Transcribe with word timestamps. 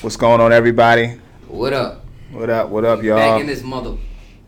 What's 0.00 0.14
going 0.14 0.40
on, 0.40 0.52
everybody? 0.52 1.18
What 1.48 1.72
up? 1.72 2.04
What 2.30 2.48
up? 2.48 2.68
What 2.68 2.84
up, 2.84 3.02
y'all? 3.02 3.16
We 3.16 3.20
back 3.20 3.40
in 3.40 3.46
this 3.48 3.64
mother. 3.64 3.96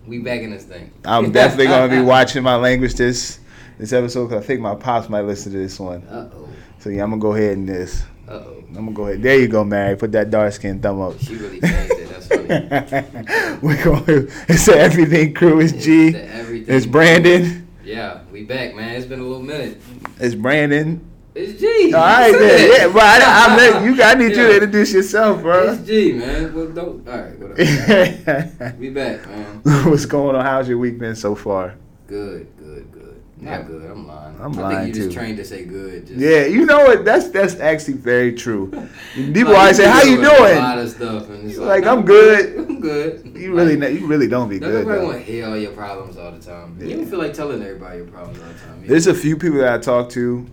We 0.06 0.20
back 0.20 0.42
in 0.42 0.52
this 0.52 0.62
thing. 0.62 0.92
I'm 1.04 1.32
definitely 1.32 1.66
gonna 1.66 1.92
be 1.92 2.00
watching 2.00 2.44
my 2.44 2.54
language 2.54 2.94
this 2.94 3.40
this 3.76 3.92
episode 3.92 4.28
because 4.28 4.44
I 4.44 4.46
think 4.46 4.60
my 4.60 4.76
pops 4.76 5.08
might 5.08 5.22
listen 5.22 5.50
to 5.50 5.58
this 5.58 5.80
one. 5.80 6.02
Uh 6.04 6.30
oh. 6.32 6.48
So 6.78 6.88
yeah, 6.90 7.02
I'm 7.02 7.10
gonna 7.10 7.20
go 7.20 7.34
ahead 7.34 7.58
and 7.58 7.68
this. 7.68 8.04
Uh 8.28 8.34
oh. 8.34 8.64
I'm 8.68 8.74
gonna 8.74 8.92
go 8.92 9.06
ahead. 9.08 9.22
There 9.22 9.40
you 9.40 9.48
go, 9.48 9.64
Mary. 9.64 9.96
Put 9.96 10.12
that 10.12 10.30
dark 10.30 10.52
skin 10.52 10.80
thumb 10.80 11.00
up. 11.00 11.18
She 11.18 11.34
really 11.34 11.60
changed 11.60 11.94
it. 11.94 12.08
That's 12.10 12.28
funny. 12.28 13.58
We're 13.60 13.84
going. 13.84 14.28
It's 14.48 14.66
the 14.66 14.78
Everything 14.78 15.34
Crew. 15.34 15.58
It's 15.58 15.72
G. 15.72 16.10
It's 16.10 16.32
everything. 16.32 16.76
It's 16.76 16.86
Brandon. 16.86 17.66
Yeah, 17.82 18.20
we 18.30 18.44
back, 18.44 18.76
man. 18.76 18.94
It's 18.94 19.06
been 19.06 19.18
a 19.18 19.24
little 19.24 19.42
minute. 19.42 19.82
It's 20.20 20.36
Brandon. 20.36 21.09
It's 21.42 21.60
G. 21.60 21.92
All 21.94 22.00
right, 22.02 22.32
then. 22.32 22.70
Yeah, 22.70 22.88
bro. 22.92 23.00
I, 23.02 23.46
I'm 23.48 23.84
you. 23.84 24.02
I 24.02 24.14
need 24.14 24.30
you 24.30 24.34
to 24.48 24.54
introduce 24.54 24.92
yourself, 24.92 25.40
bro. 25.42 25.72
It's 25.72 25.82
G, 25.86 26.12
man. 26.12 26.52
Well, 26.54 26.68
don't. 26.68 27.08
All 27.08 27.18
right, 27.18 27.38
what 27.38 27.50
up? 27.52 28.78
we 28.78 28.90
back, 28.90 29.26
man. 29.28 29.60
What's 29.90 30.04
going 30.06 30.36
on? 30.36 30.44
How's 30.44 30.68
your 30.68 30.78
week 30.78 30.98
been 30.98 31.16
so 31.16 31.34
far? 31.34 31.74
Good, 32.06 32.46
good, 32.58 32.92
good. 32.92 33.22
Not 33.38 33.50
Yeah. 33.50 33.62
good. 33.62 33.90
I'm 33.90 34.06
lying. 34.06 34.36
I'm 34.40 34.58
I 34.58 34.62
lying, 34.62 34.76
think 34.84 34.88
you 34.88 35.02
just 35.02 35.14
too. 35.14 35.18
trained 35.20 35.36
to 35.38 35.44
say 35.44 35.64
good. 35.64 36.06
Just, 36.06 36.18
Yeah, 36.20 36.44
you 36.46 36.66
know 36.66 36.80
what? 36.84 37.04
That's 37.06 37.28
that's 37.28 37.58
actually 37.58 37.94
very 37.94 38.32
true. 38.34 38.70
People 39.14 39.56
always 39.56 39.76
say, 39.78 39.88
"How 39.88 40.02
you 40.02 40.16
do 40.16 40.22
A 40.22 40.28
lot 40.28 40.74
doing?" 40.74 40.78
of 40.84 40.90
stuff, 40.90 41.30
and 41.30 41.48
it's 41.48 41.58
Like, 41.58 41.84
like, 41.84 41.86
I'm 41.86 42.04
good. 42.04 42.56
I'm 42.58 42.80
good. 42.80 43.32
You 43.34 43.54
really, 43.54 43.76
Like, 43.76 43.90
not, 43.92 44.00
you 44.00 44.06
really 44.06 44.28
don't 44.28 44.48
be 44.50 44.58
Don't 44.58 44.70
good. 44.70 44.86
nobody 44.86 45.06
want 45.06 45.18
to 45.18 45.24
hear 45.24 45.46
all 45.46 45.56
your 45.56 45.72
problems 45.72 46.18
all 46.18 46.32
the 46.32 46.38
time. 46.40 46.76
You 46.80 46.96
don't 46.96 47.06
feel 47.06 47.18
like 47.18 47.32
telling 47.32 47.62
everybody 47.62 47.98
your 47.98 48.06
problems 48.08 48.38
all 48.40 48.48
the 48.48 48.54
time. 48.54 48.78
either. 48.80 48.88
There's 48.88 49.06
a 49.06 49.14
few 49.14 49.36
people 49.38 49.58
that 49.60 49.72
I 49.72 49.78
talk 49.78 50.10
to. 50.10 50.46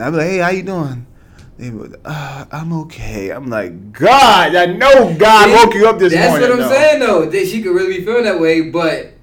I'm 0.00 0.14
like, 0.14 0.26
"Hey, 0.26 0.38
how 0.38 0.50
you 0.50 0.62
doing?" 0.62 1.06
They 1.58 1.70
be 1.70 1.94
uh, 2.04 2.44
"I'm 2.52 2.72
okay." 2.84 3.30
I'm 3.30 3.48
like, 3.48 3.92
"God, 3.92 4.54
I 4.54 4.66
know 4.66 5.14
God 5.14 5.50
woke 5.50 5.74
you 5.74 5.88
up 5.88 5.98
this 5.98 6.12
That's 6.12 6.30
morning." 6.30 6.48
That's 6.48 6.58
what 6.58 6.64
I'm 6.64 6.68
though." 6.70 6.74
saying 6.74 7.00
though. 7.00 7.26
That 7.26 7.46
she 7.46 7.62
could 7.62 7.74
really 7.74 7.98
be 7.98 8.04
feeling 8.04 8.24
that 8.24 8.40
way, 8.40 8.62
but 8.62 9.14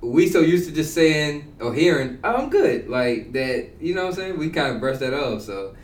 we 0.00 0.28
so 0.28 0.40
used 0.40 0.68
to 0.68 0.74
just 0.74 0.92
saying 0.92 1.54
or 1.60 1.72
hearing, 1.72 2.18
oh, 2.24 2.34
"I'm 2.34 2.50
good," 2.50 2.88
like 2.88 3.32
that. 3.32 3.70
You 3.80 3.94
know 3.94 4.02
what 4.02 4.10
I'm 4.10 4.14
saying? 4.14 4.38
We 4.38 4.50
kind 4.50 4.74
of 4.74 4.80
brush 4.80 4.98
that 4.98 5.14
off. 5.14 5.42
So 5.42 5.74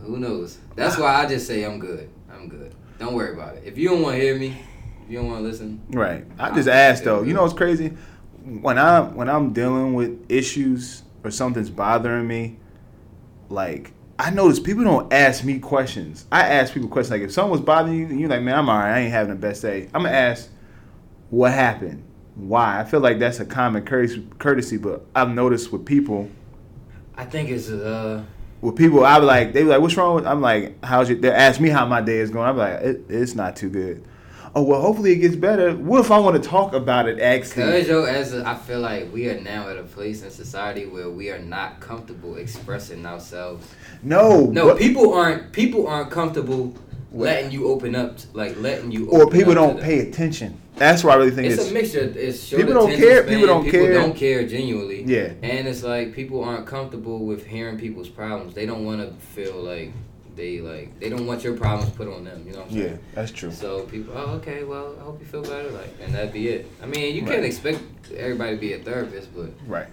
who 0.00 0.18
knows? 0.18 0.58
That's 0.76 0.98
why 0.98 1.14
I 1.22 1.26
just 1.26 1.46
say 1.46 1.64
I'm 1.64 1.78
good. 1.78 2.08
I'm 2.32 2.48
good. 2.48 2.74
Don't 2.98 3.14
worry 3.14 3.32
about 3.32 3.56
it. 3.56 3.62
If 3.64 3.78
you 3.78 3.88
don't 3.88 4.02
want 4.02 4.16
to 4.16 4.22
hear 4.22 4.36
me, 4.38 4.56
if 5.04 5.10
you 5.10 5.18
don't 5.18 5.28
want 5.28 5.40
to 5.40 5.48
listen, 5.48 5.80
Right. 5.90 6.24
I 6.38 6.54
just 6.54 6.68
asked 6.68 7.04
though. 7.04 7.22
You 7.22 7.32
know 7.34 7.42
what's 7.42 7.54
crazy? 7.54 7.88
When 8.44 8.78
I'm, 8.78 9.14
when 9.14 9.28
I'm 9.28 9.52
dealing 9.52 9.94
with 9.94 10.30
issues 10.30 11.02
or 11.24 11.30
something's 11.30 11.70
bothering 11.70 12.26
me, 12.26 12.58
like 13.50 13.92
I 14.18 14.30
notice 14.30 14.60
people 14.60 14.84
don't 14.84 15.10
ask 15.12 15.44
me 15.44 15.58
questions. 15.58 16.26
I 16.30 16.42
ask 16.42 16.74
people 16.74 16.90
questions 16.90 17.10
like 17.12 17.22
if 17.22 17.32
something 17.32 17.52
was 17.52 17.62
bothering 17.62 17.96
you, 17.96 18.06
and 18.06 18.20
you're 18.20 18.28
like, 18.28 18.42
man, 18.42 18.58
I'm 18.58 18.68
alright. 18.68 18.94
I 18.94 19.00
ain't 19.00 19.12
having 19.12 19.30
the 19.30 19.40
best 19.40 19.62
day. 19.62 19.88
I'm 19.94 20.02
gonna 20.02 20.14
ask, 20.14 20.50
what 21.30 21.52
happened? 21.52 22.04
Why? 22.34 22.80
I 22.80 22.84
feel 22.84 23.00
like 23.00 23.18
that's 23.18 23.40
a 23.40 23.46
common 23.46 23.84
courtesy, 23.84 24.76
but 24.76 25.06
I've 25.14 25.30
noticed 25.30 25.72
with 25.72 25.86
people, 25.86 26.30
I 27.16 27.24
think 27.24 27.48
it's 27.48 27.70
uh. 27.70 28.24
with 28.60 28.76
people, 28.76 29.04
I 29.04 29.20
be 29.20 29.24
like, 29.26 29.52
they 29.52 29.62
be 29.62 29.68
like, 29.68 29.80
what's 29.80 29.96
wrong? 29.96 30.16
with 30.16 30.26
I'm 30.26 30.42
like, 30.42 30.82
how's 30.84 31.08
your? 31.08 31.18
They 31.18 31.30
ask 31.30 31.58
me 31.58 31.70
how 31.70 31.86
my 31.86 32.02
day 32.02 32.18
is 32.18 32.30
going. 32.30 32.48
I'm 32.48 32.56
like, 32.56 32.80
it, 32.80 33.04
it's 33.08 33.34
not 33.34 33.56
too 33.56 33.70
good. 33.70 34.04
Oh 34.54 34.62
well, 34.62 34.80
hopefully 34.80 35.12
it 35.12 35.16
gets 35.18 35.36
better. 35.36 35.72
What 35.76 36.00
if 36.00 36.10
I 36.10 36.18
want 36.18 36.42
to 36.42 36.48
talk 36.48 36.72
about 36.72 37.08
it? 37.08 37.20
Actually, 37.20 37.64
Cause 37.80 37.88
yo, 37.88 38.02
as 38.04 38.32
a, 38.34 38.44
I 38.46 38.56
feel 38.56 38.80
like 38.80 39.12
we 39.12 39.28
are 39.28 39.40
now 39.40 39.68
at 39.68 39.76
a 39.78 39.84
place 39.84 40.22
in 40.22 40.30
society 40.30 40.86
where 40.86 41.08
we 41.08 41.30
are 41.30 41.38
not 41.38 41.78
comfortable 41.78 42.36
expressing 42.36 43.06
ourselves. 43.06 43.66
No, 44.02 44.46
No, 44.46 44.66
but- 44.66 44.78
people 44.78 45.14
aren't. 45.14 45.52
People 45.52 45.86
aren't 45.86 46.10
comfortable 46.10 46.74
letting 47.12 47.50
you 47.52 47.68
open 47.68 47.94
up, 47.94 48.18
like 48.32 48.56
letting 48.60 48.90
you. 48.90 49.08
or 49.10 49.28
people 49.30 49.54
don't 49.54 49.80
pay 49.80 50.00
attention. 50.00 50.60
That's 50.76 51.04
why 51.04 51.12
I 51.12 51.16
really 51.16 51.30
think 51.32 51.48
It's 51.52 51.60
it's, 51.60 51.70
a 51.70 51.74
mixture. 51.74 52.12
It's 52.16 52.48
People 52.50 52.72
don't 52.72 52.96
care, 52.96 53.22
span, 53.22 53.28
people 53.34 53.46
don't 53.48 53.62
care. 53.64 53.72
people 53.72 53.86
care. 53.86 53.94
don't 53.94 54.16
care 54.16 54.46
genuinely. 54.48 55.02
Yeah. 55.04 55.32
and 55.42 55.68
it's 55.68 55.82
like 55.82 56.14
people 56.14 56.42
aren't 56.42 56.66
comfortable 56.66 57.18
with 57.26 57.46
hearing 57.46 57.78
people's 57.78 58.08
problems. 58.08 58.54
They 58.54 58.64
don't 58.64 58.84
want 58.86 59.00
to 59.00 59.14
feel 59.26 59.56
like 59.56 59.92
they 60.40 60.60
like 60.60 60.98
they 60.98 61.10
don't 61.10 61.26
want 61.26 61.44
your 61.44 61.54
problems 61.54 61.90
put 61.92 62.08
on 62.08 62.24
them. 62.24 62.42
You 62.46 62.52
know 62.54 62.60
what 62.60 62.70
I'm 62.70 62.76
yeah, 62.76 62.84
saying? 62.84 62.98
that's 63.14 63.30
true. 63.30 63.50
So 63.52 63.82
people, 63.82 64.14
oh 64.16 64.36
okay, 64.36 64.64
well 64.64 64.96
I 64.98 65.04
hope 65.04 65.20
you 65.20 65.26
feel 65.26 65.42
better, 65.42 65.70
like, 65.70 65.92
and 66.02 66.14
that'd 66.14 66.32
be 66.32 66.48
it. 66.48 66.70
I 66.82 66.86
mean, 66.86 67.14
you 67.14 67.22
Right. 67.22 67.32
can't 67.32 67.44
expect 67.44 67.82
everybody 68.16 68.54
to 68.54 68.60
be 68.60 68.72
a 68.72 68.78
therapist, 68.78 69.28
but 69.36 69.50
Right, 69.66 69.86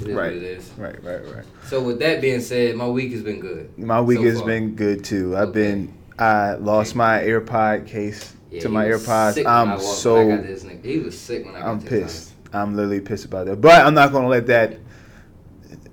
it 0.00 0.08
is 0.08 0.14
Right. 0.14 0.32
what 0.34 0.42
it 0.42 0.42
is. 0.42 0.70
right, 0.78 1.04
right, 1.04 1.22
right. 1.36 1.44
So 1.66 1.82
with 1.82 1.98
that 2.00 2.20
being 2.22 2.40
said, 2.40 2.76
my 2.76 2.88
week 2.88 3.12
has 3.12 3.22
been 3.22 3.40
good. 3.40 3.78
My 3.78 4.00
week 4.00 4.18
So 4.18 4.24
has 4.24 4.38
far. 4.38 4.46
been 4.46 4.74
good 4.74 5.04
too. 5.04 5.36
I've 5.36 5.48
Okay. 5.48 5.60
been 5.60 5.94
I 6.18 6.54
lost 6.54 6.94
my 6.96 7.18
AirPod 7.20 7.86
case 7.86 8.34
Yeah, 8.50 8.60
to 8.62 8.68
my 8.68 8.84
AirPods. 8.86 9.46
I'm 9.46 9.78
so 9.80 10.32
I 10.32 10.36
got 10.36 10.42
this 10.46 10.66
he 10.82 10.98
was 10.98 11.18
sick 11.18 11.44
when 11.46 11.54
I 11.54 11.60
got 11.60 11.68
I'm 11.68 11.80
this 11.80 11.88
pissed. 11.88 12.32
I'm 12.52 12.74
literally 12.74 13.00
pissed 13.00 13.26
about 13.26 13.46
that. 13.46 13.60
But 13.60 13.86
I'm 13.86 13.94
not 13.94 14.12
gonna 14.12 14.28
let 14.28 14.46
that 14.46 14.78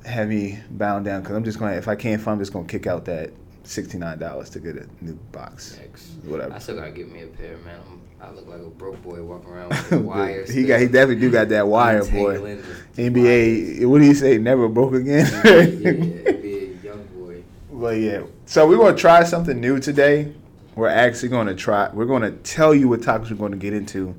have 0.06 0.29
me 0.29 0.59
bound 0.69 1.06
down 1.06 1.22
because 1.22 1.35
I'm 1.35 1.44
just 1.44 1.59
gonna 1.59 1.75
if 1.75 1.88
I 1.88 1.96
can't 1.96 2.22
find, 2.22 2.34
I'm 2.35 2.40
just 2.40 2.53
gonna 2.53 2.67
kick 2.67 2.88
out 2.88 3.06
that 3.06 3.31
sixty 3.67 3.97
nine 3.97 4.17
dollars 4.17 4.50
to 4.51 4.59
get 4.59 4.75
a 4.78 4.88
new 5.01 5.13
box. 5.31 5.78
Next. 5.79 6.07
Whatever. 6.25 6.53
I 6.53 6.59
still 6.59 6.75
gotta 6.75 6.91
get 6.91 7.11
me 7.11 7.23
a 7.23 7.28
pair, 7.28 7.57
man. 7.57 7.79
I'm, 7.89 8.01
I 8.19 8.31
look 8.33 8.47
like 8.47 8.61
a 8.61 8.69
broke 8.69 9.01
boy 9.03 9.22
walking 9.22 9.50
around 9.50 9.69
with 9.69 9.89
the 9.89 10.00
wires. 10.00 10.50
he 10.51 10.63
got 10.66 10.79
he 10.79 10.88
definitely 10.88 11.17
do 11.17 11.31
got 11.31 11.50
that 11.50 11.67
wire 11.67 12.03
boy. 12.03 12.57
NBA, 12.95 13.85
what 13.85 14.00
do 14.00 14.05
you 14.05 14.16
say? 14.16 14.38
Never 14.38 14.67
broke 14.67 14.94
again. 14.95 15.31
wires. 15.31 15.73
yeah, 15.75 15.91
yeah, 15.91 16.31
be 16.31 16.57
a 16.57 16.85
young 16.85 17.03
boy. 17.16 17.44
Well, 17.69 17.94
yeah. 17.94 18.23
So 18.45 18.67
we're 18.67 18.78
gonna 18.78 18.97
try 18.97 19.23
something 19.23 19.59
new 19.59 19.79
today. 19.79 20.34
We're 20.75 20.88
actually 20.89 21.29
gonna 21.29 21.55
try. 21.55 21.89
We're 21.94 22.05
gonna 22.05 22.31
tell 22.31 22.73
you 22.73 22.88
what 22.88 23.03
topics 23.03 23.29
we're 23.29 23.38
gonna 23.38 23.57
get 23.57 23.73
into 23.73 24.16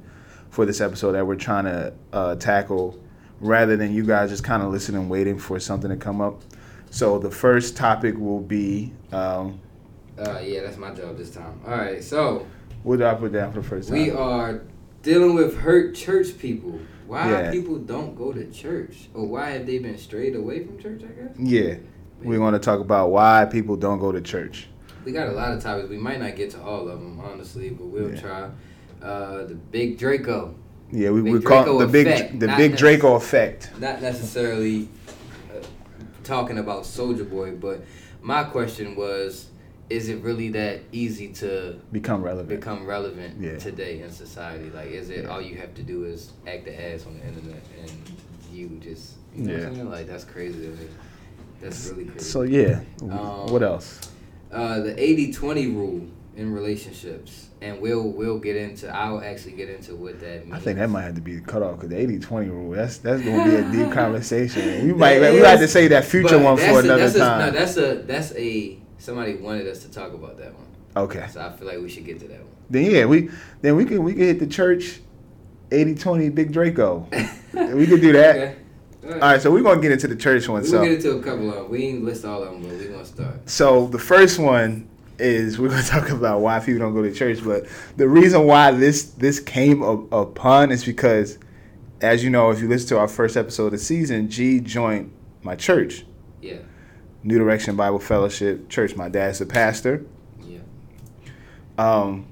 for 0.50 0.64
this 0.66 0.80
episode 0.80 1.12
that 1.12 1.26
we're 1.26 1.36
trying 1.36 1.64
to 1.64 1.92
uh, 2.12 2.34
tackle, 2.36 2.98
rather 3.40 3.76
than 3.76 3.92
you 3.94 4.04
guys 4.04 4.30
just 4.30 4.44
kind 4.44 4.62
of 4.62 4.70
listening 4.72 5.02
and 5.02 5.10
waiting 5.10 5.38
for 5.38 5.58
something 5.60 5.90
to 5.90 5.96
come 5.96 6.20
up. 6.20 6.42
So 6.90 7.18
the 7.18 7.30
first 7.30 7.76
topic 7.76 8.16
will 8.18 8.40
be. 8.40 8.92
Um, 9.12 9.60
Uh, 10.18 10.40
yeah, 10.42 10.62
that's 10.62 10.76
my 10.76 10.90
job 10.92 11.16
this 11.16 11.30
time. 11.30 11.60
All 11.64 11.76
right, 11.76 12.02
so 12.02 12.44
what 12.82 12.96
did 12.96 13.06
I 13.06 13.14
put 13.14 13.32
down 13.32 13.52
for 13.52 13.60
the 13.60 13.68
first 13.68 13.88
time? 13.88 13.98
we 13.98 14.10
are 14.10 14.62
dealing 15.02 15.34
with 15.36 15.56
hurt 15.58 15.94
church 15.94 16.36
people. 16.38 16.78
Why 17.06 17.30
Yeah. 17.30 17.50
people 17.52 17.76
don't 17.78 18.16
go 18.16 18.32
to 18.32 18.44
church, 18.50 19.08
or 19.14 19.26
why 19.26 19.50
have 19.50 19.64
they 19.64 19.78
been 19.78 19.96
strayed 19.96 20.34
away 20.34 20.64
from 20.64 20.76
church? 20.78 21.02
I 21.04 21.22
guess 21.22 21.36
Yeah, 21.38 21.74
we're 22.22 22.38
gonna 22.38 22.58
talk 22.58 22.80
about 22.80 23.10
why 23.10 23.44
people 23.50 23.76
don't 23.76 23.98
go 24.00 24.10
to 24.12 24.20
church. 24.20 24.68
we 25.04 25.12
got 25.12 25.28
a 25.28 25.32
lot 25.32 25.52
of 25.54 25.62
topics. 25.62 25.88
We 25.88 25.96
might 25.96 26.20
not 26.20 26.36
get 26.36 26.50
to 26.50 26.60
all 26.62 26.86
of 26.88 27.00
them, 27.00 27.18
honestly, 27.24 27.70
but 27.70 27.86
we'll 27.86 28.10
Yeah. 28.10 28.20
try. 28.20 28.48
Uh, 29.00 29.44
the 29.44 29.54
big 29.54 29.96
Draco. 29.98 30.54
Yeah, 30.90 31.10
we 31.10 31.22
we 31.22 31.40
call 31.40 31.80
it 31.80 31.86
the 31.86 31.90
big 31.92 32.06
effect, 32.08 32.40
the 32.40 32.48
big 32.56 32.76
Draco 32.76 33.14
effect. 33.14 33.70
not 33.80 34.02
necessarily 34.02 34.88
talking 36.28 36.58
about 36.58 36.82
Soulja 36.82 37.28
Boy, 37.28 37.52
but 37.52 37.80
my 38.20 38.44
question 38.44 38.94
was, 38.94 39.48
is 39.88 40.10
it 40.10 40.22
really 40.22 40.50
that 40.50 40.80
easy 40.92 41.28
to 41.32 41.80
Become 41.90 42.22
relevant. 42.22 42.48
become 42.50 42.84
relevant 42.86 43.40
Yeah. 43.40 43.56
today 43.58 44.02
in 44.02 44.10
society? 44.10 44.70
Like, 44.70 44.90
is 44.90 45.08
it 45.08 45.24
Yeah. 45.24 45.30
all 45.30 45.40
you 45.40 45.56
have 45.56 45.74
to 45.76 45.82
do 45.82 46.04
is 46.04 46.32
act 46.46 46.66
the 46.66 46.74
ass 46.92 47.06
on 47.06 47.18
the 47.18 47.26
internet 47.26 47.62
and 47.80 47.90
you 48.52 48.68
just, 48.82 49.14
you 49.34 49.44
know 49.44 49.54
what 49.54 49.62
I'm 49.68 49.74
saying? 49.76 49.90
Like, 49.90 50.06
that's 50.06 50.24
crazy 50.24 50.60
to 50.60 50.68
me. 50.68 50.86
That's 51.62 51.86
really 51.88 52.04
crazy. 52.04 52.24
So 52.24 52.42
yeah, 52.42 52.80
Um, 53.00 53.50
what 53.50 53.62
else? 53.62 53.98
uh, 54.52 54.80
the 54.80 54.92
80-20 55.00 55.74
rule 55.74 56.02
in 56.38 56.52
relationships, 56.52 57.48
and 57.60 57.80
we'll 57.80 58.10
we'll 58.12 58.38
get 58.38 58.54
into. 58.54 58.88
I'll 58.94 59.20
actually 59.20 59.52
get 59.52 59.68
into 59.68 59.96
what 59.96 60.20
that 60.20 60.44
means. 60.46 60.54
I 60.54 60.60
think 60.60 60.78
that 60.78 60.88
might 60.88 61.02
have 61.02 61.16
to 61.16 61.20
be 61.20 61.40
cut 61.40 61.62
off 61.64 61.80
because 61.80 61.90
the 61.90 61.96
80-20 61.96 62.50
rule. 62.50 62.70
That's 62.70 62.98
that's 62.98 63.22
gonna 63.22 63.44
be 63.44 63.56
a 63.56 63.84
deep 63.84 63.92
conversation. 63.92 64.86
We 64.86 64.94
might 64.94 65.20
we 65.20 65.38
have 65.38 65.58
to 65.58 65.66
say 65.66 65.88
that 65.88 66.04
future 66.04 66.38
one 66.38 66.56
for 66.56 66.62
a- 66.62 66.78
another 66.78 66.98
that's 66.98 67.16
a, 67.16 67.18
time. 67.18 67.38
No, 67.40 67.50
that's 67.58 67.76
a 67.76 67.94
that's 68.06 68.32
a 68.36 68.78
somebody 68.98 69.34
wanted 69.34 69.66
us 69.66 69.82
to 69.82 69.90
talk 69.90 70.14
about 70.14 70.38
that 70.38 70.54
one. 70.54 70.66
okay. 70.96 71.26
So 71.28 71.40
I 71.40 71.50
feel 71.50 71.66
like 71.66 71.80
we 71.80 71.88
should 71.88 72.06
get 72.06 72.20
to 72.20 72.28
that 72.28 72.38
one. 72.38 72.54
Then 72.70 72.88
yeah, 72.88 73.04
we 73.04 73.30
then 73.60 73.74
we 73.74 73.84
can 73.84 74.04
we 74.04 74.12
can 74.12 74.22
hit 74.22 74.38
the 74.38 74.46
church 74.46 75.00
80-20 75.70 76.34
Big 76.34 76.52
Draco. 76.52 77.08
we 77.52 77.86
could 77.86 78.00
do 78.00 78.12
that. 78.12 78.36
Okay. 78.36 78.56
All 79.04 79.12
All 79.14 79.18
right, 79.20 79.40
so 79.42 79.50
we're 79.50 79.62
gonna 79.62 79.80
get 79.80 79.90
into 79.90 80.06
the 80.06 80.16
church 80.16 80.48
one. 80.48 80.64
So 80.64 80.72
we'll 80.72 80.80
So 80.82 80.88
get 80.88 81.04
into 81.04 81.18
a 81.18 81.22
couple 81.22 81.48
of 81.48 81.54
them. 81.56 81.68
We 81.70 81.84
ain't 81.86 82.04
list 82.04 82.24
all 82.24 82.44
of 82.44 82.52
them, 82.52 82.62
but 82.62 82.78
we 82.78 82.84
gonna 82.86 83.04
start. 83.04 83.48
So 83.50 83.88
the 83.88 83.98
first 83.98 84.38
one 84.38 84.88
is 85.18 85.58
we're 85.58 85.68
gonna 85.68 85.82
talk 85.86 86.10
about 86.10 86.40
why 86.40 86.60
people 86.60 86.80
don't 86.80 86.94
go 86.94 87.02
to 87.02 87.12
church, 87.12 87.44
but 87.44 87.66
the 87.96 88.08
reason 88.08 88.44
why 88.46 88.70
this 88.70 89.04
this 89.12 89.40
came 89.40 89.82
up, 89.82 90.10
upon 90.12 90.70
is 90.70 90.84
because, 90.84 91.38
as 92.00 92.22
you 92.24 92.30
know, 92.30 92.50
if 92.50 92.60
you 92.60 92.68
listen 92.68 92.88
to 92.90 92.98
our 92.98 93.08
first 93.08 93.36
episode 93.36 93.66
of 93.66 93.72
the 93.72 93.78
season, 93.78 94.28
G 94.30 94.60
joined 94.60 95.12
my 95.42 95.56
church, 95.56 96.04
Yeah. 96.40 96.58
New 97.22 97.38
Direction 97.38 97.76
Bible 97.76 97.98
Fellowship 97.98 98.68
Church. 98.68 98.94
My 98.96 99.08
dad's 99.08 99.40
a 99.40 99.46
pastor. 99.46 100.04
Yeah. 100.40 100.60
Um, 101.76 102.26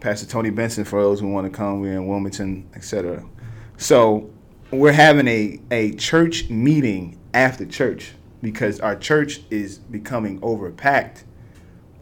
Pastor 0.00 0.26
Tony 0.26 0.50
Benson 0.50 0.84
for 0.84 1.02
those 1.02 1.20
who 1.20 1.28
want 1.32 1.50
to 1.50 1.56
come. 1.56 1.80
We're 1.80 1.94
in 1.94 2.06
Wilmington, 2.06 2.68
etc. 2.74 3.24
So 3.76 4.30
we're 4.70 4.92
having 4.92 5.26
a 5.26 5.60
a 5.70 5.92
church 5.94 6.48
meeting 6.50 7.18
after 7.34 7.66
church 7.66 8.12
because 8.42 8.78
our 8.80 8.94
church 8.94 9.40
is 9.50 9.78
becoming 9.78 10.40
overpacked 10.40 11.24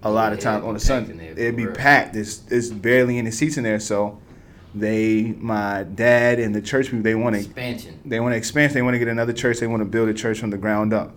a 0.06 0.10
lot 0.10 0.32
of 0.32 0.40
times 0.40 0.64
on 0.64 0.74
the 0.74 0.80
Sunday. 0.80 1.12
in 1.12 1.18
there, 1.18 1.34
for 1.34 1.40
It'd 1.40 1.56
be 1.56 1.66
packed. 1.66 2.14
There's 2.14 2.38
there's 2.40 2.72
barely 2.72 3.18
any 3.18 3.30
seats 3.30 3.56
in 3.56 3.64
there. 3.64 3.80
So 3.80 4.20
they, 4.74 5.34
my 5.38 5.84
dad 5.84 6.38
and 6.38 6.54
the 6.54 6.60
church 6.60 6.86
people, 6.86 7.02
they 7.02 7.14
want 7.14 7.34
to 7.34 7.40
Expansion. 7.40 8.00
they 8.04 8.20
want 8.20 8.32
to 8.32 8.36
expand. 8.36 8.72
They 8.72 8.82
want 8.82 8.94
to 8.94 8.98
get 8.98 9.08
another 9.08 9.32
church. 9.32 9.58
They 9.58 9.66
want 9.66 9.80
to 9.80 9.88
build 9.88 10.08
a 10.08 10.14
church 10.14 10.38
from 10.38 10.50
the 10.50 10.58
ground 10.58 10.92
up. 10.92 11.14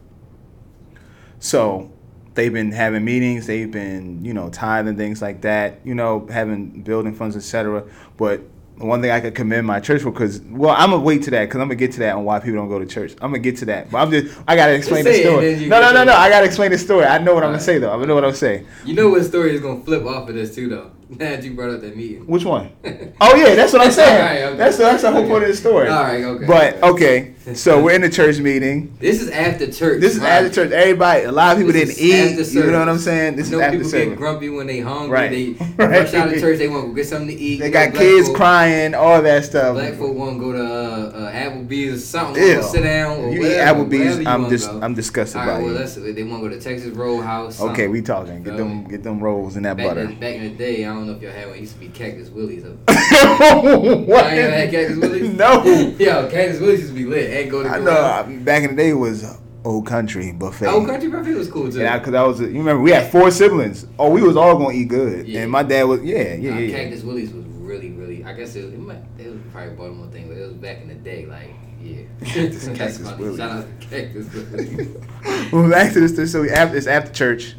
So 1.40 1.92
they've 2.36 2.54
been 2.54 2.72
having 2.72 3.04
meetings. 3.04 3.48
They've 3.48 3.70
been 3.70 4.24
you 4.24 4.34
know 4.34 4.50
tithing 4.50 4.98
things 4.98 5.22
like 5.22 5.42
that. 5.42 5.82
You 5.84 5.96
know 5.96 6.28
having 6.32 6.84
building 6.84 7.14
funds, 7.14 7.36
etc. 7.36 7.84
But 8.18 8.42
one 8.80 9.02
thing 9.02 9.12
I 9.12 9.20
could 9.20 9.36
commend 9.36 9.68
my 9.68 9.80
church 9.80 10.02
for, 10.02 10.12
because 10.12 10.42
well, 10.50 10.74
I'm 10.78 10.92
gonna 10.92 11.04
wait 11.04 11.24
to 11.24 11.32
that, 11.32 11.46
because 11.46 11.62
I'm 11.62 11.68
gonna 11.68 11.76
get 11.76 11.92
to 11.94 12.00
that 12.00 12.16
on 12.16 12.24
why 12.24 12.40
people 12.40 12.56
don't 12.56 12.70
go 12.70 12.80
to 12.80 12.86
church. 12.86 13.14
I'm 13.22 13.32
gonna 13.32 13.40
get 13.40 13.58
to 13.58 13.66
that, 13.66 13.92
but 13.92 13.98
I'm 13.98 14.10
just 14.10 14.38
I 14.48 14.56
gotta 14.56 14.74
explain 14.74 15.04
the 15.04 15.14
story. 15.14 15.68
No, 15.68 15.82
no, 15.82 15.92
no, 15.92 16.04
no. 16.06 16.14
I 16.14 16.30
gotta 16.30 16.46
explain 16.46 16.72
the 16.72 16.78
story. 16.78 17.06
I 17.06 17.18
know 17.18 17.34
what 17.34 17.44
I'm 17.44 17.52
gonna 17.52 17.62
say 17.62 17.78
though. 17.78 17.92
I 17.92 18.06
know 18.06 18.16
what 18.16 18.26
I'm 18.26 18.34
saying. 18.34 18.66
You 18.86 18.94
know 18.94 19.10
what 19.10 19.24
story 19.26 19.54
is 19.54 19.62
gonna 19.62 19.84
flip 19.84 20.06
off 20.06 20.30
of 20.30 20.36
this 20.36 20.56
too, 20.56 20.70
though. 20.70 20.92
That 21.18 21.44
you 21.44 21.56
brought 21.56 21.72
up 21.72 21.82
that 21.82 21.98
meeting. 21.98 22.26
Which 22.28 22.46
one? 22.46 22.72
Oh 23.22 23.36
yeah, 23.36 23.54
that's 23.56 23.74
what 23.74 23.82
I'm 23.82 23.92
saying. 23.92 24.22
Alright, 24.22 24.42
okay. 24.44 24.58
That's 24.58 24.78
that's 24.78 25.02
the 25.02 25.12
whole 25.12 25.28
point 25.28 25.44
of 25.44 25.50
the 25.50 25.56
story. 25.56 25.90
All 25.90 26.04
right, 26.04 26.24
okay. 26.24 26.46
But 26.46 26.82
okay, 26.84 27.34
so 27.54 27.84
we're 27.84 27.92
in 27.96 28.02
the 28.02 28.10
church 28.10 28.40
meeting. 28.40 28.96
This 29.00 29.22
is 29.22 29.30
after 29.30 29.70
church. 29.70 30.00
This 30.00 30.14
is 30.16 30.22
right? 30.22 30.30
after 30.30 30.50
church. 30.50 30.72
Everybody, 30.72 31.26
a 31.26 31.32
lot 31.32 31.52
of 31.52 31.58
people 31.58 31.74
This 31.74 31.98
didn't 31.98 32.48
eat. 32.48 32.54
You 32.54 32.72
know 32.72 32.80
what 32.80 32.88
I'm 32.88 32.98
saying? 32.98 33.36
This 33.36 33.50
know 33.50 33.58
is 33.58 33.64
after 33.64 33.78
people 33.78 33.92
get 33.92 34.18
grumpy 34.18 34.50
when 34.50 34.68
they 34.68 34.80
hungry. 34.80 35.10
Right. 35.10 35.32
They 35.32 35.66
Right. 35.76 36.00
rush 36.02 36.14
out 36.14 36.32
of 36.34 36.40
church. 36.40 36.60
They 36.60 36.70
want 36.70 36.88
to 36.88 36.96
get 36.96 37.08
something 37.08 37.28
to 37.28 37.34
eat. 37.34 37.60
They 37.60 37.66
You 37.68 37.72
got 37.74 37.94
kids 37.94 38.28
folk- 38.28 38.38
crying, 38.38 38.94
all 38.94 39.22
that 39.22 39.44
stuff. 39.44 39.74
Black 39.74 39.96
folk 39.96 40.16
want 40.16 40.38
to 40.38 40.40
go 40.40 40.52
to 40.54 40.64
uh, 40.64 41.26
uh, 41.26 41.34
Applebee's 41.34 41.96
or 41.96 42.06
something. 42.06 42.42
Ew. 42.42 42.64
Sit 42.64 42.84
down 42.84 43.18
or 43.20 43.32
you 43.32 43.42
eat 43.46 43.58
Applebee's, 43.58 44.26
I'm 44.26 44.50
just. 44.50 44.70
I'm 44.70 44.94
disgusted 44.94 45.42
All 45.42 45.48
by 45.48 45.54
right, 45.54 45.64
well, 45.64 46.14
they 46.14 46.24
want 46.24 46.44
to 46.44 46.50
go 46.50 46.56
to 46.56 46.62
Texas 46.62 46.94
Roadhouse. 46.96 47.60
Okay, 47.60 47.88
we 47.88 48.02
talking. 48.02 48.44
Get 48.44 48.56
them 48.56 48.86
get 48.86 49.04
them 49.04 49.20
rolls 49.20 49.58
and 49.58 49.66
that 49.66 49.76
butter. 49.76 50.08
back 50.08 50.36
in 50.36 50.44
the 50.44 50.50
day, 50.52 50.86
I 50.86 50.99
don't 51.00 51.08
know 51.08 51.14
if 51.16 51.22
y'all 51.22 51.32
had 51.32 51.48
one. 51.48 51.58
It 51.58 51.62
used 51.62 51.74
to 51.74 51.80
be 51.80 51.88
Cactus 51.90 52.30
Willie's. 52.30 52.64
Up. 52.66 52.72
Y'all 52.90 54.02
what? 54.06 54.26
ain't 54.26 54.54
had 54.54 54.72
Cactus 54.72 54.98
Willie's? 54.98 55.30
No. 55.38 55.64
Yo, 55.64 56.30
Cactus 56.30 56.60
Willie's 56.60 56.80
used 56.82 56.92
to 56.94 56.98
be 57.00 57.06
lit. 57.06 57.30
And 57.42 57.52
go 57.52 57.64
to 57.64 57.70
I 57.70 57.80
know. 57.80 57.92
out. 57.92 58.46
Back 58.46 58.64
in 58.64 58.72
the 58.72 58.76
day, 58.76 58.90
it 58.90 58.94
was 58.94 59.26
old 59.66 59.86
country 59.88 60.32
buffet. 60.32 60.68
Old 60.68 60.88
Country 60.88 61.10
Buffet 61.10 61.34
was 61.34 61.50
cool 61.50 61.72
too. 61.72 61.80
Yeah, 61.80 61.98
because 61.98 62.14
I 62.14 62.24
was. 62.24 62.40
You 62.42 62.48
remember 62.48 62.82
we 62.82 62.92
had 62.92 63.12
four 63.12 63.32
siblings. 63.32 63.86
Oh, 63.98 64.10
we 64.10 64.22
was 64.22 64.36
all 64.38 64.58
gonna 64.58 64.74
eat 64.74 64.86
good, 64.90 65.28
Yeah. 65.28 65.42
and 65.42 65.52
my 65.52 65.64
dad 65.64 65.84
was. 65.84 66.02
Yeah, 66.02 66.34
yeah, 66.36 66.52
Nah, 66.52 66.58
yeah. 66.60 66.78
Cactus 66.78 67.04
Willie's 67.04 67.32
was 67.34 67.46
really, 67.46 67.92
really. 67.92 68.24
I 68.24 68.34
guess 68.34 68.56
it, 68.56 68.66
it 68.66 68.80
might. 68.80 69.02
It 69.18 69.28
was 69.30 69.40
probably 69.52 69.74
a 69.74 69.76
Baltimore 69.76 70.08
thing, 70.08 70.28
but 70.28 70.38
it 70.38 70.42
was 70.42 70.54
back 70.54 70.82
in 70.82 70.88
the 70.90 70.96
day. 70.96 71.26
Like, 71.26 71.54
yeah. 71.82 72.02
Cactus 72.26 72.98
funny. 73.04 73.18
Willie's. 73.18 73.38
Shout 73.38 73.52
out 73.52 73.66
to 73.82 73.88
Cactus 73.88 74.34
Willie's. 74.34 75.52
well, 75.52 75.70
back 75.70 75.94
to 75.94 76.08
this. 76.08 76.32
So 76.32 76.42
we 76.42 76.50
after, 76.50 76.76
it's 76.78 76.88
after 76.88 77.12
church. 77.12 77.56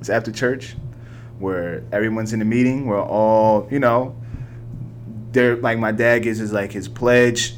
It's 0.00 0.08
after 0.10 0.32
church, 0.32 0.76
where 1.40 1.82
everyone's 1.90 2.32
in 2.32 2.38
the 2.38 2.44
meeting. 2.44 2.86
We're 2.86 3.02
all, 3.02 3.66
you 3.70 3.80
know, 3.80 4.14
they're 5.32 5.56
like 5.56 5.78
my 5.78 5.92
dad 5.92 6.20
gives 6.20 6.38
his 6.38 6.52
like 6.52 6.72
his 6.72 6.88
pledge, 6.88 7.54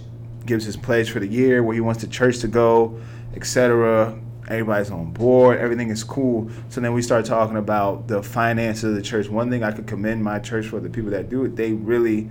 gives 0.46 0.64
his 0.64 0.76
pledge 0.76 1.10
for 1.10 1.20
the 1.20 1.26
year, 1.26 1.62
where 1.62 1.74
he 1.74 1.80
wants 1.80 2.02
the 2.02 2.08
church 2.08 2.38
to 2.40 2.48
go, 2.48 3.00
etc. 3.34 4.18
Everybody's 4.48 4.90
on 4.90 5.12
board. 5.12 5.58
Everything 5.58 5.90
is 5.90 6.04
cool. 6.04 6.50
So 6.68 6.80
then 6.80 6.92
we 6.92 7.02
start 7.02 7.24
talking 7.24 7.56
about 7.56 8.08
the 8.08 8.22
finances 8.22 8.84
of 8.84 8.94
the 8.94 9.02
church. 9.02 9.28
One 9.28 9.50
thing 9.50 9.62
I 9.62 9.72
could 9.72 9.86
commend 9.86 10.22
my 10.22 10.38
church 10.38 10.66
for 10.66 10.80
the 10.80 10.90
people 10.90 11.10
that 11.12 11.30
do 11.30 11.44
it. 11.44 11.56
They 11.56 11.72
really 11.72 12.28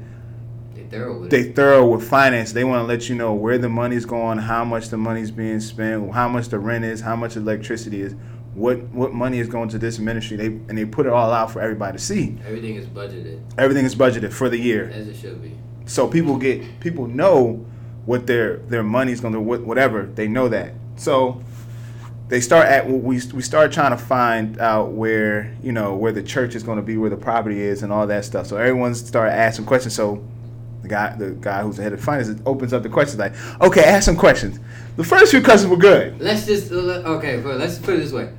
They 0.75 0.83
thorough 0.83 1.19
with 1.19 1.31
they 1.31 1.51
thorough 1.51 1.87
with 1.87 2.07
finance. 2.07 2.51
They 2.51 2.63
want 2.63 2.83
to 2.83 2.87
let 2.87 3.09
you 3.09 3.15
know 3.15 3.33
where 3.33 3.57
the 3.57 3.69
money's 3.69 4.05
going, 4.05 4.37
how 4.39 4.63
much 4.63 4.89
the 4.89 4.97
money's 4.97 5.31
being 5.31 5.59
spent, 5.59 6.11
how 6.11 6.27
much 6.27 6.49
the 6.49 6.59
rent 6.59 6.85
is, 6.85 7.01
how 7.01 7.15
much 7.15 7.35
electricity 7.35 8.01
is, 8.01 8.13
what 8.53 8.79
what 8.89 9.13
money 9.13 9.39
is 9.39 9.47
going 9.47 9.69
to 9.69 9.77
this 9.77 9.97
ministry. 9.99 10.37
They 10.37 10.47
and 10.47 10.77
they 10.77 10.85
put 10.85 11.05
it 11.05 11.11
all 11.13 11.31
out 11.31 11.51
for 11.51 11.61
everybody 11.61 11.97
to 11.97 12.03
see. 12.03 12.37
Everything 12.45 12.75
is 12.75 12.85
budgeted, 12.85 13.39
Everything 13.57 13.85
is 13.85 13.95
budgeted 13.95 14.33
for 14.33 14.49
the 14.49 14.57
year, 14.57 14.89
as 14.93 15.07
it 15.07 15.15
should 15.15 15.41
be. 15.41 15.55
so 15.85 16.07
people 16.07 16.37
get 16.37 16.79
people 16.79 17.07
know 17.07 17.65
what 18.05 18.27
their 18.27 18.57
their 18.57 18.83
money's 18.83 19.21
going 19.21 19.33
to 19.33 19.39
what 19.39 19.61
whatever 19.61 20.05
they 20.05 20.27
know 20.27 20.47
that. 20.49 20.73
So 20.97 21.41
they 22.27 22.41
start 22.41 22.67
at 22.67 22.89
we 22.89 23.21
we 23.33 23.41
start 23.41 23.71
trying 23.71 23.91
to 23.91 23.97
find 23.97 24.59
out 24.59 24.91
where 24.91 25.55
you 25.63 25.71
know 25.71 25.95
where 25.95 26.11
the 26.11 26.23
church 26.23 26.55
is 26.55 26.63
going 26.63 26.77
to 26.77 26.83
be, 26.83 26.97
where 26.97 27.09
the 27.09 27.17
property 27.17 27.59
is, 27.61 27.83
and 27.83 27.91
all 27.93 28.07
that 28.07 28.25
stuff. 28.25 28.47
So 28.47 28.57
everyone 28.57 28.95
started 28.95 29.33
asking 29.33 29.65
questions. 29.65 29.95
So 29.95 30.23
the 30.81 30.87
guy 30.89 31.15
the 31.15 31.31
guy 31.31 31.61
who's 31.61 31.77
the 31.77 31.83
head 31.83 31.93
of 31.93 32.01
finance 32.01 32.41
opens 32.45 32.73
up 32.73 32.83
the 32.83 32.89
questions 32.89 33.19
like, 33.19 33.33
okay, 33.61 33.83
ask 33.83 34.03
some 34.05 34.17
questions. 34.17 34.59
The 34.97 35.03
first 35.03 35.31
few 35.31 35.41
questions 35.41 35.69
were 35.69 35.77
good. 35.77 36.19
Let's 36.19 36.45
just 36.45 36.71
okay. 36.71 37.39
Well, 37.41 37.57
let's 37.57 37.79
put 37.79 37.93
it 37.95 37.97
this 37.97 38.11
way. 38.11 38.29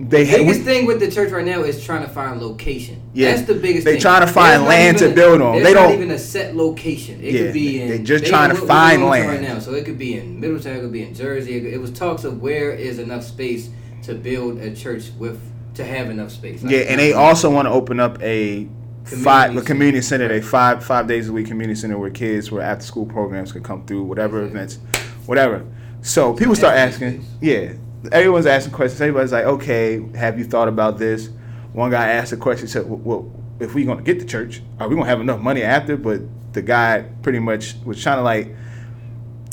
They 0.00 0.24
had, 0.24 0.38
biggest 0.38 0.60
we- 0.60 0.64
thing 0.64 0.86
with 0.86 1.00
the 1.00 1.10
church 1.10 1.30
right 1.30 1.44
now 1.44 1.62
is 1.62 1.84
trying 1.84 2.02
to 2.02 2.08
find 2.08 2.40
location. 2.40 3.00
Yeah. 3.14 3.30
that's 3.32 3.46
the 3.46 3.54
biggest. 3.54 3.84
They 3.84 3.92
thing. 3.92 4.00
trying 4.00 4.26
to 4.26 4.32
find 4.32 4.64
land 4.64 4.98
to 4.98 5.10
a- 5.10 5.14
build 5.14 5.40
on. 5.40 5.62
They 5.62 5.72
don't- 5.72 5.92
even 5.92 6.10
a 6.10 6.18
set 6.18 6.56
location. 6.56 7.20
It 7.22 7.32
Yeah, 7.34 7.40
could 7.44 7.52
be 7.54 7.78
they- 7.78 7.82
in. 7.84 7.88
they 7.90 7.98
just 8.00 8.26
trying 8.26 8.50
to 8.50 8.56
find 8.56 9.04
land. 9.04 9.28
right 9.28 9.40
now. 9.40 9.58
So 9.58 9.74
it 9.74 9.84
could 9.84 9.98
be 9.98 10.16
in 10.16 10.40
Middletown. 10.40 10.76
It 10.76 10.80
could 10.80 10.92
be 10.92 11.02
in 11.02 11.14
Jersey. 11.14 11.56
It, 11.56 11.74
it 11.74 11.80
was 11.80 11.90
talks 11.90 12.24
of 12.24 12.40
where 12.42 12.72
is 12.72 12.98
enough 12.98 13.22
space 13.24 13.68
to 14.04 14.14
build 14.14 14.58
a 14.58 14.74
church 14.74 15.10
with 15.18 15.38
to 15.74 15.84
have 15.84 16.10
enough 16.10 16.30
space. 16.30 16.62
Like, 16.62 16.72
yeah, 16.72 16.80
and 16.80 16.98
they 17.00 17.12
also 17.12 17.48
want 17.50 17.66
to 17.66 17.72
open 17.72 17.98
up 18.00 18.20
a 18.22 18.66
five 19.04 19.50
a 19.56 19.62
Community 19.62 19.66
community 19.66 20.00
center. 20.02 20.28
center, 20.28 20.34
a 20.38 20.42
five 20.42 20.84
five 20.84 21.06
days 21.06 21.28
a 21.28 21.32
week 21.32 21.46
community 21.46 21.78
center 21.78 21.96
where 21.98 22.10
kids 22.10 22.50
where 22.52 22.62
after 22.62 22.84
school 22.84 23.06
programs 23.06 23.52
could 23.52 23.62
come 23.62 23.84
through, 23.86 24.02
whatever 24.02 24.42
events, 24.42 24.78
whatever. 25.26 25.62
So 26.02 26.32
people 26.34 26.54
start 26.56 26.76
asking, 26.76 27.24
yeah, 27.40 27.72
everyone's 28.10 28.46
asking 28.46 28.72
questions. 28.72 29.00
Everybody's 29.00 29.32
like, 29.32 29.44
okay, 29.44 30.04
have 30.16 30.38
you 30.38 30.44
thought 30.44 30.68
about 30.68 30.98
this? 30.98 31.30
One 31.72 31.90
guy 31.90 32.08
asked 32.08 32.32
a 32.32 32.36
question, 32.36 32.66
He 32.66 32.72
said, 32.72 32.84
well, 32.88 33.30
if 33.60 33.74
we're 33.74 33.86
gonna 33.86 34.02
get 34.02 34.18
the 34.18 34.24
church, 34.24 34.62
are 34.80 34.88
we 34.88 34.96
gonna 34.96 35.06
have 35.06 35.20
enough 35.20 35.40
money 35.40 35.62
after? 35.62 35.96
But 35.96 36.20
the 36.52 36.62
guy 36.62 37.06
pretty 37.22 37.38
much 37.38 37.76
was 37.84 38.02
trying 38.02 38.18
to 38.18 38.22
like, 38.22 38.54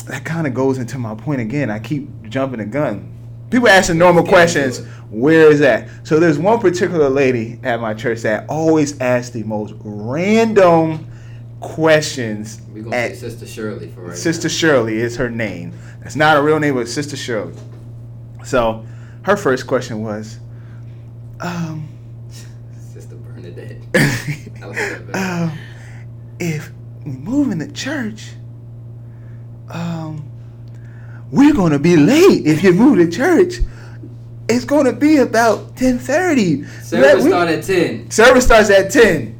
that 0.08 0.26
kind 0.26 0.48
of 0.48 0.54
goes 0.54 0.78
into 0.80 0.98
my 0.98 1.16
point 1.16 1.42
again. 1.42 1.70
I 1.70 1.80
keep 1.80 2.10
jumping 2.24 2.60
the 2.60 2.66
gun. 2.66 3.16
People 3.52 3.68
asking 3.68 3.98
normal 3.98 4.24
questions. 4.24 4.80
Where 5.10 5.52
is 5.52 5.60
that? 5.60 5.90
So 6.04 6.20
there's 6.20 6.38
one 6.38 6.60
particular 6.60 7.10
lady 7.10 7.60
at 7.64 7.80
my 7.80 7.94
church 7.94 8.22
that 8.22 8.48
always 8.48 9.00
asks 9.00 9.32
the 9.32 9.44
most 9.44 9.74
random 9.80 11.08
questions. 11.60 12.62
We're 12.74 12.84
gonna 12.84 12.96
At 12.96 13.12
say 13.12 13.30
Sister 13.30 13.48
Shirley 13.48 13.90
for 13.90 14.02
right 14.02 14.18
Sister 14.18 14.48
now. 14.48 14.54
Shirley 14.54 14.98
is 15.00 15.16
her 15.18 15.30
name. 15.30 15.74
That's 16.02 16.16
not 16.16 16.38
a 16.38 16.42
real 16.42 16.60
name, 16.60 16.76
but 16.76 16.88
Sister 16.88 17.18
Shirley. 17.18 17.54
So 18.44 18.86
her 19.24 19.38
first 19.38 19.68
question 19.68 20.02
was, 20.02 20.40
um, 21.40 21.88
Sister 22.94 23.16
Bernadette. 23.16 23.82
I 23.96 24.66
like 24.66 24.76
that 24.78 25.12
better. 25.12 25.18
um, 25.18 25.58
if 26.40 26.72
we 27.06 27.12
move 27.12 27.52
in 27.52 27.58
the 27.60 27.72
church, 27.72 28.30
um, 29.70 30.26
we're 31.32 31.54
gonna 31.54 31.80
be 31.80 31.96
late 31.96 32.46
if 32.46 32.64
you 32.64 32.74
move 32.74 32.98
to 32.98 33.10
church. 33.10 33.56
It's 34.48 34.66
gonna 34.66 34.94
be 34.94 35.18
about 35.18 35.76
ten 35.76 36.00
thirty. 36.00 36.64
Service 36.82 37.26
start 37.26 37.50
at 37.50 37.64
ten. 37.64 38.10
Service 38.10 38.46
starts 38.46 38.70
at 38.72 38.92
ten. 38.92 39.38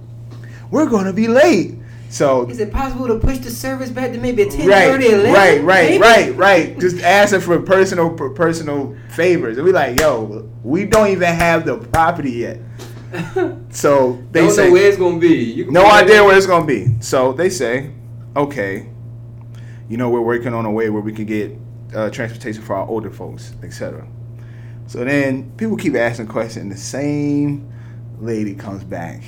We're 0.70 0.86
gonna 0.88 1.14
be 1.14 1.28
late. 1.28 1.79
So 2.10 2.50
Is 2.50 2.60
it 2.60 2.72
possible 2.72 3.08
to 3.08 3.20
push 3.20 3.38
the 3.38 3.52
service 3.52 3.90
back 3.92 4.12
to 4.14 4.18
maybe 4.18 4.46
ten 4.46 4.68
right, 4.68 4.90
thirty? 4.90 5.14
right, 5.14 5.62
right, 5.64 6.00
right, 6.00 6.36
right. 6.36 6.80
Just 6.80 7.02
asking 7.04 7.42
for 7.42 7.62
personal 7.62 8.10
per- 8.12 8.32
personal 8.32 8.96
favors. 9.10 9.58
And 9.58 9.66
we 9.66 9.72
like, 9.72 10.00
yo, 10.00 10.50
we 10.64 10.86
don't 10.86 11.10
even 11.10 11.34
have 11.34 11.66
the 11.66 11.78
property 11.78 12.32
yet. 12.32 12.60
So 13.72 14.24
they 14.32 14.42
Don't 14.42 14.52
say 14.52 14.68
know 14.68 14.74
where 14.74 14.88
it's 14.88 14.98
gonna 14.98 15.20
be. 15.20 15.36
You 15.44 15.70
no 15.72 15.84
put 15.84 15.90
it 15.90 16.04
idea 16.04 16.24
where 16.24 16.36
it's 16.36 16.48
gonna 16.48 16.66
be. 16.66 16.88
So 17.02 17.34
they 17.34 17.50
say, 17.50 17.92
okay, 18.36 18.90
you 19.88 19.98
know, 19.98 20.10
we're 20.10 20.22
working 20.22 20.54
on 20.56 20.66
a 20.66 20.72
way 20.72 20.90
where 20.90 21.02
we 21.02 21.14
can 21.14 21.26
get 21.26 21.56
uh, 21.96 22.10
transportation 22.10 22.62
for 22.64 22.76
our 22.76 22.88
older 22.88 23.10
folks, 23.12 23.54
etc. 23.64 24.08
So 24.88 25.04
then 25.06 25.52
people 25.58 25.78
keep 25.78 25.96
asking 25.96 26.28
questions. 26.28 26.74
The 26.74 26.80
same 26.82 27.72
lady 28.20 28.56
comes 28.56 28.84
back. 28.84 29.22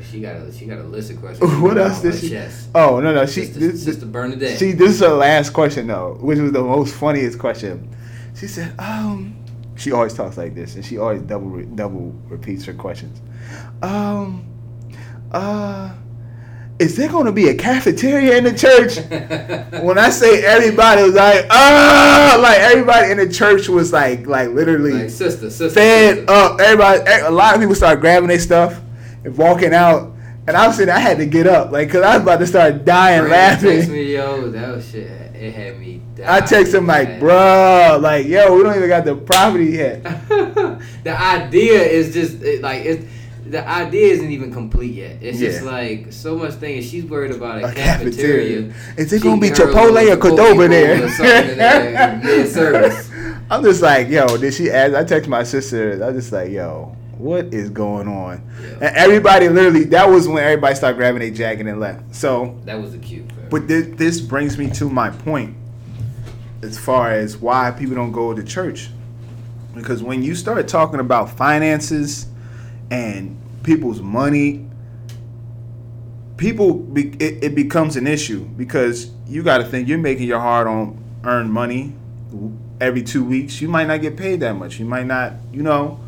She 0.00 0.20
got 0.20 0.36
a 0.36 0.52
she 0.52 0.66
got 0.66 0.78
a 0.78 0.82
list 0.82 1.10
of 1.10 1.20
questions. 1.20 1.52
What 1.60 1.78
else 1.78 2.02
did 2.02 2.14
she? 2.14 2.30
chest. 2.30 2.68
Oh 2.74 3.00
no 3.00 3.14
no 3.14 3.26
she 3.26 3.44
Sister, 3.44 3.60
this, 3.60 3.84
Sister 3.84 4.06
Bernadette. 4.06 4.58
See, 4.58 4.72
this 4.72 4.90
is 4.90 5.00
her 5.00 5.08
last 5.08 5.50
question 5.50 5.86
though, 5.86 6.16
which 6.20 6.38
was 6.38 6.52
the 6.52 6.62
most 6.62 6.94
funniest 6.94 7.38
question. 7.38 7.94
She 8.34 8.46
said, 8.46 8.74
"Um, 8.78 9.36
she 9.76 9.92
always 9.92 10.14
talks 10.14 10.36
like 10.36 10.54
this, 10.54 10.74
and 10.74 10.84
she 10.84 10.98
always 10.98 11.22
double 11.22 11.48
re- 11.48 11.64
double 11.64 12.14
repeats 12.28 12.64
her 12.66 12.74
questions. 12.74 13.20
Um, 13.82 14.46
uh, 15.32 15.94
is 16.78 16.96
there 16.96 17.08
going 17.08 17.26
to 17.26 17.32
be 17.32 17.48
a 17.48 17.54
cafeteria 17.54 18.36
in 18.36 18.44
the 18.44 18.54
church?" 18.54 18.96
when 19.82 19.98
I 19.98 20.10
say 20.10 20.44
everybody 20.44 21.02
was 21.02 21.14
like, 21.14 21.46
"Ah!" 21.50 22.38
Like 22.40 22.58
everybody 22.58 23.10
in 23.10 23.18
the 23.18 23.28
church 23.32 23.68
was 23.68 23.92
like, 23.92 24.26
like 24.26 24.50
literally 24.50 24.92
like 24.92 25.10
sister, 25.10 25.50
sister, 25.50 25.70
fed 25.70 26.16
sister. 26.16 26.30
up. 26.30 26.60
Everybody, 26.60 27.02
a 27.22 27.30
lot 27.30 27.54
of 27.54 27.60
people 27.60 27.74
started 27.74 28.00
grabbing 28.00 28.28
their 28.28 28.38
stuff 28.40 28.80
walking 29.34 29.74
out. 29.74 30.12
And 30.48 30.56
I 30.56 30.68
was 30.68 30.76
sitting, 30.76 30.94
I 30.94 31.00
had 31.00 31.18
to 31.18 31.26
get 31.26 31.48
up, 31.48 31.72
like, 31.72 31.90
cause 31.90 32.02
I 32.02 32.14
was 32.14 32.22
about 32.22 32.38
to 32.38 32.46
start 32.46 32.84
dying 32.84 33.24
Brandon 33.24 33.68
text 33.68 33.88
laughing. 33.88 33.92
me, 33.92 34.14
yo, 34.14 34.48
that 34.50 34.76
was 34.76 34.88
shit. 34.88 35.10
It 35.34 35.52
had 35.52 35.78
me. 35.80 36.00
I 36.24 36.40
text 36.40 36.72
him 36.72 36.86
like, 36.86 37.08
dying. 37.08 37.20
bro, 37.20 37.98
like, 38.00 38.26
yo, 38.26 38.56
we 38.56 38.62
don't 38.62 38.76
even 38.76 38.88
got 38.88 39.04
the 39.04 39.16
property 39.16 39.66
yet. 39.72 40.04
the 41.04 41.16
idea 41.20 41.82
is 41.82 42.14
just 42.14 42.42
it, 42.42 42.62
like 42.62 42.84
it's 42.84 43.04
the 43.50 43.66
idea 43.66 44.12
isn't 44.12 44.30
even 44.30 44.52
complete 44.52 44.94
yet. 44.94 45.18
It's 45.20 45.38
just 45.38 45.62
like 45.62 46.12
so 46.12 46.36
much 46.36 46.54
things. 46.54 46.88
She's 46.88 47.04
worried 47.04 47.32
about 47.32 47.62
a, 47.62 47.66
A 47.66 47.72
cafeteria. 47.72 48.62
cafeteria. 48.62 48.74
Is 48.96 49.12
it 49.12 49.18
She 49.18 49.22
gonna 49.24 49.40
be 49.40 49.50
Chipotle 49.50 50.12
or 50.12 50.16
Qdoba 50.16 50.36
Chipotle 50.36 50.64
or 50.64 50.68
there 50.68 51.54
there? 51.56 53.02
I'm 53.50 53.62
just 53.62 53.82
like, 53.82 54.08
yo, 54.08 54.36
did 54.36 54.54
she 54.54 54.70
ask? 54.70 54.94
I 54.94 55.04
text 55.04 55.28
my 55.28 55.42
sister. 55.44 56.02
I 56.02 56.08
am 56.08 56.14
just 56.14 56.32
like, 56.32 56.50
yo, 56.50 56.96
what 57.18 57.46
is 57.54 57.70
going 57.70 58.08
on? 58.08 58.42
Yeah. 58.60 58.68
And 58.74 58.96
everybody 58.96 59.48
literally, 59.48 59.84
that 59.84 60.08
was 60.08 60.28
when 60.28 60.42
everybody 60.44 60.74
started 60.74 60.96
grabbing 60.96 61.20
their 61.20 61.30
jacket 61.30 61.66
and 61.66 61.80
left. 61.80 62.14
So, 62.14 62.60
That 62.64 62.80
was 62.80 62.92
the 62.92 62.98
cute. 62.98 63.24
but 63.50 63.66
this, 63.68 63.86
this 63.96 64.20
brings 64.20 64.58
me 64.58 64.70
to 64.72 64.88
my 64.90 65.10
point 65.10 65.56
as 66.62 66.78
far 66.78 67.10
as 67.12 67.36
why 67.36 67.70
people 67.70 67.94
don't 67.94 68.12
go 68.12 68.34
to 68.34 68.42
church. 68.42 68.90
Because 69.74 70.02
when 70.02 70.22
you 70.22 70.34
start 70.34 70.66
talking 70.68 71.00
about 71.00 71.30
finances 71.36 72.26
and 72.90 73.38
people's 73.62 74.00
money, 74.00 74.66
people 76.36 76.74
be, 76.74 77.08
it, 77.18 77.44
it 77.44 77.54
becomes 77.54 77.96
an 77.96 78.06
issue 78.06 78.44
because 78.44 79.10
you 79.26 79.42
got 79.42 79.58
to 79.58 79.64
think 79.64 79.88
you're 79.88 79.98
making 79.98 80.26
your 80.26 80.40
hard 80.40 80.66
on 80.66 81.02
earned 81.24 81.52
money 81.52 81.92
every 82.80 83.02
two 83.02 83.24
weeks. 83.24 83.60
You 83.60 83.68
might 83.68 83.86
not 83.86 84.00
get 84.00 84.16
paid 84.16 84.40
that 84.40 84.54
much. 84.54 84.78
You 84.78 84.84
might 84.86 85.06
not, 85.06 85.34
you 85.52 85.62
know, 85.62 86.00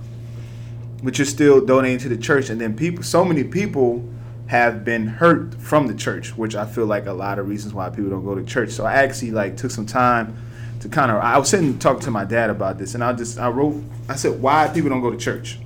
but 1.02 1.18
you're 1.18 1.26
still 1.26 1.64
donating 1.64 1.98
to 1.98 2.08
the 2.08 2.16
church. 2.16 2.50
And 2.50 2.60
then 2.60 2.76
people, 2.76 3.02
so 3.02 3.24
many 3.24 3.44
people 3.44 4.08
have 4.48 4.84
been 4.84 5.06
hurt 5.06 5.54
from 5.54 5.86
the 5.86 5.94
church, 5.94 6.36
which 6.36 6.54
I 6.54 6.66
feel 6.66 6.86
like 6.86 7.06
a 7.06 7.12
lot 7.12 7.38
of 7.38 7.48
reasons 7.48 7.74
why 7.74 7.90
people 7.90 8.10
don't 8.10 8.24
go 8.24 8.34
to 8.34 8.44
church. 8.44 8.70
So 8.70 8.84
I 8.84 8.94
actually 8.94 9.30
like 9.30 9.56
took 9.56 9.70
some 9.70 9.86
time 9.86 10.36
to 10.80 10.88
kind 10.88 11.10
of. 11.10 11.18
I 11.18 11.38
was 11.38 11.50
sitting 11.50 11.66
and 11.66 11.80
talking 11.80 12.02
to 12.02 12.10
my 12.10 12.24
dad 12.24 12.50
about 12.50 12.78
this, 12.78 12.94
and 12.94 13.04
I 13.04 13.12
just 13.12 13.38
I 13.38 13.48
wrote. 13.48 13.82
I 14.08 14.16
said 14.16 14.40
why 14.40 14.68
people 14.68 14.90
don't 14.90 15.02
go 15.02 15.10
to 15.10 15.16
church. 15.16 15.58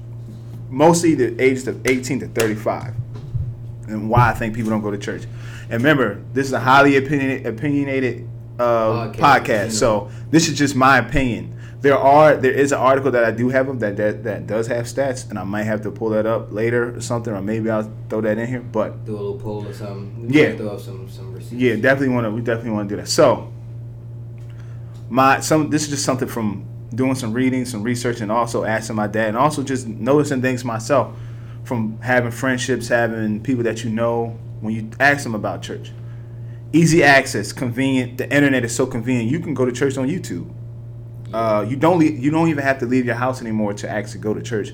Mostly 0.68 1.14
the 1.14 1.40
ages 1.40 1.68
of 1.68 1.86
18 1.86 2.20
to 2.20 2.28
35, 2.28 2.94
and 3.88 4.08
why 4.08 4.30
I 4.30 4.34
think 4.34 4.54
people 4.54 4.70
don't 4.70 4.82
go 4.82 4.90
to 4.90 4.98
church. 4.98 5.24
And 5.64 5.72
remember, 5.72 6.20
this 6.32 6.46
is 6.46 6.52
a 6.52 6.60
highly 6.60 6.96
opinionated, 6.96 7.46
opinionated 7.46 8.28
uh, 8.58 9.12
Podcast, 9.12 9.14
podcast, 9.14 9.72
so 9.72 10.10
this 10.30 10.48
is 10.48 10.58
just 10.58 10.74
my 10.74 10.98
opinion. 10.98 11.58
There 11.82 11.98
are 11.98 12.36
there 12.36 12.52
is 12.52 12.70
an 12.70 12.78
article 12.78 13.10
that 13.10 13.24
I 13.24 13.32
do 13.32 13.48
have 13.48 13.68
of 13.68 13.80
that, 13.80 13.96
that 13.96 14.22
that 14.22 14.46
does 14.46 14.68
have 14.68 14.84
stats, 14.86 15.28
and 15.28 15.36
I 15.38 15.42
might 15.42 15.64
have 15.64 15.82
to 15.82 15.90
pull 15.90 16.10
that 16.10 16.26
up 16.26 16.52
later 16.52 16.94
or 16.96 17.00
something, 17.00 17.32
or 17.34 17.42
maybe 17.42 17.68
I'll 17.70 17.90
throw 18.08 18.20
that 18.20 18.38
in 18.38 18.46
here. 18.48 18.60
But 18.60 19.04
do 19.04 19.12
a 19.12 19.16
little 19.16 19.38
poll 19.38 19.66
or 19.66 19.72
something. 19.74 20.28
We 20.28 20.40
Yeah. 20.40 20.56
throw 20.56 20.68
up 20.70 20.80
some 20.80 21.08
some 21.08 21.32
receipts. 21.34 21.52
yeah, 21.60 21.74
definitely 21.74 22.14
want 22.14 22.26
to. 22.26 22.30
We 22.30 22.40
definitely 22.40 22.70
want 22.70 22.88
to 22.88 22.94
do 22.94 23.00
that. 23.00 23.08
So, 23.08 23.48
my 25.10 25.40
some 25.40 25.70
this 25.70 25.82
is 25.82 25.88
just 25.90 26.04
something 26.04 26.28
from 26.28 26.64
doing 26.94 27.14
some 27.14 27.32
reading, 27.32 27.64
some 27.64 27.82
research, 27.82 28.20
and 28.20 28.30
also 28.30 28.64
asking 28.64 28.96
my 28.96 29.06
dad, 29.06 29.28
and 29.28 29.36
also 29.36 29.62
just 29.62 29.88
noticing 29.88 30.40
things 30.40 30.64
myself 30.64 31.16
from 31.64 31.98
having 32.00 32.30
friendships, 32.30 32.88
having 32.88 33.40
people 33.42 33.64
that 33.64 33.82
you 33.82 33.90
know 33.90 34.36
when 34.60 34.74
you 34.74 34.88
ask 35.00 35.24
them 35.24 35.34
about 35.34 35.62
church. 35.62 35.90
Easy 36.72 37.02
access, 37.02 37.52
convenient. 37.52 38.18
The 38.18 38.32
internet 38.34 38.64
is 38.64 38.74
so 38.74 38.86
convenient. 38.86 39.30
You 39.30 39.40
can 39.40 39.52
go 39.52 39.64
to 39.64 39.72
church 39.72 39.98
on 39.98 40.08
YouTube. 40.08 40.48
Uh, 41.32 41.64
you 41.68 41.76
don't 41.76 41.98
leave, 41.98 42.18
you 42.18 42.30
don't 42.30 42.48
even 42.48 42.62
have 42.62 42.78
to 42.80 42.86
leave 42.86 43.06
your 43.06 43.14
house 43.14 43.40
anymore 43.40 43.72
to 43.74 43.88
actually 43.88 44.20
go 44.20 44.34
to 44.34 44.42
church. 44.42 44.72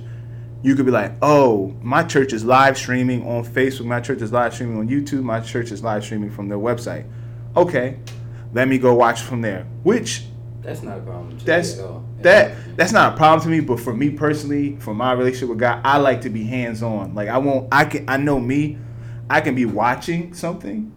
You 0.63 0.75
could 0.75 0.87
be 0.87 0.91
like, 0.93 1.13
oh, 1.23 1.75
my 1.83 2.03
church 2.03 2.33
is 2.33 2.45
live 2.45 2.77
streaming 2.77 3.25
on 3.27 3.45
Facebook. 3.45 3.85
My 3.87 4.01
church 4.01 4.21
is 4.23 4.33
live 4.33 4.53
streaming 4.55 4.79
on 4.79 4.89
YouTube. 4.89 5.23
My 5.23 5.41
church 5.41 5.71
is 5.71 5.85
live 5.85 6.03
streaming 6.05 6.31
from 6.31 6.49
their 6.49 6.59
website. 6.59 7.09
Okay, 7.57 7.99
let 8.53 8.67
me 8.67 8.79
go 8.79 8.95
watch 8.95 9.21
from 9.21 9.41
there. 9.41 9.67
Which 9.85 10.25
That's 10.63 10.83
not 10.83 10.99
a 10.99 11.03
problem. 11.03 11.31
to 11.31 11.35
me 11.37 11.43
that's 11.45 11.75
that 12.23 12.77
that's 12.77 12.93
not 12.93 13.15
a 13.15 13.17
problem 13.17 13.41
to 13.43 13.49
me. 13.49 13.61
But 13.61 13.79
for 13.79 13.95
me 13.95 14.11
personally, 14.11 14.77
for 14.81 14.95
my 14.95 15.13
relationship 15.13 15.51
with 15.51 15.59
God, 15.59 15.81
I 15.85 15.99
like 15.99 16.23
to 16.23 16.31
be 16.31 16.43
hands 16.45 16.83
on. 16.83 17.15
Like 17.15 17.29
I 17.29 17.39
won't. 17.39 17.69
I 17.71 17.85
can. 17.85 18.09
I 18.09 18.17
know 18.17 18.41
me. 18.41 18.79
I 19.31 19.41
can 19.41 19.55
be 19.55 19.65
watching 19.67 20.35
something, 20.35 20.93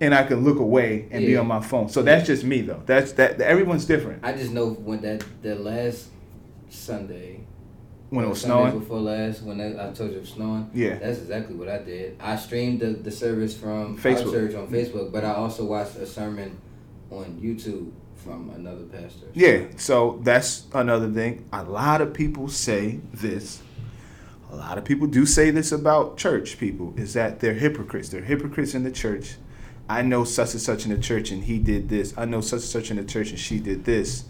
and 0.00 0.14
I 0.14 0.24
can 0.24 0.44
look 0.44 0.58
away 0.58 1.08
and 1.10 1.24
be 1.24 1.36
on 1.36 1.46
my 1.46 1.60
phone. 1.60 1.88
So 1.88 2.02
that's 2.02 2.26
just 2.26 2.44
me 2.44 2.60
though. 2.62 2.82
That's 2.86 3.12
that. 3.12 3.40
Everyone's 3.40 3.84
different. 3.86 4.24
I 4.24 4.32
just 4.32 4.52
know 4.52 4.70
when 4.70 5.00
that 5.02 5.24
that 5.42 5.60
last 5.62 6.08
Sunday 6.68 7.40
When 8.10 8.24
it 8.24 8.28
was 8.28 8.40
Sunday 8.40 8.70
snowing. 8.70 8.78
before 8.80 9.00
last 9.00 9.42
when 9.42 9.58
that, 9.58 9.80
I 9.80 9.92
told 9.92 10.10
you 10.10 10.16
it 10.18 10.20
was 10.20 10.30
snowing. 10.30 10.70
Yeah. 10.74 10.98
That's 10.98 11.18
exactly 11.18 11.54
what 11.54 11.68
I 11.68 11.78
did. 11.78 12.16
I 12.20 12.36
streamed 12.36 12.80
the, 12.80 12.88
the 12.90 13.10
service 13.10 13.56
from 13.56 13.98
Facebook. 13.98 14.26
our 14.26 14.32
church 14.32 14.54
on 14.54 14.68
Facebook, 14.68 15.12
but 15.12 15.24
I 15.24 15.34
also 15.34 15.64
watched 15.64 15.96
a 15.96 16.06
sermon 16.06 16.58
on 17.10 17.40
YouTube 17.42 17.92
from 18.16 18.50
another 18.50 18.84
pastor. 18.84 19.26
Yeah, 19.34 19.66
so 19.76 20.20
that's 20.24 20.66
another 20.74 21.10
thing. 21.10 21.48
A 21.52 21.62
lot 21.62 22.00
of 22.00 22.12
people 22.12 22.48
say 22.48 23.00
this. 23.12 23.62
A 24.50 24.56
lot 24.56 24.78
of 24.78 24.84
people 24.84 25.06
do 25.06 25.26
say 25.26 25.50
this 25.50 25.70
about 25.72 26.16
church 26.16 26.58
people 26.58 26.94
is 26.96 27.14
that 27.14 27.40
they're 27.40 27.54
hypocrites. 27.54 28.08
They're 28.08 28.22
hypocrites 28.22 28.74
in 28.74 28.84
the 28.84 28.90
church. 28.90 29.36
I 29.88 30.02
know 30.02 30.24
such 30.24 30.52
and 30.52 30.60
such 30.60 30.84
in 30.84 30.90
the 30.90 30.98
church 30.98 31.30
and 31.30 31.44
he 31.44 31.58
did 31.58 31.88
this. 31.88 32.14
I 32.16 32.24
know 32.24 32.40
such 32.40 32.60
and 32.60 32.68
such 32.68 32.90
in 32.90 32.96
the 32.96 33.04
church 33.04 33.30
and 33.30 33.38
she 33.38 33.58
did 33.60 33.84
this. 33.84 34.24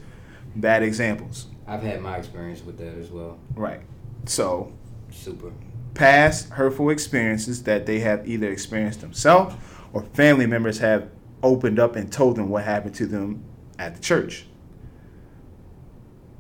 Bad 0.54 0.82
examples. 0.82 1.46
I've 1.66 1.82
had 1.82 2.00
my 2.02 2.16
experience 2.16 2.62
with 2.62 2.78
that 2.78 2.96
as 2.98 3.10
well. 3.10 3.38
Right. 3.54 3.80
So, 4.26 4.72
Super. 5.10 5.52
past 5.94 6.50
hurtful 6.50 6.90
experiences 6.90 7.62
that 7.64 7.86
they 7.86 8.00
have 8.00 8.28
either 8.28 8.50
experienced 8.50 9.00
themselves 9.00 9.54
or 9.92 10.02
family 10.02 10.46
members 10.46 10.78
have 10.78 11.10
opened 11.42 11.78
up 11.78 11.96
and 11.96 12.12
told 12.12 12.36
them 12.36 12.48
what 12.48 12.64
happened 12.64 12.94
to 12.96 13.06
them 13.06 13.44
at 13.78 13.94
the 13.94 14.00
church. 14.02 14.46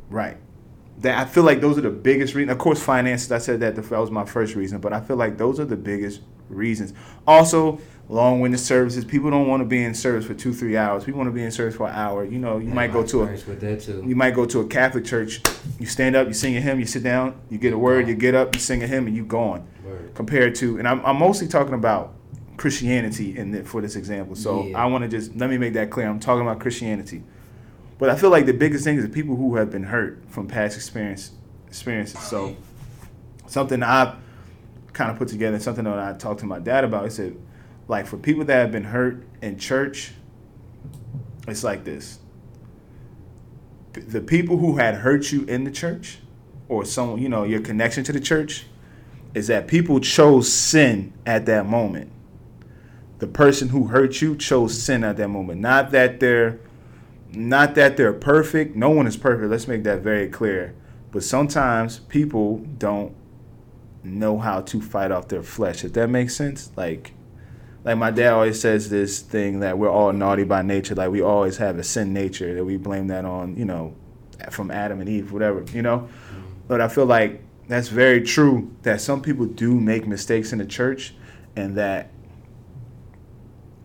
Right. 0.08 0.36
That 0.98 1.18
I 1.18 1.24
feel 1.28 1.42
like 1.42 1.60
those 1.60 1.76
are 1.78 1.82
the 1.82 1.90
biggest 1.90 2.34
reasons. 2.34 2.52
Of 2.52 2.58
course, 2.58 2.82
finances. 2.82 3.30
I 3.32 3.38
said 3.38 3.60
that 3.60 3.76
that 3.76 3.90
was 3.90 4.10
my 4.10 4.24
first 4.24 4.54
reason, 4.54 4.80
but 4.80 4.92
I 4.92 5.00
feel 5.00 5.16
like 5.16 5.36
those 5.36 5.60
are 5.60 5.64
the 5.64 5.76
biggest 5.76 6.20
reasons. 6.48 6.94
Also, 7.26 7.80
long-winded 8.08 8.60
services. 8.60 9.04
People 9.04 9.30
don't 9.30 9.48
want 9.48 9.60
to 9.60 9.64
be 9.64 9.82
in 9.82 9.92
service 9.94 10.24
for 10.24 10.34
two, 10.34 10.52
three 10.52 10.76
hours. 10.76 11.04
People 11.04 11.18
want 11.18 11.28
to 11.28 11.34
be 11.34 11.42
in 11.42 11.50
service 11.50 11.74
for 11.74 11.88
an 11.88 11.94
hour. 11.94 12.24
You 12.24 12.38
know, 12.38 12.58
you 12.58 12.66
Had 12.68 12.74
might 12.74 12.92
go 12.92 13.04
to 13.04 13.22
a 13.22 13.26
with 13.26 13.60
that 13.60 13.80
too. 13.82 14.04
you 14.06 14.14
might 14.14 14.34
go 14.34 14.46
to 14.46 14.60
a 14.60 14.66
Catholic 14.66 15.04
church. 15.04 15.40
You 15.80 15.86
stand 15.86 16.14
up, 16.14 16.28
you 16.28 16.34
sing 16.34 16.56
a 16.56 16.60
hymn, 16.60 16.78
you 16.78 16.86
sit 16.86 17.02
down, 17.02 17.40
you 17.50 17.58
get 17.58 17.72
a 17.72 17.78
word, 17.78 18.06
you 18.08 18.14
get 18.14 18.34
up, 18.34 18.54
you 18.54 18.60
sing 18.60 18.82
a 18.82 18.86
hymn, 18.86 19.06
and 19.06 19.16
you 19.16 19.24
gone. 19.24 19.66
Word. 19.84 20.14
Compared 20.14 20.54
to, 20.56 20.78
and 20.78 20.86
I'm, 20.86 21.04
I'm 21.04 21.18
mostly 21.18 21.48
talking 21.48 21.74
about 21.74 22.14
Christianity 22.56 23.36
in 23.36 23.50
the, 23.50 23.64
for 23.64 23.80
this 23.80 23.96
example. 23.96 24.36
So 24.36 24.64
Yeah. 24.66 24.82
I 24.82 24.86
want 24.86 25.02
to 25.02 25.08
just 25.08 25.34
let 25.36 25.50
me 25.50 25.58
make 25.58 25.72
that 25.74 25.90
clear. 25.90 26.08
I'm 26.08 26.20
talking 26.20 26.42
about 26.42 26.60
Christianity, 26.60 27.22
but 27.98 28.08
I 28.08 28.16
feel 28.16 28.30
like 28.30 28.46
the 28.46 28.54
biggest 28.54 28.84
thing 28.84 28.96
is 28.98 29.02
the 29.04 29.10
people 29.10 29.36
who 29.36 29.56
have 29.56 29.70
been 29.70 29.82
hurt 29.84 30.22
from 30.28 30.46
past 30.46 30.76
experience 30.76 31.32
experiences. 31.66 32.20
So 32.20 32.56
something 33.46 33.82
I've 33.82 34.14
kind 34.92 35.10
of 35.10 35.18
put 35.18 35.28
together, 35.28 35.58
something 35.58 35.84
that 35.84 35.98
I 35.98 36.12
talked 36.14 36.40
to 36.40 36.46
my 36.46 36.58
dad 36.60 36.84
about. 36.84 37.04
I 37.04 37.08
said, 37.08 37.36
like 37.88 38.06
for 38.06 38.16
people 38.16 38.44
that 38.44 38.56
have 38.56 38.72
been 38.72 38.84
hurt 38.84 39.26
in 39.42 39.58
church, 39.58 40.12
it's 41.46 41.62
like 41.62 41.84
this. 41.84 42.18
The 43.92 44.20
people 44.20 44.58
who 44.58 44.76
had 44.76 44.96
hurt 44.96 45.32
you 45.32 45.44
in 45.44 45.64
the 45.64 45.70
church 45.70 46.18
or 46.68 46.84
some 46.84 47.18
you 47.18 47.28
know 47.28 47.44
your 47.44 47.60
connection 47.60 48.04
to 48.04 48.12
the 48.12 48.20
church 48.20 48.66
is 49.34 49.46
that 49.46 49.68
people 49.68 50.00
chose 50.00 50.52
sin 50.52 51.12
at 51.24 51.46
that 51.46 51.66
moment. 51.66 52.10
The 53.18 53.26
person 53.26 53.68
who 53.68 53.88
hurt 53.88 54.20
you 54.20 54.36
chose 54.36 54.80
sin 54.80 55.04
at 55.04 55.16
that 55.16 55.28
moment. 55.28 55.60
Not 55.60 55.90
that 55.92 56.20
they're 56.20 56.58
not 57.32 57.74
that 57.74 57.96
they're 57.96 58.12
perfect. 58.12 58.76
No 58.76 58.90
one 58.90 59.06
is 59.06 59.16
perfect. 59.16 59.50
Let's 59.50 59.68
make 59.68 59.84
that 59.84 60.00
very 60.00 60.28
clear. 60.28 60.74
But 61.12 61.22
sometimes 61.22 62.00
people 62.00 62.58
don't 62.78 63.14
know 64.02 64.38
how 64.38 64.60
to 64.62 64.80
fight 64.80 65.10
off 65.10 65.28
their 65.28 65.42
flesh. 65.42 65.84
If 65.84 65.92
that 65.94 66.08
makes 66.08 66.34
sense. 66.34 66.70
Like 66.76 67.12
like 67.86 67.96
my 67.96 68.10
dad 68.10 68.32
always 68.32 68.60
says 68.60 68.90
this 68.90 69.20
thing 69.20 69.60
that 69.60 69.78
we're 69.78 69.88
all 69.88 70.12
naughty 70.12 70.42
by 70.42 70.60
nature. 70.60 70.96
Like 70.96 71.10
we 71.10 71.22
always 71.22 71.56
have 71.58 71.78
a 71.78 71.84
sin 71.84 72.12
nature 72.12 72.52
that 72.52 72.64
we 72.64 72.76
blame 72.76 73.06
that 73.06 73.24
on 73.24 73.56
you 73.56 73.64
know 73.64 73.94
from 74.50 74.70
adam 74.70 75.00
and 75.00 75.08
eve 75.08 75.32
whatever 75.32 75.64
you 75.72 75.82
know? 75.82 76.08
But 76.68 76.80
i 76.80 76.88
feel 76.88 77.06
like 77.06 77.42
that's 77.68 77.88
very 77.88 78.22
true 78.22 78.74
that 78.82 79.00
some 79.00 79.22
people 79.22 79.46
do 79.46 79.80
make 79.80 80.06
mistakes 80.06 80.52
in 80.52 80.58
the 80.58 80.66
church 80.66 81.14
and 81.54 81.76
that 81.76 82.10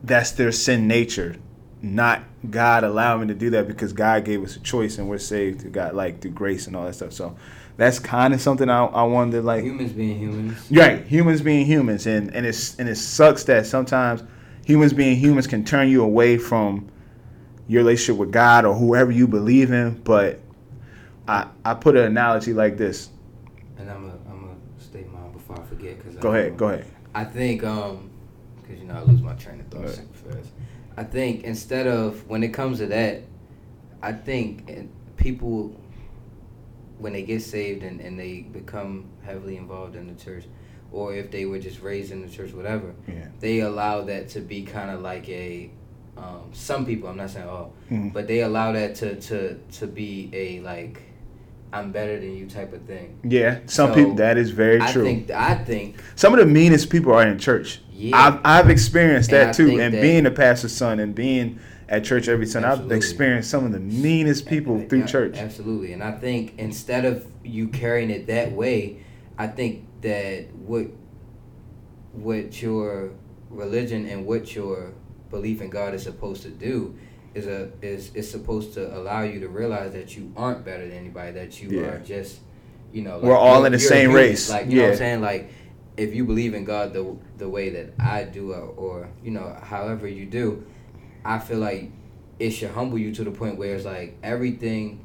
that's 0.03 0.31
their 0.31 0.51
sin 0.51 0.87
nature 0.87 1.35
not 1.81 2.23
god 2.49 2.83
allowing 2.83 3.27
to 3.27 3.33
do 3.33 3.51
that 3.51 3.67
because 3.67 3.93
god 3.93 4.25
gave 4.25 4.43
us 4.43 4.55
a 4.55 4.59
choice 4.59 4.97
and 4.97 5.07
we're 5.07 5.17
saved 5.17 5.61
through 5.61 5.71
god 5.71 5.93
like 5.93 6.21
through 6.21 6.31
grace 6.31 6.67
and 6.67 6.75
all 6.75 6.85
that 6.85 6.93
stuff. 6.93 7.13
So 7.13 7.35
that's 7.81 7.97
kind 7.97 8.31
of 8.31 8.39
something 8.39 8.69
I, 8.69 8.85
I 8.85 9.03
wanted 9.03 9.31
to 9.31 9.41
like 9.41 9.63
Humans 9.63 9.93
being 9.93 10.19
humans. 10.19 10.67
Right, 10.71 11.03
humans 11.03 11.41
being 11.41 11.65
humans, 11.65 12.05
and 12.05 12.33
and 12.35 12.45
it's 12.45 12.77
and 12.77 12.87
it 12.87 12.95
sucks 12.95 13.43
that 13.45 13.65
sometimes 13.65 14.21
humans 14.63 14.93
being 14.93 15.15
humans 15.17 15.47
can 15.47 15.65
turn 15.65 15.89
you 15.89 16.03
away 16.03 16.37
from 16.37 16.87
your 17.67 17.81
relationship 17.81 18.19
with 18.19 18.31
God 18.31 18.65
or 18.65 18.75
whoever 18.75 19.11
you 19.11 19.27
believe 19.27 19.71
in. 19.71 19.95
But 20.03 20.39
I 21.27 21.47
I 21.65 21.73
put 21.73 21.95
an 21.95 22.03
analogy 22.05 22.53
like 22.53 22.77
this. 22.77 23.09
And 23.79 23.89
I'm 23.89 24.01
gonna 24.03 24.19
I'm 24.29 24.41
gonna 24.41 24.55
state 24.77 25.11
mine 25.11 25.31
before 25.31 25.59
I 25.59 25.63
forget. 25.63 26.03
Cause 26.03 26.13
Go 26.17 26.33
I 26.33 26.37
ahead, 26.37 26.57
go 26.57 26.67
ahead. 26.67 26.85
I 27.15 27.23
think 27.23 27.63
um, 27.63 28.11
because 28.61 28.79
you 28.79 28.85
know 28.87 28.93
I 28.93 29.01
lose 29.01 29.23
my 29.23 29.33
train 29.33 29.59
of 29.59 29.65
thought 29.69 29.85
Right. 29.85 29.95
super 29.95 30.33
fast. 30.35 30.49
I 30.97 31.03
think 31.03 31.45
instead 31.45 31.87
of 31.87 32.27
when 32.29 32.43
it 32.43 32.49
comes 32.53 32.77
to 32.77 32.85
that, 32.85 33.23
I 34.03 34.11
think 34.11 34.69
people 35.17 35.75
when 37.01 37.13
they 37.13 37.23
get 37.23 37.41
saved 37.41 37.83
and, 37.83 37.99
and 37.99 38.19
they 38.19 38.41
become 38.41 39.05
heavily 39.23 39.57
involved 39.57 39.95
in 39.95 40.07
the 40.07 40.23
church, 40.23 40.45
or 40.91 41.13
if 41.15 41.31
they 41.31 41.45
were 41.45 41.57
just 41.59 41.81
raised 41.81 42.11
in 42.11 42.21
the 42.21 42.29
church, 42.29 42.53
whatever, 42.53 42.93
Yeah. 43.07 43.27
they 43.39 43.61
allow 43.61 44.01
that 44.03 44.29
to 44.29 44.39
be 44.39 44.63
kind 44.63 44.91
of 44.91 45.01
like 45.01 45.27
a 45.29 45.71
um, 46.17 46.49
some 46.51 46.85
people. 46.85 47.09
I'm 47.09 47.17
not 47.17 47.29
saying 47.31 47.47
all, 47.47 47.73
Mhm. 47.89 48.11
but 48.13 48.27
they 48.27 48.41
allow 48.41 48.73
that 48.73 48.95
to 48.95 49.15
to 49.21 49.57
to 49.79 49.87
be 49.87 50.29
a 50.33 50.59
like 50.59 51.01
I'm 51.73 51.91
better 51.91 52.19
than 52.19 52.35
you 52.35 52.47
type 52.47 52.73
of 52.73 52.81
thing. 52.83 53.19
Yeah, 53.23 53.59
some 53.65 53.89
So, 53.91 53.95
people 53.95 54.15
that 54.15 54.37
is 54.37 54.51
very 54.51 54.77
true. 54.79 54.87
I 54.87 54.91
true. 54.91 55.03
think 55.03 55.31
I 55.31 55.55
think 55.55 56.01
some 56.15 56.33
of 56.33 56.39
the 56.39 56.45
meanest 56.45 56.89
people 56.89 57.13
are 57.13 57.25
in 57.25 57.39
church. 57.39 57.81
Yeah. 57.93 58.17
I've 58.17 58.39
I've 58.43 58.69
experienced 58.69 59.29
that 59.31 59.49
I 59.49 59.51
too, 59.53 59.79
and 59.79 59.93
that- 59.93 60.01
being 60.01 60.25
a 60.25 60.31
pastor's 60.31 60.73
son 60.73 60.99
and 60.99 61.15
being 61.15 61.59
at 61.87 62.03
church 62.03 62.27
every 62.27 62.45
Sunday, 62.45 62.69
I've 62.69 62.91
experienced 62.91 63.49
some 63.49 63.65
of 63.65 63.71
the 63.73 63.79
meanest 63.79 64.47
people 64.47 64.79
Yeah, 64.79 64.87
through 64.87 65.05
church. 65.05 65.37
Absolutely, 65.37 65.93
and 65.93 66.03
I 66.03 66.11
think 66.11 66.53
instead 66.57 67.05
of 67.05 67.25
you 67.43 67.67
carrying 67.67 68.09
it 68.09 68.27
that 68.27 68.51
way, 68.51 68.97
I 69.37 69.47
think 69.47 69.85
that 70.01 70.53
what 70.55 70.87
what 72.13 72.61
your 72.61 73.11
religion 73.49 74.05
and 74.05 74.25
what 74.25 74.55
your 74.55 74.91
belief 75.29 75.61
in 75.61 75.69
God 75.69 75.93
is 75.93 76.03
supposed 76.03 76.43
to 76.43 76.49
do 76.49 76.95
is 77.33 77.47
a 77.47 77.69
is 77.81 78.13
is 78.15 78.29
supposed 78.29 78.73
to 78.73 78.95
allow 78.97 79.21
you 79.21 79.39
to 79.39 79.47
realize 79.47 79.93
that 79.93 80.15
you 80.17 80.31
aren't 80.35 80.65
better 80.65 80.87
than 80.87 80.97
anybody. 80.97 81.31
That 81.31 81.61
you 81.61 81.69
Yeah. 81.69 81.87
are 81.87 81.99
just, 81.99 82.39
you 82.91 83.01
know, 83.03 83.19
We're 83.21 83.37
all 83.37 83.65
in 83.65 83.71
the 83.71 83.79
same 83.79 84.09
human. 84.09 84.15
race. 84.17 84.49
Like 84.49 84.67
you 84.69 84.77
know 84.77 84.83
what 84.83 84.91
I'm 84.91 84.97
saying, 84.97 85.21
like. 85.21 85.49
If 85.97 86.15
you 86.15 86.23
believe 86.23 86.53
in 86.53 86.63
God 86.63 86.93
the 86.93 87.15
the 87.37 87.49
way 87.49 87.69
that 87.69 87.93
I 87.99 88.23
do, 88.23 88.53
or, 88.53 88.61
or 88.77 89.09
you 89.23 89.29
know, 89.29 89.55
however 89.61 90.07
you 90.07 90.25
do, 90.25 90.63
I 91.25 91.37
feel 91.37 91.59
like 91.59 91.91
it 92.39 92.51
should 92.51 92.71
humble 92.71 92.97
you 92.97 93.13
to 93.13 93.25
the 93.25 93.29
point 93.29 93.57
where 93.57 93.75
it's 93.75 93.83
like 93.85 94.17
everything 94.23 95.03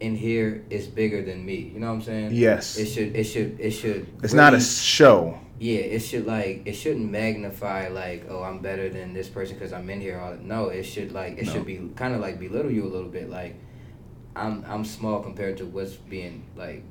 in 0.00 0.14
here 0.14 0.62
is 0.68 0.86
bigger 0.86 1.22
than 1.22 1.44
me. 1.44 1.72
You 1.74 1.80
know 1.80 1.86
what 1.88 1.94
I'm 1.94 2.02
saying? 2.02 2.30
Yes, 2.34 2.76
It 2.76 2.86
should. 2.86 3.16
It 3.16 3.24
should. 3.24 3.58
It 3.58 3.70
should. 3.70 4.06
it's 4.22 4.34
not 4.34 4.52
a 4.52 4.60
show. 4.60 5.40
Yeah. 5.60 5.78
It 5.80 6.00
should 6.00 6.26
like. 6.26 6.62
It 6.64 6.74
shouldn't 6.74 7.10
magnify 7.10 7.88
like, 7.88 8.26
oh, 8.28 8.42
I'm 8.42 8.58
better 8.60 8.88
than 8.88 9.12
this 9.14 9.28
person 9.28 9.54
because 9.56 9.72
I'm 9.72 9.88
in 9.90 10.00
here. 10.00 10.18
All 10.18 10.36
no. 10.40 10.68
It 10.68 10.84
should 10.84 11.12
like. 11.12 11.38
It 11.38 11.46
No. 11.46 11.52
should 11.52 11.66
be 11.66 11.90
kind 11.96 12.14
of 12.14 12.20
like 12.20 12.38
belittle 12.40 12.70
you 12.70 12.84
a 12.84 12.90
little 12.92 13.08
bit. 13.08 13.30
Like, 13.30 13.56
I'm 14.36 14.64
I'm 14.66 14.84
small 14.84 15.20
compared 15.22 15.56
to 15.58 15.66
what's 15.66 15.94
being 15.94 16.44
like 16.56 16.82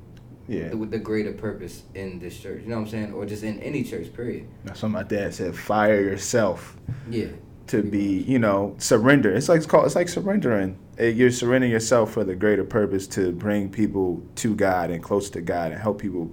Yeah, 0.48 0.68
the, 0.68 0.76
the 0.76 0.98
greater 0.98 1.32
purpose 1.32 1.82
in 1.94 2.18
this 2.18 2.38
church. 2.40 2.62
You 2.62 2.68
know 2.68 2.76
what 2.76 2.82
I'm 2.82 2.88
saying? 2.90 3.12
Or 3.12 3.26
just 3.26 3.42
in 3.42 3.60
any 3.60 3.84
church. 3.84 4.12
Period. 4.14 4.46
that's 4.64 4.82
what 4.82 4.90
my 4.92 5.02
dad 5.02 5.34
said. 5.34 5.54
Fire 5.56 6.00
yourself 6.00 6.76
Yeah. 7.10 7.28
to 7.68 7.82
be, 7.82 8.18
you 8.22 8.38
know, 8.38 8.74
surrender. 8.78 9.30
It's 9.34 9.48
like 9.48 9.58
it's 9.58 9.66
called. 9.66 9.84
It's 9.86 9.94
like 9.94 10.08
surrendering. 10.08 10.78
Uh, 10.98 11.04
You're 11.04 11.30
surrendering 11.30 11.72
yourself 11.72 12.12
for 12.12 12.24
the 12.24 12.34
greater 12.34 12.64
purpose 12.64 13.06
to 13.08 13.32
bring 13.32 13.68
people 13.68 14.22
to 14.36 14.54
God 14.54 14.90
and 14.90 15.02
close 15.02 15.28
to 15.30 15.40
God 15.42 15.72
and 15.72 15.80
help 15.80 16.00
people 16.00 16.30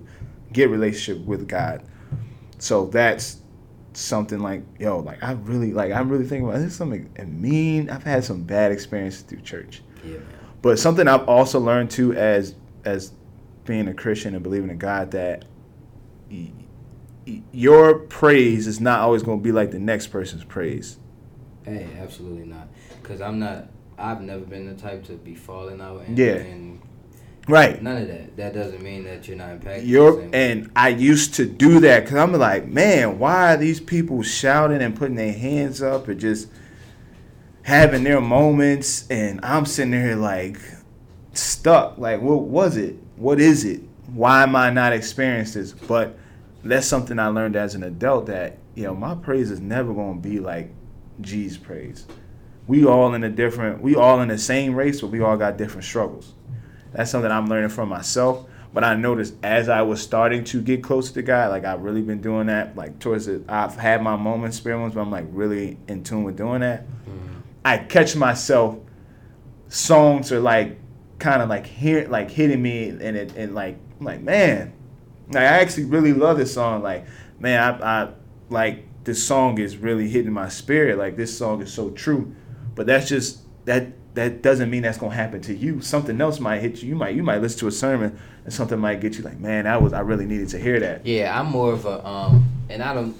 get 0.53 0.69
relationship 0.69 1.25
with 1.25 1.47
God. 1.47 1.83
So 2.61 2.85
that's 2.85 3.37
something 3.93 4.39
like 4.39 4.61
yo, 4.79 4.99
like 4.99 5.21
I 5.23 5.31
really 5.31 5.73
like 5.73 5.91
I'm 5.91 6.09
really 6.09 6.25
thinking 6.25 6.47
about 6.47 6.59
this. 6.59 6.67
Is 6.71 6.75
something 6.75 7.09
mean. 7.25 7.89
I've 7.89 8.03
had 8.03 8.23
some 8.23 8.43
bad 8.43 8.71
experiences 8.71 9.23
through 9.23 9.41
church. 9.41 9.81
Yeah. 10.03 10.11
Man. 10.19 10.25
But 10.61 10.77
something 10.77 11.07
I've 11.07 11.27
also 11.27 11.59
learned 11.59 11.89
too, 11.89 12.13
as 12.13 12.53
as 12.85 13.13
being 13.65 13.87
a 13.87 13.95
Christian 13.95 14.35
and 14.35 14.43
believing 14.43 14.69
in 14.69 14.77
God, 14.77 15.09
that 15.11 15.45
y- 16.29 16.51
y- 17.25 17.41
your 17.51 17.95
praise 17.97 18.67
is 18.67 18.79
not 18.79 18.99
always 18.99 19.23
going 19.23 19.39
to 19.39 19.43
be 19.43 19.51
like 19.51 19.71
the 19.71 19.79
next 19.79 20.07
person's 20.07 20.43
praise. 20.43 20.97
Hey, 21.63 21.87
absolutely 21.99 22.45
not. 22.45 22.67
Cause 23.01 23.21
I'm 23.21 23.39
not. 23.39 23.69
I've 23.97 24.21
never 24.21 24.45
been 24.45 24.67
the 24.67 24.79
type 24.79 25.03
to 25.05 25.13
be 25.13 25.33
falling 25.33 25.81
out 25.81 26.01
and, 26.05 26.15
Yeah. 26.17 26.35
and 26.35 26.79
Right. 27.51 27.81
none 27.81 28.01
of 28.01 28.07
that. 28.07 28.37
That 28.37 28.53
doesn't 28.53 28.81
mean 28.81 29.03
that 29.03 29.27
you're 29.27 29.37
not 29.37 29.51
impacted. 29.51 29.87
You're, 29.87 30.27
and 30.33 30.71
I 30.75 30.89
used 30.89 31.35
to 31.35 31.45
do 31.45 31.79
that 31.81 32.05
because 32.05 32.17
I'm 32.17 32.31
like, 32.33 32.67
man, 32.67 33.19
why 33.19 33.53
are 33.53 33.57
these 33.57 33.79
people 33.79 34.23
shouting 34.23 34.81
and 34.81 34.95
putting 34.95 35.15
their 35.15 35.33
hands 35.33 35.81
up 35.81 36.07
and 36.07 36.19
just 36.19 36.47
having 37.63 38.03
their 38.03 38.21
moments? 38.21 39.07
And 39.09 39.39
I'm 39.43 39.65
sitting 39.65 39.91
there 39.91 40.15
like 40.15 40.59
stuck. 41.33 41.97
Like, 41.97 42.21
what 42.21 42.43
was 42.43 42.77
it? 42.77 42.95
What 43.17 43.39
is 43.39 43.65
it? 43.65 43.81
Why 44.07 44.43
am 44.43 44.55
I 44.55 44.69
not 44.69 44.93
experiencing 44.93 45.61
this? 45.61 45.73
But 45.73 46.17
that's 46.63 46.87
something 46.87 47.19
I 47.19 47.27
learned 47.27 47.55
as 47.55 47.75
an 47.75 47.83
adult 47.83 48.27
that, 48.27 48.57
you 48.75 48.83
know, 48.83 48.95
my 48.95 49.15
praise 49.15 49.51
is 49.51 49.59
never 49.59 49.93
going 49.93 50.21
to 50.21 50.29
be 50.29 50.39
like 50.39 50.71
G's 51.19 51.57
praise. 51.57 52.05
We 52.67 52.85
all 52.85 53.13
in 53.13 53.23
a 53.23 53.29
different, 53.29 53.81
we 53.81 53.95
all 53.95 54.21
in 54.21 54.29
the 54.29 54.37
same 54.37 54.73
race, 54.75 55.01
but 55.01 55.07
we 55.07 55.19
all 55.21 55.35
got 55.35 55.57
different 55.57 55.83
struggles. 55.83 56.33
That's 56.93 57.09
something 57.11 57.31
I'm 57.31 57.47
learning 57.47 57.69
from 57.69 57.89
myself. 57.89 58.45
But 58.73 58.83
I 58.85 58.95
noticed 58.95 59.35
as 59.43 59.67
I 59.67 59.81
was 59.81 60.01
starting 60.01 60.45
to 60.45 60.61
get 60.61 60.81
closer 60.81 61.13
to 61.15 61.21
God, 61.21 61.51
like 61.51 61.65
I've 61.65 61.81
really 61.81 62.01
been 62.01 62.21
doing 62.21 62.47
that. 62.47 62.75
Like 62.75 62.99
towards 62.99 63.27
it, 63.27 63.43
I've 63.49 63.75
had 63.75 64.01
my 64.01 64.15
moments, 64.15 64.57
spare 64.57 64.75
moments, 64.77 64.95
but 64.95 65.01
I'm 65.01 65.11
like 65.11 65.25
really 65.31 65.77
in 65.87 66.03
tune 66.03 66.23
with 66.23 66.37
doing 66.37 66.61
that. 66.61 66.85
Mhm. 66.87 67.41
I 67.65 67.77
catch 67.79 68.15
myself. 68.15 68.77
Songs 69.67 70.31
are 70.31 70.39
like 70.39 70.77
kind 71.19 71.41
of 71.41 71.49
like 71.49 71.65
here, 71.65 72.07
like 72.09 72.29
hitting 72.31 72.61
me, 72.61 72.89
and 72.89 73.01
it 73.17 73.35
and 73.35 73.53
like 73.55 73.77
I'm 73.99 74.05
like 74.05 74.21
man, 74.21 74.73
like 75.27 75.43
I 75.43 75.59
actually 75.59 75.85
really 75.85 76.13
love 76.13 76.37
this 76.37 76.53
song. 76.53 76.81
Like 76.81 77.05
man, 77.39 77.81
I, 77.81 78.03
I 78.03 78.09
like 78.49 78.85
this 79.03 79.23
song 79.23 79.57
is 79.59 79.77
really 79.77 80.09
hitting 80.09 80.31
my 80.31 80.49
spirit. 80.49 80.97
Like 80.97 81.15
this 81.17 81.37
song 81.37 81.61
is 81.61 81.73
so 81.73 81.89
true. 81.91 82.33
But 82.75 82.87
that's 82.87 83.07
just 83.09 83.41
that 83.65 83.87
that 84.13 84.41
doesn't 84.41 84.69
mean 84.69 84.83
that's 84.83 84.97
gonna 84.97 85.15
happen 85.15 85.41
to 85.41 85.53
you. 85.53 85.81
Something 85.81 86.19
else 86.19 86.39
might 86.39 86.59
hit 86.59 86.81
you. 86.81 86.89
You 86.89 86.95
might 86.95 87.15
you 87.15 87.23
might 87.23 87.41
listen 87.41 87.59
to 87.59 87.67
a 87.67 87.71
sermon 87.71 88.19
and 88.43 88.53
something 88.53 88.77
might 88.79 88.99
get 88.99 89.17
you 89.17 89.23
like, 89.23 89.39
man, 89.39 89.65
that 89.65 89.81
was 89.81 89.93
I 89.93 90.01
really 90.01 90.25
needed 90.25 90.49
to 90.49 90.59
hear 90.59 90.79
that. 90.79 91.05
Yeah, 91.05 91.39
I'm 91.39 91.47
more 91.47 91.73
of 91.73 91.85
a 91.85 92.05
um, 92.05 92.49
and 92.69 92.83
I 92.83 92.93
don't, 92.93 93.15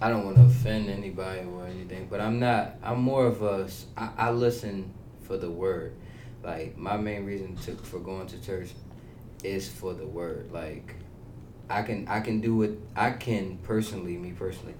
I 0.00 0.08
don't 0.08 0.24
want 0.24 0.36
to 0.36 0.44
offend 0.44 0.88
anybody 0.88 1.40
or 1.40 1.66
anything, 1.66 2.08
but 2.10 2.20
I'm 2.20 2.38
not. 2.38 2.76
I'm 2.82 3.00
more 3.00 3.26
of 3.26 3.42
a. 3.42 3.68
I, 3.96 4.10
I 4.16 4.30
listen 4.30 4.92
for 5.22 5.36
the 5.36 5.50
word. 5.50 5.94
Like 6.42 6.76
my 6.76 6.96
main 6.96 7.24
reason 7.24 7.56
to 7.56 7.76
for 7.76 7.98
going 7.98 8.26
to 8.28 8.40
church 8.44 8.70
is 9.42 9.68
for 9.68 9.94
the 9.94 10.06
word. 10.06 10.50
Like 10.52 10.94
I 11.68 11.82
can 11.82 12.08
I 12.08 12.20
can 12.20 12.40
do 12.40 12.62
it. 12.62 12.78
I 12.96 13.10
can 13.10 13.58
personally, 13.58 14.16
me 14.16 14.32
personally, 14.32 14.74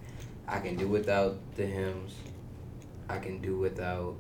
I 0.48 0.60
can 0.60 0.76
do 0.76 0.88
without 0.88 1.36
the 1.56 1.66
hymns. 1.66 2.14
I 3.08 3.18
can 3.18 3.40
do 3.40 3.58
without, 3.58 4.16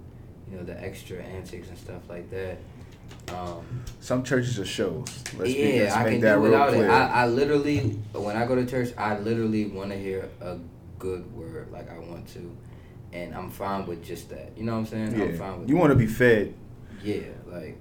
you 0.50 0.56
know, 0.56 0.64
the 0.64 0.82
extra 0.82 1.18
antics 1.18 1.68
and 1.68 1.78
stuff 1.78 2.02
like 2.08 2.30
that. 2.30 2.58
Um, 3.34 3.84
Some 4.00 4.22
churches 4.22 4.58
are 4.58 4.66
shows. 4.66 5.06
Let's 5.36 5.54
yeah, 5.54 5.66
be, 5.66 5.80
let's 5.80 5.94
I 5.94 6.10
can 6.10 6.20
that 6.20 6.34
do 6.36 6.40
without 6.40 6.74
it. 6.74 6.88
I, 6.88 7.06
I 7.22 7.26
literally, 7.26 7.78
when 8.12 8.36
I 8.36 8.46
go 8.46 8.54
to 8.54 8.66
church, 8.66 8.90
I 8.96 9.18
literally 9.18 9.66
want 9.66 9.90
to 9.90 9.98
hear 9.98 10.28
a 10.40 10.58
good 10.98 11.30
word, 11.34 11.70
like 11.70 11.90
I 11.90 11.98
want 11.98 12.28
to, 12.34 12.56
and 13.12 13.34
I'm 13.34 13.50
fine 13.50 13.86
with 13.86 14.04
just 14.04 14.30
that. 14.30 14.52
You 14.56 14.64
know 14.64 14.72
what 14.72 14.78
I'm 14.78 14.86
saying? 14.86 15.20
I'm 15.20 15.38
fine 15.38 15.52
yeah. 15.52 15.56
with. 15.56 15.68
You 15.68 15.76
want 15.76 15.90
to 15.90 15.98
be 15.98 16.06
fed. 16.06 16.54
Yeah, 17.02 17.22
like 17.46 17.78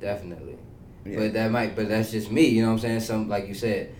definitely. 0.00 0.56
Yeah. 1.04 1.18
But 1.18 1.32
that 1.34 1.50
might, 1.50 1.76
but 1.76 1.88
that's 1.88 2.10
just 2.10 2.30
me. 2.30 2.48
You 2.48 2.62
know 2.62 2.68
what 2.68 2.74
I'm 2.74 2.80
saying? 2.80 3.00
Some, 3.00 3.28
like 3.28 3.48
you 3.48 3.54
said, 3.54 3.94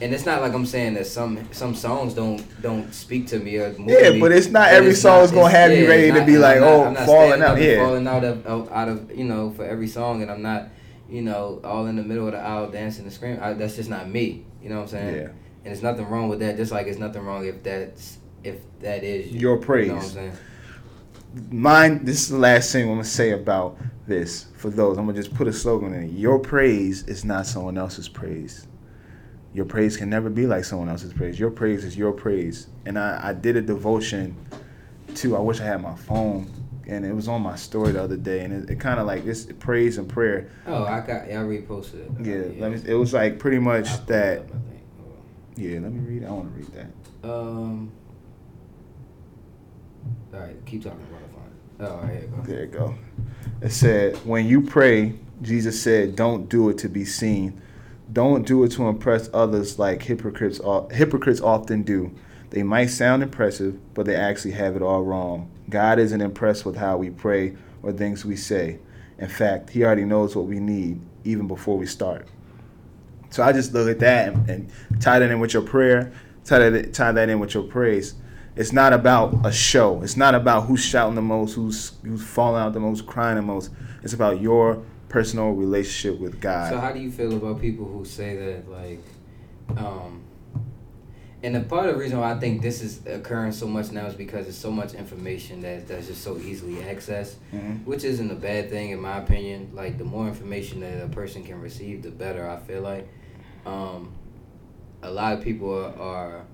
and 0.00 0.14
it's 0.14 0.24
not 0.26 0.40
like 0.40 0.52
I'm 0.52 0.66
saying 0.66 0.94
that 0.94 1.06
some 1.06 1.46
some 1.52 1.74
songs 1.74 2.14
don't 2.14 2.44
don't 2.62 2.92
speak 2.94 3.26
to 3.28 3.38
me 3.38 3.56
or 3.58 3.70
move 3.78 3.88
Yeah, 3.88 4.10
me, 4.10 4.20
but 4.20 4.32
it's 4.32 4.48
not 4.48 4.68
every 4.68 4.94
song 4.94 5.22
is 5.24 5.30
gonna 5.30 5.50
have 5.50 5.72
you 5.72 5.84
yeah, 5.84 5.88
ready 5.88 6.08
it's 6.08 6.18
to 6.18 6.24
be 6.26 6.38
like, 6.38 6.60
not- 6.60 6.68
oh, 6.68 6.84
I'm 6.84 6.94
not 6.94 7.06
falling 7.06 7.42
out, 7.42 7.60
yeah. 7.60 7.84
falling 7.84 8.06
out 8.06 8.24
of, 8.24 8.46
out 8.70 8.88
of 8.88 9.14
you 9.16 9.24
know 9.24 9.50
for 9.50 9.64
every 9.64 9.88
song, 9.88 10.22
and 10.22 10.30
I'm 10.30 10.42
not 10.42 10.68
you 11.08 11.22
know 11.22 11.60
all 11.64 11.86
in 11.86 11.96
the 11.96 12.02
middle 12.02 12.26
of 12.26 12.32
the 12.32 12.38
aisle 12.40 12.70
dancing 12.70 13.04
and 13.04 13.12
screaming. 13.12 13.40
I, 13.40 13.54
that's 13.54 13.76
just 13.76 13.90
not 13.90 14.08
me. 14.08 14.44
You 14.62 14.68
know 14.68 14.76
what 14.76 14.82
I'm 14.82 14.88
saying? 14.88 15.14
Yeah. 15.16 15.28
And 15.64 15.72
it's 15.72 15.82
nothing 15.82 16.06
wrong 16.08 16.28
with 16.28 16.38
that. 16.40 16.56
Just 16.56 16.70
like 16.72 16.86
it's 16.86 16.98
nothing 16.98 17.22
wrong 17.24 17.44
if 17.46 17.62
that's 17.62 18.18
if 18.44 18.56
that 18.80 19.02
is 19.04 19.32
you. 19.32 19.40
Your 19.40 19.56
You 19.56 19.86
know 19.88 19.94
what 19.96 20.04
I'm 20.04 20.06
praise. 20.06 20.12
saying? 20.12 20.32
Mine. 21.50 22.04
This 22.04 22.20
is 22.22 22.28
the 22.28 22.38
last 22.38 22.72
thing 22.72 22.84
I'm 22.84 22.90
gonna 22.90 23.04
say 23.04 23.32
about 23.32 23.76
this. 24.06 24.46
For 24.54 24.70
those, 24.70 24.96
I'm 24.98 25.06
gonna 25.06 25.18
just 25.18 25.34
put 25.34 25.48
a 25.48 25.52
slogan 25.52 25.92
in. 25.92 26.16
Your 26.16 26.38
praise 26.38 27.02
is 27.08 27.24
not 27.24 27.46
someone 27.46 27.76
else's 27.76 28.08
praise. 28.08 28.66
Your 29.54 29.64
praise 29.64 29.96
can 29.96 30.10
never 30.10 30.28
be 30.30 30.46
like 30.46 30.64
someone 30.64 30.88
else's 30.88 31.12
praise. 31.12 31.38
Your 31.38 31.50
praise 31.50 31.84
is 31.84 31.96
your 31.96 32.12
praise. 32.12 32.68
And 32.86 32.98
I, 32.98 33.28
I 33.28 33.32
did 33.32 33.56
a 33.56 33.62
devotion 33.62 34.36
to. 35.16 35.36
I 35.36 35.40
wish 35.40 35.60
I 35.60 35.64
had 35.64 35.80
my 35.82 35.94
phone, 35.94 36.50
and 36.86 37.04
it 37.04 37.14
was 37.14 37.28
on 37.28 37.42
my 37.42 37.56
story 37.56 37.92
the 37.92 38.02
other 38.02 38.16
day, 38.16 38.40
and 38.44 38.52
it, 38.64 38.70
it 38.70 38.80
kind 38.80 39.00
of 39.00 39.06
like 39.06 39.24
this 39.24 39.46
praise 39.58 39.98
and 39.98 40.08
prayer. 40.08 40.50
Oh, 40.66 40.84
I 40.84 41.00
got. 41.00 41.28
Yeah, 41.28 41.40
I 41.40 41.44
reposted 41.44 42.20
it. 42.20 42.56
Yeah, 42.56 42.60
let 42.62 42.72
me. 42.72 42.90
It 42.90 42.94
was 42.94 43.14
like 43.14 43.38
pretty 43.38 43.58
much 43.58 44.04
that. 44.06 44.40
up, 44.40 44.46
I 44.46 44.70
think. 44.70 44.82
Hold. 45.00 45.18
Yeah, 45.56 45.80
let 45.80 45.92
me 45.92 46.00
read. 46.00 46.22
it. 46.22 46.26
I 46.26 46.30
want 46.30 46.52
to 46.52 46.58
read 46.58 46.72
that. 47.22 47.28
Um. 47.28 47.92
All 50.32 50.40
right, 50.40 50.56
keep 50.66 50.84
talking 50.84 51.00
about 51.00 51.22
it. 51.22 51.28
Oh, 51.80 51.86
all 51.86 52.02
right, 52.02 52.12
here 52.12 52.22
you 52.22 52.26
go. 52.28 52.42
There 52.42 52.60
you 52.60 52.66
go. 52.66 52.94
It 53.62 53.72
said, 53.72 54.16
when 54.26 54.46
you 54.46 54.60
pray, 54.60 55.14
Jesus 55.42 55.80
said, 55.80 56.16
don't 56.16 56.48
do 56.48 56.70
it 56.70 56.78
to 56.78 56.88
be 56.88 57.04
seen. 57.04 57.60
Don't 58.12 58.46
do 58.46 58.64
it 58.64 58.70
to 58.72 58.88
impress 58.88 59.28
others 59.34 59.78
like 59.78 60.02
hypocrites 60.02 60.60
hypocrites 60.90 61.40
often 61.40 61.82
do. 61.82 62.14
They 62.50 62.62
might 62.62 62.86
sound 62.86 63.22
impressive, 63.22 63.78
but 63.94 64.06
they 64.06 64.16
actually 64.16 64.52
have 64.52 64.74
it 64.76 64.82
all 64.82 65.02
wrong. 65.02 65.50
God 65.68 65.98
isn't 65.98 66.20
impressed 66.20 66.64
with 66.64 66.76
how 66.76 66.96
we 66.96 67.10
pray 67.10 67.56
or 67.82 67.92
things 67.92 68.24
we 68.24 68.36
say. 68.36 68.78
In 69.18 69.28
fact, 69.28 69.70
He 69.70 69.84
already 69.84 70.04
knows 70.04 70.34
what 70.34 70.46
we 70.46 70.58
need 70.58 71.00
even 71.24 71.46
before 71.46 71.76
we 71.76 71.86
start. 71.86 72.26
So 73.30 73.42
I 73.42 73.52
just 73.52 73.74
look 73.74 73.88
at 73.88 73.98
that 73.98 74.32
and, 74.32 74.48
and 74.48 74.72
tie 75.00 75.18
that 75.18 75.30
in 75.30 75.40
with 75.40 75.52
your 75.52 75.62
prayer, 75.62 76.12
tie 76.44 76.70
that, 76.70 76.94
tie 76.94 77.12
that 77.12 77.28
in 77.28 77.38
with 77.38 77.52
your 77.52 77.64
praise. 77.64 78.14
It's 78.56 78.72
not 78.72 78.92
about 78.92 79.46
a 79.46 79.52
show. 79.52 80.02
It's 80.02 80.16
not 80.16 80.34
about 80.34 80.62
who's 80.62 80.84
shouting 80.84 81.14
the 81.14 81.22
most, 81.22 81.54
who's 81.54 81.92
who's 82.02 82.24
falling 82.24 82.62
out 82.62 82.72
the 82.72 82.80
most, 82.80 83.06
crying 83.06 83.36
the 83.36 83.42
most. 83.42 83.70
It's 84.02 84.14
about 84.14 84.40
your 84.40 84.82
personal 85.08 85.50
relationship 85.50 86.20
with 86.20 86.40
God. 86.40 86.70
So 86.70 86.78
how 86.78 86.92
do 86.92 87.00
you 87.00 87.10
feel 87.10 87.34
about 87.36 87.60
people 87.60 87.86
who 87.86 88.04
say 88.04 88.36
that 88.36 88.70
like 88.70 89.00
um 89.76 90.22
and 91.42 91.54
the 91.54 91.60
part 91.60 91.86
of 91.86 91.94
the 91.94 92.00
reason 92.00 92.18
why 92.18 92.32
I 92.32 92.38
think 92.38 92.62
this 92.62 92.82
is 92.82 93.06
occurring 93.06 93.52
so 93.52 93.68
much 93.68 93.92
now 93.92 94.06
is 94.06 94.14
because 94.14 94.46
there's 94.46 94.58
so 94.58 94.72
much 94.72 94.94
information 94.94 95.60
that 95.60 95.86
that's 95.86 96.08
just 96.08 96.24
so 96.24 96.36
easily 96.36 96.74
accessed, 96.76 97.34
mm-hmm. 97.54 97.74
which 97.84 98.02
isn't 98.02 98.28
a 98.28 98.34
bad 98.34 98.70
thing 98.70 98.90
in 98.90 99.00
my 99.00 99.18
opinion. 99.18 99.70
Like 99.72 99.98
the 99.98 100.04
more 100.04 100.26
information 100.26 100.80
that 100.80 101.00
a 101.00 101.08
person 101.08 101.44
can 101.44 101.60
receive, 101.60 102.02
the 102.02 102.10
better. 102.10 102.48
I 102.50 102.56
feel 102.56 102.82
like, 102.82 103.08
um, 103.66 104.12
a 105.02 105.10
lot 105.12 105.32
of 105.34 105.44
people 105.44 105.72
are, 105.72 105.94
are 106.02 106.44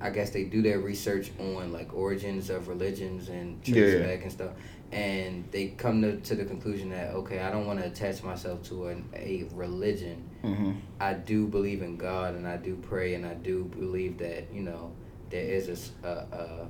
I 0.00 0.10
guess 0.10 0.30
they 0.30 0.44
do 0.44 0.62
their 0.62 0.80
research 0.80 1.30
on 1.38 1.72
like 1.72 1.94
origins 1.94 2.50
of 2.50 2.66
religions 2.66 3.28
and 3.28 3.62
trace 3.62 3.94
Yeah. 3.94 4.06
back 4.06 4.22
and 4.22 4.32
stuff, 4.32 4.50
and 4.92 5.44
they 5.52 5.68
come 5.68 6.02
to, 6.02 6.16
to 6.16 6.34
the 6.34 6.44
conclusion 6.44 6.90
that 6.90 7.14
okay, 7.14 7.40
I 7.40 7.50
don't 7.50 7.66
want 7.66 7.78
to 7.78 7.86
attach 7.86 8.22
myself 8.22 8.62
to 8.64 8.88
an, 8.88 9.08
a 9.14 9.46
religion. 9.52 10.28
Mm-hmm. 10.42 10.72
I 10.98 11.14
do 11.14 11.46
believe 11.46 11.82
in 11.82 11.96
God 11.96 12.34
and 12.34 12.46
I 12.46 12.56
do 12.56 12.76
pray 12.76 13.14
and 13.14 13.24
I 13.24 13.34
do 13.34 13.64
believe 13.64 14.18
that 14.18 14.52
you 14.52 14.62
know 14.62 14.92
there 15.30 15.44
is 15.44 15.92
a, 16.02 16.08
a, 16.08 16.66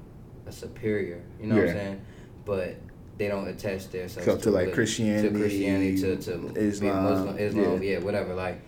a 0.47 0.53
superior. 0.53 1.23
You 1.41 1.47
know 1.47 1.57
what 1.57 1.69
I'm 1.69 1.75
saying? 1.75 2.01
But 2.45 2.77
they 3.17 3.29
don't 3.29 3.49
attach 3.49 3.89
themselves 3.89 4.25
So 4.25 4.37
to, 4.37 4.51
like, 4.51 4.69
religion, 4.69 4.75
Christianity, 4.75 5.29
to 5.29 5.39
Christianity, 5.39 6.01
to 6.01 6.17
to 6.17 6.61
Islam, 6.61 7.05
Muslim, 7.05 7.39
Islam, 7.39 7.83
yeah. 7.83 7.91
yeah. 7.91 7.99
whatever. 7.99 8.35
Like, 8.35 8.61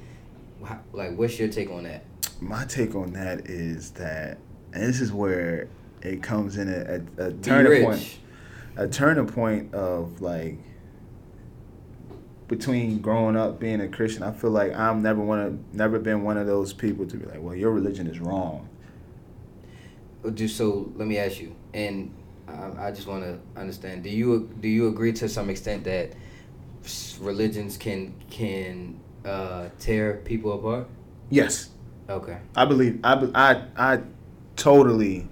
like, 0.92 1.16
what's 1.16 1.38
your 1.38 1.48
take 1.48 1.70
on 1.70 1.84
that? 1.84 2.04
My 2.40 2.64
take 2.66 2.94
on 2.94 3.12
that 3.12 3.46
is 3.48 3.92
that, 3.92 4.38
and 4.72 4.82
this 4.82 5.00
is 5.00 5.12
where 5.12 5.68
it 6.02 6.22
comes 6.22 6.58
in 6.58 6.68
a, 6.68 7.02
a, 7.22 7.28
a 7.28 7.32
turning 7.32 7.84
point. 7.84 8.18
A 8.76 8.88
turning 8.88 9.26
point 9.26 9.74
of 9.74 10.20
like 10.20 10.58
between 12.48 12.98
growing 12.98 13.36
up 13.36 13.58
being 13.58 13.80
a 13.80 13.88
Christian, 13.88 14.22
I 14.22 14.32
feel 14.32 14.50
like 14.50 14.74
I'm 14.74 15.02
never 15.02 15.20
one 15.20 15.40
of 15.40 15.74
never 15.74 15.98
been 15.98 16.22
one 16.22 16.36
of 16.36 16.46
those 16.46 16.72
people 16.72 17.06
to 17.06 17.16
be 17.16 17.26
like, 17.26 17.40
well, 17.40 17.54
your 17.54 17.70
religion 17.70 18.06
is 18.06 18.18
wrong. 18.20 18.68
Just 20.34 20.56
so 20.56 20.92
let 20.96 21.08
me 21.08 21.18
ask 21.18 21.40
you, 21.40 21.54
and 21.74 22.14
I, 22.46 22.86
I 22.86 22.90
just 22.92 23.06
want 23.06 23.24
to 23.24 23.38
understand: 23.60 24.04
Do 24.04 24.10
you 24.10 24.50
do 24.60 24.68
you 24.68 24.88
agree 24.88 25.12
to 25.14 25.28
some 25.28 25.50
extent 25.50 25.84
that 25.84 26.12
religions 27.20 27.76
can 27.76 28.14
can 28.30 29.00
uh, 29.24 29.68
tear 29.80 30.18
people 30.24 30.52
apart? 30.52 30.88
Yes, 31.28 31.70
Okay. 32.08 32.38
I 32.54 32.64
believe 32.64 33.00
I 33.04 33.28
I 33.34 33.64
I 33.76 34.00
totally 34.56 35.28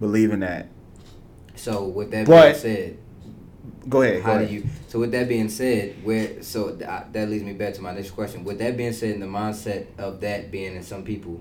believe 0.00 0.32
in 0.32 0.40
that. 0.40 0.68
So 1.64 1.84
with 1.84 2.10
that 2.10 2.26
But- 2.26 2.42
being 2.42 2.54
said, 2.76 2.96
Go 3.88 4.02
ahead. 4.02 4.22
how 4.22 4.38
go 4.38 4.46
do 4.46 4.52
you? 4.52 4.64
So 4.88 4.98
with 4.98 5.12
that 5.12 5.28
being 5.28 5.48
said, 5.48 5.94
where 6.04 6.42
so 6.42 6.70
th- 6.70 6.88
that 7.12 7.28
leads 7.30 7.42
me 7.44 7.52
back 7.54 7.74
to 7.74 7.82
my 7.82 7.92
next 7.94 8.10
question. 8.10 8.44
With 8.44 8.58
that 8.58 8.76
being 8.76 8.92
said, 8.92 9.10
in 9.14 9.20
the 9.20 9.26
mindset 9.26 9.86
of 9.98 10.20
that 10.20 10.50
being 10.50 10.74
in 10.76 10.82
some 10.82 11.04
people, 11.04 11.40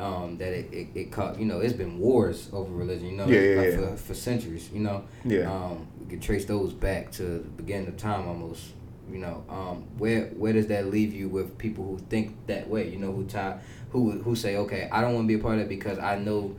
um, 0.00 0.36
that 0.38 0.52
it, 0.52 0.68
it, 0.72 0.86
it 0.94 1.12
caught 1.12 1.38
you 1.38 1.46
know 1.46 1.60
it's 1.60 1.72
been 1.74 1.98
wars 1.98 2.48
over 2.52 2.72
religion. 2.72 3.06
You 3.06 3.16
know, 3.16 3.26
Yeah, 3.26 3.40
yeah, 3.40 3.60
like 3.60 3.70
yeah. 3.70 3.76
For, 3.90 3.96
for 3.96 4.14
centuries. 4.14 4.70
You 4.72 4.80
know, 4.80 5.04
Yeah. 5.24 5.50
um, 5.52 5.86
we 6.00 6.06
could 6.10 6.22
trace 6.22 6.44
those 6.44 6.72
back 6.72 7.10
to 7.12 7.22
the 7.22 7.38
beginning 7.56 7.88
of 7.88 7.96
time 7.96 8.26
almost. 8.28 8.72
You 9.10 9.18
know, 9.18 9.42
um, 9.48 9.84
where 9.98 10.26
where 10.36 10.52
does 10.52 10.66
that 10.68 10.90
leave 10.90 11.12
you 11.14 11.28
with 11.30 11.56
people 11.58 11.84
who 11.84 11.98
think 12.10 12.34
that 12.46 12.68
way? 12.68 12.88
You 12.90 12.98
know, 12.98 13.12
who 13.12 13.24
tie 13.24 13.58
who 13.92 14.10
who 14.12 14.34
say, 14.36 14.56
okay, 14.56 14.88
I 14.92 15.00
don't 15.00 15.14
want 15.14 15.24
to 15.24 15.28
be 15.34 15.40
a 15.40 15.42
part 15.42 15.56
of 15.56 15.62
it 15.62 15.68
because 15.70 15.98
I 15.98 16.18
know 16.18 16.54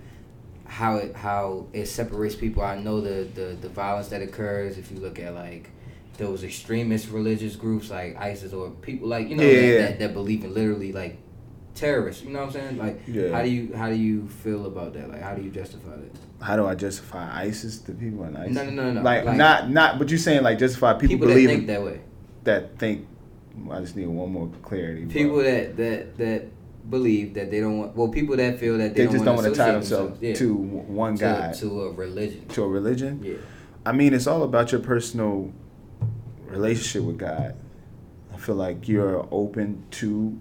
how 0.69 0.97
it 0.97 1.15
how 1.15 1.65
it 1.73 1.87
separates 1.87 2.35
people. 2.35 2.63
I 2.63 2.79
know 2.79 3.01
the, 3.01 3.23
the 3.33 3.57
the 3.59 3.69
violence 3.69 4.07
that 4.09 4.21
occurs 4.21 4.77
if 4.77 4.91
you 4.91 4.99
look 4.99 5.19
at 5.19 5.33
like 5.33 5.69
those 6.17 6.43
extremist 6.43 7.09
religious 7.09 7.55
groups 7.55 7.89
like 7.89 8.15
ISIS 8.17 8.53
or 8.53 8.69
people 8.69 9.07
like 9.07 9.29
you 9.29 9.35
know 9.35 9.43
Yeah, 9.43 9.61
that. 9.61 9.77
That, 9.81 9.99
that 9.99 10.13
believe 10.13 10.43
in 10.43 10.53
literally 10.53 10.91
like 10.93 11.17
terrorists. 11.75 12.23
You 12.23 12.29
know 12.31 12.39
what 12.39 12.47
I'm 12.47 12.51
saying? 12.53 12.77
Like 12.77 13.01
Yeah. 13.07 13.31
how 13.31 13.41
do 13.41 13.49
you 13.49 13.73
how 13.75 13.89
do 13.89 13.95
you 13.95 14.27
feel 14.27 14.65
about 14.67 14.93
that? 14.93 15.09
Like 15.09 15.21
how 15.21 15.33
do 15.33 15.41
you 15.41 15.49
justify 15.49 15.95
that? 15.95 16.11
How 16.45 16.55
do 16.55 16.65
I 16.67 16.75
justify 16.75 17.41
ISIS 17.43 17.79
to 17.79 17.91
people 17.93 18.23
in 18.25 18.35
ISIS? 18.37 18.55
No, 18.55 18.63
no, 18.65 18.71
no, 18.71 18.91
no. 18.93 19.01
Like, 19.01 19.25
Like- 19.25 19.37
not 19.37 19.69
not. 19.71 19.97
But 19.99 20.09
you're 20.09 20.19
saying 20.19 20.43
like 20.43 20.59
justify 20.59 20.93
people, 20.93 21.15
People, 21.15 21.27
that 21.27 21.33
believing 21.33 21.55
think 21.57 21.67
that 21.67 21.83
way. 21.83 21.99
that 22.43 22.77
think. 22.77 23.07
I 23.71 23.79
just 23.81 23.95
need 23.97 24.07
one 24.07 24.31
more 24.31 24.49
clarity. 24.61 25.03
bro. 25.05 25.13
People 25.13 25.37
that 25.43 25.75
that 25.77 26.17
that 26.17 26.45
believe 26.89 27.33
that 27.35 27.51
they 27.51 27.59
don't 27.59 27.77
want. 27.77 27.95
Well, 27.95 28.07
people 28.09 28.35
that 28.37 28.59
feel 28.59 28.77
that 28.77 28.95
they, 28.95 29.05
they 29.05 29.11
just 29.11 29.25
don't 29.25 29.35
want 29.35 29.47
to 29.47 29.55
tie 29.55 29.71
themselves 29.71 30.21
yeah, 30.21 30.33
to 30.35 30.53
one 30.55 31.15
God, 31.15 31.53
to, 31.53 31.59
to 31.61 31.81
a 31.83 31.91
religion. 31.91 32.47
To 32.49 32.63
a 32.63 32.67
religion. 32.67 33.21
Yeah. 33.23 33.35
I 33.85 33.91
mean, 33.91 34.13
it's 34.13 34.27
all 34.27 34.43
about 34.43 34.71
your 34.71 34.81
personal 34.81 35.53
relationship 36.47 37.03
with 37.03 37.17
God. 37.17 37.55
I 38.33 38.37
feel 38.37 38.55
like 38.55 38.87
you're 38.87 39.27
open 39.31 39.85
to 39.91 40.39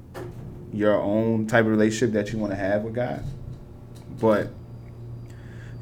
your 0.72 0.94
own 1.00 1.46
type 1.46 1.64
of 1.64 1.70
relationship 1.70 2.12
that 2.14 2.32
you 2.32 2.38
want 2.38 2.52
to 2.52 2.56
have 2.56 2.82
with 2.82 2.94
God. 2.94 3.24
But 4.20 4.50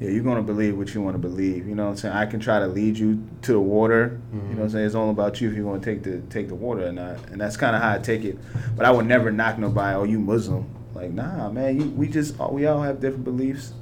yeah, 0.00 0.10
you're 0.10 0.24
gonna 0.24 0.42
believe 0.42 0.76
what 0.76 0.92
you 0.92 1.00
want 1.00 1.14
to 1.14 1.18
believe. 1.18 1.66
You 1.66 1.74
know 1.74 1.84
what 1.84 1.90
I'm 1.92 1.96
saying? 1.96 2.14
I 2.14 2.26
can 2.26 2.38
try 2.38 2.58
to 2.58 2.66
lead 2.66 2.98
you 2.98 3.26
to 3.42 3.52
the 3.52 3.60
water. 3.60 4.20
You 4.30 4.38
know 4.38 4.44
what 4.44 4.50
I'm 4.50 4.58
mm-hmm. 4.58 4.68
saying? 4.68 4.86
It's 4.86 4.94
all 4.94 5.10
about 5.10 5.40
you 5.40 5.48
if 5.48 5.56
you're 5.56 5.64
gonna 5.64 5.82
take 5.82 6.02
the 6.02 6.20
take 6.28 6.48
the 6.48 6.54
water 6.54 6.86
or 6.86 6.92
not. 6.92 7.30
And 7.30 7.40
that's 7.40 7.56
kind 7.56 7.74
of 7.74 7.80
how 7.80 7.94
I 7.94 7.98
take 7.98 8.24
it. 8.24 8.38
But 8.76 8.84
I 8.84 8.90
would 8.90 9.06
never 9.06 9.30
knock 9.30 9.58
nobody. 9.58 9.96
Oh, 9.96 10.04
you 10.04 10.18
Muslim? 10.18 10.68
Like, 10.94 11.12
nah, 11.12 11.50
man. 11.50 11.80
You, 11.80 11.88
we 11.90 12.08
just 12.08 12.38
uh, 12.38 12.48
we 12.50 12.66
all 12.66 12.82
have 12.82 13.00
different 13.00 13.24
beliefs. 13.24 13.72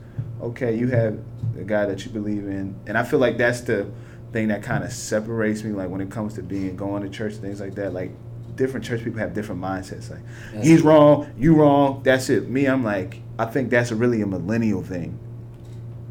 Okay, 0.40 0.76
you 0.76 0.88
have 0.88 1.18
the 1.54 1.64
guy 1.64 1.86
that 1.86 2.04
you 2.04 2.12
believe 2.12 2.44
in, 2.44 2.78
and 2.86 2.96
I 2.96 3.02
feel 3.02 3.18
like 3.18 3.36
that's 3.36 3.62
the 3.62 3.90
thing 4.32 4.48
that 4.48 4.62
kind 4.62 4.84
of 4.84 4.92
separates 4.92 5.64
me. 5.64 5.72
Like 5.72 5.90
when 5.90 6.00
it 6.00 6.10
comes 6.10 6.34
to 6.34 6.42
being 6.42 6.76
going 6.76 7.02
to 7.02 7.08
church, 7.08 7.34
things 7.34 7.60
like 7.60 7.74
that. 7.74 7.92
Like 7.92 8.12
different 8.54 8.86
church 8.86 9.02
people 9.02 9.18
have 9.18 9.34
different 9.34 9.60
mindsets. 9.60 10.10
Like 10.10 10.20
That's 10.52 10.66
he's 10.66 10.82
wrong, 10.82 11.32
you 11.36 11.56
wrong. 11.56 12.02
That's 12.04 12.30
it. 12.30 12.48
Me, 12.48 12.66
I'm 12.66 12.84
like, 12.84 13.20
I 13.36 13.46
think 13.46 13.70
that's 13.70 13.90
really 13.90 14.22
a 14.22 14.26
millennial 14.26 14.82
thing. 14.82 15.18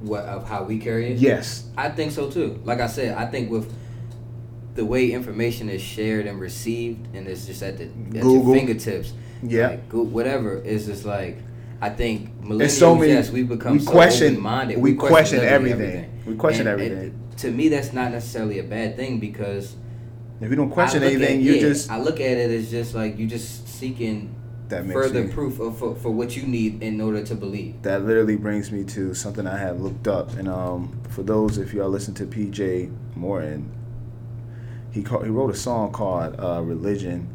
What 0.03 0.25
of 0.25 0.47
how 0.47 0.63
we 0.63 0.79
carry 0.79 1.11
it? 1.13 1.17
Yes. 1.17 1.63
I 1.77 1.87
think 1.89 2.11
so 2.11 2.29
too. 2.29 2.59
Like 2.65 2.81
I 2.81 2.87
said, 2.87 3.17
I 3.17 3.25
think 3.25 3.49
with 3.49 3.73
the 4.75 4.83
way 4.83 5.11
information 5.11 5.69
is 5.69 5.81
shared 5.81 6.25
and 6.27 6.39
received, 6.41 7.15
and 7.15 7.25
it's 7.27 7.45
just 7.45 7.63
at 7.63 7.77
the 7.77 7.85
at 7.85 8.21
Google. 8.21 8.47
your 8.47 8.55
fingertips. 8.55 9.13
Yeah. 9.41 9.67
Like, 9.69 9.91
whatever. 9.93 10.57
It's 10.57 10.85
just 10.85 11.05
like 11.05 11.37
I 11.81 11.89
think 11.89 12.41
millennials. 12.43 12.71
So 12.71 12.95
many- 12.95 13.13
yes, 13.13 13.29
we 13.29 13.43
become 13.43 13.73
we 13.73 13.79
so 13.79 13.91
question- 13.91 14.33
open-minded. 14.33 14.77
we 14.77 14.93
question 14.93 15.39
literally 15.39 15.71
everything. 15.71 16.21
We 16.25 16.35
question 16.35 16.67
And- 16.67 16.81
everything. 16.81 16.97
and 17.31 17.37
to 17.37 17.51
me, 17.51 17.69
that's 17.69 17.93
not 17.93 18.11
necessarily 18.11 18.59
a 18.59 18.63
bad 18.63 18.95
thing 18.97 19.19
because 19.19 19.75
If 20.41 20.49
you 20.49 20.55
don't 20.57 20.69
question 20.69 21.01
anything, 21.03 21.39
you 21.41 21.53
yeah, 21.53 21.61
just 21.61 21.89
I 21.89 21.99
look 22.01 22.19
at 22.19 22.37
it 22.37 22.51
as 22.51 22.69
just 22.69 22.93
like 22.93 23.17
you 23.17 23.25
just 23.25 23.67
seeking 23.69 24.35
that 24.73 24.85
makes 24.85 24.93
further 24.93 25.23
me, 25.23 25.31
proof 25.31 25.59
of 25.59 25.77
for, 25.77 25.95
for 25.95 26.09
what 26.09 26.35
you 26.35 26.43
need 26.43 26.81
in 26.81 26.99
order 26.99 27.23
to 27.23 27.35
believe. 27.35 27.81
that 27.83 28.03
literally 28.03 28.35
brings 28.35 28.71
me 28.71 28.83
to 28.83 29.13
something 29.13 29.45
I 29.45 29.57
have 29.57 29.79
looked 29.81 30.07
up. 30.07 30.33
And 30.33 30.47
um, 30.47 30.99
for 31.09 31.23
those, 31.23 31.57
if 31.57 31.73
y'all 31.73 31.89
listen 31.89 32.13
to 32.15 32.25
PJ 32.25 32.91
Morton, 33.15 33.71
he 34.91 35.03
called, 35.03 35.23
he 35.25 35.29
wrote 35.29 35.49
a 35.49 35.55
song 35.55 35.91
called 35.91 36.39
uh, 36.39 36.61
"Religion," 36.61 37.27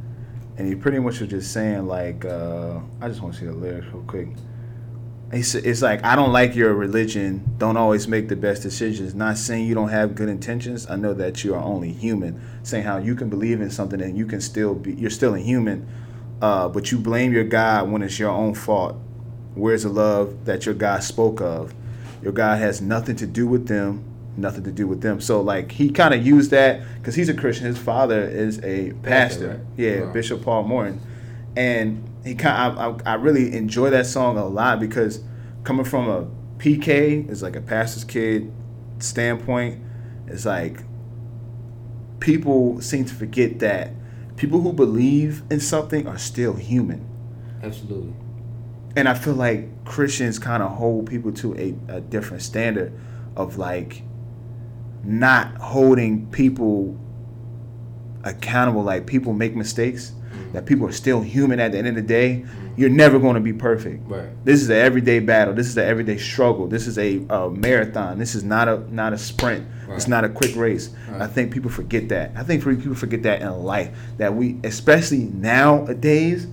and 0.57 0.67
he 0.67 0.75
pretty 0.75 0.99
much 0.99 1.21
was 1.21 1.31
just 1.31 1.53
saying 1.53 1.87
like, 1.87 2.25
uh, 2.25 2.81
I 3.01 3.09
just 3.09 3.21
want 3.21 3.35
to 3.35 3.41
see 3.41 3.47
the 3.47 3.53
lyrics 3.53 3.87
real 3.93 4.03
quick. 4.05 4.29
Said, 5.43 5.67
"It's 5.67 5.83
like 5.83 6.03
I 6.05 6.17
don't 6.17 6.33
like 6.33 6.55
your 6.55 6.73
religion. 6.73 7.45
Don't 7.59 7.77
always 7.77 8.09
make 8.09 8.29
the 8.29 8.37
best 8.37 8.63
decisions. 8.63 9.15
Not 9.15 9.37
saying 9.37 9.67
you 9.67 9.75
don't 9.75 9.91
have 9.91 10.15
good 10.15 10.29
intentions. 10.31 10.89
I 10.89 10.97
know 10.97 11.13
that 11.15 11.45
you 11.45 11.55
are 11.55 11.63
only 11.63 11.93
human. 11.93 12.41
Saying 12.63 12.85
how 12.85 12.97
you 12.97 13.15
can 13.15 13.29
believe 13.29 13.61
in 13.61 13.71
something 13.71 14.01
and 14.01 14.17
you 14.17 14.25
can 14.25 14.41
still 14.41 14.75
be, 14.75 14.95
you're 14.95 15.11
still 15.11 15.35
a 15.35 15.39
human, 15.39 15.87
uh, 16.41 16.69
but 16.69 16.91
you 16.93 16.99
blame 16.99 17.33
your 17.33 17.45
God 17.45 17.91
when 17.91 18.03
it's 18.03 18.19
your 18.19 18.31
own 18.31 18.55
fault. 18.55 18.97
Where's 19.55 19.83
the 19.83 19.89
love 19.89 20.45
that 20.45 20.67
your 20.67 20.75
God 20.75 21.03
spoke 21.03 21.41
of? 21.41 21.75
Your 22.23 22.33
God 22.33 22.59
has 22.59 22.81
nothing 22.81 23.17
to 23.17 23.27
do 23.27 23.47
with 23.47 23.67
them, 23.67 24.05
nothing 24.37 24.65
to 24.65 24.73
do 24.73 24.87
with 24.87 25.01
them. 25.01 25.21
So 25.21 25.41
like 25.41 25.73
he 25.73 25.91
kind 25.91 26.15
of 26.15 26.25
used 26.25 26.51
that 26.53 26.83
because 26.97 27.15
he's 27.15 27.29
a 27.29 27.35
Christian. 27.35 27.67
His 27.67 27.79
father 27.79 28.23
is 28.23 28.63
a 28.63 28.93
pastor. 29.03 29.49
Right? 29.49 29.61
Yeah, 29.77 30.01
Wow. 30.03 30.13
Bishop 30.13 30.43
Paul 30.43 30.65
Morton, 30.65 31.01
and 31.57 32.09
he 32.25 32.35
kind. 32.35 32.79
I, 32.79 32.91
I, 32.91 33.13
I 33.13 33.15
really 33.15 33.55
enjoy 33.57 33.91
that 33.91 34.07
song 34.07 34.37
a 34.39 34.47
lot 34.47 34.81
because 34.81 35.21
coming 35.65 35.85
from 35.85 36.09
a 36.09 36.27
PK 36.59 37.29
is 37.29 37.43
like 37.43 37.57
a 37.57 37.61
pastor's 37.61 38.05
kid 38.05 38.53
standpoint, 38.99 39.81
it's 40.27 40.45
like 40.45 40.83
people 42.21 42.81
seem 42.81 43.05
to 43.05 43.15
forget 43.15 43.59
that 43.61 43.91
people 44.39 44.61
who 44.61 44.73
believe 44.73 45.43
in 45.51 45.61
something 45.61 46.07
are 46.07 46.17
still 46.19 46.55
human. 46.55 47.07
Absolutely. 47.63 48.15
And 48.97 49.09
I 49.09 49.15
feel 49.15 49.35
like 49.35 49.85
Christians 49.85 50.39
kind 50.39 50.63
of 50.63 50.71
hold 50.73 51.07
people 51.07 51.33
to 51.35 51.55
a, 51.57 51.97
a 51.97 52.01
different 52.01 52.43
standard 52.43 52.93
of 53.37 53.59
like 53.59 54.03
not 55.05 55.57
holding 55.59 56.27
people 56.31 56.99
accountable. 58.25 58.83
Like 58.83 59.07
people 59.07 59.33
make 59.33 59.55
mistakes, 59.55 60.13
Mm-hmm. 60.29 60.53
that 60.53 60.67
people 60.67 60.87
are 60.87 60.93
still 60.93 61.23
human 61.23 61.59
at 61.59 61.73
the 61.73 61.79
end 61.79 61.87
of 61.87 61.95
the 61.95 62.03
day. 62.03 62.45
You're 62.79 62.91
never 62.91 63.19
going 63.19 63.35
to 63.35 63.41
be 63.41 63.53
perfect. 63.53 64.09
Right. 64.09 64.29
This 64.45 64.63
is 64.63 64.69
an 64.69 64.77
everyday 64.77 65.19
battle. 65.19 65.53
This 65.53 65.67
is 65.67 65.77
an 65.77 65.85
everyday 65.89 66.17
struggle. 66.17 66.69
This 66.69 66.87
is 66.87 66.97
a, 66.97 67.25
a 67.29 67.51
marathon. 67.51 68.19
This 68.19 68.35
is 68.37 68.45
not 68.45 68.69
a 68.69 68.79
not 68.95 69.13
a 69.13 69.19
sprint. 69.19 69.67
It's 69.91 70.07
not 70.07 70.23
a 70.25 70.29
quick 70.29 70.55
race. 70.55 70.91
Right. 71.09 71.23
I 71.23 71.27
think 71.27 71.53
people 71.53 71.71
forget 71.71 72.09
that. 72.11 72.33
I 72.37 72.43
think 72.45 72.63
people 72.63 72.95
forget 72.95 73.23
that 73.25 73.41
in 73.43 73.51
life. 73.65 73.91
That 74.19 74.35
we, 74.35 74.59
especially 74.63 75.25
nowadays, 75.25 76.47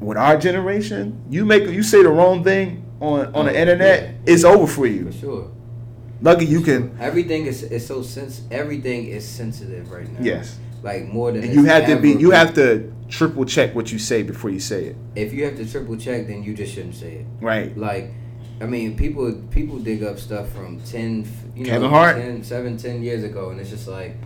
with 0.00 0.16
our 0.16 0.38
generation, 0.38 1.20
you 1.28 1.44
make 1.44 1.64
you 1.68 1.82
say 1.82 2.02
the 2.02 2.08
wrong 2.08 2.42
thing 2.42 2.84
on 3.00 3.26
on 3.26 3.32
Oh, 3.34 3.44
the 3.44 3.58
internet, 3.58 4.02
yeah. 4.02 4.32
it's 4.32 4.44
over 4.44 4.66
for 4.66 4.86
you. 4.86 5.10
For 5.12 5.18
sure. 5.18 5.50
Lucky 6.22 6.46
you 6.46 6.60
can. 6.62 6.96
Everything 7.00 7.46
is 7.46 7.62
is 7.64 7.86
so 7.86 8.02
sens- 8.02 8.42
Everything 8.50 9.06
is 9.08 9.26
sensitive 9.28 9.90
right 9.90 10.08
now. 10.10 10.20
Yes. 10.22 10.58
Like 10.82 11.06
more 11.06 11.32
than 11.32 11.44
And 11.44 11.52
you 11.52 11.64
have 11.64 11.86
to 11.86 11.96
be. 11.96 12.10
You 12.10 12.30
been. 12.30 12.38
have 12.38 12.54
to 12.54 12.92
triple 13.08 13.44
check 13.44 13.74
what 13.74 13.92
you 13.92 13.98
say 13.98 14.22
before 14.22 14.50
you 14.50 14.60
say 14.60 14.86
it. 14.86 14.96
If 15.14 15.32
you 15.32 15.44
have 15.44 15.56
to 15.56 15.70
triple 15.70 15.96
check, 15.96 16.26
then 16.26 16.42
you 16.42 16.54
just 16.54 16.74
shouldn't 16.74 16.94
say 16.94 17.16
it. 17.16 17.26
Right. 17.40 17.76
Like, 17.76 18.12
I 18.60 18.66
mean, 18.66 18.96
people 18.96 19.32
people 19.50 19.78
dig 19.78 20.02
up 20.02 20.18
stuff 20.18 20.50
from 20.52 20.80
ten, 20.80 21.28
you 21.54 21.64
know, 21.64 21.70
Kevin 21.70 21.90
Hart. 21.90 22.16
10, 22.16 22.44
7, 22.44 22.76
10 22.76 23.02
years 23.02 23.24
ago, 23.24 23.50
and 23.50 23.60
it's 23.60 23.70
just 23.70 23.88
like, 23.88 24.16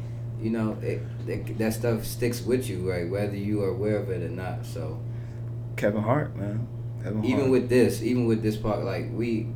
you 0.41 0.51
know, 0.51 0.77
it, 0.83 1.03
it, 1.27 1.59
that 1.59 1.73
stuff 1.73 2.05
sticks 2.05 2.43
with 2.43 2.69
you, 2.69 2.89
right? 2.89 3.09
Whether 3.09 3.37
you 3.37 3.63
are 3.63 3.69
aware 3.69 3.97
of 3.97 4.11
it 4.11 4.23
or 4.23 4.29
not. 4.29 4.65
So 4.67 5.01
Kevin 5.77 6.03
Hart, 6.03 6.37
man. 6.37 6.67
Kevin 7.03 7.25
even 7.25 7.41
Hart. 7.41 7.51
with 7.51 7.69
this, 7.69 8.03
even 8.03 8.27
with 8.27 8.43
this 8.43 8.57
part, 8.57 8.85
like 8.85 9.07
we. 9.13 9.49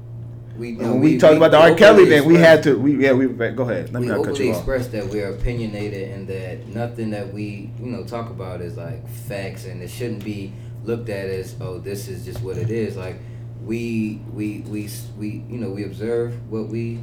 We, 0.58 0.74
when 0.74 1.00
we, 1.00 1.18
talked 1.18 1.36
about 1.36 1.52
the 1.52 1.58
R. 1.58 1.74
Kelly 1.74 2.06
thing, 2.06 2.24
we 2.24 2.34
had 2.34 2.64
to. 2.64 2.76
We 2.76 3.04
yeah. 3.04 3.12
We 3.12 3.28
go 3.28 3.62
ahead. 3.62 3.92
Let 3.92 4.02
me 4.02 4.08
not 4.08 4.24
cut 4.24 4.38
you 4.38 4.50
off. 4.50 4.66
We 4.66 4.72
express 4.72 4.88
that 4.88 5.06
we're 5.08 5.32
opinionated 5.32 6.10
and 6.10 6.26
that 6.26 6.66
nothing 6.66 7.10
that 7.10 7.32
we 7.32 7.70
you 7.78 7.86
know 7.86 8.02
talk 8.04 8.30
about 8.30 8.60
is 8.60 8.76
like 8.76 9.08
facts 9.08 9.66
and 9.66 9.80
it 9.82 9.88
shouldn't 9.88 10.24
be 10.24 10.52
looked 10.84 11.08
at 11.08 11.28
as 11.28 11.54
oh 11.60 11.78
this 11.78 12.08
is 12.08 12.24
just 12.24 12.40
what 12.42 12.56
it 12.56 12.70
is 12.70 12.96
like 12.96 13.16
we 13.64 14.20
we 14.32 14.60
we 14.60 14.88
we 15.18 15.44
you 15.48 15.58
know 15.58 15.70
we 15.70 15.84
observe 15.84 16.34
what 16.50 16.68
we 16.68 16.98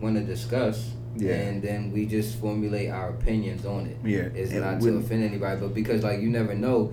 want 0.00 0.16
to 0.16 0.22
discuss 0.22 0.92
Yeah. 1.16 1.34
and 1.34 1.62
then 1.62 1.92
we 1.92 2.06
just 2.06 2.38
formulate 2.38 2.90
our 2.90 3.10
opinions 3.10 3.66
on 3.66 3.86
it 3.86 3.96
Yeah, 4.04 4.28
it's 4.34 4.52
and 4.52 4.60
not 4.62 4.80
to 4.80 4.96
offend 4.96 5.24
anybody 5.24 5.60
but 5.60 5.74
because 5.74 6.02
like 6.02 6.20
you 6.20 6.30
never 6.30 6.54
know 6.54 6.92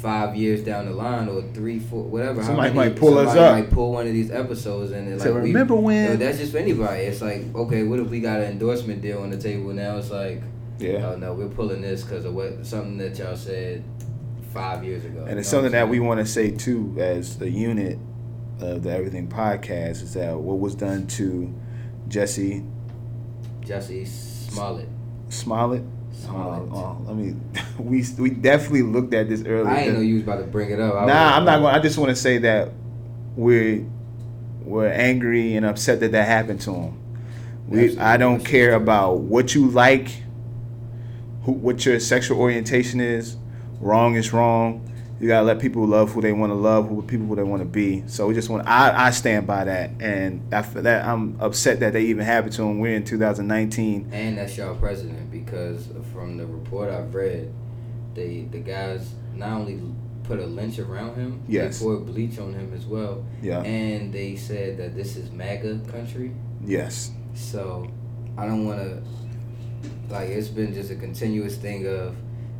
five 0.00 0.36
years 0.36 0.62
down 0.62 0.84
the 0.86 0.92
line 0.92 1.28
or 1.28 1.42
three 1.54 1.78
four 1.78 2.02
whatever 2.04 2.42
Somebody 2.42 2.74
many- 2.74 2.90
might 2.90 2.98
pull 2.98 3.16
us 3.18 3.28
somebody 3.28 3.40
up. 3.40 3.64
might 3.66 3.70
pull 3.74 3.92
one 3.92 4.06
of 4.06 4.12
these 4.12 4.30
episodes 4.30 4.92
and 4.92 5.08
then 5.08 5.18
like 5.18 5.28
we, 5.28 5.48
remember 5.50 5.74
you 5.74 5.80
when? 5.80 6.04
know, 6.10 6.16
that's 6.16 6.38
just 6.38 6.52
for 6.52 6.58
anybody. 6.58 7.02
It's 7.04 7.22
like, 7.22 7.42
okay, 7.54 7.82
what 7.82 7.98
if 8.00 8.08
we 8.08 8.20
got 8.20 8.40
an 8.40 8.52
endorsement 8.52 9.00
deal 9.02 9.22
on 9.22 9.30
the 9.30 9.38
table 9.38 9.72
now? 9.72 9.96
It's 9.96 10.10
like, 10.10 10.42
yeah. 10.78 11.06
oh 11.08 11.16
no, 11.16 11.32
we're 11.34 11.48
pulling 11.48 11.80
this 11.80 12.02
because 12.02 12.24
of 12.26 12.34
what 12.34 12.66
something 12.66 12.98
that 12.98 13.18
y'all 13.18 13.36
said 13.36 13.82
five 14.52 14.84
years 14.84 15.04
ago. 15.04 15.24
And 15.28 15.38
it's 15.38 15.48
something 15.48 15.72
that 15.72 15.88
we 15.88 15.98
want 16.00 16.20
to 16.20 16.26
say 16.26 16.50
too, 16.50 16.94
as 16.98 17.38
the 17.38 17.48
unit 17.50 17.98
of 18.60 18.82
the 18.82 18.90
Everything 18.90 19.28
Podcast, 19.28 20.02
is 20.02 20.14
that 20.14 20.36
what 20.38 20.58
was 20.58 20.74
done 20.74 21.06
to 21.08 21.54
Jesse 22.08 22.64
Jesse 23.64 24.04
Smollett. 24.04 24.88
Smollett. 25.28 25.82
Smollett. 26.24 26.68
Oh, 26.72 26.98
oh, 27.00 27.04
let 27.06 27.16
me. 27.16 27.36
We 27.78 28.02
we 28.18 28.30
definitely 28.30 28.82
looked 28.82 29.12
at 29.12 29.28
this 29.28 29.44
earlier. 29.44 29.68
I 29.68 29.80
ain't 29.82 29.94
know 29.94 30.00
you 30.00 30.14
was 30.14 30.22
about 30.22 30.38
to 30.38 30.44
bring 30.44 30.70
it 30.70 30.80
up. 30.80 30.94
I 30.94 31.04
Nah, 31.04 31.36
I'm 31.36 31.44
not 31.44 31.60
going. 31.60 31.74
I 31.74 31.78
just 31.78 31.98
want 31.98 32.08
to 32.08 32.16
say 32.16 32.38
that 32.38 32.72
we're 33.36 33.84
we're 34.62 34.88
angry 34.88 35.56
and 35.56 35.66
upset 35.66 36.00
that 36.00 36.12
that 36.12 36.26
happened 36.26 36.62
to 36.62 36.72
him. 36.72 36.98
We 37.68 37.80
Absolutely. 37.80 37.98
I 37.98 38.16
don't 38.16 38.44
care 38.44 38.72
about 38.72 39.18
what 39.18 39.54
you 39.54 39.68
like, 39.68 40.08
who 41.42 41.52
what 41.52 41.84
your 41.84 42.00
sexual 42.00 42.40
orientation 42.40 42.98
is. 43.00 43.36
Wrong 43.78 44.16
is 44.16 44.32
wrong. 44.32 44.90
You 45.18 45.28
gotta 45.28 45.46
let 45.46 45.58
people 45.60 45.86
love 45.86 46.12
who 46.12 46.20
they 46.20 46.32
want 46.32 46.50
to 46.50 46.54
love, 46.54 46.88
who 46.88 47.00
people 47.02 47.26
who 47.26 47.36
they 47.36 47.42
want 47.42 47.62
to 47.62 47.66
be. 47.68 48.04
So 48.06 48.26
we 48.26 48.34
just 48.34 48.50
want. 48.50 48.66
I 48.68 49.06
I 49.06 49.10
stand 49.10 49.46
by 49.46 49.64
that, 49.64 49.90
and 50.00 50.42
after 50.52 50.82
that, 50.82 51.06
I'm 51.06 51.36
upset 51.40 51.80
that 51.80 51.94
they 51.94 52.02
even 52.02 52.24
happened 52.24 52.52
to 52.54 52.62
him. 52.62 52.80
We're 52.80 52.94
in 52.96 53.04
2019. 53.04 54.10
And 54.12 54.36
that's 54.36 54.56
y'all 54.58 54.74
president 54.76 55.30
because 55.30 55.88
from 56.12 56.36
the 56.36 56.44
report 56.46 56.90
I've 56.90 57.14
read, 57.14 57.50
they 58.14 58.46
the 58.50 58.58
guys 58.58 59.08
not 59.34 59.52
only 59.52 59.80
put 60.24 60.38
a 60.38 60.44
lynch 60.46 60.78
around 60.78 61.14
him, 61.14 61.40
Yes. 61.48 61.78
they 61.78 61.84
poured 61.84 62.04
bleach 62.06 62.38
on 62.38 62.52
him 62.52 62.72
as 62.74 62.84
well, 62.84 63.24
Yeah. 63.40 63.60
and 63.62 64.12
they 64.12 64.34
said 64.36 64.76
that 64.78 64.94
this 64.96 65.16
is 65.16 65.30
MAGA 65.30 65.80
country. 65.90 66.32
Yes. 66.64 67.12
So 67.32 67.86
I 68.36 68.44
don't 68.46 68.66
want 68.66 68.80
to 68.80 69.02
like 70.12 70.28
it's 70.28 70.48
been 70.48 70.74
just 70.74 70.90
a 70.90 70.94
continuous 70.96 71.56
thing 71.56 71.86
of 71.86 72.14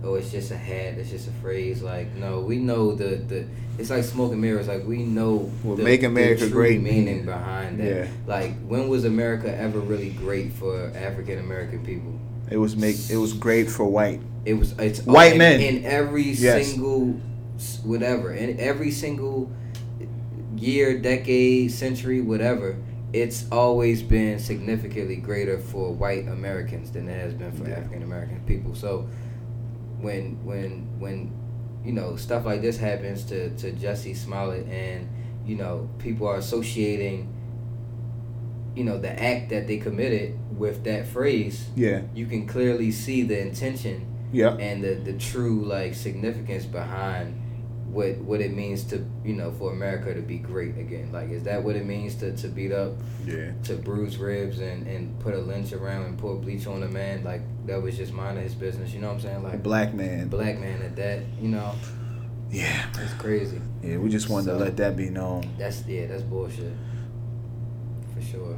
oh 0.07 0.15
it's 0.15 0.31
just 0.31 0.51
a 0.53 0.57
hat 0.57 0.95
it's 0.99 1.11
just 1.11 1.27
a 1.29 1.33
phrase 1.43 1.83
like 1.83 2.15
no 2.15 2.41
we 2.41 2.57
know 2.59 2.95
the 2.95 3.17
the 3.17 3.45
it's 3.79 3.91
like 3.91 4.05
smoke 4.05 4.33
and 4.33 4.41
mirrors 4.41 4.69
like 4.69 4.85
we 4.87 5.03
know 5.03 5.51
Well, 5.65 5.77
the, 5.77 5.83
make 5.85 6.03
America 6.03 6.45
the 6.45 6.51
true 6.51 6.61
great 6.61 6.81
meaning 6.81 7.25
behind 7.25 7.81
that 7.81 7.87
Yeah. 7.87 8.09
like 8.27 8.57
when 8.67 8.89
was 8.89 9.05
America 9.05 9.55
ever 9.55 9.81
really 9.81 10.11
great 10.11 10.53
for 10.53 10.93
African 10.95 11.39
American 11.41 11.85
people 11.85 12.13
It 12.51 12.59
was 12.59 12.77
make. 12.77 12.97
It 13.11 13.17
was 13.17 13.33
great 13.33 13.69
for 13.69 13.85
white. 13.85 14.21
it 14.45 14.55
was 14.55 14.73
it's 14.79 15.01
White 15.05 15.33
in, 15.33 15.39
men. 15.39 15.61
in 15.61 15.85
every 15.85 16.23
Yes. 16.23 16.69
single 16.69 17.21
whatever 17.85 18.33
in 18.33 18.61
every 18.61 18.91
single 18.93 19.51
year, 20.57 20.99
decade, 20.99 21.71
century, 21.71 22.21
whatever. 22.21 22.77
It's 23.13 23.45
always 23.51 24.03
been 24.03 24.39
significantly 24.39 25.17
greater 25.17 25.59
for 25.59 25.93
white 25.93 26.27
Americans 26.29 26.91
than 26.91 27.09
it 27.09 27.19
has 27.21 27.35
been 27.35 27.53
for 27.53 27.69
Yeah. 27.69 27.77
African 27.77 28.03
American 28.03 28.41
people. 28.47 28.75
So 28.75 29.07
when 30.01 30.45
when 30.45 30.89
when 30.99 31.33
you 31.85 31.93
know 31.93 32.17
stuff 32.17 32.45
like 32.45 32.63
this 32.63 32.79
happens 32.79 33.25
to 33.25 33.51
to 33.57 33.73
Jesse 33.73 34.15
Smollett 34.15 34.67
and 34.69 35.09
you 35.47 35.57
know 35.57 35.89
people 35.99 36.27
are 36.27 36.37
associating 36.37 37.33
you 38.75 38.85
know 38.85 38.99
the 38.99 39.23
act 39.23 39.49
that 39.51 39.67
they 39.67 39.79
committed 39.79 40.37
with 40.59 40.85
that 40.85 41.07
phrase 41.07 41.69
Yeah. 41.75 42.03
you 42.15 42.27
can 42.27 42.47
clearly 42.47 42.91
see 42.93 43.23
the 43.23 43.41
intention 43.41 44.07
Yeah. 44.33 44.55
and 44.57 44.83
the, 44.85 44.95
the 44.95 45.15
true 45.15 45.65
like 45.65 45.95
significance 45.95 46.67
behind 46.67 47.41
what 47.97 48.17
what 48.19 48.41
it 48.41 48.53
means 48.53 48.85
to 48.85 49.05
you 49.25 49.33
know 49.33 49.51
for 49.53 49.73
America 49.73 50.13
to 50.15 50.21
be 50.21 50.37
great 50.39 50.77
again. 50.79 51.11
Like 51.13 51.31
is 51.31 51.43
that 51.45 51.63
what 51.65 51.75
it 51.77 51.87
means 51.87 52.15
to, 52.17 52.37
to 52.37 52.49
beat 52.49 52.71
up, 52.73 52.93
Yeah. 53.25 53.53
to 53.65 53.75
bruise 53.77 54.19
ribs 54.19 54.59
and, 54.61 54.87
and 54.87 55.19
put 55.21 55.35
a 55.35 55.39
lynch 55.39 55.73
around 55.73 56.05
and 56.05 56.19
pour 56.19 56.37
bleach 56.37 56.67
on 56.67 56.83
a 56.83 56.89
man 56.89 57.25
like 57.25 57.41
that 57.67 57.81
was 57.83 57.97
just 57.97 58.13
minding 58.13 58.45
his 58.45 58.55
business, 58.55 58.93
you 58.93 59.01
know 59.01 59.09
what 59.09 59.15
I'm 59.15 59.21
saying? 59.23 59.43
Like 59.43 59.63
black 59.63 59.95
man. 59.95 60.29
black 60.29 60.59
man 60.59 60.83
at 60.83 60.95
that, 60.97 61.21
you 61.41 61.49
know, 61.49 61.73
Yeah. 62.51 62.87
it's 63.03 63.15
crazy. 63.15 63.61
Yeah. 63.83 63.97
We 63.97 64.11
just 64.11 64.29
wanted 64.29 64.53
to 64.53 64.57
let 64.59 64.77
that 64.77 64.95
be 64.97 65.09
known. 65.11 65.49
That's 65.59 65.83
yeah, 65.87 66.07
that's 66.07 66.23
bullshit. 66.23 66.73
For 68.15 68.21
sure. 68.23 68.57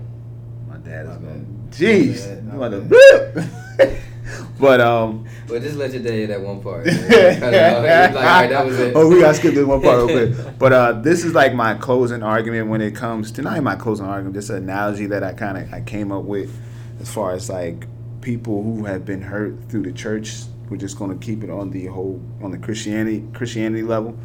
My 0.68 0.76
dad 0.78 1.06
is 1.06 1.16
going. 1.18 1.68
Jeez. 1.70 2.18
My 2.28 2.34
bad, 2.34 2.44
You 2.44 2.50
my 2.50 2.56
want 2.56 2.72
to 2.74 2.80
bad. 2.80 3.34
whip. 3.78 3.98
But 4.60 4.80
um. 4.80 5.26
But 5.48 5.62
just 5.62 5.76
let 5.76 5.92
your 5.92 6.02
hear 6.02 6.26
that 6.26 6.42
one 6.42 6.60
part. 6.60 6.84
man. 6.84 7.40
Cut 7.40 7.54
it 7.54 7.62
off. 7.62 7.84
It's 7.84 8.14
like, 8.14 8.24
all 8.24 8.40
right, 8.40 8.50
that 8.50 8.66
was 8.66 8.78
it. 8.78 8.92
Oh, 8.94 9.08
we 9.08 9.20
gotta 9.20 9.34
skip 9.34 9.54
this 9.54 9.64
one 9.64 9.80
part 9.80 10.10
real 10.10 10.32
quick. 10.34 10.54
But 10.58 10.72
uh, 10.72 10.92
this 10.92 11.24
is 11.24 11.32
like 11.34 11.54
my 11.54 11.74
closing 11.74 12.22
argument 12.22 12.68
when 12.68 12.80
it 12.82 12.94
comes 12.94 13.32
to 13.32 13.42
not 13.42 13.52
even 13.52 13.64
my 13.64 13.76
closing 13.76 14.06
argument, 14.06 14.34
just 14.34 14.50
an 14.50 14.56
analogy 14.56 15.06
that 15.06 15.24
I 15.24 15.32
kind 15.32 15.56
of 15.56 15.72
I 15.72 15.80
came 15.80 16.12
up 16.12 16.24
with 16.24 16.54
as 17.00 17.12
far 17.12 17.32
as 17.32 17.48
like 17.48 17.86
people 18.20 18.62
who 18.62 18.84
have 18.84 19.04
been 19.06 19.22
hurt 19.22 19.54
through 19.70 19.82
the 19.84 19.92
church. 19.92 20.42
We're 20.68 20.76
just 20.76 20.98
gonna 20.98 21.16
keep 21.16 21.42
it 21.42 21.48
on 21.50 21.70
the 21.70 21.86
whole 21.86 22.20
on 22.42 22.50
the 22.50 22.58
Christianity 22.58 23.24
Christianity 23.32 23.82
level, 23.82 24.18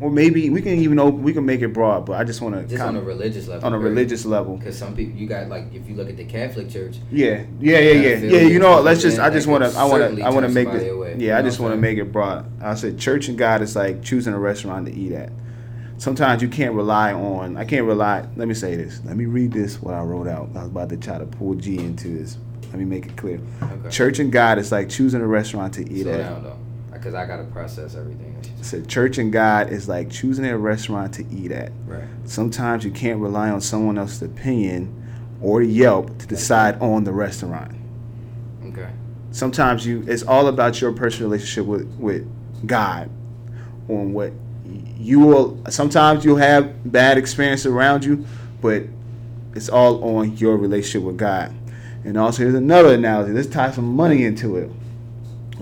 or 0.00 0.10
maybe 0.10 0.50
we 0.50 0.60
can 0.60 0.72
even 0.78 0.98
open, 0.98 1.22
we 1.22 1.32
can 1.32 1.46
make 1.46 1.62
it 1.62 1.68
broad. 1.68 2.04
But 2.06 2.14
I 2.20 2.24
just 2.24 2.40
want 2.40 2.54
to 2.54 2.64
Just 2.66 2.82
on 2.82 2.96
a 2.96 3.00
religious 3.00 3.46
level. 3.48 3.66
on 3.66 3.72
a 3.74 3.78
religious 3.78 4.24
level. 4.26 4.56
Because 4.56 4.76
some 4.76 4.94
people, 4.96 5.16
you 5.18 5.26
got 5.26 5.48
like, 5.48 5.72
if 5.72 5.88
you 5.88 5.94
look 5.94 6.08
at 6.08 6.16
the 6.16 6.24
Catholic 6.24 6.68
Church, 6.68 6.96
Yeah, 7.10 7.44
yeah, 7.60 7.78
yeah, 7.78 7.92
yeah, 7.92 8.16
yeah. 8.16 8.40
you. 8.40 8.58
Know, 8.58 8.80
let's 8.80 9.02
just. 9.02 9.18
I 9.18 9.30
just 9.30 9.46
want 9.46 9.64
to. 9.64 9.78
I 9.78 9.84
want 9.84 10.16
to. 10.16 10.22
I 10.22 10.30
want 10.30 10.46
to 10.46 10.52
make 10.52 10.68
it. 10.68 10.88
away, 10.90 11.16
Yeah, 11.18 11.38
I 11.38 11.42
just 11.42 11.60
want 11.60 11.72
to 11.74 11.80
make 11.80 11.98
it 11.98 12.12
broad. 12.12 12.50
I 12.62 12.74
said, 12.74 12.98
church 12.98 13.28
and 13.28 13.38
God 13.38 13.62
is 13.62 13.76
like 13.76 14.02
choosing 14.02 14.32
a 14.34 14.38
restaurant 14.38 14.86
to 14.86 14.92
eat 14.92 15.12
at. 15.12 15.30
Sometimes 15.96 16.42
you 16.42 16.48
can't 16.48 16.74
rely 16.74 17.12
on. 17.12 17.56
I 17.56 17.64
can't 17.64 17.86
rely. 17.86 18.26
Let 18.36 18.48
me 18.48 18.54
say 18.54 18.74
this. 18.76 19.00
Let 19.04 19.16
me 19.16 19.26
read 19.26 19.52
this. 19.52 19.80
What 19.80 19.94
I 19.94 20.00
wrote 20.02 20.26
out. 20.26 20.50
I 20.56 20.60
was 20.62 20.68
about 20.70 20.88
to 20.88 20.96
try 20.96 21.18
to 21.18 21.24
pull 21.26 21.54
G 21.54 21.78
into 21.78 22.08
this. 22.08 22.36
Let 22.64 22.78
me 22.80 22.84
make 22.84 23.06
it 23.06 23.16
clear. 23.16 23.38
Okay. 23.62 23.90
Church 23.90 24.18
and 24.18 24.32
God 24.32 24.58
is 24.58 24.72
like 24.72 24.88
choosing 24.88 25.20
a 25.20 25.26
restaurant 25.26 25.74
to 25.74 25.88
eat 25.88 26.02
slow 26.02 26.12
at. 26.14 26.18
down 26.18 26.42
though, 26.42 26.58
because 27.04 27.14
I 27.14 27.26
gotta 27.26 27.44
process 27.44 27.94
everything. 27.94 28.34
that 28.40 28.46
you 28.48 28.54
I 28.54 28.58
just- 28.58 28.70
said, 28.70 28.88
church 28.88 29.18
and 29.18 29.30
God 29.30 29.70
is 29.70 29.88
like 29.90 30.08
choosing 30.08 30.46
a 30.46 30.56
restaurant 30.56 31.12
to 31.14 31.24
eat 31.30 31.52
at. 31.52 31.70
Right. 31.86 32.04
Sometimes 32.24 32.82
you 32.82 32.90
can't 32.90 33.20
rely 33.20 33.50
on 33.50 33.60
someone 33.60 33.98
else's 33.98 34.22
opinion 34.22 35.02
or 35.42 35.60
Yelp 35.60 36.16
to 36.20 36.26
decide 36.26 36.80
on 36.80 37.04
the 37.04 37.12
restaurant. 37.12 37.72
Okay. 38.68 38.88
sometimes 39.30 39.86
you 39.86 40.02
it's 40.08 40.22
all 40.22 40.48
about 40.48 40.80
your 40.80 40.92
personal 40.92 41.30
relationship 41.30 41.66
with 41.66 41.86
with 41.98 42.26
God 42.66 43.10
on 43.88 44.12
what 44.14 44.32
you 44.98 45.20
will 45.20 45.60
sometimes 45.68 46.24
you'll 46.24 46.38
have 46.38 46.90
bad 46.90 47.18
experience 47.18 47.66
around 47.66 48.04
you 48.04 48.24
but 48.62 48.84
it's 49.54 49.68
all 49.68 50.02
on 50.16 50.36
your 50.38 50.56
relationship 50.56 51.02
with 51.06 51.18
God 51.18 51.54
and 52.04 52.16
also 52.16 52.42
here's 52.42 52.54
another 52.54 52.94
analogy 52.94 53.32
let's 53.32 53.46
tie 53.48 53.70
some 53.70 53.94
money 53.94 54.24
into 54.24 54.56
it 54.56 54.70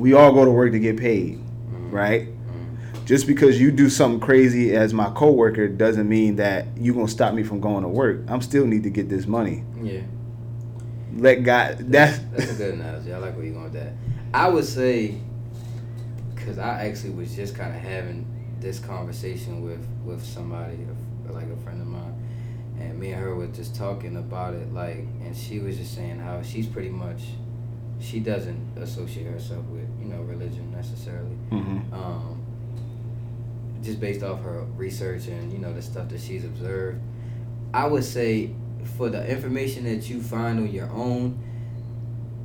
we 0.02 0.12
all 0.14 0.32
go 0.32 0.44
to 0.44 0.50
work 0.50 0.72
to 0.72 0.78
get 0.78 0.96
paid 0.96 1.38
mm-hmm. 1.38 1.90
right 1.90 2.22
mm-hmm. 2.28 3.04
just 3.06 3.26
because 3.26 3.60
you 3.60 3.70
do 3.70 3.88
something 3.88 4.20
crazy 4.20 4.74
as 4.74 4.92
my 4.92 5.08
coworker 5.10 5.68
doesn't 5.68 6.08
mean 6.08 6.36
that 6.36 6.66
you're 6.76 6.94
gonna 6.94 7.08
stop 7.08 7.32
me 7.34 7.42
from 7.42 7.60
going 7.60 7.82
to 7.82 7.88
work 7.88 8.20
i'm 8.28 8.40
still 8.42 8.66
need 8.66 8.82
to 8.82 8.90
get 8.90 9.08
this 9.08 9.26
money 9.26 9.62
Yeah. 9.80 10.00
let 11.16 11.36
god 11.44 11.78
that's 11.78 12.18
That's 12.18 12.52
a 12.52 12.54
good 12.54 12.74
analogy. 12.74 13.12
I 13.12 13.18
like 13.18 13.34
where 13.36 13.44
you're 13.44 13.54
going 13.54 13.64
with 13.64 13.74
that. 13.74 13.92
I 14.34 14.48
would 14.48 14.64
say, 14.64 15.14
because 16.34 16.58
I 16.58 16.86
actually 16.86 17.10
was 17.10 17.34
just 17.36 17.54
kind 17.54 17.74
of 17.74 17.80
having 17.80 18.26
this 18.60 18.78
conversation 18.78 19.62
with 19.62 19.86
with 20.04 20.24
somebody, 20.24 20.78
like 21.28 21.48
a 21.50 21.56
friend 21.62 21.80
of 21.80 21.86
mine, 21.86 22.14
and 22.78 22.98
me 22.98 23.12
and 23.12 23.22
her 23.22 23.34
were 23.34 23.48
just 23.48 23.76
talking 23.76 24.16
about 24.16 24.54
it. 24.54 24.72
Like, 24.72 24.98
and 25.22 25.36
she 25.36 25.58
was 25.58 25.76
just 25.76 25.94
saying 25.94 26.18
how 26.18 26.42
she's 26.42 26.66
pretty 26.66 26.88
much, 26.90 27.20
she 28.02 28.20
doesn't 28.20 28.76
associate 28.78 29.26
herself 29.26 29.64
with 29.66 29.88
you 30.00 30.06
know 30.08 30.20
religion 30.22 30.70
necessarily. 30.72 31.36
Mhm. 31.50 31.92
Um, 31.92 32.38
just 33.82 34.00
based 34.00 34.22
off 34.22 34.42
her 34.42 34.64
research 34.76 35.26
and 35.28 35.52
you 35.52 35.58
know 35.58 35.72
the 35.72 35.82
stuff 35.82 36.08
that 36.08 36.20
she's 36.20 36.44
observed, 36.44 37.00
I 37.74 37.86
would 37.86 38.04
say 38.04 38.50
for 38.96 39.08
the 39.08 39.26
information 39.28 39.84
that 39.84 40.08
you 40.10 40.20
find 40.20 40.58
on 40.60 40.70
your 40.72 40.90
own, 40.90 41.38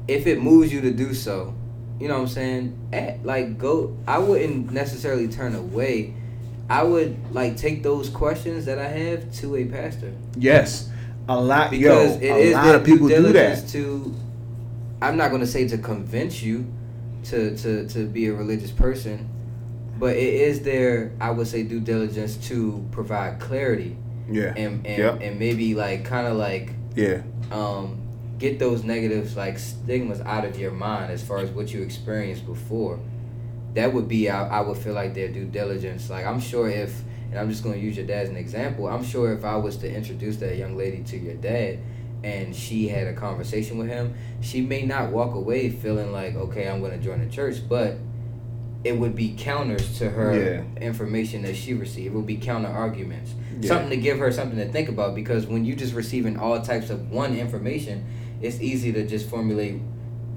if 0.07 0.27
it 0.27 0.41
moves 0.41 0.71
you 0.71 0.81
to 0.81 0.91
do 0.91 1.13
so, 1.13 1.53
you 1.99 2.07
know 2.07 2.15
what 2.15 2.21
I'm 2.21 2.27
saying? 2.27 2.77
At, 2.93 3.25
like 3.25 3.57
go 3.57 3.95
I 4.07 4.19
wouldn't 4.19 4.71
necessarily 4.71 5.27
turn 5.27 5.55
away. 5.55 6.13
I 6.69 6.83
would 6.83 7.17
like 7.33 7.55
take 7.57 7.81
those 7.81 8.09
questions 8.09 8.65
that 8.65 8.77
I 8.77 8.87
have 8.87 9.31
to 9.35 9.55
a 9.55 9.65
pastor. 9.65 10.11
yes 10.37 10.89
a 11.29 11.39
lot 11.39 11.71
Because 11.71 12.21
yo 12.21 12.27
it 12.27 12.37
is 12.47 12.53
a 12.53 12.55
lot 12.57 12.75
of 12.75 12.83
people 12.85 13.07
do 13.07 13.15
diligence 13.15 13.61
that 13.63 13.69
to 13.71 14.13
I'm 15.01 15.17
not 15.17 15.31
gonna 15.31 15.45
say 15.47 15.67
to 15.67 15.77
convince 15.77 16.41
you 16.41 16.65
to, 17.25 17.55
to, 17.57 17.87
to 17.89 18.05
be 18.05 18.27
a 18.27 18.33
religious 18.33 18.71
person, 18.71 19.29
but 19.99 20.15
it 20.15 20.33
is 20.33 20.61
their 20.61 21.11
I 21.19 21.31
would 21.31 21.47
say 21.47 21.63
due 21.63 21.79
diligence 21.79 22.37
to 22.47 22.85
provide 22.91 23.39
clarity 23.39 23.97
yeah 24.29 24.53
and 24.57 24.85
and, 24.85 24.97
Yep. 24.97 25.19
and 25.21 25.39
maybe 25.39 25.73
like 25.73 26.03
kind 26.05 26.27
of 26.27 26.35
like 26.37 26.71
yeah 26.95 27.21
um, 27.51 28.01
get 28.39 28.59
those 28.59 28.83
negatives 28.83 29.37
like 29.37 29.57
stigmas 29.57 30.19
out 30.21 30.43
of 30.45 30.59
your 30.59 30.71
mind 30.71 31.11
as 31.11 31.23
far 31.23 31.37
as 31.39 31.49
what 31.51 31.73
you 31.73 31.81
experienced 31.81 32.45
before. 32.45 32.99
That 33.73 33.93
would 33.93 34.07
be 34.07 34.29
I, 34.29 34.47
I 34.47 34.61
would 34.61 34.77
feel 34.77 34.93
like 34.93 35.13
their 35.13 35.27
due 35.29 35.45
diligence. 35.45 36.09
Like 36.09 36.25
I'm 36.25 36.39
sure 36.39 36.69
if 36.69 37.01
and 37.29 37.37
I'm 37.39 37.49
just 37.49 37.63
gonna 37.63 37.77
use 37.77 37.97
your 37.97 38.05
dad 38.05 38.23
as 38.23 38.29
an 38.29 38.37
example. 38.37 38.87
I'm 38.87 39.03
sure 39.03 39.33
if 39.33 39.43
I 39.45 39.55
was 39.57 39.77
to 39.77 39.91
introduce 39.93 40.37
that 40.37 40.55
young 40.57 40.75
lady 40.77 41.03
to 41.03 41.17
your 41.17 41.35
dad 41.35 41.79
and 42.23 42.55
she 42.55 42.87
had 42.87 43.07
a 43.07 43.13
conversation 43.13 43.77
with 43.77 43.87
him, 43.87 44.13
she 44.41 44.61
may 44.61 44.83
not 44.83 45.11
walk 45.11 45.35
away 45.35 45.69
feeling 45.69 46.11
like, 46.11 46.35
okay, 46.35 46.67
I'm 46.67 46.81
gonna 46.81 46.97
join 46.97 47.19
the 47.19 47.31
church, 47.33 47.57
but 47.67 47.97
it 48.83 48.97
would 48.97 49.15
be 49.15 49.33
counters 49.37 49.97
to 49.97 50.09
her 50.09 50.63
information 50.79 51.41
that 51.43 51.55
she 51.55 51.73
received. 51.73 52.07
It 52.07 52.13
would 52.15 52.27
be 52.27 52.37
counter 52.37 52.69
arguments 52.69 53.33
Yeah. 53.59 53.69
something 53.69 53.89
to 53.89 53.97
give 53.97 54.19
her 54.19 54.31
something 54.31 54.57
to 54.59 54.67
think 54.71 54.87
about 54.87 55.15
because 55.15 55.45
when 55.47 55.65
you're 55.65 55.75
just 55.75 55.93
receiving 55.93 56.37
all 56.37 56.61
types 56.61 56.89
of 56.89 57.11
one 57.11 57.35
information, 57.35 58.05
it's 58.41 58.61
easy 58.61 58.93
to 58.93 59.05
just 59.05 59.27
formulate 59.29 59.81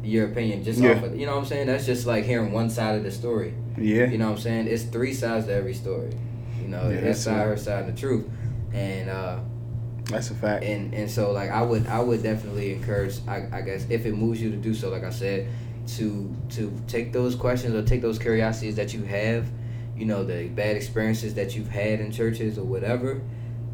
your 0.02 0.26
opinion 0.26 0.64
just 0.64 0.80
Yeah. 0.80 0.92
off 0.92 1.02
of 1.04 1.16
you 1.16 1.26
know 1.26 1.32
what 1.32 1.40
I'm 1.42 1.46
saying? 1.46 1.66
That's 1.66 1.84
just 1.86 2.06
like 2.06 2.24
hearing 2.24 2.50
one 2.52 2.70
side 2.70 2.96
of 2.96 3.04
the 3.04 3.10
story. 3.10 3.52
yeah 3.78 4.06
You 4.06 4.18
know 4.18 4.26
what 4.30 4.36
I'm 4.36 4.42
saying? 4.42 4.66
It's 4.68 4.84
three 4.84 5.12
sides 5.12 5.46
to 5.46 5.54
every 5.54 5.74
story. 5.74 6.10
You 6.62 6.68
know, 6.68 6.88
Yeah, 6.88 6.94
that 6.96 7.04
that's 7.04 7.20
side, 7.20 7.46
her 7.46 7.56
side, 7.56 7.84
and 7.84 7.94
the 7.96 8.00
truth. 8.00 8.24
And 8.72 9.10
uh 9.10 9.38
that's 10.04 10.30
a 10.30 10.34
fact. 10.34 10.64
And 10.64 10.94
and 10.94 11.10
so 11.10 11.32
like 11.32 11.50
I 11.50 11.62
would 11.62 11.86
I 11.86 12.00
would 12.00 12.22
definitely 12.22 12.74
encourage 12.74 13.16
I, 13.28 13.46
I 13.52 13.60
guess 13.62 13.86
if 13.90 14.06
it 14.06 14.14
moves 14.14 14.40
you 14.40 14.50
to 14.50 14.56
do 14.56 14.74
so 14.74 14.90
like 14.90 15.04
I 15.04 15.10
said 15.10 15.48
to 15.96 16.34
to 16.50 16.72
take 16.86 17.12
those 17.12 17.34
questions 17.34 17.74
or 17.74 17.82
take 17.82 18.02
those 18.02 18.18
curiosities 18.18 18.76
that 18.76 18.92
you 18.94 19.02
have 19.04 19.46
you 19.96 20.06
know 20.06 20.24
the 20.24 20.48
bad 20.48 20.76
experiences 20.76 21.34
that 21.34 21.54
you've 21.56 21.68
had 21.68 22.00
in 22.00 22.10
churches 22.12 22.58
or 22.58 22.64
whatever 22.64 23.20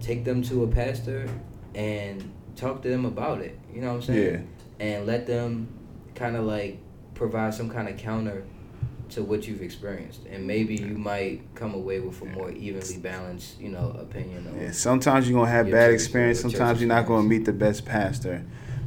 take 0.01 0.25
them 0.25 0.43
to 0.43 0.65
a 0.65 0.69
pastor 0.69 1.29
and 1.75 2.33
talk 2.55 2.83
to 2.83 2.89
them 2.89 3.05
about 3.05 3.41
it. 3.41 3.59
You 3.73 3.81
know 3.81 3.89
what 3.89 3.95
I'm 3.97 4.03
saying? 4.03 4.49
Yeah. 4.79 4.87
and 4.87 5.07
let 5.07 5.27
them 5.27 5.69
kind 6.15 6.37
of 6.37 6.45
like 6.45 6.79
provide 7.15 7.55
some 7.55 7.71
kind 7.71 7.89
of 7.89 7.97
counter 7.97 8.45
to 9.11 9.23
what 9.23 9.47
you've 9.47 9.63
experienced 9.63 10.21
and 10.31 10.47
maybe 10.47 10.75
you 10.75 10.97
might 10.99 11.41
come 11.55 11.75
away 11.75 12.01
with 12.01 12.21
a 12.23 12.25
more 12.27 12.51
evenly 12.51 12.99
balanced 12.99 13.61
you 13.61 13.69
know 13.69 13.97
opinion 13.99 14.47
on 14.49 14.61
Yeah, 14.61 14.73
sometimes 14.73 15.29
you're 15.29 15.39
gonna 15.39 15.51
have 15.51 15.71
bad 15.71 15.93
experience. 15.93 16.41
Sometimes 16.41 16.81
you're 16.81 16.89
not 16.89 17.07
gonna 17.07 17.23
meet 17.23 17.45
the 17.45 17.53
best 17.53 17.85
pastor. 17.85 18.45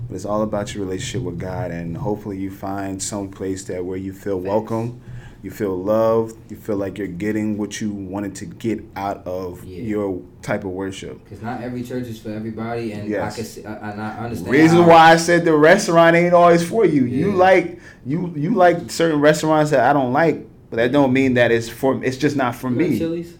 But 0.07 0.15
it's 0.15 0.25
all 0.25 0.41
about 0.41 0.73
your 0.73 0.83
relationship 0.83 1.21
with 1.21 1.39
God, 1.39 1.69
and 1.69 1.95
hopefully 1.95 2.37
you 2.37 2.49
find 2.49 3.01
some 3.01 3.29
place 3.29 3.63
that 3.65 3.85
where 3.85 3.97
you 3.97 4.11
feel 4.11 4.39
Facts. 4.39 4.47
welcome, 4.49 5.01
you 5.41 5.51
feel 5.51 5.75
loved, 5.77 6.35
you 6.51 6.57
feel 6.57 6.75
like 6.75 6.97
you're 6.97 7.07
getting 7.07 7.57
what 7.57 7.79
you 7.79 7.91
wanted 7.91 8.35
to 8.35 8.45
get 8.45 8.83
out 8.95 9.25
of 9.25 9.63
Yeah. 9.63 9.81
your 9.81 10.21
type 10.41 10.63
of 10.65 10.71
worship. 10.71 11.23
Because 11.23 11.41
not 11.41 11.61
every 11.61 11.81
church 11.83 12.07
is 12.07 12.19
for 12.19 12.29
everybody, 12.31 12.91
and 12.91 13.09
Yes. 13.09 13.39
I 13.39 13.63
can 13.63 13.77
and 13.91 14.01
I 14.01 14.17
understand. 14.25 14.51
Reason 14.51 14.85
why 14.85 15.11
I 15.13 15.15
said 15.17 15.45
the 15.45 15.55
restaurant 15.55 16.15
ain't 16.15 16.33
always 16.33 16.63
for 16.63 16.85
you. 16.85 17.05
You 17.05 17.31
like 17.31 17.79
you 18.05 18.33
you 18.35 18.53
like 18.53 18.91
certain 18.91 19.19
restaurants 19.21 19.71
that 19.71 19.81
I 19.81 19.93
don't 19.93 20.11
like, 20.13 20.45
but 20.69 20.77
that 20.77 20.91
don't 20.91 21.13
mean 21.13 21.35
that 21.35 21.51
it's 21.51 21.69
for. 21.69 22.03
It's 22.03 22.17
just 22.17 22.35
not 22.35 22.55
for 22.55 22.69
You 22.69 22.75
like 22.77 22.89
me. 22.89 22.97
Chili's. 22.97 23.33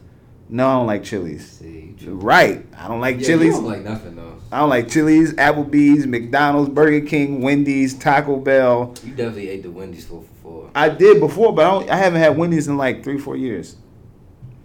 No, 0.52 0.68
I 0.68 0.74
don't 0.78 0.88
like 0.88 1.04
Chili's. 1.04 1.62
Right, 2.08 2.66
I 2.76 2.88
don't 2.88 3.02
like 3.02 3.20
yeah, 3.20 3.28
Chili's. 3.28 3.56
You 3.56 3.62
don't 3.62 3.66
like 3.66 3.84
nothing 3.84 4.16
though. 4.16 4.36
I 4.52 4.60
don't 4.62 4.70
like 4.70 4.90
Chili's, 4.90 5.34
Applebee's, 5.34 6.08
McDonald's, 6.08 6.70
Burger 6.70 7.06
King, 7.06 7.42
Wendy's, 7.42 7.94
Taco 7.94 8.38
Bell. 8.38 8.96
You 9.06 9.12
definitely 9.12 9.50
ate 9.50 9.62
the 9.62 9.70
Wendy's 9.70 10.06
for 10.06 10.24
four. 10.50 10.72
I 10.76 10.90
did 10.90 11.20
before, 11.20 11.54
but 11.54 11.66
I, 11.66 11.72
don't, 11.72 11.90
I 11.90 11.96
haven't 11.98 12.22
had 12.22 12.38
Wendy's 12.38 12.68
in 12.68 12.78
like 12.78 13.04
three, 13.04 13.18
four 13.18 13.36
years. 13.36 13.76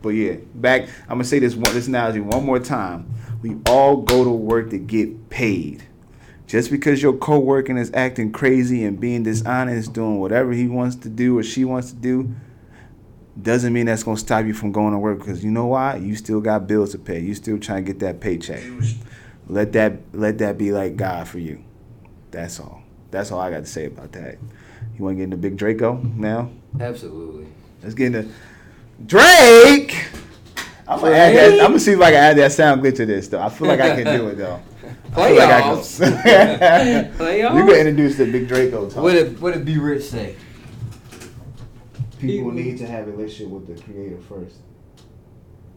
But 0.02 0.10
yeah, 0.10 0.36
back. 0.54 0.88
I'm 1.02 1.16
gonna 1.16 1.24
say 1.24 1.38
this 1.38 1.54
one, 1.54 1.72
this 1.74 1.86
analogy 1.86 2.20
one 2.20 2.44
more 2.44 2.58
time. 2.58 3.12
We 3.42 3.56
all 3.68 3.98
go 3.98 4.24
to 4.24 4.30
work 4.30 4.70
to 4.70 4.78
get 4.78 5.30
paid. 5.30 5.84
Just 6.46 6.70
because 6.70 7.02
your 7.02 7.14
coworker 7.14 7.76
is 7.76 7.90
acting 7.94 8.30
crazy 8.30 8.84
and 8.84 9.00
being 9.00 9.22
dishonest, 9.22 9.92
doing 9.94 10.20
whatever 10.20 10.52
he 10.52 10.68
wants 10.68 10.96
to 10.96 11.08
do 11.08 11.38
or 11.38 11.42
she 11.42 11.64
wants 11.64 11.90
to 11.90 11.96
do, 11.96 12.34
doesn't 13.40 13.72
mean 13.72 13.86
that's 13.86 14.02
gonna 14.02 14.18
stop 14.18 14.44
you 14.44 14.52
from 14.52 14.72
going 14.72 14.92
to 14.92 14.98
work. 14.98 15.18
Because 15.18 15.42
you 15.42 15.50
know 15.50 15.66
why? 15.66 15.96
You 15.96 16.14
still 16.16 16.40
got 16.40 16.66
bills 16.66 16.92
to 16.92 16.98
pay. 16.98 17.20
You 17.20 17.34
still 17.34 17.58
trying 17.58 17.84
to 17.84 17.92
get 17.92 18.00
that 18.00 18.20
paycheck. 18.20 18.62
Let 19.48 19.72
that 19.72 20.00
let 20.12 20.38
that 20.38 20.58
be 20.58 20.70
like 20.70 20.96
God 20.96 21.26
for 21.28 21.38
you. 21.38 21.64
That's 22.30 22.60
all. 22.60 22.82
That's 23.10 23.32
all 23.32 23.40
I 23.40 23.50
got 23.50 23.60
to 23.60 23.66
say 23.66 23.86
about 23.86 24.12
that. 24.12 24.36
You 24.96 25.04
want 25.04 25.14
to 25.14 25.18
get 25.18 25.24
into 25.24 25.36
Big 25.36 25.56
Draco 25.56 26.00
now? 26.16 26.50
Absolutely. 26.78 27.46
Let's 27.82 27.94
get 27.94 28.14
into 28.14 28.30
Drake. 29.06 30.06
I'm 30.86 31.00
gonna, 31.00 31.16
add 31.16 31.34
that, 31.34 31.52
I'm 31.60 31.68
gonna 31.68 31.80
see 31.80 31.92
if 31.92 32.00
I 32.00 32.10
can 32.10 32.22
add 32.22 32.36
that 32.36 32.52
sound 32.52 32.82
glitch 32.82 32.96
to 32.96 33.06
this 33.06 33.28
though. 33.28 33.40
I 33.40 33.48
feel 33.48 33.66
like 33.66 33.80
I 33.80 34.02
can 34.02 34.18
do 34.18 34.28
it 34.28 34.36
though. 34.36 34.60
I 35.16 35.28
feel 35.28 35.36
like 35.36 35.50
I 35.50 35.60
can. 35.62 35.76
Playoffs. 35.76 37.12
Playoffs. 37.16 37.56
You 37.56 37.64
can 37.64 37.86
introduce 37.86 38.16
the 38.16 38.30
Big 38.30 38.46
Draco 38.46 38.88
talk. 38.88 39.02
What 39.02 39.12
did 39.12 39.40
What 39.40 39.54
did 39.54 39.64
B 39.64 39.78
Rich 39.78 40.04
say? 40.04 40.36
People 42.20 42.52
need 42.52 42.78
to 42.78 42.86
have 42.86 43.08
a 43.08 43.10
relationship 43.10 43.48
with 43.48 43.66
the 43.66 43.82
creator 43.82 44.18
first. 44.20 44.56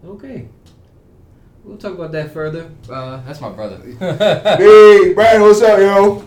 Okay. 0.06 0.48
We'll 1.64 1.78
talk 1.78 1.94
about 1.94 2.12
that 2.14 2.32
further. 2.32 2.70
Uh, 2.90 3.22
that's 3.26 3.42
my 3.42 3.50
brother. 3.50 3.78
Big 3.80 5.16
Brad, 5.16 5.42
what's 5.42 5.62
up, 5.62 5.80
yo? 5.80 6.24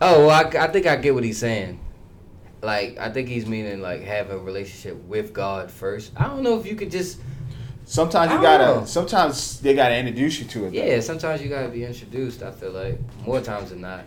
Oh, 0.00 0.26
well, 0.26 0.30
I, 0.30 0.42
I 0.64 0.66
think 0.68 0.86
I 0.86 0.96
get 0.96 1.14
what 1.14 1.24
he's 1.24 1.38
saying. 1.38 1.80
Like, 2.62 2.98
I 2.98 3.10
think 3.10 3.28
he's 3.28 3.46
meaning 3.46 3.80
like 3.80 4.02
have 4.02 4.30
a 4.30 4.38
relationship 4.38 4.96
with 5.04 5.32
God 5.32 5.70
first. 5.70 6.12
I 6.16 6.24
don't 6.24 6.42
know 6.42 6.58
if 6.58 6.66
you 6.66 6.74
could 6.74 6.90
just 6.90 7.18
Sometimes 7.86 8.32
you 8.32 8.40
gotta. 8.42 8.80
know. 8.80 8.84
Sometimes 8.84 9.60
they 9.60 9.72
gotta 9.74 9.96
introduce 9.96 10.40
you 10.40 10.46
to 10.46 10.66
it. 10.66 10.70
though. 10.72 10.76
yeah. 10.76 11.00
Sometimes 11.00 11.40
you 11.40 11.48
gotta 11.48 11.68
be 11.68 11.84
introduced. 11.84 12.42
I 12.42 12.50
feel 12.50 12.72
like 12.72 12.98
more 13.24 13.40
times 13.40 13.70
than 13.70 13.80
not. 13.80 14.04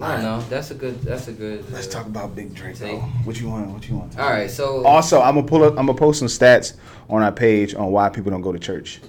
I 0.00 0.12
don't 0.12 0.22
know. 0.22 0.40
That's 0.48 0.70
a 0.70 0.74
good. 0.74 1.02
That's 1.02 1.26
a 1.26 1.32
good. 1.32 1.68
Let's 1.72 1.88
uh, 1.88 1.90
talk 1.90 2.06
about 2.06 2.36
Big 2.36 2.54
Draco. 2.54 2.78
take. 2.78 3.00
What 3.26 3.40
you 3.40 3.48
want? 3.48 3.68
What 3.70 3.88
you 3.88 3.96
want? 3.96 4.16
All 4.16 4.30
right. 4.30 4.48
So 4.48 4.86
Also, 4.86 5.20
I'm 5.20 5.34
gonna 5.34 5.48
pull 5.48 5.64
up. 5.64 5.70
I'm 5.76 5.86
gonna 5.86 5.98
post 5.98 6.20
some 6.20 6.28
stats 6.28 6.74
on 7.10 7.22
our 7.22 7.32
page 7.32 7.74
on 7.74 7.90
why 7.90 8.08
people 8.08 8.30
don't 8.30 8.40
go 8.40 8.52
to 8.52 8.58
church 8.60 9.00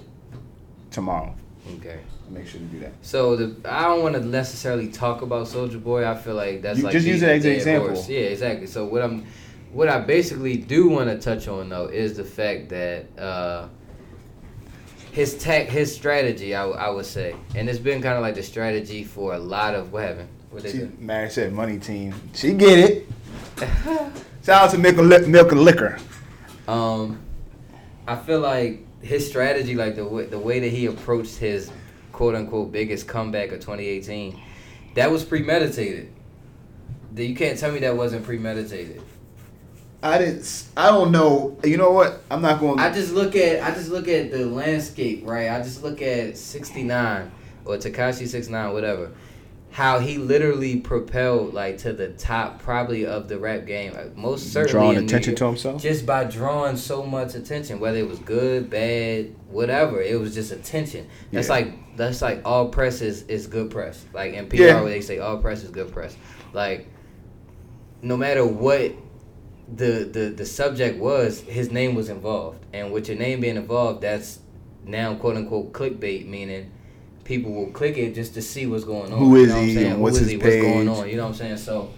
tomorrow. 0.90 1.32
okay. 1.76 2.00
Make 2.30 2.46
sure 2.46 2.60
to 2.60 2.66
do 2.66 2.78
that. 2.80 2.92
So 3.02 3.34
the 3.36 3.56
I 3.70 3.82
don't 3.84 4.02
want 4.02 4.14
to 4.14 4.20
necessarily 4.24 4.88
talk 4.88 5.22
about 5.22 5.46
Soulja 5.48 5.82
Boy. 5.82 6.06
I 6.08 6.14
feel 6.14 6.34
like 6.34 6.62
that's 6.62 6.78
You- 6.78 6.84
like 6.84 6.92
just 6.92 7.06
use 7.06 7.22
it 7.22 7.28
as 7.28 7.44
an 7.44 7.52
example. 7.52 7.88
horse. 7.94 8.08
Yeah, 8.08 8.20
exactly. 8.20 8.66
So 8.66 8.84
what 8.86 9.02
I'm, 9.02 9.26
what 9.72 9.88
I 9.88 10.00
basically 10.00 10.56
do 10.56 10.88
want 10.88 11.10
to 11.10 11.18
touch 11.18 11.48
on 11.48 11.68
though 11.68 11.86
is 11.86 12.16
the 12.16 12.24
fact 12.24 12.68
that 12.68 13.06
uh, 13.18 13.66
his 15.12 15.34
tech, 15.34 15.68
his 15.68 15.92
strategy, 15.94 16.54
I 16.54 16.88
would 16.88 17.06
say, 17.06 17.34
and 17.56 17.68
it's 17.68 17.78
been 17.80 18.00
kind 18.00 18.14
of 18.16 18.22
like 18.22 18.36
the 18.36 18.42
strategy 18.44 19.02
for 19.02 19.34
a 19.34 19.38
lot 19.38 19.74
of 19.74 19.92
what 19.92 20.04
happened. 20.04 20.28
What 20.50 20.62
they 20.62 20.72
She 20.72 20.88
married 20.98 21.32
said 21.32 21.52
money 21.52 21.78
team. 21.78 22.14
She 22.34 22.52
get 22.52 22.78
it. 22.90 23.08
Shout 24.44 24.64
out 24.64 24.70
to 24.70 24.78
Milk 24.78 24.96
and, 24.98 25.08
Li- 25.08 25.26
Milk 25.26 25.52
and 25.52 25.62
Liquor. 25.62 25.98
Um, 26.66 27.20
I 28.06 28.16
feel 28.16 28.40
like 28.40 28.84
his 29.02 29.28
strategy, 29.28 29.74
like 29.74 29.96
the 29.96 30.04
way, 30.06 30.26
the 30.26 30.38
way 30.38 30.60
that 30.60 30.68
he 30.70 30.86
approached 30.86 31.36
his 31.36 31.70
quote 32.12 32.34
unquote 32.34 32.72
biggest 32.72 33.06
comeback 33.08 33.52
of 33.52 33.60
2018, 33.60 34.40
that 34.94 35.10
was 35.10 35.24
premeditated. 35.24 36.12
You 37.16 37.34
can't 37.34 37.58
tell 37.58 37.72
me 37.72 37.80
that 37.80 37.96
wasn't 37.96 38.24
premeditated. 38.24 39.02
I 40.02 40.18
didn't. 40.18 40.64
I 40.76 40.86
don't 40.86 41.12
know. 41.12 41.58
You 41.62 41.76
know 41.76 41.90
what? 41.90 42.22
I'm 42.30 42.40
not 42.40 42.60
going. 42.60 42.78
I 42.78 42.92
just 42.92 43.12
look 43.12 43.36
at 43.36 43.62
I 43.62 43.74
just 43.74 43.90
look 43.90 44.08
at 44.08 44.30
the 44.30 44.46
landscape, 44.46 45.26
right? 45.26 45.50
I 45.50 45.58
just 45.62 45.82
look 45.82 46.00
at 46.00 46.38
69 46.38 47.30
or 47.64 47.76
Tekashi 47.76 48.26
69, 48.26 48.72
whatever. 48.72 49.10
How 49.72 50.00
he 50.00 50.18
literally 50.18 50.80
propelled 50.80 51.54
like 51.54 51.78
to 51.78 51.92
the 51.92 52.08
top, 52.08 52.60
probably 52.60 53.06
of 53.06 53.28
the 53.28 53.38
rap 53.38 53.66
game. 53.66 53.92
Like, 53.94 54.16
Most 54.16 54.52
certainly 54.52 54.72
drawing 54.94 55.04
attention 55.06 55.30
York. 55.32 55.38
to 55.38 55.46
himself. 55.46 55.80
just 55.82 56.04
by 56.04 56.24
drawing 56.24 56.76
so 56.76 57.04
much 57.04 57.34
attention, 57.36 57.78
whether 57.78 57.98
it 57.98 58.08
was 58.08 58.18
good, 58.18 58.68
bad, 58.68 59.34
whatever, 59.48 60.02
it 60.02 60.18
was 60.18 60.34
just 60.34 60.50
attention. 60.50 61.06
That's 61.32 61.46
Yeah. 61.48 61.54
like 61.54 61.96
that's 61.96 62.20
like 62.22 62.40
all 62.44 62.68
press 62.68 63.00
is, 63.00 63.22
is 63.24 63.46
good 63.46 63.70
press. 63.70 64.04
Like 64.12 64.32
in 64.34 64.48
PR, 64.48 64.56
Yeah. 64.56 64.82
they 64.84 65.00
say 65.02 65.18
all 65.18 65.38
press 65.38 65.62
is 65.62 65.70
good 65.70 65.92
press. 65.92 66.16
Like 66.52 66.88
no 68.02 68.16
matter 68.16 68.44
what 68.44 68.92
the 69.72 70.08
the 70.12 70.30
the 70.36 70.44
subject 70.46 70.98
was, 70.98 71.42
his 71.42 71.70
name 71.70 71.94
was 71.94 72.08
involved, 72.08 72.64
and 72.72 72.90
with 72.92 73.08
your 73.08 73.16
name 73.18 73.40
being 73.40 73.56
involved, 73.56 74.00
that's 74.00 74.40
now 74.84 75.14
quote 75.14 75.36
unquote 75.36 75.72
clickbait, 75.72 76.26
meaning 76.26 76.72
people 77.30 77.52
will 77.52 77.68
click 77.70 77.96
it 77.96 78.12
just 78.12 78.34
to 78.34 78.42
see 78.42 78.66
what's 78.66 78.82
going 78.82 79.12
on. 79.12 79.18
Who 79.20 79.38
you 79.38 79.46
know 79.46 79.54
what 79.54 79.60
I'm 79.60 79.66
he 79.68 79.74
saying? 79.74 80.00
what's 80.00 80.16
is 80.16 80.22
his 80.22 80.30
he? 80.32 80.36
What's 80.36 80.56
going 80.56 80.88
page? 80.88 80.98
on? 80.98 81.08
You 81.08 81.16
know 81.16 81.22
what 81.22 81.28
I'm 81.28 81.34
saying? 81.34 81.56
So. 81.58 81.90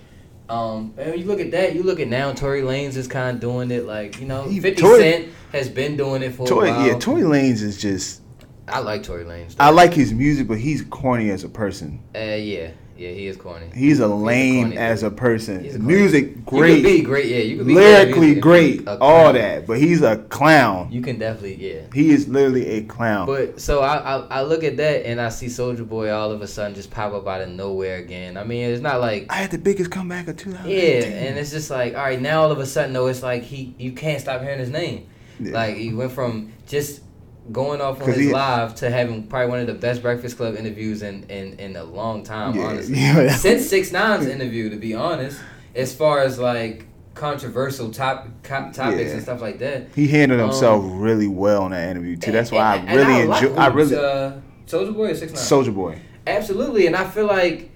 Um, 0.48 0.92
and 0.98 1.10
when 1.12 1.18
you 1.18 1.24
look 1.24 1.40
at 1.40 1.50
that, 1.52 1.74
you 1.74 1.82
look 1.82 1.98
at 1.98 2.08
now 2.08 2.30
Tory 2.34 2.60
Lanez 2.60 2.96
is 2.96 3.08
kind 3.08 3.34
of 3.36 3.40
doing 3.40 3.70
it, 3.70 3.86
like 3.86 4.20
you 4.20 4.26
know, 4.26 4.44
Fifty 4.44 4.82
Tory- 4.82 5.00
Cent 5.00 5.28
has 5.52 5.70
been 5.70 5.96
doing 5.96 6.22
it 6.22 6.34
for 6.34 6.46
Tory, 6.46 6.68
a 6.68 6.72
while. 6.72 6.86
yeah, 6.86 6.98
Tory 6.98 7.22
Lanez 7.22 7.62
is 7.62 7.80
just. 7.80 8.20
I 8.68 8.80
like 8.80 9.02
Tory 9.02 9.24
Lanez. 9.24 9.56
I 9.58 9.70
like 9.70 9.94
his 9.94 10.12
music, 10.12 10.48
but 10.48 10.58
he's 10.58 10.82
corny 10.82 11.30
as 11.30 11.42
a 11.44 11.48
person. 11.48 12.02
Uh, 12.14 12.18
yeah, 12.18 12.72
yeah, 13.02 13.10
he 13.10 13.26
is 13.26 13.36
corny. 13.36 13.66
He's 13.74 13.74
a 13.74 13.78
He's 13.82 14.00
a 14.00 14.06
lame 14.06 14.72
as 14.72 15.02
a 15.02 15.10
person. 15.10 15.66
A 15.68 15.78
Music 15.78 16.24
You 16.24 16.34
could 16.34 16.44
great, 16.44 16.82
be 16.84 17.02
great, 17.02 17.26
yeah. 17.26 17.38
You 17.38 17.58
could 17.58 17.66
be 17.66 17.74
lyrically 17.74 18.34
great, 18.36 18.86
all 18.86 19.32
that. 19.32 19.66
But 19.66 19.78
he's 19.78 20.02
a 20.02 20.18
clown. 20.18 20.90
You 20.92 21.02
can 21.02 21.18
definitely, 21.18 21.56
yeah. 21.56 21.82
He 21.92 22.10
is 22.10 22.28
literally 22.28 22.66
a 22.68 22.82
clown. 22.84 23.26
But 23.26 23.60
so 23.60 23.80
I, 23.80 23.96
I 23.96 24.16
I 24.38 24.42
look 24.42 24.62
at 24.62 24.76
that 24.76 25.04
and 25.04 25.20
I 25.20 25.30
see 25.30 25.46
Soulja 25.46 25.86
Boy 25.88 26.10
all 26.12 26.30
of 26.30 26.42
a 26.42 26.46
sudden 26.46 26.74
just 26.74 26.90
pop 26.90 27.12
up 27.12 27.26
out 27.26 27.40
of 27.40 27.48
nowhere 27.48 27.96
again. 27.96 28.36
I 28.36 28.44
mean, 28.44 28.70
it's 28.70 28.82
not 28.82 29.00
like 29.00 29.26
I 29.30 29.36
had 29.36 29.50
the 29.50 29.58
biggest 29.58 29.90
comeback 29.90 30.28
of 30.28 30.36
2018. 30.36 30.72
yeah, 30.72 31.08
and 31.26 31.38
it's 31.38 31.50
just 31.50 31.70
like 31.70 31.94
all 31.94 32.02
right 32.02 32.20
now 32.20 32.42
all 32.42 32.52
of 32.52 32.58
a 32.60 32.66
sudden 32.66 32.92
though 32.92 33.08
it's 33.08 33.22
like 33.22 33.42
he 33.42 33.74
you 33.78 33.92
can't 33.92 34.20
stop 34.20 34.40
hearing 34.42 34.60
his 34.60 34.70
name. 34.70 35.08
Yeah. 35.40 35.52
Like 35.52 35.76
he 35.76 35.92
went 35.92 36.12
from 36.12 36.52
just 36.66 37.02
going 37.50 37.80
off 37.80 38.00
on 38.00 38.08
his 38.08 38.16
he- 38.18 38.32
live 38.32 38.74
to 38.76 38.88
having 38.90 39.26
probably 39.26 39.48
one 39.48 39.58
of 39.60 39.66
the 39.66 39.74
best 39.74 40.00
Breakfast 40.02 40.36
Club 40.36 40.54
interviews 40.56 41.02
in 41.02 41.24
in, 41.24 41.58
in 41.58 41.76
a 41.76 41.82
long 41.84 42.22
time. 42.22 42.54
Yeah, 42.54 42.62
honestly, 42.66 42.94
yeah. 42.98 43.34
since 43.34 43.68
Six 43.68 43.90
Nine's 43.92 44.26
interview, 44.36 44.70
to 44.70 44.76
be 44.76 44.94
honest, 44.94 45.40
as 45.74 45.94
far 45.94 46.20
as 46.20 46.38
like 46.38 46.86
controversial 47.14 47.90
top 47.90 48.26
co- 48.42 48.70
topics 48.72 49.00
Yeah. 49.08 49.12
and 49.14 49.22
stuff 49.22 49.40
like 49.42 49.58
that. 49.58 49.88
he 49.94 50.06
handled 50.08 50.40
Um, 50.40 50.48
himself 50.50 50.84
really 50.86 51.26
well 51.28 51.66
in 51.66 51.72
that 51.72 51.90
interview 51.90 52.16
too. 52.16 52.32
That's 52.32 52.50
why 52.50 52.76
And- 52.76 52.88
I 52.90 52.94
really 52.94 53.26
like 53.26 53.42
enjoy. 53.42 53.56
I 53.60 53.66
really 53.68 53.96
uh, 53.96 54.32
Soulja 54.66 54.94
Boy 54.94 55.10
or 55.10 55.14
Six 55.14 55.32
Nine. 55.32 55.42
Soulja 55.42 55.74
Boy. 55.74 55.98
Absolutely, 56.26 56.86
and 56.86 56.94
I 56.96 57.04
feel 57.04 57.26
like, 57.26 57.70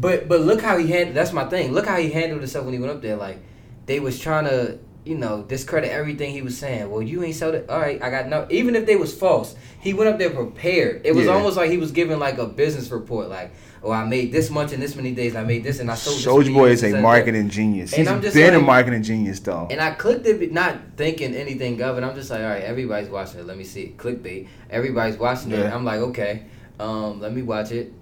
but 0.00 0.26
but 0.28 0.40
look 0.40 0.62
how 0.62 0.78
he 0.78 0.88
handled. 0.90 1.14
That's 1.16 1.32
my 1.32 1.44
thing. 1.44 1.72
Look 1.72 1.86
how 1.86 1.98
he 1.98 2.10
handled 2.10 2.40
himself 2.40 2.64
when 2.64 2.72
he 2.74 2.80
went 2.80 2.92
up 2.92 3.02
there. 3.02 3.16
Like 3.16 3.38
they 3.86 4.00
was 4.00 4.18
trying 4.18 4.44
to, 4.46 4.78
you 5.04 5.16
know, 5.16 5.42
discredit 5.42 5.90
everything 5.90 6.32
he 6.32 6.42
was 6.42 6.56
saying. 6.56 6.88
Well, 6.90 7.02
you 7.02 7.22
ain't 7.24 7.34
sold 7.34 7.54
it. 7.56 7.68
All 7.68 7.80
right, 7.80 8.00
I 8.02 8.08
got 8.10 8.28
no. 8.28 8.46
Even 8.50 8.76
if 8.76 8.86
they 8.86 8.96
was 8.96 9.12
false, 9.12 9.56
he 9.80 9.94
went 9.94 10.08
up 10.10 10.18
there 10.18 10.30
prepared. 10.30 11.02
It 11.04 11.14
was 11.14 11.26
Yeah. 11.26 11.32
almost 11.32 11.56
like 11.56 11.70
he 11.70 11.76
was 11.78 11.90
giving 11.90 12.18
like 12.20 12.38
a 12.38 12.46
business 12.46 12.88
report. 12.90 13.28
Like, 13.28 13.52
oh, 13.82 13.90
I 13.90 14.04
made 14.04 14.30
this 14.30 14.48
much 14.48 14.72
in 14.72 14.78
this 14.78 14.94
many 14.94 15.10
days. 15.12 15.34
I 15.34 15.42
made 15.42 15.64
this, 15.64 15.80
and 15.80 15.90
I 15.90 15.94
sold. 15.96 16.44
Soulja 16.46 16.54
Boy 16.54 16.70
is 16.70 16.82
a 16.84 16.86
and 16.86 16.94
that. 16.96 17.02
marketing 17.02 17.48
genius. 17.48 17.92
And 17.92 18.00
He's 18.02 18.08
I'm 18.08 18.22
just 18.22 18.34
been 18.36 18.54
a 18.54 18.60
marketing 18.60 19.02
genius 19.02 19.40
though. 19.40 19.66
And 19.70 19.80
I 19.80 19.90
clicked 19.90 20.24
it, 20.26 20.52
not 20.52 20.76
thinking 20.96 21.34
anything 21.34 21.82
of 21.82 21.98
it. 21.98 22.04
I'm 22.04 22.14
just 22.14 22.30
like, 22.30 22.40
all 22.40 22.46
right, 22.46 22.62
everybody's 22.62 23.08
watching 23.08 23.40
it. 23.40 23.46
Let 23.46 23.56
me 23.58 23.64
see. 23.64 23.82
it. 23.82 23.96
Clickbait. 23.96 24.46
Everybody's 24.70 25.16
watching 25.16 25.50
it. 25.50 25.66
I'm 25.72 25.84
like, 25.84 25.98
okay, 26.00 26.44
um, 26.78 27.20
let 27.20 27.34
me 27.34 27.42
watch 27.42 27.72
it. 27.72 27.92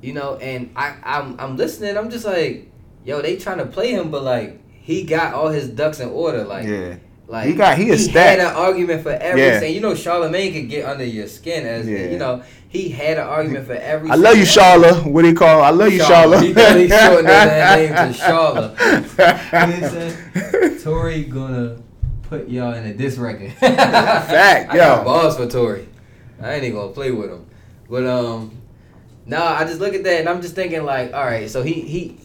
You 0.00 0.12
know, 0.12 0.36
and 0.36 0.70
I, 0.76 0.94
I'm, 1.04 1.38
I'm 1.38 1.56
listening. 1.56 1.96
I'm 1.96 2.10
just 2.10 2.24
like, 2.24 2.68
yo, 3.04 3.20
they 3.22 3.36
trying 3.36 3.58
to 3.58 3.66
play 3.66 3.92
him, 3.92 4.10
but 4.10 4.22
like, 4.24 4.60
he 4.88 5.02
got 5.02 5.34
all 5.34 5.48
his 5.48 5.68
ducks 5.68 6.00
in 6.00 6.08
order. 6.08 6.44
Like, 6.44 6.66
yeah. 6.66 6.96
like 7.26 7.46
He 7.46 7.52
got- 7.52 7.76
he 7.76 7.90
is 7.90 8.06
had 8.06 8.10
stacked. 8.10 8.40
an 8.40 8.46
argument 8.56 9.02
for 9.02 9.10
every. 9.10 9.42
Yeah. 9.42 9.62
You 9.64 9.82
know, 9.82 9.94
Charlemagne 9.94 10.50
could 10.54 10.70
get 10.70 10.86
under 10.86 11.04
your 11.04 11.26
skin 11.28 11.66
as 11.66 11.86
Yeah. 11.86 12.06
you 12.08 12.16
know. 12.16 12.42
He 12.70 12.88
had 12.88 13.18
an 13.18 13.26
argument 13.26 13.66
for 13.66 13.74
every. 13.74 14.08
I 14.10 14.14
love 14.14 14.36
you, 14.38 14.44
Charla. 14.44 15.04
What 15.12 15.22
do 15.22 15.28
you 15.28 15.34
call? 15.34 15.60
I 15.62 15.68
love 15.70 15.92
you, 15.92 16.00
Charla. 16.00 16.40
He 16.40 16.48
he 16.48 16.88
shortened 16.88 17.28
that 17.28 17.78
name 17.78 17.94
to 17.94 18.18
Charla. 18.18 18.66
He 20.72 20.78
Tory 20.84 21.24
gonna 21.24 21.76
put 22.22 22.48
y'all 22.48 22.72
in 22.74 22.84
a 22.86 22.94
diss 22.94 23.18
record. 23.18 23.52
Fact, 23.60 24.70
I 24.70 24.76
got 24.76 24.98
yo. 24.98 25.04
balls 25.04 25.36
for 25.36 25.46
Tory. 25.46 25.86
I 26.40 26.54
ain't 26.54 26.64
even 26.64 26.76
gonna 26.78 26.92
play 26.92 27.10
with 27.10 27.30
him. 27.30 27.46
But 27.90 28.06
um, 28.06 28.52
no, 29.26 29.42
I 29.42 29.64
just 29.64 29.80
look 29.80 29.94
at 29.94 30.02
that 30.04 30.20
and 30.20 30.28
I'm 30.28 30.40
just 30.42 30.54
thinking 30.54 30.84
like, 30.84 31.12
all 31.12 31.24
right, 31.24 31.48
so 31.50 31.62
he 31.62 31.72
he 31.72 32.18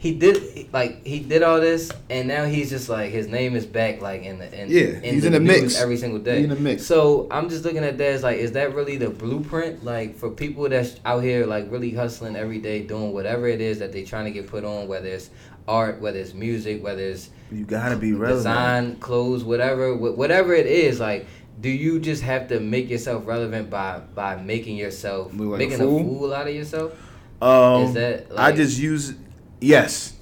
he 0.00 0.14
did 0.14 0.72
like 0.72 1.04
he 1.06 1.18
did 1.20 1.42
all 1.42 1.60
this 1.60 1.90
and 2.08 2.26
now 2.26 2.46
he's 2.46 2.70
just 2.70 2.88
like 2.88 3.10
his 3.10 3.26
name 3.28 3.54
is 3.54 3.66
back 3.66 4.00
like 4.00 4.22
in 4.22 4.38
the 4.38 4.48
in, 4.62 4.70
Yeah, 4.70 4.98
he's 5.00 5.26
in 5.26 5.32
the 5.34 5.40
mix. 5.40 5.78
every 5.78 5.98
single 5.98 6.18
day. 6.18 6.38
He 6.38 6.44
in 6.44 6.48
the 6.50 6.56
mix. 6.56 6.86
So 6.86 7.28
I'm 7.30 7.50
just 7.50 7.64
looking 7.66 7.84
at 7.84 7.98
that 7.98 8.04
as 8.16 8.22
like, 8.22 8.38
is 8.38 8.52
that 8.52 8.74
really 8.74 8.96
the 8.96 9.10
blueprint? 9.10 9.84
Like 9.84 10.16
for 10.16 10.30
people 10.30 10.66
that's 10.70 10.98
out 11.04 11.22
here 11.22 11.44
like 11.44 11.70
really 11.70 11.90
hustling 11.90 12.34
every 12.34 12.58
day, 12.58 12.82
doing 12.82 13.12
whatever 13.12 13.46
it 13.46 13.60
is 13.60 13.78
that 13.80 13.92
they 13.92 14.02
trying 14.02 14.24
to 14.24 14.30
get 14.30 14.46
put 14.46 14.64
on, 14.64 14.88
whether 14.88 15.08
it's 15.08 15.28
art, 15.68 16.00
whether 16.00 16.18
it's 16.18 16.32
music, 16.32 16.82
whether 16.82 17.02
it's 17.02 17.28
You 17.52 17.64
gotta 17.66 17.96
be 17.96 18.14
relevant. 18.14 18.38
design, 18.38 18.96
clothes, 19.00 19.44
whatever, 19.44 19.94
wh- 19.94 20.16
whatever 20.16 20.54
it 20.54 20.66
is, 20.66 20.98
like. 20.98 21.26
Do 21.60 21.68
you 21.68 22.00
just 22.00 22.22
have 22.22 22.48
to 22.48 22.58
make 22.58 22.88
yourself 22.88 23.26
relevant 23.26 23.68
by 23.68 24.00
by 24.14 24.36
making 24.36 24.78
yourself 24.78 25.30
like 25.34 25.40
a 25.40 25.58
making 25.58 25.76
fool? 25.76 26.00
a 26.00 26.04
fool 26.04 26.32
out 26.32 26.48
of 26.48 26.54
yourself? 26.54 26.94
Um, 27.42 27.82
Is 27.82 27.92
that, 27.92 28.26
I 28.34 28.52
just 28.52 28.78
use 28.78 29.12
yes, 29.60 30.14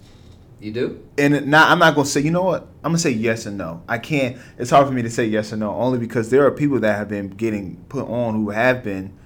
You 0.60 0.72
do? 0.72 1.02
and 1.16 1.46
now 1.46 1.68
I'm 1.68 1.78
not 1.78 1.94
gonna 1.94 2.06
say. 2.06 2.20
You 2.20 2.30
know 2.30 2.42
what? 2.44 2.62
I'm 2.82 2.90
gonna 2.90 2.98
say 2.98 3.10
yes 3.10 3.46
and 3.46 3.58
no. 3.58 3.82
I 3.88 3.98
can't. 3.98 4.36
It's 4.58 4.70
hard 4.70 4.86
for 4.86 4.92
me 4.92 5.02
to 5.02 5.10
say 5.10 5.26
yes 5.26 5.52
or 5.52 5.56
no, 5.56 5.74
only 5.74 5.98
because 5.98 6.30
there 6.30 6.44
are 6.46 6.50
people 6.50 6.80
that 6.80 6.96
have 6.96 7.08
been 7.08 7.30
getting 7.30 7.84
put 7.88 8.06
on 8.08 8.34
who 8.34 8.50
have 8.50 8.82
been. 8.82 9.16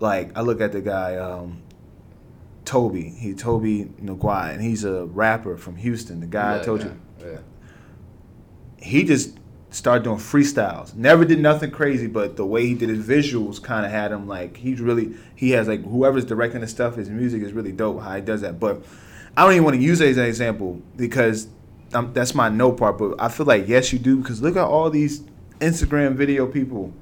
Like 0.00 0.36
I 0.36 0.40
look 0.40 0.60
at 0.60 0.72
the 0.72 0.80
guy, 0.80 1.16
um, 1.16 1.62
Tobe. 2.64 2.96
He 2.96 3.34
Tobe 3.34 3.64
Nwigwe, 4.00 4.52
and 4.54 4.62
he's 4.62 4.84
a 4.84 5.04
rapper 5.06 5.56
from 5.56 5.76
Houston. 5.76 6.20
The 6.20 6.26
guy 6.26 6.58
I 6.60 6.62
told 6.62 6.80
yeah, 6.80 6.86
you. 7.20 7.30
Yeah. 7.32 7.38
he 8.78 9.04
just 9.04 9.36
started 9.72 10.04
doing 10.04 10.18
freestyles. 10.18 10.94
Never 10.94 11.24
did 11.24 11.40
nothing 11.40 11.70
crazy, 11.70 12.06
but 12.06 12.36
the 12.36 12.46
way 12.46 12.66
he 12.66 12.74
did 12.74 12.90
his 12.90 13.04
visuals 13.04 13.60
kind 13.60 13.84
of 13.84 13.90
had 13.90 14.12
him 14.12 14.28
like 14.28 14.56
he's 14.56 14.80
really 14.80 15.14
he 15.34 15.50
has 15.50 15.66
like 15.66 15.82
whoever's 15.82 16.24
directing 16.24 16.60
the 16.60 16.68
stuff. 16.68 16.96
His 16.96 17.10
music 17.10 17.42
is 17.42 17.52
really 17.52 17.72
dope 17.72 18.00
how 18.00 18.14
he 18.14 18.20
does 18.20 18.42
that. 18.42 18.60
But 18.60 18.84
I 19.36 19.42
don't 19.42 19.52
even 19.52 19.64
want 19.64 19.76
to 19.76 19.82
use 19.82 20.00
it 20.00 20.08
as 20.08 20.18
an 20.18 20.26
example 20.26 20.80
because 20.96 21.48
um, 21.94 22.12
that's 22.12 22.34
my 22.34 22.48
no 22.48 22.70
part. 22.70 22.98
But 22.98 23.14
I 23.18 23.28
feel 23.28 23.46
like 23.46 23.66
yes, 23.66 23.92
you 23.92 23.98
do 23.98 24.18
because 24.18 24.42
look 24.42 24.56
at 24.56 24.64
all 24.64 24.90
these 24.90 25.22
Instagram 25.60 26.14
video 26.14 26.46
people. 26.46 26.92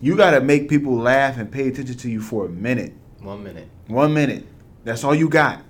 You 0.00 0.16
got 0.16 0.32
to 0.32 0.40
make 0.40 0.68
people 0.68 0.96
laugh 0.96 1.38
and 1.38 1.50
pay 1.50 1.68
attention 1.68 1.96
to 1.96 2.10
you 2.10 2.20
for 2.20 2.46
a 2.46 2.48
minute. 2.48 2.92
One 3.20 3.44
minute. 3.44 3.68
One 3.86 4.12
minute. 4.12 4.46
That's 4.84 5.04
all 5.04 5.14
you 5.14 5.28
got. 5.28 5.62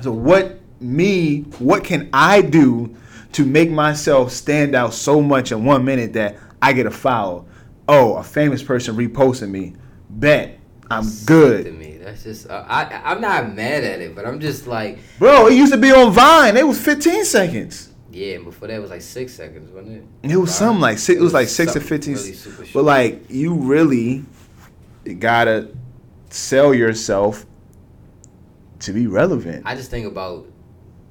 So 0.00 0.12
what 0.12 0.58
me, 0.80 1.40
what 1.58 1.84
can 1.84 2.08
I 2.12 2.40
do 2.40 2.96
to 3.38 3.44
make 3.44 3.70
myself 3.70 4.32
stand 4.32 4.74
out 4.74 4.92
so 4.92 5.22
much 5.22 5.52
in 5.52 5.64
one 5.64 5.84
minute 5.84 6.12
that 6.14 6.36
I 6.60 6.72
get 6.72 6.86
a 6.86 6.90
follow? 6.90 7.46
Oh, 7.88 8.16
a 8.16 8.24
famous 8.24 8.64
person 8.64 8.96
reposting 8.96 9.50
me. 9.50 9.76
Bet 10.10 10.58
I'm 10.90 11.06
good. 11.24 11.66
To 11.66 11.72
me, 11.72 11.98
that's 11.98 12.24
just 12.24 12.50
uh, 12.50 12.64
I. 12.66 13.00
I'm 13.04 13.20
not 13.20 13.54
mad 13.54 13.84
at 13.84 14.00
it, 14.00 14.16
but 14.16 14.26
I'm 14.26 14.40
just 14.40 14.66
like, 14.66 14.98
Bro, 15.20 15.46
it 15.46 15.54
used 15.54 15.72
to 15.72 15.78
be 15.78 15.92
on 15.92 16.12
Vine. 16.12 16.56
It 16.56 16.66
was 16.66 16.80
15 16.80 17.24
seconds. 17.24 17.90
yeah. 18.10 18.34
and 18.34 18.44
Before 18.44 18.66
that 18.66 18.74
it 18.74 18.80
was 18.80 18.90
like 18.90 19.02
six 19.02 19.34
seconds, 19.34 19.70
wasn't 19.70 20.08
it? 20.24 20.32
It 20.32 20.36
was 20.36 20.52
something 20.52 20.80
like 20.80 20.98
six. 20.98 21.20
It 21.20 21.22
was 21.22 21.32
like 21.32 21.46
six 21.46 21.74
to 21.74 21.80
15. 21.80 22.14
really 22.14 22.70
But 22.74 22.84
like 22.84 23.30
you 23.30 23.54
really 23.54 24.24
gotta 25.20 25.68
sell 26.30 26.74
yourself 26.74 27.46
to 28.80 28.92
be 28.92 29.06
relevant. 29.06 29.62
I 29.64 29.76
just 29.76 29.92
think 29.92 30.06
about 30.06 30.46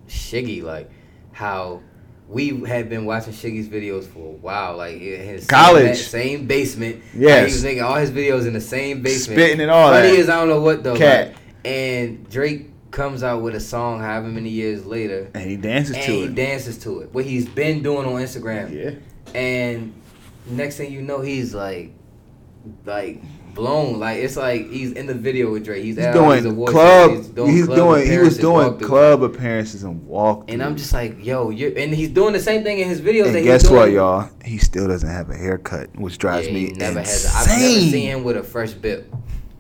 Shiggy, 0.10 0.62
like 0.62 0.92
how 1.32 1.82
we 2.30 2.62
had 2.66 2.90
been 2.90 3.06
watching 3.06 3.34
Shiggy's 3.34 3.70
videos 3.70 4.06
for 4.06 4.20
a 4.20 4.38
while, 4.38 4.78
like 4.78 4.96
in 4.96 5.26
his 5.26 5.48
College. 5.48 5.98
same, 5.98 6.40
same 6.40 6.48
basement. 6.48 7.02
Yeah, 7.14 7.40
he 7.40 7.44
was 7.46 7.64
making 7.64 7.84
all 7.84 7.96
his 7.96 8.12
videos 8.12 8.48
in 8.48 8.54
the 8.54 8.62
same 8.62 9.02
basement. 9.02 9.40
Spitting 9.40 9.62
and 9.62 9.72
all 9.72 9.92
Funny 9.92 10.12
that. 10.12 10.20
as 10.20 10.30
I 10.30 10.40
don't 10.40 10.50
know 10.50 10.62
what 10.62 10.84
though. 10.84 10.98
Cat. 10.98 11.28
like, 11.28 11.38
and 11.66 12.30
Drake 12.30 12.70
comes 12.92 13.24
out 13.24 13.42
with 13.42 13.56
a 13.56 13.60
song 13.60 14.00
however 14.00 14.28
many 14.28 14.50
years 14.50 14.86
later, 14.86 15.30
and 15.34 15.50
he 15.50 15.56
dances 15.56 15.96
and 15.96 16.06
to 16.06 16.12
he 16.12 16.24
it. 16.24 16.30
He 16.30 16.36
dances 16.36 16.78
to 16.80 17.02
it. 17.02 17.14
What 17.14 17.26
he's 17.26 17.48
been 17.48 17.82
doing 17.82 18.06
on 18.06 18.14
Instagram, 18.14 18.74
yeah. 18.74 19.40
and 19.40 19.94
next 20.48 20.78
thing 20.78 20.92
you 20.92 21.02
know, 21.02 21.22
he's 21.22 21.54
like, 21.54 21.94
like 22.86 23.22
blown. 23.58 24.00
Like 24.00 24.20
it's 24.20 24.38
like 24.38 24.70
he's 24.70 24.94
in 24.94 25.06
the 25.08 25.14
video 25.14 25.52
with 25.52 25.66
Drake. 25.66 25.84
He's, 25.84 25.98
He's 25.98 26.06
at 26.06 26.16
all 26.16 26.32
these 26.32 26.44
doing 26.44 26.54
award 26.56 26.72
club. 26.72 27.12
shows. 27.12 27.50
He's 27.50 27.68
doing. 27.68 28.10
He 28.10 28.18
was 28.20 28.38
doing 28.38 28.78
club 28.80 29.24
appearances 29.24 29.84
and 29.84 30.06
walk. 30.08 30.46
And 30.50 30.64
I'm 30.64 30.78
just 30.78 30.94
like, 30.94 31.26
yo, 31.26 31.50
you 31.50 31.74
and 31.76 31.94
he's 31.94 32.10
doing 32.10 32.32
the 32.34 32.40
same 32.40 32.64
thing 32.64 32.80
in 32.80 32.88
his 32.88 33.02
videos. 33.02 33.26
And 33.28 33.36
he's 33.36 33.46
guess 33.46 33.70
what, 33.70 33.92
y'all? 33.92 34.30
He 34.46 34.58
still 34.60 34.88
doesn't 34.88 35.10
have 35.10 35.30
a 35.30 35.36
haircut, 35.36 35.94
which 35.98 36.18
drives 36.18 36.48
Yeah, 36.48 36.54
me 36.54 36.72
never 36.78 37.00
insane. 37.00 37.32
has. 37.32 37.36
I've 37.36 37.60
never 37.60 37.74
seen 37.82 38.08
him 38.08 38.24
with 38.24 38.38
a 38.38 38.44
fresh 38.44 38.72
bip. 38.72 39.14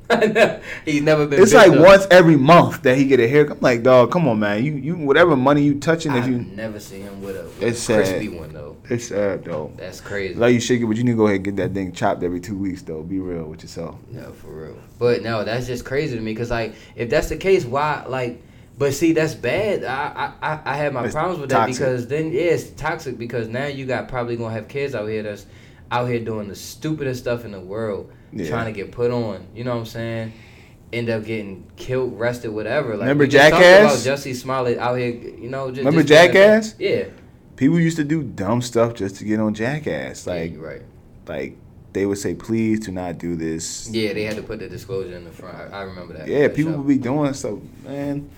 he's 0.86 1.01
never 1.01 1.28
been. 1.28 1.41
It's 1.41 1.53
like 1.53 1.72
up. 1.72 1.80
once 1.80 2.08
every 2.10 2.38
month 2.38 2.84
that 2.84 2.97
he 2.97 3.05
get 3.05 3.20
a 3.20 3.28
haircut. 3.28 3.58
I'm 3.58 3.62
like, 3.62 3.84
dog, 3.84 4.12
come 4.12 4.28
on, 4.28 4.39
man. 4.39 4.64
You 4.64 4.76
you 4.76 4.95
whatever 4.95 5.36
money 5.36 5.64
you 5.64 5.80
touching, 5.80 6.16
if 6.16 6.26
you, 6.28 6.39
never 6.39 6.80
see 6.80 7.01
him 7.01 7.22
with 7.22 7.36
a, 7.36 7.43
with 7.43 7.64
It's 7.64 7.80
a 7.80 7.82
sad. 7.82 8.05
crispy 8.05 8.30
one 8.30 8.53
though. 8.53 8.78
it's 8.89 9.08
sad 9.08 9.43
though. 9.43 9.74
That's 9.76 9.99
crazy. 9.99 10.36
Like 10.36 10.53
you, 10.53 10.60
shake 10.60 10.82
it, 10.82 10.86
but 10.86 10.95
you 10.95 11.03
need 11.03 11.12
to 11.12 11.18
go 11.18 11.26
ahead 11.26 11.38
and 11.38 11.45
get 11.45 11.55
that 11.58 11.74
thing 11.74 11.91
chopped 11.91 12.24
every 12.24 12.39
two 12.39 12.58
weeks 12.58 12.82
though. 12.84 13.03
Be 13.03 13.20
real 13.20 13.45
with 13.45 13.64
yourself. 13.64 13.95
No, 14.12 14.32
for 14.32 14.47
real. 14.47 14.78
But 14.97 15.24
no, 15.24 15.43
that's 15.43 15.68
just 15.68 15.84
crazy 15.84 16.16
to 16.16 16.22
me 16.22 16.34
because 16.34 16.51
like 16.51 16.76
if 16.95 17.10
that's 17.10 17.30
the 17.30 17.38
case, 17.38 17.66
why 17.66 18.05
like? 18.08 18.41
But 18.78 18.93
see, 18.93 19.12
that's 19.12 19.34
bad. 19.34 19.84
I 19.84 20.34
I, 20.41 20.60
I- 20.64 20.78
have 20.78 20.93
my 20.93 21.05
It's 21.05 21.14
problems 21.14 21.39
with 21.39 21.49
that 21.49 21.68
because 21.68 22.08
then 22.08 22.32
yeah, 22.32 22.41
it's 22.41 22.70
toxic 22.70 23.18
because 23.18 23.47
now 23.47 23.66
you 23.66 23.86
got 23.86 24.08
probably 24.08 24.38
gonna 24.38 24.53
have 24.53 24.68
kids 24.68 24.93
out 24.95 25.08
here 25.08 25.24
that's 25.24 25.47
out 25.91 26.08
here 26.08 26.20
doing 26.20 26.47
the 26.47 26.55
stupidest 26.55 27.22
stuff 27.22 27.43
in 27.45 27.51
the 27.51 27.60
world, 27.60 28.12
Yeah. 28.32 28.50
trying 28.50 28.66
to 28.66 28.72
get 28.72 28.92
put 28.92 29.12
on. 29.12 29.48
You 29.56 29.64
know 29.64 29.74
what 29.74 29.82
I'm 29.82 29.86
saying? 29.86 30.34
End 30.94 31.10
up 31.10 31.26
getting 31.26 31.70
killed, 31.76 32.14
arrested, 32.14 32.52
whatever. 32.52 32.92
Like, 32.92 33.02
Remember 33.02 33.26
we 33.26 33.30
just 33.30 33.50
talked 33.50 33.64
Jackass? 33.64 34.06
About 34.06 34.18
Jussie 34.18 34.36
Smollett 34.36 34.78
out 34.78 34.96
here, 34.96 35.12
you 35.12 35.50
know. 35.50 35.70
Just, 35.70 35.80
Remember 35.80 36.02
just 36.02 36.34
Jackass? 36.34 36.76
Yeah. 36.80 37.06
People 37.56 37.80
used 37.80 37.98
to 37.98 38.04
do 38.04 38.24
dumb 38.24 38.62
stuff 38.62 38.94
just 38.94 39.18
to 39.18 39.26
get 39.26 39.40
on 39.40 39.54
Jackass. 39.54 40.28
Like 40.28 40.54
you're 40.54 40.62
right. 40.62 40.82
like 41.28 41.58
they 41.94 42.06
would 42.06 42.20
say, 42.20 42.36
please 42.36 42.80
do 42.80 42.92
not 42.92 43.18
do 43.18 43.36
this. 43.36 43.90
Yeah, 43.90 44.14
they 44.14 44.24
had 44.24 44.36
to 44.36 44.44
put 44.44 44.60
the 44.60 44.70
disclosure 44.70 45.16
in 45.16 45.24
the 45.24 45.32
front. 45.32 45.58
I, 45.58 45.80
I 45.80 45.82
remember 45.82 46.14
that. 46.14 46.28
Yeah, 46.28 46.48
people 46.48 46.74
show. 46.74 46.78
would 46.78 46.88
be 46.88 46.98
doing 46.98 47.34
stuff, 47.34 47.60
man. 47.84 48.30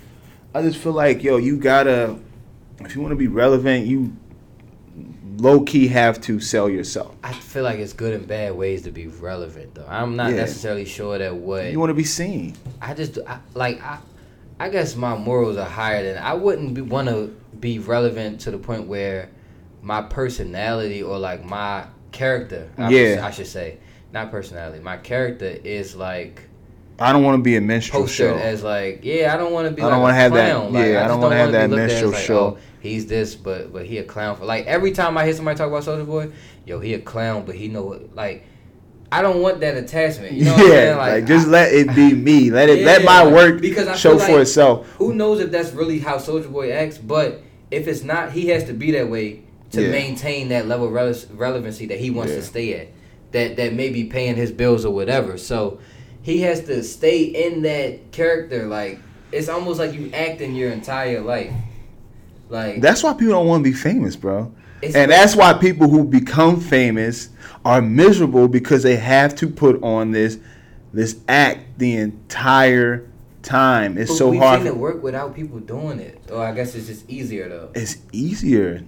I 0.53 0.61
just 0.61 0.77
feel 0.77 0.93
like, 0.93 1.23
yo, 1.23 1.37
you 1.37 1.57
gotta, 1.57 2.17
if 2.79 2.95
you 2.95 3.01
want 3.01 3.11
to 3.11 3.17
be 3.17 3.27
relevant, 3.27 3.85
you 3.85 4.15
low 5.39 5.61
key 5.61 5.87
have 5.87 6.19
to 6.21 6.39
sell 6.39 6.69
yourself. 6.69 7.15
I 7.23 7.33
feel 7.33 7.63
like 7.63 7.79
it's 7.79 7.93
good 7.93 8.13
and 8.13 8.27
bad 8.27 8.55
ways 8.55 8.83
to 8.83 8.91
be 8.91 9.07
relevant, 9.07 9.75
though. 9.75 9.85
I'm 9.87 10.15
not 10.15 10.31
Yeah. 10.31 10.37
necessarily 10.37 10.85
sure 10.85 11.17
that 11.17 11.35
what 11.35 11.71
You 11.71 11.79
want 11.79 11.89
to 11.89 11.93
be 11.95 12.03
seen. 12.03 12.55
I 12.81 12.93
just 12.93 13.17
I, 13.27 13.39
like 13.53 13.81
I, 13.83 13.97
I 14.59 14.69
guess 14.69 14.95
my 14.95 15.15
morals 15.17 15.57
are 15.57 15.65
higher 15.69 16.03
than 16.13 16.21
I 16.21 16.33
wouldn't 16.33 16.73
be, 16.73 16.81
want 16.81 17.07
to 17.07 17.35
be 17.59 17.79
relevant 17.79 18.41
to 18.41 18.51
the 18.51 18.57
point 18.57 18.87
where 18.87 19.29
my 19.81 20.01
personality 20.01 21.01
or 21.01 21.17
like 21.17 21.45
my 21.45 21.85
character, 22.11 22.69
I, 22.77 22.89
Yeah. 22.89 23.15
should, 23.15 23.19
I 23.23 23.31
should 23.31 23.47
say, 23.47 23.77
not 24.11 24.31
personality, 24.31 24.79
my 24.79 24.97
character 24.97 25.57
is 25.63 25.95
like 25.95 26.43
I 27.01 27.13
don't 27.13 27.23
want 27.23 27.37
to 27.37 27.41
be 27.41 27.55
a 27.55 27.61
minstrel 27.61 28.07
show. 28.07 28.35
as 28.35 28.61
like 28.61 28.99
yeah, 29.03 29.33
I 29.33 29.37
don't 29.37 29.53
want 29.53 29.69
to 29.69 29.73
be 29.73 29.81
I 29.81 29.89
don't 29.89 29.99
a 29.99 30.01
wanna 30.01 30.15
have 30.15 30.33
that- 30.33 30.53
Like, 30.71 30.73
yeah, 30.73 30.79
I 30.89 30.93
just 31.03 31.07
don't 31.07 31.21
wanna 31.21 31.35
have 31.37 31.51
that 31.53 31.69
minstrel 31.69 32.11
like, 32.11 32.19
show. 32.25 32.39
Oh, 32.39 32.57
he's 32.79 33.05
this, 33.07 33.35
but 33.35 33.71
but 33.73 33.85
he 33.85 33.97
a 33.97 34.03
clown 34.03 34.35
for 34.35 34.45
like 34.45 34.65
every 34.65 34.91
time 34.91 35.17
I 35.17 35.25
hear 35.25 35.33
somebody 35.33 35.57
talk 35.57 35.67
about 35.67 35.83
Soulja 35.83 36.05
Boy, 36.05 36.31
yo, 36.65 36.79
he 36.79 36.93
a 36.93 36.99
clown, 36.99 37.45
but 37.45 37.55
he 37.55 37.67
know 37.67 37.83
what 37.83 38.15
like. 38.15 38.45
I 39.11 39.23
don't 39.23 39.41
want 39.41 39.61
that 39.61 39.75
attachment. 39.75 40.33
You 40.33 40.45
know 40.45 40.51
what 40.53 40.61
I'm 40.65 40.67
yeah, 40.71 40.77
saying? 40.77 40.97
like, 40.97 41.25
just 41.25 41.47
I- 41.47 41.49
let 41.49 41.73
it 41.73 41.95
be 41.95 42.13
me. 42.13 42.51
Let 42.51 42.69
it 42.69 42.85
let 42.85 43.03
my 43.03 43.25
work 43.25 43.59
because 43.59 43.87
I 43.87 43.95
show 43.95 44.19
feel 44.19 44.27
for 44.35 44.41
itself. 44.41 44.87
who 44.99 45.15
knows 45.15 45.39
if 45.39 45.49
that's 45.49 45.71
really 45.71 45.97
how 45.97 46.17
Soulja 46.17 46.51
Boy 46.51 46.71
acts, 46.71 46.99
but 46.99 47.41
if 47.71 47.87
it's 47.87 48.03
not, 48.03 48.31
he 48.33 48.49
has 48.49 48.65
to 48.65 48.73
be 48.73 48.91
that 48.91 49.09
way 49.09 49.41
to 49.71 49.81
Yeah. 49.81 49.89
maintain 49.91 50.49
that 50.49 50.67
level 50.67 50.85
of 50.87 50.93
rele- 50.93 51.25
relevancy 51.33 51.87
that 51.87 51.99
he 51.99 52.11
wants 52.11 52.33
Yeah. 52.33 52.37
to 52.39 52.43
stay 52.45 52.73
at. 52.79 52.87
That 53.31 53.55
that 53.57 53.73
may 53.73 53.89
be 53.89 54.03
paying 54.03 54.35
his 54.35 54.51
bills 54.51 54.85
or 54.85 54.93
whatever. 54.93 55.39
So 55.39 55.79
he 56.21 56.41
has 56.41 56.61
to 56.65 56.83
stay 56.83 57.23
in 57.23 57.63
that 57.63 58.11
character. 58.11 58.67
Like 58.67 58.99
it's 59.31 59.49
almost 59.49 59.79
like 59.79 59.93
you 59.93 60.11
acting 60.13 60.53
your 60.53 60.69
entire 60.69 61.21
life. 61.21 61.51
Like 62.49 62.81
That's 62.81 63.03
why 63.03 63.13
people 63.13 63.33
don't 63.33 63.47
want 63.47 63.63
to 63.63 63.69
be 63.69 63.75
famous, 63.75 64.15
bro. 64.15 64.53
And 64.81 65.11
that's 65.11 65.35
why 65.35 65.53
people 65.53 65.89
who 65.89 66.03
become 66.03 66.59
famous 66.59 67.29
are 67.65 67.81
miserable 67.81 68.47
because 68.47 68.83
they 68.83 68.95
have 68.95 69.35
to 69.35 69.47
put 69.47 69.81
on 69.83 70.11
this 70.11 70.39
this 70.93 71.19
act 71.27 71.77
the 71.77 71.97
entire 71.97 73.07
time. 73.43 73.97
It's 73.97 74.09
but 74.11 74.17
so 74.17 74.29
we've 74.29 74.39
hard. 74.39 74.59
seen 74.61 74.67
it 74.67 74.77
work 74.77 75.03
without 75.03 75.35
people 75.35 75.59
doing 75.59 75.99
it. 75.99 76.19
Or 76.31 76.43
I 76.43 76.53
guess 76.53 76.75
it's 76.75 76.87
just 76.87 77.09
easier 77.09 77.49
though. 77.49 77.69
It's 77.75 77.97
easier. 78.11 78.83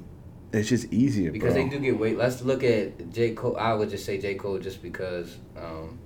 It's 0.53 0.67
just 0.67 0.91
easier, 0.91 1.31
Because 1.31 1.53
bro. 1.53 1.63
they 1.63 1.69
do 1.69 1.79
get 1.79 1.97
weight. 1.97 2.17
Let's 2.17 2.41
look 2.41 2.61
at 2.63 3.11
J. 3.13 3.33
Cole. 3.35 3.55
I 3.57 3.73
would 3.73 3.89
just 3.89 4.05
say 4.05 4.17
J. 4.17 4.35
Cole 4.35 4.59
just 4.59 4.81
because, 4.81 5.37
um, 5.55 5.97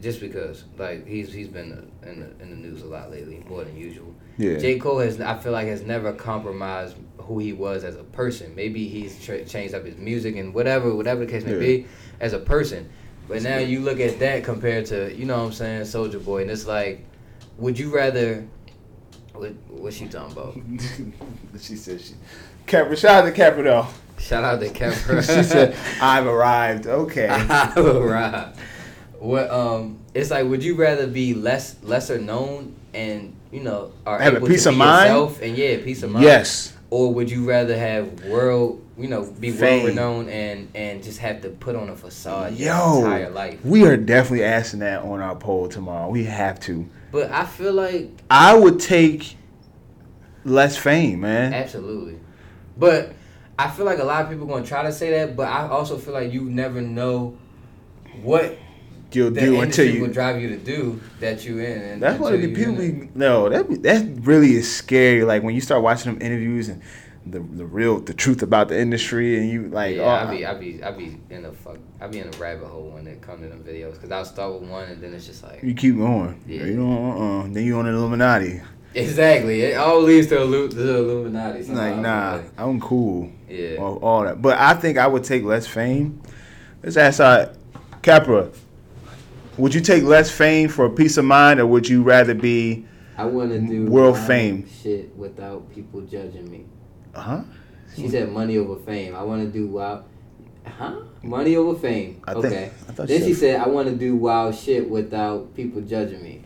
just 0.00 0.20
because, 0.20 0.64
like 0.78 1.06
he's 1.06 1.30
he's 1.30 1.48
been 1.48 1.90
in 2.02 2.20
the, 2.20 2.42
in 2.42 2.50
the 2.50 2.56
news 2.56 2.80
a 2.82 2.86
lot 2.86 3.10
lately, 3.10 3.44
more 3.46 3.62
than 3.64 3.76
usual. 3.76 4.13
Yeah. 4.36 4.58
J. 4.58 4.78
Cole 4.78 4.98
has, 4.98 5.20
I 5.20 5.38
feel 5.38 5.52
like, 5.52 5.66
has 5.68 5.82
never 5.82 6.12
compromised 6.12 6.96
who 7.18 7.38
he 7.38 7.52
was 7.52 7.84
as 7.84 7.96
a 7.96 8.04
person. 8.04 8.54
Maybe 8.54 8.88
he's 8.88 9.22
tra- 9.24 9.44
changed 9.44 9.74
up 9.74 9.84
his 9.84 9.96
music 9.96 10.36
and 10.36 10.52
whatever, 10.52 10.94
whatever 10.94 11.24
the 11.24 11.30
case 11.30 11.44
may 11.44 11.52
Yeah. 11.52 11.58
be, 11.58 11.86
as 12.20 12.32
a 12.32 12.38
person. 12.38 12.88
But 13.28 13.42
now 13.42 13.58
you 13.58 13.80
look 13.80 14.00
at 14.00 14.18
that 14.18 14.44
compared 14.44 14.86
to, 14.86 15.14
you 15.14 15.24
know 15.24 15.38
what 15.38 15.46
I'm 15.46 15.52
saying, 15.52 15.82
Soulja 15.82 16.22
Boy, 16.22 16.42
and 16.42 16.50
it's 16.50 16.66
like, 16.66 17.04
would 17.58 17.78
you 17.78 17.94
rather? 17.94 18.46
What 19.32 19.52
what's 19.68 19.96
she 19.96 20.06
talking 20.06 20.32
about? 20.32 20.56
she 21.60 21.76
said 21.76 22.00
she. 22.00 22.14
Capra, 22.66 22.96
shout 22.96 23.26
out 23.26 23.34
to 23.34 23.62
though. 23.62 23.86
Shout 24.18 24.44
out 24.44 24.60
to 24.60 24.70
Kevin. 24.70 25.22
she 25.22 25.42
said, 25.42 25.76
"I've 26.00 26.26
arrived." 26.26 26.86
Okay. 26.86 27.28
i 27.28 27.72
arrived 27.76 28.58
What 29.18 29.50
um 29.50 29.98
it's 30.14 30.30
like 30.30 30.46
would 30.46 30.62
you 30.62 30.76
rather 30.76 31.06
be 31.06 31.34
less 31.34 31.76
lesser 31.82 32.18
known 32.18 32.76
and 32.92 33.34
you 33.54 33.60
know 33.62 33.92
are 34.04 34.18
Have 34.20 34.34
a 34.34 34.40
peace 34.46 34.64
to 34.64 34.70
of 34.70 34.76
mind? 34.76 35.08
yourself 35.08 35.40
and 35.42 35.56
yeah, 35.56 35.76
peace 35.78 36.02
of 36.02 36.10
mind. 36.10 36.24
yes. 36.24 36.72
Or 36.90 37.12
would 37.14 37.30
you 37.30 37.44
rather 37.48 37.76
have 37.76 38.24
world 38.24 38.80
you 38.96 39.08
know, 39.08 39.24
be 39.40 39.50
world 39.50 39.84
renowned 39.86 40.30
and 40.30 40.68
and 40.74 41.02
just 41.02 41.18
have 41.18 41.42
to 41.42 41.48
put 41.50 41.74
on 41.74 41.88
a 41.88 41.96
facade 41.96 42.54
your 42.54 42.74
Yo, 42.74 42.98
entire 42.98 43.30
life? 43.30 43.64
we 43.64 43.84
are 43.86 43.96
definitely 43.96 44.44
asking 44.44 44.80
that 44.80 45.02
on 45.02 45.20
our 45.20 45.34
poll 45.36 45.68
tomorrow. 45.68 46.08
We 46.10 46.24
have 46.24 46.60
to. 46.60 46.86
But 47.10 47.30
I 47.32 47.44
feel 47.44 47.72
like 47.72 48.10
I 48.30 48.54
would 48.54 48.78
take 48.80 49.36
less 50.44 50.76
fame, 50.76 51.20
man. 51.20 51.54
absolutely. 51.54 52.18
But 52.76 53.14
I 53.58 53.70
feel 53.70 53.84
like 53.86 53.98
a 53.98 54.04
lot 54.04 54.22
of 54.24 54.30
people 54.30 54.46
gonna 54.46 54.64
try 54.66 54.82
to 54.82 54.92
say 54.92 55.10
that, 55.10 55.36
but 55.36 55.48
I 55.48 55.68
also 55.68 55.96
feel 55.98 56.14
like 56.14 56.32
you 56.32 56.42
never 56.42 56.80
know 56.80 57.36
what 58.22 58.56
You'll 59.14 59.30
the 59.30 59.40
do 59.40 59.60
until 59.60 59.86
you. 59.86 60.00
will 60.02 60.12
drive 60.12 60.40
you 60.40 60.48
to 60.48 60.56
do 60.56 61.00
that 61.20 61.44
you 61.44 61.58
in. 61.58 61.82
And 61.82 62.02
That's 62.02 62.18
what 62.18 62.32
the 62.32 62.54
people 62.54 62.76
be. 62.76 63.10
No, 63.14 63.48
that 63.48 63.68
be- 63.68 63.76
that 63.76 64.06
really 64.20 64.52
is 64.52 64.74
scary. 64.74 65.24
Like 65.24 65.42
when 65.42 65.54
you 65.54 65.60
start 65.60 65.82
watching 65.82 66.12
them 66.12 66.22
interviews 66.22 66.68
and 66.68 66.82
the 67.26 67.40
the 67.40 67.64
real 67.64 68.00
the 68.00 68.14
truth 68.14 68.42
about 68.42 68.68
the 68.68 68.78
industry, 68.78 69.38
and 69.38 69.48
you 69.48 69.68
like, 69.68 69.96
yeah, 69.96 70.02
oh, 70.02 70.28
I 70.28 70.30
be, 70.30 70.46
I 70.46 70.54
be, 70.54 70.82
I 70.82 70.90
be 70.90 71.18
in 71.30 71.44
a 71.46 71.52
fuck, 71.52 71.78
I 72.00 72.06
be 72.06 72.18
in 72.18 72.28
a 72.28 72.36
rabbit 72.38 72.66
hole 72.66 72.90
when 72.90 73.06
it 73.06 73.22
comes 73.22 73.42
to 73.42 73.48
them 73.48 73.64
videos 73.64 73.94
because 73.94 74.10
I'll 74.10 74.24
start 74.24 74.60
with 74.60 74.68
one 74.68 74.88
and 74.88 75.02
then 75.02 75.14
it's 75.14 75.26
just 75.26 75.42
like 75.42 75.62
you 75.62 75.74
keep 75.74 75.96
going. 75.96 76.40
Yeah. 76.46 76.64
You 76.64 76.76
know, 76.76 77.12
uh, 77.12 77.40
uh 77.40 77.42
then 77.44 77.64
you 77.64 77.78
on 77.78 77.86
the 77.86 77.92
Illuminati. 77.92 78.60
exactly. 78.94 79.62
It 79.62 79.76
all 79.76 80.02
leads 80.02 80.28
to, 80.28 80.36
Illu- 80.36 80.72
the 80.72 80.96
Illuminati. 80.96 81.64
Like, 81.64 81.96
nah, 81.96 82.36
like, 82.36 82.52
I'm 82.58 82.80
cool. 82.80 83.32
yeah. 83.48 83.76
All, 83.76 83.96
all 83.96 84.24
that, 84.24 84.42
but 84.42 84.58
I 84.58 84.74
think 84.74 84.98
I 84.98 85.06
would 85.06 85.24
take 85.24 85.44
less 85.44 85.66
fame. 85.66 86.20
Let's 86.82 86.96
ask 86.96 87.20
uh, 87.20 87.46
Capra. 88.02 88.50
Would 89.58 89.74
you 89.74 89.80
take 89.80 90.02
less 90.02 90.30
fame 90.30 90.68
for 90.68 90.84
a 90.86 90.90
peace 90.90 91.16
of 91.16 91.24
mind, 91.24 91.60
or 91.60 91.66
would 91.66 91.88
you 91.88 92.02
rather 92.02 92.34
be? 92.34 92.84
I 93.16 93.24
want 93.24 93.50
to 93.50 93.60
do 93.60 93.86
World 93.86 94.18
fame. 94.18 94.68
shit 94.82 95.14
without 95.16 95.72
people 95.72 96.00
judging 96.00 96.50
me. 96.50 96.64
Uh 97.14 97.20
huh? 97.20 97.42
She 97.94 98.08
said 98.08 98.32
money 98.32 98.56
over 98.58 98.74
fame. 98.80 99.14
I 99.14 99.22
want 99.22 99.42
to 99.42 99.48
do 99.48 99.68
wild. 99.68 100.04
Huh? 100.66 100.96
Money 101.22 101.54
over 101.54 101.78
fame. 101.78 102.20
I 102.26 102.32
think- 102.32 102.46
okay. 102.46 102.70
I 102.88 102.92
then 102.92 103.06
she 103.06 103.18
she 103.26 103.34
said- 103.34 103.58
said, 103.58 103.60
"I 103.60 103.68
want 103.68 103.88
to 103.88 103.94
do 103.94 104.16
wild 104.16 104.56
shit 104.56 104.90
without 104.90 105.54
people 105.54 105.80
judging 105.82 106.22
me." 106.22 106.42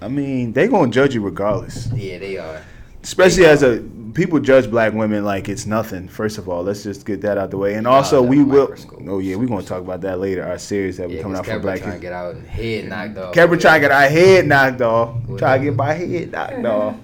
I 0.00 0.08
mean, 0.08 0.52
they 0.52 0.66
gonna 0.66 0.90
judge 0.90 1.14
you 1.14 1.20
regardless. 1.20 1.88
Yeah, 1.94 2.18
they 2.18 2.36
are. 2.38 2.60
Especially 3.04 3.44
as 3.46 3.62
a 3.62 3.78
people 4.14 4.38
judge 4.40 4.70
black 4.70 4.92
women 4.92 5.24
like 5.24 5.48
it's 5.48 5.66
nothing. 5.66 6.08
First 6.08 6.38
of 6.38 6.48
all, 6.48 6.62
let's 6.62 6.82
just 6.82 7.04
get 7.06 7.20
that 7.22 7.38
out 7.38 7.50
the 7.50 7.56
way. 7.56 7.74
And 7.74 7.86
also, 7.86 8.20
that's 8.22 8.30
we 8.30 8.42
will. 8.44 8.62
microscope. 8.68 9.02
Oh 9.08 9.18
yeah, 9.18 9.36
we're 9.36 9.46
gonna 9.48 9.62
talk 9.62 9.80
about 9.80 10.00
that 10.02 10.18
later. 10.20 10.44
Our 10.44 10.58
series 10.58 10.96
that 10.98 11.08
we 11.08 11.16
Yeah, 11.16 11.22
coming 11.22 11.38
because 11.38 11.40
out 11.40 11.44
for 11.44 11.50
Kevin 11.50 11.62
black 11.62 11.80
trying 11.80 11.92
to 11.94 11.98
get 12.00 12.12
out 12.12 12.34
and 12.34 12.46
head 12.46 12.88
knocked 12.88 13.18
off. 13.18 13.34
Kevin 13.34 13.58
trying 13.58 13.80
to 13.80 13.88
get 13.88 13.92
our 13.92 14.08
head 14.08 14.46
knocked 14.46 14.80
off. 14.80 15.14
Whatever. 15.26 15.38
Trying 15.38 15.60
to 15.60 15.64
get 15.66 15.76
my 15.76 15.92
head 15.92 16.32
knocked 16.32 16.64
off. 16.66 16.96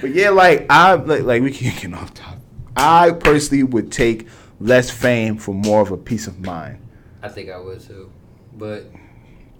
But 0.00 0.10
yeah, 0.14 0.30
like 0.30 0.66
I 0.70 0.94
like, 0.94 1.22
like 1.22 1.42
we 1.42 1.50
can't 1.52 1.80
get 1.80 1.94
off 1.94 2.14
topic. 2.14 2.38
I 2.76 3.10
personally 3.12 3.64
would 3.64 3.90
take 3.90 4.28
less 4.60 4.90
fame 4.90 5.36
for 5.36 5.52
more 5.54 5.80
of 5.80 5.90
a 5.90 5.96
peace 5.96 6.26
of 6.26 6.40
mind. 6.40 6.78
I 7.22 7.28
think 7.28 7.50
I 7.50 7.58
would 7.58 7.80
too, 7.80 8.10
but 8.56 8.86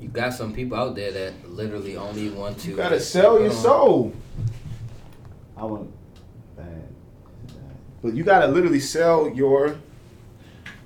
You 0.00 0.08
got 0.08 0.32
some 0.32 0.52
people 0.52 0.78
out 0.78 0.94
there 0.94 1.10
that 1.10 1.50
literally 1.50 1.96
only 1.96 2.30
want 2.30 2.58
to. 2.60 2.70
You 2.70 2.76
gotta 2.76 3.00
sell 3.00 3.40
your 3.40 3.50
Um, 3.50 3.56
soul. 3.56 4.12
I 5.56 5.64
want 5.64 5.90
bad. 5.90 5.97
But 8.02 8.14
you 8.14 8.24
gotta 8.24 8.46
literally 8.46 8.80
sell 8.80 9.28
your 9.28 9.78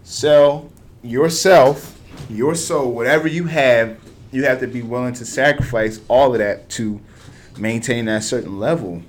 sell 0.02 0.70
yourself, 1.02 2.00
your 2.30 2.54
soul, 2.54 2.92
whatever 2.92 3.28
you 3.28 3.44
have, 3.44 3.98
you 4.30 4.44
have 4.44 4.60
to 4.60 4.66
be 4.66 4.82
willing 4.82 5.14
to 5.14 5.24
sacrifice 5.24 6.00
all 6.08 6.32
of 6.32 6.38
that 6.38 6.68
to 6.70 7.00
maintain 7.58 8.06
that 8.06 8.22
certain 8.24 8.58
level. 8.58 9.02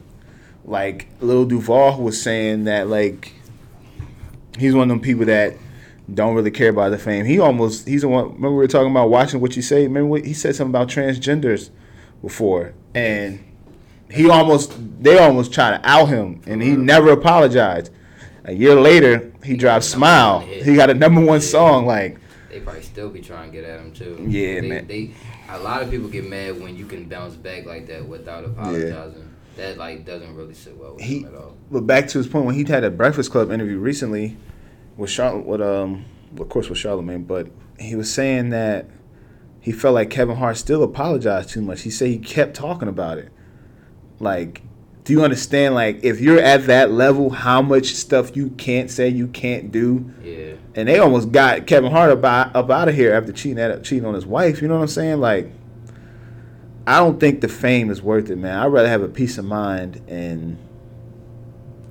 Like 0.65 1.07
Lil 1.21 1.45
Duval 1.45 2.01
was 2.01 2.21
saying 2.21 2.65
that 2.65 2.87
like 2.87 3.33
he's 4.57 4.73
one 4.73 4.83
of 4.83 4.89
them 4.89 5.01
people 5.01 5.25
that 5.25 5.55
don't 6.13 6.35
really 6.35 6.51
care 6.51 6.69
about 6.69 6.89
the 6.89 6.97
fame. 6.97 7.25
He 7.25 7.39
almost 7.39 7.87
he's 7.87 8.01
the 8.01 8.09
one 8.09 8.25
remember 8.25 8.51
we 8.51 8.55
were 8.55 8.67
talking 8.67 8.91
about 8.91 9.09
watching 9.09 9.39
what 9.39 9.55
you 9.55 9.61
say? 9.61 9.83
Remember 9.83 10.07
what, 10.07 10.25
he 10.25 10.33
said 10.33 10.55
something 10.55 10.71
about 10.71 10.89
transgenders 10.89 11.69
before 12.21 12.73
and 12.93 13.43
he 14.13 14.29
almost 14.29 14.73
they 15.03 15.17
almost 15.17 15.51
try 15.53 15.71
to 15.71 15.81
out 15.89 16.05
him 16.07 16.41
and 16.45 16.61
he 16.61 16.75
never 16.75 17.11
apologized. 17.11 17.91
A 18.45 18.51
year 18.53 18.75
later, 18.75 19.31
he 19.43 19.55
dropped 19.55 19.85
Smile. 19.85 20.41
He 20.41 20.75
got 20.75 20.89
a 20.89 20.93
number 20.93 21.21
one 21.21 21.41
song 21.41 21.85
like 21.85 22.17
They 22.49 22.59
probably 22.59 22.81
still 22.83 23.09
be 23.09 23.21
trying 23.21 23.51
to 23.51 23.57
get 23.57 23.63
at 23.69 23.79
him 23.79 23.91
too. 23.93 24.17
Yeah, 24.27 24.61
they, 24.61 24.69
man. 24.69 24.87
They 24.87 25.11
a 25.49 25.59
lot 25.59 25.81
of 25.81 25.89
people 25.89 26.07
get 26.09 26.27
mad 26.29 26.61
when 26.61 26.75
you 26.75 26.85
can 26.85 27.05
bounce 27.05 27.35
back 27.35 27.65
like 27.65 27.87
that 27.87 28.07
without 28.07 28.43
apologizing. 28.45 29.21
Yeah. 29.21 29.27
That 29.65 29.77
like 29.77 30.05
doesn't 30.05 30.35
really 30.35 30.53
sit 30.55 30.75
well 30.77 30.95
with 30.95 31.03
He- 31.03 31.19
him 31.19 31.27
at 31.27 31.35
all. 31.35 31.55
but 31.71 31.81
back 31.81 32.07
to 32.09 32.17
his 32.17 32.27
point 32.27 32.45
when 32.45 32.55
he 32.55 32.63
had 32.65 32.83
a 32.83 32.89
Breakfast 32.91 33.31
Club 33.31 33.51
interview 33.51 33.77
recently 33.77 34.35
with 34.97 35.09
Char- 35.11 35.37
with 35.37 35.61
um 35.61 36.05
of 36.39 36.49
course 36.49 36.69
with 36.69 36.77
Charlemagne, 36.79 37.23
but 37.23 37.47
he 37.79 37.95
was 37.95 38.11
saying 38.11 38.49
that 38.49 38.89
he 39.61 39.71
felt 39.71 39.93
like 39.93 40.09
Kevin 40.09 40.35
Hart 40.35 40.57
still 40.57 40.83
apologized 40.83 41.49
too 41.49 41.61
much. 41.61 41.81
He 41.83 41.89
said 41.91 42.09
he 42.09 42.17
kept 42.17 42.55
talking 42.55 42.87
about 42.89 43.17
it. 43.19 43.29
Like, 44.23 44.61
do 45.03 45.13
you 45.13 45.23
understand? 45.23 45.75
Like, 45.75 46.03
if 46.03 46.19
you're 46.21 46.39
at 46.39 46.67
that 46.67 46.91
level, 46.91 47.29
how 47.29 47.61
much 47.61 47.93
stuff 47.95 48.35
you 48.35 48.49
can't 48.51 48.89
say, 48.89 49.09
you 49.09 49.27
can't 49.27 49.71
do, 49.71 50.09
Yeah. 50.23 50.53
and 50.75 50.87
they 50.87 50.97
almost 50.99 51.31
got 51.31 51.67
Kevin 51.67 51.91
Hart 51.91 52.09
up, 52.11 52.23
out- 52.23 52.55
up 52.55 52.69
out 52.71 52.87
of 52.87 52.95
here 52.95 53.13
after 53.13 53.31
cheating 53.33 53.59
at, 53.59 53.83
cheating 53.83 54.05
on 54.05 54.13
his 54.13 54.25
wife. 54.25 54.61
You 54.61 54.67
know 54.69 54.75
what 54.75 54.81
I'm 54.81 54.87
saying? 54.87 55.19
Like, 55.19 55.51
I 56.87 56.99
don't 56.99 57.19
think 57.19 57.41
the 57.41 57.47
fame 57.49 57.89
is 57.91 58.01
worth 58.01 58.29
it, 58.29 58.37
man. 58.37 58.57
I'd 58.59 58.67
rather 58.67 58.87
have 58.89 59.01
a 59.01 59.07
peace 59.09 59.37
of 59.37 59.45
mind 59.45 60.01
and 60.07 60.57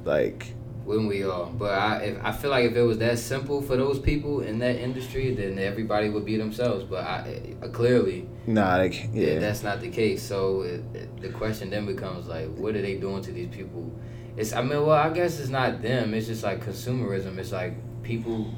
like 0.04 0.54
When 0.92 1.06
we 1.06 1.24
all, 1.24 1.46
but 1.46 1.72
I 1.72 1.96
if, 2.02 2.24
I 2.24 2.32
feel 2.32 2.50
like 2.50 2.66
if 2.70 2.76
it 2.76 2.82
was 2.82 2.98
that 2.98 3.18
simple 3.18 3.62
for 3.62 3.76
those 3.76 3.98
people 3.98 4.40
in 4.40 4.58
that 4.58 4.76
industry, 4.76 5.34
then 5.34 5.58
everybody 5.58 6.10
would 6.10 6.26
be 6.26 6.36
themselves. 6.36 6.84
But 6.84 7.04
I, 7.04 7.54
uh, 7.62 7.68
clearly, 7.68 8.28
nah, 8.46 8.76
like 8.76 9.08
yeah. 9.12 9.32
yeah, 9.32 9.38
that's 9.38 9.62
not 9.62 9.80
the 9.80 9.88
case. 9.88 10.22
So 10.22 10.62
it, 10.62 10.84
it, 10.94 11.20
the 11.22 11.30
question 11.30 11.70
then 11.70 11.86
becomes 11.86 12.26
like, 12.28 12.48
what 12.56 12.76
are 12.76 12.82
they 12.82 12.96
doing 12.96 13.22
to 13.22 13.32
these 13.32 13.48
people? 13.48 13.90
It's 14.36 14.52
I 14.52 14.60
mean, 14.60 14.84
well, 14.86 14.90
I 14.90 15.10
guess 15.10 15.40
it's 15.40 15.48
not 15.48 15.80
them. 15.80 16.12
It's 16.14 16.26
just 16.26 16.42
like 16.42 16.64
consumerism. 16.64 17.38
It's 17.38 17.52
like 17.52 17.74
people 18.02 18.52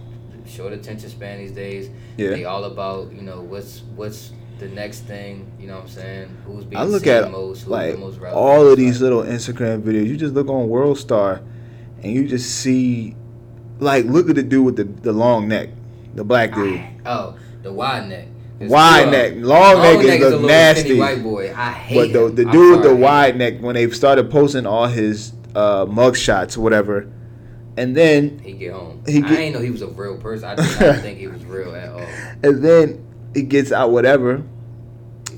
short 0.46 0.72
attention 0.72 1.08
span 1.10 1.38
these 1.38 1.52
days. 1.52 1.88
yeah. 2.16 2.30
They 2.30 2.44
all 2.44 2.64
about 2.64 3.12
you 3.12 3.22
know 3.22 3.40
what's 3.42 3.82
what's 3.94 4.32
the 4.58 4.68
next 4.68 5.00
thing. 5.00 5.50
You 5.60 5.68
know 5.68 5.74
what 5.74 5.84
I'm 5.84 5.88
saying? 5.88 6.36
Who's 6.46 6.64
being 6.64 6.80
I 6.80 6.84
look 6.84 7.06
at 7.06 7.30
most? 7.30 7.66
Like 7.66 7.92
the 7.92 7.98
most 7.98 8.18
relevant? 8.18 8.44
all 8.44 8.66
of 8.68 8.76
these 8.76 9.00
Like, 9.00 9.10
little 9.10 9.22
Instagram 9.22 9.82
videos. 9.82 10.06
You 10.06 10.16
just 10.16 10.34
look 10.34 10.48
on 10.48 10.68
World 10.68 10.98
Star, 10.98 11.40
and 12.02 12.12
you 12.12 12.26
just 12.28 12.50
see, 12.60 13.14
like, 13.78 14.04
look 14.06 14.28
at 14.28 14.36
the 14.36 14.42
dude 14.42 14.64
with 14.64 14.76
the, 14.76 14.84
the 14.84 15.12
long 15.12 15.48
neck, 15.48 15.70
the 16.14 16.24
black 16.24 16.54
dude, 16.54 16.80
Oh, 17.06 17.36
the 17.62 17.72
wide 17.72 18.08
neck. 18.08 18.28
Wide 18.60 19.10
neck, 19.10 19.32
long, 19.36 19.78
neck 19.82 19.98
is 20.04 20.22
is 20.22 20.32
a 20.32 20.40
nasty. 20.40 20.98
white 20.98 21.22
boy. 21.22 21.52
I 21.54 21.72
hate 21.72 22.12
But 22.12 22.18
the 22.36 22.44
the 22.44 22.50
dude 22.50 22.76
with 22.76 22.82
the 22.88 22.94
wide 22.94 23.36
neck, 23.36 23.58
when 23.60 23.74
they 23.74 23.90
started 23.90 24.30
posting 24.30 24.64
all 24.64 24.86
his 24.86 25.32
uh, 25.54 25.86
mug 25.88 26.16
shots 26.16 26.56
whatever, 26.56 27.08
and 27.76 27.96
then 27.96 28.38
He 28.38 28.52
get 28.52 28.72
home. 28.72 29.02
He 29.06 29.18
I 29.18 29.20
get- 29.22 29.28
didn't 29.30 29.52
know 29.54 29.58
he 29.60 29.70
was 29.70 29.82
a 29.82 29.88
real 29.88 30.16
person. 30.18 30.48
I 30.48 30.54
did 30.54 30.80
not 30.80 30.96
think 31.02 31.18
he 31.18 31.26
was 31.26 31.44
real 31.44 31.74
at 31.74 31.88
all. 31.90 31.98
and 32.44 32.62
then 32.64 33.04
he 33.34 33.42
gets 33.42 33.72
out 33.72 33.90
whatever, 33.90 34.42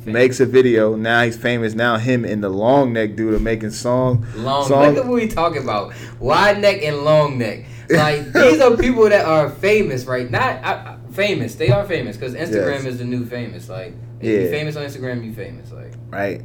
famous. 0.06 0.14
makes 0.14 0.40
a 0.40 0.46
video. 0.46 0.96
Now 0.96 1.22
he's 1.24 1.36
famous. 1.36 1.74
Now 1.74 1.96
him 1.98 2.24
and 2.24 2.42
the 2.42 2.48
long 2.48 2.92
neck 2.92 3.14
dude 3.16 3.34
are 3.34 3.38
making 3.38 3.70
song. 3.70 4.26
long. 4.36 4.66
song. 4.66 4.86
Look 4.94 5.04
at 5.04 5.06
what 5.06 5.14
we 5.14 5.28
talking 5.28 5.62
about. 5.62 5.92
Wide 6.18 6.60
neck 6.60 6.82
and 6.82 6.98
long 7.04 7.38
neck. 7.38 7.66
Like 7.88 8.32
these 8.32 8.60
are 8.60 8.76
people 8.76 9.08
that 9.08 9.24
are 9.26 9.48
famous, 9.48 10.06
right? 10.06 10.28
Not 10.28 10.42
I, 10.42 10.72
I- 10.72 10.96
famous. 11.12 11.54
They 11.54 11.70
are 11.70 11.84
famous 11.86 12.16
because 12.16 12.34
Instagram 12.34 12.82
Yes. 12.82 12.84
is 12.86 12.98
the 12.98 13.04
new 13.04 13.24
famous. 13.24 13.68
Like 13.68 13.94
if 14.20 14.26
Yeah. 14.26 14.40
you 14.40 14.50
famous 14.50 14.74
on 14.74 14.84
Instagram, 14.84 15.24
you 15.24 15.32
famous. 15.32 15.70
Like 15.70 15.92
Right. 16.10 16.42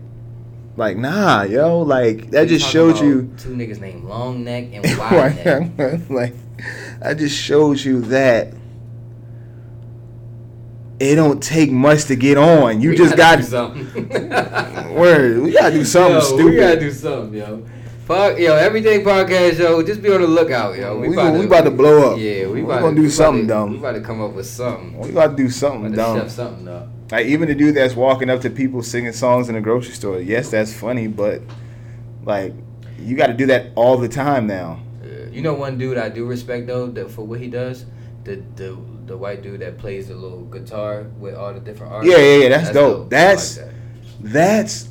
Like 0.77 0.97
nah, 0.97 1.41
yo, 1.43 1.79
like 1.79 2.29
that 2.31 2.47
just 2.47 2.69
showed 2.69 2.99
you. 2.99 3.33
two 3.39 3.49
niggas 3.55 3.81
named 3.81 4.03
Long 4.05 4.43
Neck 4.43 4.65
and 4.71 4.85
Wide 4.99 5.43
Neck. 5.77 6.01
like 6.11 6.33
that 7.01 7.17
just 7.17 7.35
shows 7.35 7.83
you 7.83 8.01
that 8.01 8.53
it 11.01 11.15
don't 11.15 11.41
take 11.41 11.71
much 11.71 12.05
to 12.05 12.15
get 12.15 12.37
on. 12.37 12.79
You 12.79 12.91
We 12.91 12.95
just 12.95 13.17
gotta 13.17 13.41
do 13.41 13.47
something. 13.47 14.09
word. 14.95 15.41
We 15.41 15.51
gotta 15.51 15.73
do 15.73 15.83
something 15.83 16.13
yo, 16.13 16.19
stupid. 16.21 16.45
We 16.45 16.55
gotta 16.57 16.79
do 16.79 16.91
something, 16.91 17.39
yo. 17.39 17.65
Pod, 18.07 18.37
yo, 18.37 18.55
everyday 18.55 19.03
podcast, 19.03 19.57
yo. 19.59 19.81
Just 19.81 20.01
be 20.01 20.11
on 20.11 20.21
the 20.21 20.27
lookout, 20.27 20.77
yo. 20.77 20.99
We 20.99 21.15
gon- 21.15 21.39
we 21.39 21.45
about 21.45 21.63
to 21.63 21.71
blow 21.71 22.13
up. 22.13 22.19
Yeah, 22.19 22.45
we 22.47 22.53
We 22.53 22.61
about 22.61 22.81
gonna 22.81 22.91
to, 22.91 22.95
do 22.97 23.01
we 23.03 23.09
something 23.09 23.45
about 23.45 23.53
to, 23.53 23.59
dumb. 23.65 23.71
We 23.71 23.77
about 23.79 23.91
to 23.93 24.01
come 24.01 24.21
up 24.21 24.33
with 24.33 24.45
something. 24.45 24.97
we 24.99 25.11
gotta 25.11 25.35
do 25.35 25.49
something 25.49 25.93
about 25.93 26.13
to 26.13 26.19
dumb. 26.19 26.19
chef 26.19 26.29
something 26.29 26.67
up. 26.67 26.87
Like 27.11 27.25
even 27.25 27.47
the 27.47 27.55
dude 27.55 27.75
that's 27.75 27.95
walking 27.95 28.29
up 28.29 28.41
to 28.41 28.49
people 28.49 28.83
singing 28.83 29.11
songs 29.13 29.49
in 29.49 29.55
the 29.55 29.61
grocery 29.61 29.93
store. 29.95 30.19
Yes, 30.19 30.51
that's 30.51 30.73
funny, 30.73 31.07
but 31.07 31.41
like 32.23 32.53
you 32.99 33.15
got 33.17 33.27
to 33.27 33.33
do 33.33 33.47
that 33.47 33.71
all 33.75 33.97
the 33.97 34.07
time 34.07 34.45
now. 34.45 34.79
You 35.31 35.41
know, 35.41 35.53
one 35.55 35.77
dude 35.77 35.97
I 35.97 36.09
do 36.09 36.25
respect 36.25 36.67
though 36.67 36.87
that 36.87 37.09
for 37.09 37.25
what 37.25 37.39
he 37.39 37.47
does. 37.47 37.85
The 38.23 38.43
the 38.55 38.77
the 39.11 39.17
white 39.17 39.41
dude 39.43 39.59
that 39.61 39.77
plays 39.77 40.07
the 40.07 40.15
little 40.15 40.45
guitar 40.45 41.03
with 41.19 41.35
all 41.35 41.53
the 41.53 41.59
different 41.59 41.93
artists. 41.93 42.17
Yeah, 42.17 42.23
yeah, 42.23 42.37
yeah, 42.43 42.49
that's 42.49 42.71
dope. 42.71 43.05
I 43.05 43.09
That's- 43.09 43.57
like 43.57 43.65
that. 43.67 43.73
That's 44.23 44.89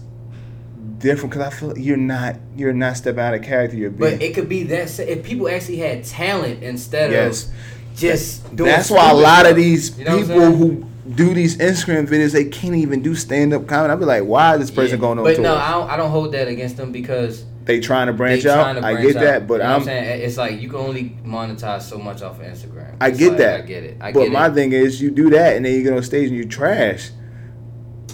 different 0.98 1.30
because 1.30 1.46
I 1.46 1.50
feel 1.50 1.68
like 1.70 1.78
you're 1.78 1.96
not 1.96 2.36
you're 2.56 2.72
not 2.72 2.96
stepping 2.96 3.20
out 3.20 3.34
of 3.34 3.42
character. 3.42 3.76
You're 3.76 3.90
being 3.90 4.18
But 4.18 4.22
it 4.22 4.34
could 4.34 4.48
be 4.48 4.64
that 4.64 4.98
if 5.00 5.24
people 5.24 5.48
actually 5.48 5.78
had 5.78 6.04
talent 6.04 6.62
instead 6.62 7.10
yes. 7.12 7.44
of 7.48 7.54
just 7.96 8.56
doing. 8.56 8.70
That's 8.70 8.90
why 8.90 9.10
a 9.10 9.14
lot 9.14 9.46
of 9.46 9.56
these 9.56 9.98
You 9.98 10.04
know 10.04 10.18
people 10.18 10.40
who 10.52 10.84
do 11.14 11.32
these 11.34 11.56
Instagram 11.56 12.06
videos 12.06 12.32
they 12.32 12.44
can't 12.44 12.74
even 12.74 13.02
do 13.02 13.14
stand 13.14 13.52
up 13.54 13.66
comedy. 13.66 13.92
I'd 13.92 13.98
be 13.98 14.04
like, 14.04 14.24
why 14.24 14.54
is 14.54 14.60
this 14.60 14.70
person 14.70 14.96
Yeah. 14.98 15.00
going 15.00 15.18
on 15.18 15.24
But 15.24 15.34
tour? 15.36 15.44
no, 15.44 15.56
I 15.56 15.70
don't, 15.70 15.90
I 15.90 15.96
don't 15.96 16.10
hold 16.10 16.32
that 16.32 16.48
against 16.48 16.76
them 16.76 16.92
because 16.92 17.44
they 17.64 17.78
trying 17.80 18.06
to 18.06 18.12
branch 18.12 18.42
they 18.42 18.50
out. 18.50 18.54
trying 18.62 18.76
to 18.76 18.86
I 18.86 19.02
get 19.02 19.16
out. 19.16 19.22
that, 19.22 19.46
but 19.46 19.54
You 19.54 19.58
know 19.60 19.64
I'm. 19.66 19.80
I'm 19.80 19.84
saying 19.84 20.22
it's 20.22 20.36
like 20.36 20.60
you 20.60 20.68
can 20.68 20.78
only 20.80 21.16
monetize 21.24 21.82
so 21.82 21.98
much 21.98 22.22
off 22.22 22.40
of 22.40 22.46
Instagram. 22.46 22.96
I 23.00 23.08
It's 23.08 23.18
get 23.18 23.28
like, 23.30 23.38
that. 23.38 23.60
I 23.60 23.62
get 23.62 23.84
it. 23.84 23.96
I 24.00 24.12
but 24.12 24.22
get 24.24 24.32
my 24.32 24.46
it. 24.48 24.54
thing 24.54 24.72
is, 24.72 25.00
you 25.00 25.10
do 25.10 25.30
that 25.30 25.56
and 25.56 25.64
then 25.64 25.74
you 25.74 25.82
get 25.82 25.92
on 25.92 26.02
stage 26.02 26.28
and 26.28 26.36
you 26.36 26.46
trash. 26.46 27.10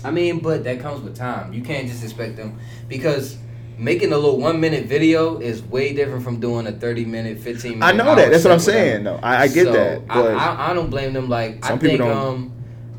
I 0.05 0.11
mean, 0.11 0.39
but 0.41 0.65
that 0.65 0.81
comes 0.81 1.03
with 1.03 1.17
time. 1.17 1.53
You 1.53 1.63
can't 1.63 1.89
just 1.89 2.03
expect 2.05 2.37
them 2.37 2.59
because 2.89 3.37
making 3.79 4.13
a 4.13 4.17
little 4.17 4.39
one 4.39 4.61
minute 4.61 4.87
video 4.87 5.39
is 5.39 5.63
way 5.63 5.93
different 5.95 6.23
from 6.23 6.39
doing 6.41 6.67
a 6.67 6.73
thirty 6.73 7.05
minute, 7.05 7.39
fifteen 7.39 7.79
minute. 7.79 7.87
I 7.87 7.93
know 7.93 8.15
that. 8.15 8.31
That's 8.31 8.45
what 8.45 8.53
I'm 8.53 8.59
saying. 8.61 9.05
No, 9.05 9.17
I, 9.23 9.43
I 9.43 9.49
get 9.49 9.67
So, 9.67 9.73
that. 9.73 10.03
I, 10.09 10.15
But 10.23 10.35
I, 10.37 10.71
I 10.71 10.75
don't 10.75 10.91
blame 10.91 11.13
them. 11.13 11.29
Like 11.29 11.65
I 11.65 11.69
Some 11.69 11.79
people 11.79 11.97
think 11.99 12.09
don't- 12.11 12.17
um, 12.17 12.53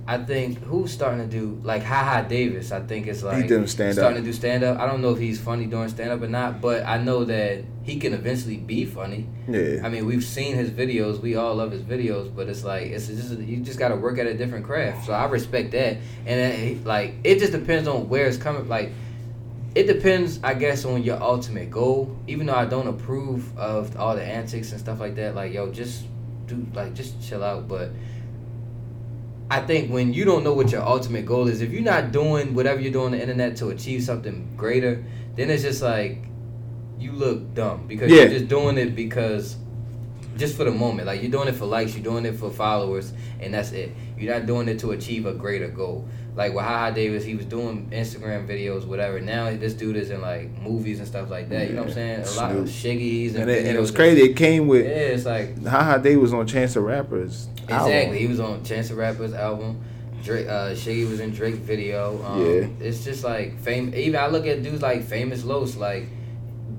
I 0.10 0.18
think 0.18 0.64
who's 0.64 0.94
starting 0.94 1.20
to 1.20 1.28
do 1.28 1.60
like 1.64 1.84
Haha 1.84 2.22
Davis. 2.22 2.72
I 2.72 2.80
think 2.80 3.08
it's 3.08 3.24
like 3.24 3.46
doing 3.48 3.68
stand-up. 3.68 3.96
starting 3.96 4.24
to 4.24 4.26
do 4.26 4.32
stand 4.32 4.64
up. 4.64 4.80
I 4.80 4.86
don't 4.86 5.02
know 5.02 5.12
if 5.12 5.20
he's 5.20 5.38
funny 5.40 5.66
doing 5.66 5.90
stand 5.90 6.12
up 6.12 6.22
or 6.22 6.28
not, 6.30 6.62
but 6.62 6.86
I 6.86 6.98
know 6.98 7.26
that 7.26 7.66
he 7.84 8.00
can 8.00 8.14
eventually 8.14 8.56
be 8.56 8.86
funny. 8.86 9.28
yeah, 9.50 9.82
I 9.84 9.90
mean, 9.90 10.06
we've 10.06 10.24
seen 10.24 10.56
his 10.56 10.70
videos. 10.70 11.20
We 11.20 11.36
all 11.36 11.56
love 11.56 11.72
his 11.72 11.82
videos, 11.82 12.34
but 12.34 12.48
it's 12.48 12.64
like 12.64 12.84
it's 12.84 13.08
just 13.08 13.38
you 13.38 13.58
just 13.58 13.80
got 13.80 13.90
to 13.90 13.98
work 13.98 14.18
at 14.18 14.28
a 14.28 14.34
different 14.34 14.66
craft. 14.66 15.06
So 15.08 15.12
I 15.12 15.26
respect 15.26 15.72
that, 15.72 15.98
and 16.26 16.40
then, 16.40 16.84
like 16.86 17.16
it 17.26 17.40
just 17.40 17.52
depends 17.52 17.86
on 17.90 18.08
where 18.08 18.28
it's 18.28 18.38
coming. 18.38 18.70
Like 18.70 18.94
it 19.76 19.88
depends, 19.88 20.40
I 20.42 20.54
guess, 20.54 20.86
on 20.86 21.04
your 21.04 21.22
ultimate 21.22 21.70
goal. 21.70 22.18
Even 22.28 22.46
though 22.46 22.56
I 22.56 22.66
don't 22.66 22.88
approve 22.88 23.58
of 23.58 23.98
all 23.98 24.16
the 24.16 24.24
antics 24.24 24.72
and 24.72 24.80
stuff 24.80 25.02
like 25.02 25.16
that, 25.16 25.36
like 25.36 25.52
yo, 25.52 25.70
just 25.70 26.06
do 26.46 26.66
like 26.74 26.94
just 26.94 27.22
chill 27.22 27.44
out. 27.44 27.68
But 27.68 27.90
I 29.50 29.62
think 29.62 29.92
when 29.92 30.14
you 30.14 30.26
don't 30.26 30.44
know 30.44 30.54
what 30.54 30.72
your 30.72 30.82
ultimate 30.82 31.26
goal 31.26 31.48
is, 31.48 31.62
if 31.62 31.72
you're 31.72 31.82
not 31.82 32.12
doing 32.12 32.54
whatever 32.54 32.82
you're 32.82 32.92
doing 32.92 33.06
on 33.08 33.12
the 33.12 33.22
internet 33.22 33.56
to 33.58 33.70
achieve 33.70 34.04
something 34.04 34.54
greater, 34.58 35.04
then 35.36 35.50
it's 35.50 35.64
just 35.64 35.82
like 35.82 36.24
you 37.00 37.12
look 37.14 37.54
dumb 37.54 37.88
because 37.88 38.12
Yeah. 38.12 38.24
you're 38.24 38.30
just 38.40 38.48
doing 38.50 38.78
it 38.78 38.96
because 38.96 39.56
just 40.38 40.56
for 40.56 40.66
the 40.66 40.72
moment. 40.72 41.08
Like 41.08 41.22
you're 41.22 41.32
doing 41.32 41.48
it 41.48 41.56
for 41.56 41.66
likes, 41.66 41.96
you're 41.96 42.04
doing 42.04 42.26
it 42.26 42.36
for 42.36 42.50
followers, 42.52 43.14
and 43.40 43.54
that's 43.54 43.72
it. 43.72 43.92
You're 44.18 44.34
not 44.34 44.46
doing 44.46 44.68
it 44.68 44.80
to 44.80 44.92
achieve 44.92 45.26
a 45.26 45.34
greater 45.34 45.68
goal. 45.68 46.08
Like 46.38 46.54
with 46.54 46.64
Haha 46.64 46.92
Davis, 46.92 47.26
he 47.26 47.36
was 47.36 47.46
doing 47.48 47.90
Instagram 47.92 48.48
videos, 48.48 48.86
whatever. 48.86 49.20
Now 49.20 49.50
this 49.58 49.74
dude 49.74 49.96
is 49.98 50.12
in 50.12 50.22
like 50.22 50.52
movies 50.62 51.00
and 51.00 51.08
stuff 51.08 51.30
like 51.32 51.50
that. 51.50 51.68
You 51.68 51.74
know 51.74 51.82
what 51.82 51.88
I'm 51.90 51.94
saying? 51.96 52.20
A 52.22 52.32
lot 52.40 52.56
of 52.56 52.66
Shiggies 52.66 53.30
and, 53.30 53.38
and 53.40 53.50
it, 53.50 53.66
and 53.66 53.76
it 53.76 53.80
was 53.82 53.90
crazy. 53.92 54.22
It 54.22 54.36
came 54.38 54.68
with 54.68 54.86
Yeah, 54.86 54.92
it's 54.92 55.26
like 55.26 55.62
Haha 55.66 55.98
Davis 55.98 56.22
was 56.22 56.34
on 56.34 56.46
Chance 56.46 56.76
the 56.76 56.82
Rapper's. 56.82 57.48
album. 57.68 57.88
exactly. 57.88 58.20
He 58.20 58.28
was 58.28 58.40
on 58.40 58.64
Chance 58.64 58.90
the 58.90 58.96
Rapper's 58.96 59.34
album. 59.34 59.82
Drake, 60.24 60.48
uh, 60.48 60.72
Shiggy 60.74 61.10
was 61.10 61.20
in 61.20 61.32
Drake 61.32 61.56
video. 61.56 62.24
Um, 62.24 62.42
Yeah. 62.46 62.68
It's 62.88 63.04
just 63.04 63.24
like 63.24 63.58
fame. 63.60 63.94
Even 63.96 64.20
I 64.20 64.28
look 64.28 64.46
at 64.46 64.62
dudes 64.62 64.82
like 64.84 65.04
famous 65.04 65.44
Los, 65.44 65.76
like, 65.76 66.06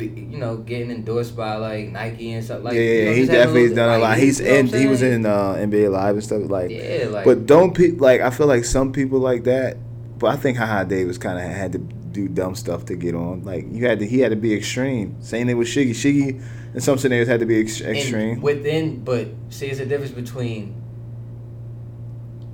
you 0.07 0.39
know, 0.39 0.57
getting 0.59 0.91
endorsed 0.91 1.37
by 1.37 1.57
like 1.57 1.89
Nike 1.91 2.33
and 2.33 2.45
stuff. 2.45 2.63
Like, 2.63 2.75
yeah, 2.75 2.81
you 2.81 2.87
yeah, 3.01 3.05
know, 3.11 3.13
he 3.17 3.27
definitely 3.27 3.61
little- 3.69 3.77
done 3.77 3.99
a 4.01 4.03
lot. 4.03 4.17
he- 4.19 4.25
He's 4.27 4.41
you 4.41 4.47
know 4.47 4.55
in. 4.55 4.67
He 4.69 4.87
was 4.87 5.03
in 5.03 5.27
uh, 5.27 5.55
NBA 5.55 5.91
Live 5.91 6.15
and 6.15 6.25
stuff 6.25 6.43
like. 6.51 6.71
Yeah, 6.71 7.09
like. 7.11 7.25
But 7.25 7.47
don't 7.47 7.75
people 7.75 7.99
like? 8.07 8.21
I 8.21 8.31
feel 8.31 8.47
like 8.47 8.65
some 8.65 8.93
people 8.93 9.19
like 9.19 9.45
that. 9.45 9.77
But 10.19 10.29
I 10.29 10.37
think 10.37 10.59
Haha 10.59 10.85
Davis 10.85 11.17
kind 11.19 11.39
of 11.39 11.45
had 11.45 11.73
to 11.73 11.79
do 11.79 12.27
dumb 12.29 12.55
stuff 12.57 12.85
to 12.87 12.97
get 12.97 13.15
on. 13.15 13.45
Like 13.45 13.67
you 13.71 13.87
had 13.87 14.01
to, 14.01 14.07
he 14.07 14.19
had 14.21 14.31
to 14.31 14.37
be 14.37 14.53
extreme. 14.55 15.17
Same 15.23 15.47
thing 15.47 15.57
with 15.57 15.69
Shiggy. 15.69 15.91
Shiggy 15.91 16.43
in 16.75 16.81
some 16.81 16.99
scenarios 16.99 17.29
had 17.29 17.41
to 17.41 17.47
be 17.47 17.61
ex- 17.61 17.81
and 17.81 17.97
extreme. 17.97 18.41
within, 18.41 19.05
but 19.05 19.29
see, 19.51 19.67
it's 19.69 19.79
a 19.81 19.87
difference 19.87 20.13
between. 20.13 20.75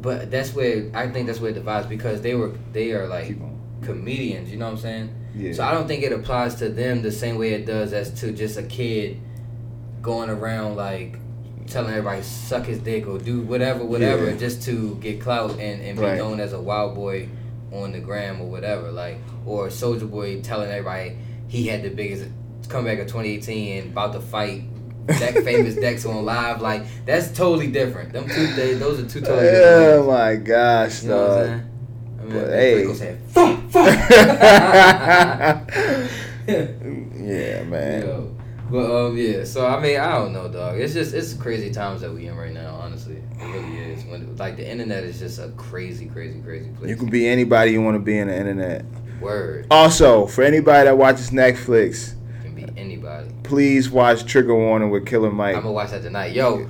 But 0.00 0.30
that's 0.30 0.54
where 0.54 0.90
I 0.92 1.08
think 1.08 1.26
that's 1.26 1.40
where 1.40 1.50
it 1.50 1.54
divides 1.54 1.86
because 1.86 2.20
they 2.20 2.34
were 2.34 2.52
they 2.72 2.92
are 2.92 3.06
like 3.08 3.34
comedians. 3.82 4.50
You 4.50 4.58
know 4.58 4.66
what 4.66 4.72
I'm 4.72 4.78
saying? 4.78 5.14
Yeah. 5.36 5.52
So 5.52 5.64
I 5.64 5.72
don't 5.72 5.86
think 5.88 6.02
it 6.04 6.12
applies 6.12 6.54
to 6.56 6.68
them 6.68 7.02
the 7.02 7.10
same 7.12 7.38
way 7.38 7.54
it 7.54 7.66
does 7.66 7.92
as 7.92 8.10
to 8.20 8.32
just 8.32 8.56
a 8.56 8.62
kid 8.62 9.20
going 10.02 10.30
around 10.30 10.76
like 10.76 11.18
telling 11.66 11.90
everybody 11.90 12.22
suck 12.22 12.66
his 12.66 12.78
dick 12.78 13.06
or 13.06 13.18
do 13.18 13.40
whatever, 13.40 13.84
whatever, 13.84 14.30
Yeah. 14.30 14.36
just 14.36 14.62
to 14.64 14.96
get 15.00 15.20
clout 15.20 15.52
and, 15.52 15.80
and 15.82 15.98
be 15.98 16.04
Right. 16.04 16.18
known 16.18 16.38
as 16.40 16.52
a 16.52 16.60
wild 16.60 16.94
boy 16.94 17.28
on 17.72 17.92
the 17.92 18.00
gram 18.00 18.40
or 18.40 18.46
whatever. 18.48 18.90
Like 18.92 19.18
or 19.46 19.68
Soulja 19.68 20.08
Boy 20.10 20.40
telling 20.42 20.70
everybody 20.70 21.16
he 21.48 21.66
had 21.68 21.82
the 21.82 21.90
biggest 21.90 22.26
comeback 22.68 22.98
of 22.98 23.06
2018 23.06 23.82
and 23.82 23.92
about 23.92 24.12
to 24.12 24.20
fight 24.20 24.64
that 25.06 25.34
famous 25.44 25.74
Dex 25.74 26.04
on 26.06 26.24
live. 26.24 26.60
Like 26.60 26.84
that's 27.06 27.32
totally 27.32 27.68
different. 27.68 28.12
Them 28.12 28.28
two 28.28 28.46
they, 28.54 28.74
those 28.74 29.00
are 29.00 29.08
two 29.08 29.20
totally 29.20 29.42
different. 29.50 30.02
Oh 30.02 30.06
my 30.06 30.36
gosh, 30.36 31.02
You 31.02 31.08
know 31.10 31.60
I 32.24 32.26
mean, 32.26 32.40
But 32.40 32.50
hey. 32.50 32.94
Said, 32.94 33.18
fuck, 33.28 33.60
fuck. 33.70 33.86
yeah, 36.48 37.64
man. 37.64 38.02
Yo. 38.02 38.30
But 38.70 39.06
um 39.06 39.16
yeah, 39.16 39.44
so 39.44 39.66
I 39.66 39.78
mean 39.80 40.00
I 40.00 40.12
don't 40.12 40.32
know, 40.32 40.48
dog. 40.48 40.80
It's 40.80 40.94
just 40.94 41.12
it's 41.14 41.34
crazy 41.34 41.70
times 41.70 42.00
that 42.00 42.12
we 42.12 42.26
in 42.26 42.36
right 42.36 42.52
now. 42.52 42.76
Honestly, 42.76 43.16
it 43.38 43.44
really 43.44 43.76
is. 43.92 44.04
When 44.06 44.34
like 44.36 44.56
the 44.56 44.68
internet 44.68 45.04
is 45.04 45.18
just 45.18 45.38
a 45.38 45.50
crazy, 45.50 46.06
crazy, 46.06 46.40
crazy 46.40 46.70
place. 46.70 46.88
You 46.88 46.96
can 46.96 47.10
be 47.10 47.28
anybody 47.28 47.72
you 47.72 47.82
want 47.82 47.96
to 47.96 48.00
be 48.00 48.18
in 48.18 48.28
the 48.28 48.36
internet. 48.36 48.86
Word 49.20 49.66
Also, 49.70 50.26
for 50.26 50.42
anybody 50.42 50.86
that 50.86 50.96
watches 50.96 51.30
Netflix, 51.30 52.14
can 52.42 52.54
be 52.54 52.66
anybody. 52.76 53.28
please 53.42 53.90
watch 53.90 54.24
Trigger 54.24 54.54
Warning 54.54 54.90
with 54.90 55.06
Killer 55.06 55.30
Mike. 55.30 55.56
I'm 55.56 55.62
gonna 55.62 55.72
watch 55.72 55.90
that 55.90 56.02
tonight. 56.02 56.32
Yo, 56.32 56.66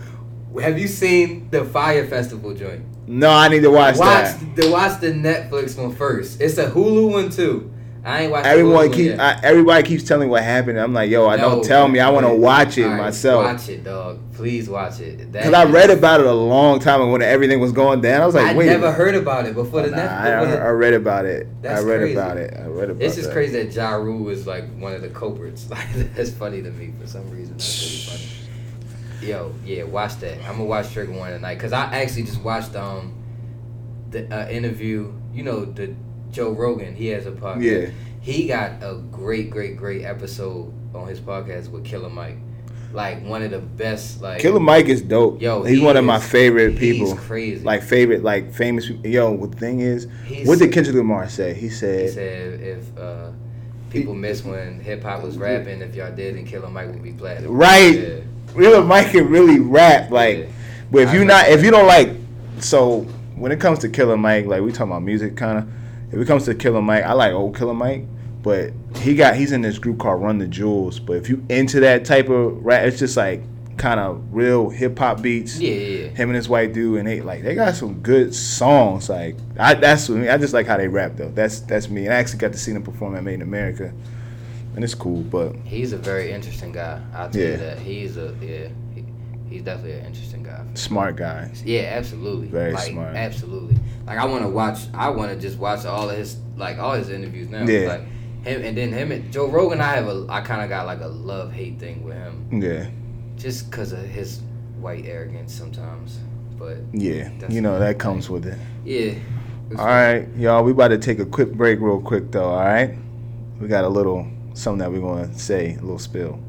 have 0.61 0.79
you 0.79 0.89
seen 0.89 1.49
the 1.51 1.65
Fyre 1.65 2.07
Festival 2.07 2.55
joint? 2.55 2.85
No, 3.07 3.31
I 3.31 3.49
need 3.49 3.61
to 3.61 3.71
watch, 3.71 3.97
watch 3.97 4.25
that. 4.25 4.57
the 4.57 4.71
watch 4.71 5.01
the 5.01 5.13
Netflix 5.13 5.77
one 5.81 5.95
first. 5.95 6.41
It's 6.41 6.59
a 6.59 6.71
Hulu 6.71 7.11
one 7.13 7.31
too. 7.31 7.71
I 8.07 8.25
ain't 8.25 8.33
watched. 8.33 8.47
Everyone 8.47 8.93
keep. 8.93 9.19
I, 9.19 9.41
everybody 9.43 9.83
keeps 9.89 10.03
telling 10.05 10.29
me 10.29 10.31
what 10.31 10.43
happened. 10.43 10.79
I'm 10.79 10.93
like, 10.93 11.09
yo, 11.11 11.27
I 11.27 11.37
No, 11.37 11.43
don't 11.53 11.65
tell 11.65 11.89
me. 11.89 12.01
I 12.01 12.11
want 12.11 12.27
to 12.27 12.35
watch 12.35 12.77
it 12.77 12.85
Alright, 12.85 12.99
myself. 13.01 13.45
Watch 13.47 13.69
it, 13.71 13.83
dog. 13.83 14.21
Please 14.35 14.69
watch 14.69 15.01
it. 15.01 15.33
Cause 15.33 15.55
I 15.55 15.65
read 15.65 15.89
about 15.89 16.21
it 16.21 16.27
a 16.27 16.33
long 16.35 16.81
time 16.81 17.01
ago 17.01 17.11
when 17.13 17.23
everything 17.23 17.61
was 17.61 17.73
going 17.73 18.03
down. 18.03 18.21
I 18.21 18.27
was 18.27 18.35
like, 18.35 18.45
I 18.49 18.55
wait. 18.55 18.69
a 18.69 18.73
never 18.73 18.93
heard 18.93 19.15
about 19.15 19.47
it 19.47 19.55
before 19.55 19.81
the 19.83 19.91
Nah, 19.91 19.97
Netflix. 19.97 20.61
I, 20.61 20.67
I 20.67 20.71
read 20.71 20.93
about 20.93 21.25
it. 21.25 21.47
That's 21.63 21.81
I 21.81 21.85
read 21.87 21.99
crazy. 22.01 22.13
about 22.13 22.37
it. 22.37 22.55
I 22.59 22.67
read 22.67 22.91
about 22.91 23.03
It's 23.03 23.15
just 23.15 23.29
that. 23.29 23.33
crazy 23.33 23.63
that 23.63 23.73
Ja 23.75 23.93
Rule 23.95 24.29
is 24.29 24.47
like 24.47 24.65
one 24.79 24.93
of 24.93 25.01
the 25.01 25.09
culprits. 25.09 25.67
Like 25.71 25.87
that's 26.15 26.31
funny 26.31 26.61
to 26.61 26.71
me 26.73 26.93
for 27.01 27.07
some 27.07 27.31
reason. 27.31 27.57
That's 27.57 27.81
really 28.11 28.19
funny. 28.19 28.44
Yo, 29.25 29.55
yeah, 29.65 29.85
watch 29.85 30.17
that. 30.17 30.37
I'm 30.45 30.53
gonna 30.53 30.65
watch 30.65 30.93
Trigger 30.93 31.13
One 31.13 31.31
tonight 31.33 31.55
because 31.55 31.73
I 31.73 31.85
actually 32.03 32.25
just 32.25 32.43
watched 32.43 32.75
um 32.77 33.15
the 34.11 34.33
uh, 34.35 34.49
interview. 34.49 35.13
You 35.33 35.43
know 35.43 35.65
the 35.65 35.95
Joe 36.31 36.51
Rogan. 36.53 36.95
He 36.95 37.07
has 37.09 37.27
a 37.27 37.33
podcast. 37.33 37.63
Yeah. 37.63 37.91
He 38.21 38.47
got 38.47 38.83
a 38.83 38.95
great, 39.13 39.51
great, 39.51 39.77
great 39.77 40.05
episode 40.05 40.73
on 40.95 41.07
his 41.09 41.21
podcast 41.21 41.71
with 41.71 41.85
Killer 41.85 42.09
Mike. 42.09 42.37
Like 42.93 43.25
one 43.25 43.43
of 43.43 43.51
the 43.51 43.59
best. 43.59 44.23
Like 44.23 44.41
Killer 44.41 44.61
Mike 44.61 44.87
is 44.87 45.03
dope. 45.03 45.41
Yo, 45.43 45.63
he's 45.65 45.79
he 45.79 45.85
one 45.85 45.97
of 45.97 46.05
my 46.05 46.17
is- 46.19 46.29
favorite 46.29 46.79
he's 46.79 46.99
people. 46.99 47.17
crazy. 47.17 47.65
Like 47.65 47.83
favorite, 47.83 48.23
like 48.23 48.53
famous. 48.53 48.87
people. 48.87 49.07
Yo, 49.11 49.47
the 49.47 49.57
thing 49.57 49.81
is, 49.81 50.07
He's- 50.27 50.47
what 50.47 50.59
did 50.59 50.73
Kendrick 50.73 50.97
Lamar 50.97 51.29
say? 51.29 51.55
He 51.55 51.69
said. 51.71 52.03
He 52.03 52.09
said, 52.09 52.15
said 52.15 52.61
if 52.61 52.99
uh, 52.99 53.31
people 53.91 54.15
miss 54.15 54.45
when 54.45 54.79
hip 54.81 55.03
hop 55.03 55.23
was 55.23 55.37
rapping, 55.37 55.81
if 55.83 55.95
y'all 55.95 56.15
did, 56.15 56.37
then 56.37 56.47
Killer 56.47 56.69
Mike 56.71 56.89
would 56.89 57.03
be 57.03 57.13
platinum. 57.13 57.51
Right. 57.53 57.99
Yeah. 57.99 58.21
"Killer 58.57 58.85
Mike 58.85 59.11
can 59.11 59.29
really 59.29 59.59
rap." 59.61 60.11
Like, 60.11 60.39
Yeah. 60.39 60.45
but 60.91 61.03
if 61.03 61.15
you 61.15 61.25
not, 61.25 61.49
if 61.49 61.63
you 61.65 61.71
don't 61.71 61.87
like, 61.87 62.11
so 62.61 63.01
when 63.37 63.53
it 63.53 63.61
comes 63.61 63.81
to 63.81 63.89
Killer 63.89 64.17
Mike, 64.17 64.47
like 64.47 64.63
we 64.63 64.71
talking 64.73 64.93
about 64.93 65.03
music, 65.03 65.37
kind 65.37 65.59
of. 65.59 65.69
If 66.13 66.21
it 66.21 66.27
comes 66.29 66.45
to 66.45 66.55
Killer 66.55 66.81
Mike, 66.81 67.03
I 67.03 67.13
like 67.13 67.33
old 67.33 67.57
Killer 67.57 67.75
Mike, 67.75 68.05
but 68.43 68.71
he 68.99 69.17
got 69.17 69.35
he's 69.35 69.51
in 69.51 69.63
this 69.63 69.79
group 69.79 69.99
called 69.99 70.23
Run 70.23 70.39
the 70.39 70.47
Jewels. 70.47 71.01
But 71.01 71.17
if 71.17 71.29
you 71.29 71.45
into 71.49 71.81
that 71.81 72.05
type 72.05 72.29
of 72.29 72.65
rap, 72.65 72.85
it's 72.85 73.01
just 73.01 73.17
like 73.17 73.43
kind 73.77 73.99
of 73.99 74.23
real 74.31 74.71
hip 74.71 74.97
hop 74.97 75.21
beats. 75.21 75.59
Yeah, 75.59 75.73
yeah, 75.73 76.09
him 76.11 76.29
and 76.29 76.37
his 76.37 76.49
white 76.49 76.73
dude, 76.73 77.01
and 77.01 77.09
they 77.09 77.21
like 77.21 77.43
they 77.43 77.57
got 77.57 77.75
some 77.75 77.95
good 77.95 78.33
songs. 78.33 79.09
Like 79.09 79.35
I, 79.59 79.75
that's 79.75 80.09
what 80.09 80.19
me. 80.19 80.29
I 80.29 80.39
just 80.39 80.55
like 80.55 80.69
how 80.69 80.77
they 80.77 80.87
rap 80.87 81.13
though. 81.17 81.31
That's 81.31 81.59
that's 81.61 81.89
me. 81.89 82.05
And 82.05 82.15
I 82.15 82.19
actually 82.19 82.39
got 82.39 82.53
to 82.53 82.59
see 82.59 82.71
them 82.71 82.85
perform 82.85 83.17
at 83.17 83.25
Made 83.25 83.35
in 83.35 83.43
America, 83.43 83.93
and 84.75 84.85
it's 84.85 84.95
cool. 84.95 85.23
But 85.23 85.55
He's 85.65 85.93
a 85.93 85.99
very 85.99 86.33
interesting 86.33 86.73
guy. 86.73 87.01
I'll 87.15 87.31
tell 87.31 87.41
Yeah. 87.41 87.51
you 87.51 87.57
that. 87.59 87.79
He's 87.79 88.17
a 88.17 88.35
yeah. 88.41 88.69
He, 88.95 89.05
he's 89.49 89.63
definitely 89.63 89.93
an 89.99 90.07
interesting 90.07 90.43
guy. 90.43 90.65
smart 90.75 91.17
guy. 91.17 91.51
Yeah, 91.65 91.93
absolutely. 91.97 92.49
Very 92.49 92.73
like, 92.73 92.91
smart. 92.93 93.15
Absolutely. 93.17 93.77
Like 94.07 94.19
I 94.19 94.25
want 94.27 94.43
to 94.43 94.49
watch. 94.49 94.81
I 94.93 95.11
want 95.11 95.33
to 95.33 95.39
just 95.39 95.59
watch 95.59 95.85
all 95.85 96.11
of 96.11 96.17
his 96.17 96.37
like 96.57 96.79
all 96.79 96.93
his 96.93 97.09
interviews 97.11 97.49
now. 97.49 97.65
Yeah. 97.65 97.89
Like 97.89 98.01
him 98.45 98.63
and 98.63 98.77
then 98.77 98.93
him 98.93 99.11
and 99.13 99.33
Joe 99.33 99.49
Rogan. 99.49 99.81
I 99.81 99.95
have 99.95 100.07
a. 100.09 100.27
I 100.29 100.41
kind 100.43 100.63
of 100.63 100.69
got 100.69 100.87
like 100.87 101.01
a 101.01 101.07
love 101.09 101.53
hate 101.53 101.79
thing 101.79 102.05
with 102.05 102.15
him, 102.15 102.63
Yeah, 102.63 102.89
just 103.37 103.71
because 103.71 103.93
of 103.93 104.01
his 104.01 104.41
white 104.79 105.07
arrogance 105.07 105.55
sometimes. 105.55 106.19
But 106.59 106.77
yeah. 106.93 107.31
You 107.49 107.61
know 107.63 107.79
that 107.79 107.99
comes 107.99 108.29
with 108.31 108.47
it. 108.47 108.59
yeah. 108.85 109.15
All 109.79 109.87
right, 109.87 110.29
y'all. 110.37 110.63
We 110.63 110.73
about 110.73 110.89
to 110.89 110.99
take 110.99 111.19
a 111.19 111.25
quick 111.25 111.53
break, 111.55 111.81
real 111.81 112.01
quick 112.01 112.31
though. 112.31 112.51
All 112.51 112.59
right. 112.65 112.95
We 113.59 113.67
got 113.67 113.85
a 113.85 113.89
little 113.89 114.27
something 114.55 114.79
that 114.79 114.91
we're 114.91 115.01
gonna 115.01 115.33
say, 115.37 115.75
a 115.75 115.81
little 115.81 115.99
spill. 115.99 116.41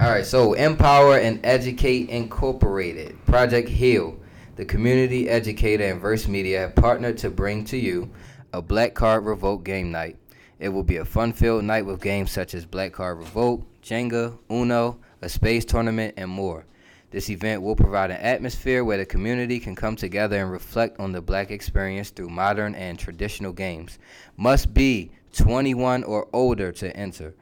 All 0.00 0.10
right, 0.10 0.26
so 0.26 0.52
Empower 0.52 1.18
and 1.18 1.40
Educate 1.44 2.10
Incorporated, 2.10 3.16
Project 3.26 3.68
Heal, 3.68 4.18
the 4.56 4.64
community 4.64 5.28
educator 5.28 5.84
and 5.84 6.00
Verse 6.00 6.28
Media 6.28 6.60
have 6.60 6.74
partnered 6.76 7.18
to 7.18 7.30
bring 7.30 7.64
to 7.64 7.76
you 7.76 8.10
a 8.52 8.62
Black 8.62 8.94
Card 8.94 9.24
Revolt 9.24 9.64
game 9.64 9.90
night. 9.90 10.16
It 10.60 10.68
will 10.68 10.84
be 10.84 10.98
a 10.98 11.04
fun-filled 11.04 11.64
night 11.64 11.86
with 11.86 12.00
games 12.00 12.30
such 12.30 12.54
as 12.54 12.64
Black 12.64 12.92
Card 12.92 13.18
Revolt, 13.18 13.64
Jenga, 13.82 14.38
Uno, 14.50 14.98
a 15.22 15.28
space 15.28 15.64
tournament, 15.64 16.14
and 16.16 16.30
more. 16.30 16.66
This 17.10 17.30
event 17.30 17.62
will 17.62 17.76
provide 17.76 18.10
an 18.10 18.20
atmosphere 18.20 18.84
where 18.84 18.98
the 18.98 19.06
community 19.06 19.58
can 19.60 19.74
come 19.74 19.96
together 19.96 20.36
and 20.36 20.50
reflect 20.50 20.98
on 20.98 21.12
the 21.12 21.20
black 21.20 21.50
experience 21.50 22.10
through 22.10 22.28
modern 22.28 22.74
and 22.74 22.98
traditional 22.98 23.52
games. 23.52 23.98
Must 24.36 24.74
be 24.74 25.12
21 25.34 26.04
or 26.04 26.28
older 26.32 26.72
to 26.72 26.96
enter. 26.96 27.34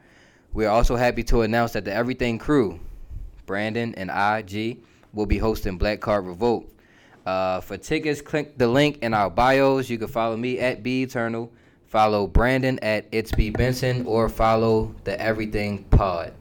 We 0.53 0.65
are 0.65 0.69
also 0.69 0.95
happy 0.95 1.23
to 1.23 1.41
announce 1.41 1.73
that 1.73 1.85
the 1.85 1.93
Everything 1.93 2.37
crew, 2.37 2.79
Brandon 3.45 3.93
and 3.95 4.11
I, 4.11 4.41
G, 4.41 4.79
will 5.13 5.25
be 5.25 5.37
hosting 5.37 5.77
Black 5.77 5.99
Card 5.99 6.25
Revolt. 6.25 6.69
Uh, 7.25 7.61
for 7.61 7.77
tickets, 7.77 8.21
click 8.21 8.57
the 8.57 8.67
link 8.67 8.99
in 9.01 9.13
our 9.13 9.29
bios. 9.29 9.89
You 9.89 9.97
can 9.97 10.07
follow 10.09 10.35
me 10.35 10.59
at 10.59 10.83
B 10.83 11.03
Eternal, 11.03 11.51
follow 11.87 12.27
Brandon 12.27 12.77
at 12.81 13.05
It's 13.11 13.31
B 13.31 13.49
Benson, 13.49 14.05
or 14.05 14.27
follow 14.27 14.93
the 15.05 15.19
Everything 15.19 15.83
Pod. 15.85 16.33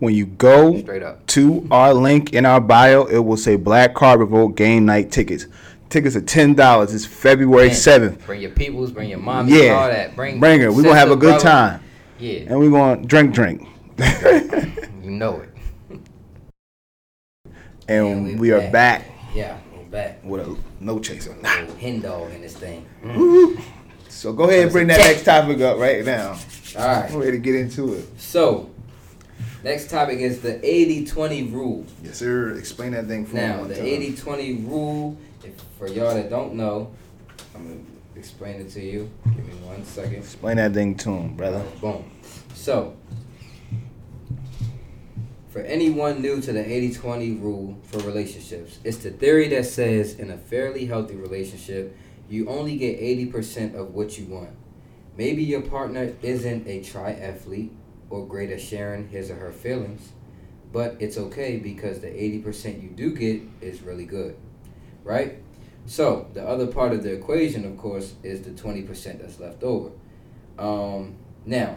When 0.00 0.12
you 0.14 0.26
go 0.26 0.76
Straight 0.80 1.02
up. 1.04 1.24
to 1.28 1.66
our 1.70 1.94
link 1.94 2.32
in 2.32 2.44
our 2.44 2.60
bio, 2.60 3.04
it 3.04 3.20
will 3.20 3.36
say 3.36 3.56
Black 3.56 3.94
Card 3.94 4.20
Revolt 4.20 4.56
Game 4.56 4.84
Night 4.84 5.12
tickets. 5.12 5.46
Tickets 5.90 6.16
are 6.16 6.20
ten 6.20 6.54
dollars. 6.54 6.92
It's 6.94 7.06
February 7.06 7.72
seventh. 7.72 8.24
Bring 8.26 8.40
your 8.40 8.50
peoples, 8.50 8.90
bring 8.90 9.08
your 9.08 9.18
mommy, 9.20 9.52
Yeah, 9.64 9.72
all 9.74 9.88
that. 9.88 10.16
Bring, 10.16 10.40
bring 10.40 10.60
her. 10.60 10.72
We're 10.72 10.82
gonna 10.82 10.98
have 10.98 11.10
a 11.10 11.16
good 11.16 11.40
brother. 11.40 11.44
time, 11.44 11.80
Yeah, 12.18 12.40
and 12.48 12.58
we're 12.58 12.70
gonna 12.70 13.04
drink, 13.06 13.34
drink. 13.34 13.68
you 15.02 15.10
know 15.10 15.40
it. 15.42 15.50
and 17.88 18.24
we 18.24 18.34
we 18.34 18.52
are 18.52 18.60
back. 18.60 18.72
back 18.72 19.04
Yeah, 19.34 19.58
we're 19.76 19.84
back. 19.84 20.20
with 20.24 20.40
a 20.46 20.56
no 20.80 20.98
chaser. 20.98 21.36
Little 21.42 21.76
hen 21.76 22.00
dog 22.00 22.32
in 22.32 22.40
this 22.42 22.56
thing. 22.56 22.84
Mm. 23.04 23.60
So 24.08 24.32
go 24.32 24.44
ahead 24.44 24.64
and 24.64 24.72
bring 24.72 24.86
that 24.88 24.98
next 24.98 25.24
topic 25.24 25.60
up 25.60 25.78
right 25.78 26.04
now. 26.04 26.38
All 26.76 26.86
right. 26.86 27.10
I'm 27.10 27.16
ready 27.18 27.32
to 27.32 27.38
get 27.38 27.54
into 27.54 27.94
it. 27.94 28.04
So, 28.18 28.70
next 29.62 29.90
topic 29.90 30.18
is 30.18 30.40
the 30.40 30.54
80-20 30.54 31.52
rule. 31.52 31.84
Yes, 32.02 32.16
sir. 32.18 32.52
Explain 32.56 32.92
that 32.92 33.06
thing 33.06 33.26
for 33.26 33.36
Now, 33.36 33.62
me. 33.62 33.74
the 33.74 33.80
80-20 33.80 34.68
rule, 34.68 35.16
if, 35.33 35.33
for 35.86 35.92
y'all 35.92 36.14
that 36.14 36.30
don't 36.30 36.54
know, 36.54 36.90
I'm 37.54 37.68
to 37.68 38.18
explain 38.18 38.60
it 38.60 38.70
to 38.70 38.80
you. 38.80 39.10
Give 39.24 39.46
me 39.46 39.54
one 39.66 39.84
second. 39.84 40.14
Explain 40.14 40.56
that 40.56 40.72
thing 40.72 40.94
to 40.96 41.10
him, 41.10 41.36
brother. 41.36 41.62
Boom. 41.80 42.10
So, 42.54 42.96
For 45.50 45.60
anyone 45.60 46.20
new 46.20 46.40
to 46.40 46.52
the 46.52 46.64
80-20 46.64 47.40
rule 47.40 47.78
for 47.84 47.98
relationships, 47.98 48.80
it's 48.82 48.96
the 48.96 49.10
theory 49.10 49.46
that 49.50 49.66
says 49.66 50.18
in 50.18 50.32
a 50.32 50.36
fairly 50.36 50.86
healthy 50.86 51.14
relationship, 51.14 51.96
you 52.28 52.48
only 52.48 52.76
get 52.76 52.98
80% 52.98 53.76
of 53.76 53.94
what 53.94 54.18
you 54.18 54.24
want. 54.24 54.50
Maybe 55.16 55.44
your 55.44 55.62
partner 55.62 56.14
isn't 56.22 56.66
a 56.66 56.80
triathlete 56.80 57.70
or 58.10 58.26
great 58.26 58.50
at 58.50 58.60
sharing 58.60 59.10
his 59.10 59.30
or 59.30 59.36
her 59.36 59.52
feelings, 59.52 60.10
but 60.72 60.96
it's 60.98 61.16
okay 61.16 61.58
because 61.58 62.00
the 62.00 62.08
80% 62.08 62.82
you 62.82 62.88
do 62.88 63.14
get 63.14 63.40
is 63.60 63.80
really 63.80 64.06
good, 64.06 64.36
right? 65.04 65.43
So, 65.86 66.28
the 66.32 66.46
other 66.46 66.66
part 66.66 66.92
of 66.92 67.02
the 67.02 67.12
equation, 67.12 67.64
of 67.66 67.76
course, 67.76 68.14
is 68.22 68.42
the 68.42 68.50
20% 68.50 69.20
that's 69.20 69.38
left 69.38 69.62
over. 69.62 69.90
Um, 70.58 71.16
now, 71.44 71.76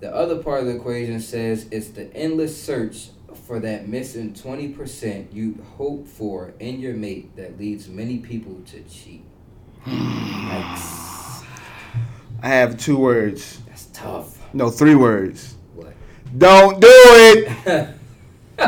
the 0.00 0.14
other 0.14 0.42
part 0.42 0.60
of 0.60 0.66
the 0.66 0.76
equation 0.76 1.20
says 1.20 1.66
it's 1.70 1.88
the 1.88 2.14
endless 2.14 2.60
search 2.60 3.08
for 3.46 3.60
that 3.60 3.88
missing 3.88 4.32
20% 4.32 5.32
you 5.32 5.62
hope 5.76 6.06
for 6.06 6.54
in 6.60 6.80
your 6.80 6.94
mate 6.94 7.34
that 7.36 7.58
leads 7.58 7.88
many 7.88 8.18
people 8.18 8.60
to 8.66 8.82
cheat. 8.84 9.24
Yikes. 9.84 11.44
I 12.42 12.48
have 12.48 12.78
two 12.78 12.96
words. 12.96 13.60
That's 13.66 13.86
tough. 13.86 14.38
No, 14.54 14.70
three 14.70 14.94
words. 14.94 15.56
What? 15.74 15.94
Don't 16.36 16.80
do 16.80 16.88
it. 16.90 17.94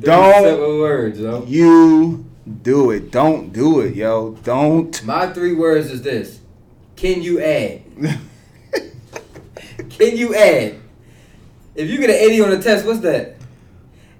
Don't. 0.00 0.44
Simple 0.44 0.78
words, 0.80 1.18
yo. 1.18 1.44
you 1.44 2.24
do 2.62 2.90
it. 2.90 3.10
Don't 3.10 3.52
do 3.52 3.80
it, 3.80 3.94
yo. 3.94 4.32
Don't. 4.42 5.02
My 5.04 5.32
three 5.32 5.54
words 5.54 5.90
is 5.90 6.02
this. 6.02 6.40
Can 6.96 7.22
you 7.22 7.40
add? 7.40 7.82
Can 9.90 10.16
you 10.16 10.34
add? 10.34 10.76
If 11.74 11.90
you 11.90 11.98
get 11.98 12.10
an 12.10 12.16
80 12.16 12.40
on 12.42 12.52
a 12.52 12.62
test, 12.62 12.86
what's 12.86 13.00
that? 13.00 13.36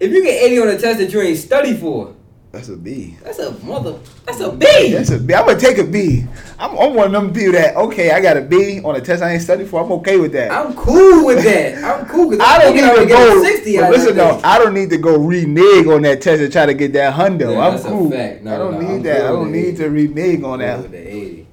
If 0.00 0.10
you 0.10 0.22
get 0.24 0.42
80 0.42 0.60
on 0.60 0.68
a 0.68 0.78
test 0.78 0.98
that 0.98 1.12
you 1.12 1.20
ain't 1.20 1.38
study 1.38 1.76
for, 1.76 2.13
That's 2.54 2.68
a 2.68 2.76
B. 2.76 3.16
that's 3.20 3.40
a 3.40 3.52
mother. 3.64 3.98
That's 4.24 4.38
a 4.38 4.52
B. 4.52 4.92
That's 4.92 5.10
a 5.10 5.18
B. 5.18 5.34
I'm 5.34 5.44
gonna 5.44 5.58
take 5.58 5.76
a 5.78 5.84
B. 5.84 6.24
I'm, 6.56 6.78
I'm 6.78 6.94
one 6.94 7.06
of 7.06 7.12
them 7.12 7.32
people 7.32 7.52
that 7.54 7.74
okay, 7.74 8.12
I 8.12 8.20
got 8.20 8.36
a 8.36 8.42
B 8.42 8.80
on 8.80 8.94
a 8.94 9.00
test 9.00 9.24
I 9.24 9.32
ain't 9.32 9.42
studied 9.42 9.68
for. 9.68 9.82
I'm 9.82 9.90
okay 9.92 10.18
with 10.18 10.30
that. 10.34 10.52
I'm 10.52 10.72
cool 10.76 11.26
with 11.26 11.42
that. 11.42 11.82
I'm 11.82 12.06
cool 12.06 12.30
because 12.30 12.46
I 12.48 12.62
don't 12.62 12.76
need 12.76 12.82
to 12.82 13.06
go. 13.06 13.42
A 13.42 13.44
60 13.44 13.76
but 13.76 13.84
out 13.84 13.90
listen 13.90 14.16
though, 14.16 14.40
I 14.44 14.58
don't 14.58 14.72
need 14.72 14.88
to 14.90 14.98
go 14.98 15.18
renege 15.18 15.88
on 15.88 16.02
that 16.02 16.22
test 16.22 16.42
and 16.42 16.52
try 16.52 16.64
to 16.64 16.74
get 16.74 16.92
that 16.92 17.14
hundo. 17.14 17.54
Yeah, 17.54 17.58
I'm 17.58 17.72
that's 17.72 17.86
a 17.86 17.88
cool. 17.88 18.10
fact. 18.12 18.44
No, 18.44 18.54
I 18.54 18.58
don't 18.58 18.74
no, 18.74 18.80
need 18.80 18.94
I'm 18.94 19.02
that. 19.02 19.16
I 19.16 19.28
don't 19.30 19.50
need 19.50 19.74
it. 19.74 19.76
to 19.78 19.90
renege 19.90 20.42
on 20.44 20.60
that. 20.60 20.82
with 20.82 20.92
the 20.92 21.08
80. 21.08 21.46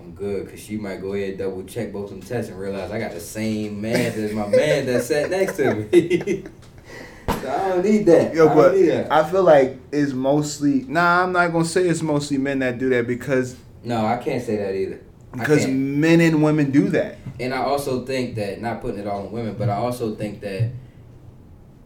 I'm 0.00 0.10
good 0.12 0.44
because 0.46 0.60
she 0.60 0.78
might 0.78 1.02
go 1.02 1.12
ahead 1.12 1.28
and 1.28 1.38
double 1.40 1.62
check 1.64 1.92
both 1.92 2.08
them 2.08 2.22
tests 2.22 2.50
and 2.50 2.58
realize 2.58 2.90
I 2.90 2.98
got 2.98 3.12
the 3.12 3.20
same 3.20 3.82
math 3.82 4.16
as 4.16 4.32
my 4.32 4.46
man 4.46 4.86
that 4.86 5.02
sat 5.02 5.28
next 5.28 5.58
to 5.58 5.74
me. 5.74 6.44
so 7.28 7.50
I 7.50 7.68
don't 7.68 7.84
need 7.84 8.06
that. 8.06 8.34
Yo, 8.34 8.48
I 8.48 8.54
but 8.54 8.68
don't 8.68 8.80
need 8.80 8.88
that. 8.88 9.12
I 9.12 9.28
feel 9.30 9.42
like 9.42 9.78
it's 9.90 10.12
mostly. 10.12 10.84
Nah, 10.88 11.22
I'm 11.22 11.32
not 11.32 11.52
gonna 11.52 11.64
say 11.64 11.88
it's 11.88 12.02
mostly 12.02 12.38
men 12.38 12.60
that 12.60 12.78
do 12.78 12.88
that 12.90 13.06
because 13.06 13.56
no, 13.84 14.06
I 14.06 14.16
can't 14.16 14.42
say 14.42 14.56
that 14.56 14.74
either. 14.74 15.00
Because 15.32 15.66
men 15.66 16.20
and 16.20 16.42
women 16.42 16.70
do 16.70 16.90
that. 16.90 17.16
And 17.40 17.54
I 17.54 17.58
also 17.58 18.04
think 18.04 18.34
that 18.34 18.60
not 18.60 18.82
putting 18.82 19.00
it 19.00 19.06
all 19.06 19.26
on 19.26 19.32
women, 19.32 19.54
but 19.58 19.70
I 19.70 19.76
also 19.76 20.14
think 20.14 20.42
that 20.42 20.70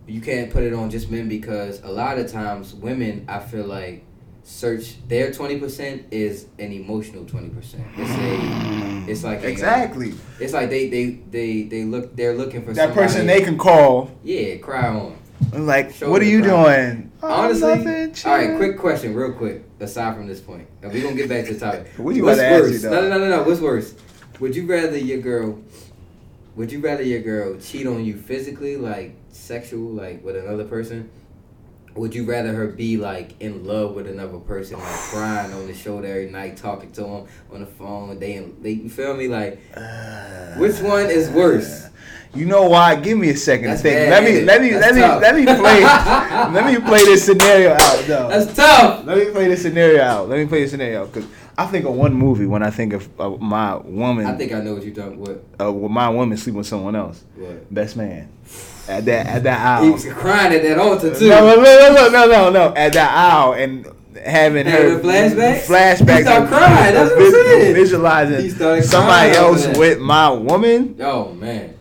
you 0.06 0.20
can't 0.20 0.50
put 0.50 0.64
it 0.64 0.72
on 0.72 0.90
just 0.90 1.10
men 1.10 1.28
because 1.28 1.80
a 1.82 1.88
lot 1.88 2.18
of 2.18 2.30
times 2.30 2.74
women, 2.74 3.24
I 3.28 3.38
feel 3.38 3.64
like 3.64 4.04
search 4.42 4.96
their 5.08 5.32
twenty 5.32 5.58
percent 5.58 6.06
is 6.12 6.46
an 6.58 6.72
emotional 6.72 7.24
twenty 7.24 7.48
percent. 7.48 7.84
It's 7.96 8.10
a, 8.10 9.10
it's 9.10 9.24
like 9.24 9.42
a, 9.42 9.48
exactly 9.48 10.14
it's 10.38 10.52
like 10.52 10.70
they 10.70 10.88
they 10.88 11.10
they 11.30 11.62
they 11.64 11.84
look 11.84 12.14
they're 12.14 12.36
looking 12.36 12.64
for 12.64 12.72
that 12.72 12.94
person 12.94 13.26
they 13.26 13.40
can 13.42 13.58
call. 13.58 14.10
yeah 14.22 14.56
cry 14.56 14.88
on. 14.88 15.18
Like, 15.52 15.94
Show 15.94 16.10
what 16.10 16.22
are 16.22 16.26
you 16.26 16.42
crowd. 16.42 16.64
doing? 16.66 17.12
Oh, 17.22 17.28
Honestly, 17.30 17.84
nothing, 17.84 18.14
all 18.30 18.36
right. 18.38 18.56
Quick 18.56 18.78
question, 18.78 19.14
real 19.14 19.32
quick. 19.32 19.62
Aside 19.80 20.16
from 20.16 20.26
this 20.26 20.40
point, 20.40 20.66
and 20.82 20.92
we 20.92 21.02
gonna 21.02 21.14
get 21.16 21.28
back 21.28 21.44
to 21.46 21.54
the 21.54 21.60
topic. 21.60 21.88
What 21.98 22.14
you 22.14 22.24
What's 22.24 22.38
about 22.38 22.48
to 22.48 22.54
ask 22.54 22.62
worse? 22.62 22.82
me, 22.84 22.90
no, 22.90 22.94
though? 23.02 23.08
no, 23.08 23.18
no, 23.18 23.28
no, 23.28 23.36
no. 23.36 23.42
What's 23.42 23.60
worse? 23.60 23.94
Would 24.40 24.56
you 24.56 24.66
rather 24.66 24.96
your 24.96 25.18
girl? 25.18 25.58
Would 26.56 26.72
you 26.72 26.80
rather 26.80 27.02
your 27.02 27.20
girl 27.20 27.58
cheat 27.58 27.86
on 27.86 28.04
you 28.04 28.16
physically, 28.16 28.76
like 28.76 29.14
sexual, 29.30 29.90
like 29.92 30.24
with 30.24 30.36
another 30.36 30.64
person? 30.64 31.10
Would 31.94 32.14
you 32.14 32.24
rather 32.24 32.52
her 32.54 32.66
be 32.68 32.96
like 32.98 33.40
in 33.40 33.64
love 33.66 33.94
with 33.94 34.06
another 34.06 34.38
person, 34.38 34.78
like 34.78 34.86
crying 35.10 35.52
on 35.52 35.66
the 35.66 35.74
shoulder 35.74 36.06
every 36.08 36.30
night, 36.30 36.56
talking 36.58 36.92
to 36.92 37.04
him 37.04 37.26
on 37.52 37.60
the 37.60 37.66
phone? 37.66 38.18
They, 38.18 38.38
they, 38.60 38.70
you 38.72 38.88
feel 38.90 39.14
me? 39.16 39.28
Like, 39.28 39.60
which 40.58 40.80
one 40.80 41.06
is 41.10 41.28
worse? 41.30 41.88
You 42.36 42.46
know 42.46 42.64
why? 42.68 42.94
Give 42.96 43.16
me 43.18 43.30
a 43.30 43.36
second 43.36 43.68
That's 43.70 43.82
to 43.82 43.88
think. 43.88 44.10
Let 44.10 44.24
me 44.24 44.40
let 44.42 44.60
me 44.62 44.70
That's 44.70 44.82
let 44.82 44.94
me 44.94 45.00
tough. 45.00 45.22
let 45.22 45.34
me 45.34 45.44
play 45.44 45.80
let 46.52 46.66
me 46.66 46.86
play 46.86 46.98
this 47.00 47.24
scenario 47.24 47.72
out 47.72 48.04
though. 48.06 48.28
That's 48.28 48.54
tough. 48.54 49.04
Let 49.06 49.18
me 49.18 49.30
play 49.32 49.48
this 49.48 49.62
scenario 49.62 50.02
out. 50.02 50.28
Let 50.28 50.38
me 50.38 50.46
play 50.46 50.62
this 50.62 50.70
scenario 50.72 51.02
out 51.02 51.12
because 51.12 51.28
I 51.58 51.66
think 51.66 51.86
of 51.86 51.94
one 51.94 52.12
movie 52.14 52.46
when 52.46 52.62
I 52.62 52.70
think 52.70 52.92
of 52.92 53.08
uh, 53.20 53.30
my 53.30 53.76
woman. 53.76 54.26
I 54.26 54.36
think 54.36 54.52
I 54.52 54.60
know 54.60 54.74
what 54.74 54.84
you're 54.84 54.94
talking. 54.94 55.18
What? 55.20 55.42
uh, 55.58 55.72
my 55.72 56.08
woman 56.10 56.36
sleep 56.36 56.56
with 56.56 56.66
someone 56.66 56.94
else. 56.94 57.24
What? 57.34 57.72
Best 57.72 57.96
man. 57.96 58.28
At 58.88 59.04
that 59.06 59.26
at 59.26 59.42
that 59.44 59.80
He 59.82 59.86
aisle. 59.86 59.92
was 59.94 60.04
crying 60.12 60.52
at 60.54 60.62
that 60.62 60.78
altar 60.78 61.14
too. 61.18 61.28
No, 61.28 61.56
no, 61.56 61.62
no, 61.62 61.92
no, 61.94 62.08
no, 62.10 62.26
no, 62.26 62.50
no. 62.50 62.74
At 62.74 62.92
that 62.92 63.10
aisle 63.10 63.54
and 63.54 63.86
having 64.24 64.66
her 64.66 65.00
flashbacks? 65.00 65.66
flashbacks. 65.66 66.16
He 66.18 66.22
start 66.22 66.48
crying, 66.48 66.94
that's 66.94 67.10
what 67.10 67.22
I'm 67.22 67.32
saying. 67.32 67.74
Visualizing 67.74 68.82
somebody 68.82 69.32
else 69.32 69.66
with 69.76 69.98
my 69.98 70.30
woman. 70.30 70.96
Oh 71.00 71.32
man, 71.32 71.75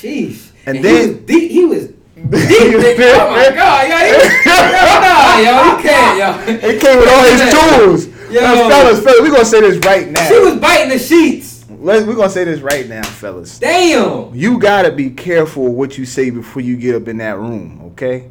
sheesh. 0.00 0.50
And 0.66 0.76
he 0.78 0.82
then- 0.82 1.08
was 1.08 1.16
deep. 1.26 1.50
He 1.50 1.64
was 1.64 1.86
deep. 1.86 1.94
oh 2.26 3.30
my 3.30 3.50
god, 3.54 3.88
yo, 3.88 3.96
he, 3.98 4.12
yo, 4.46 4.56
nah, 4.72 5.38
yo, 5.38 5.76
he 5.76 5.82
can't, 5.88 6.18
yo. 6.18 6.68
It 6.68 6.80
came 6.80 6.98
with 6.98 7.08
all 7.08 7.24
his 7.24 7.52
tools. 7.52 8.32
Yo. 8.32 8.40
Fellas, 8.40 8.68
fellas, 8.68 9.00
fellas, 9.04 9.20
we 9.22 9.30
gonna 9.30 9.44
say 9.44 9.60
this 9.60 9.78
right 9.86 10.08
now. 10.10 10.26
She 10.28 10.38
was 10.38 10.56
biting 10.56 10.88
the 10.88 10.98
sheets. 10.98 11.64
Let's, 11.78 12.04
we're 12.06 12.16
gonna 12.16 12.28
say 12.30 12.44
this 12.44 12.60
right 12.60 12.88
now, 12.88 13.02
fellas. 13.04 13.58
Damn. 13.58 14.34
You 14.34 14.58
gotta 14.58 14.90
be 14.90 15.10
careful 15.10 15.72
what 15.72 15.96
you 15.98 16.04
say 16.04 16.30
before 16.30 16.62
you 16.62 16.76
get 16.76 16.94
up 16.96 17.06
in 17.06 17.18
that 17.18 17.38
room, 17.38 17.82
okay? 17.92 18.30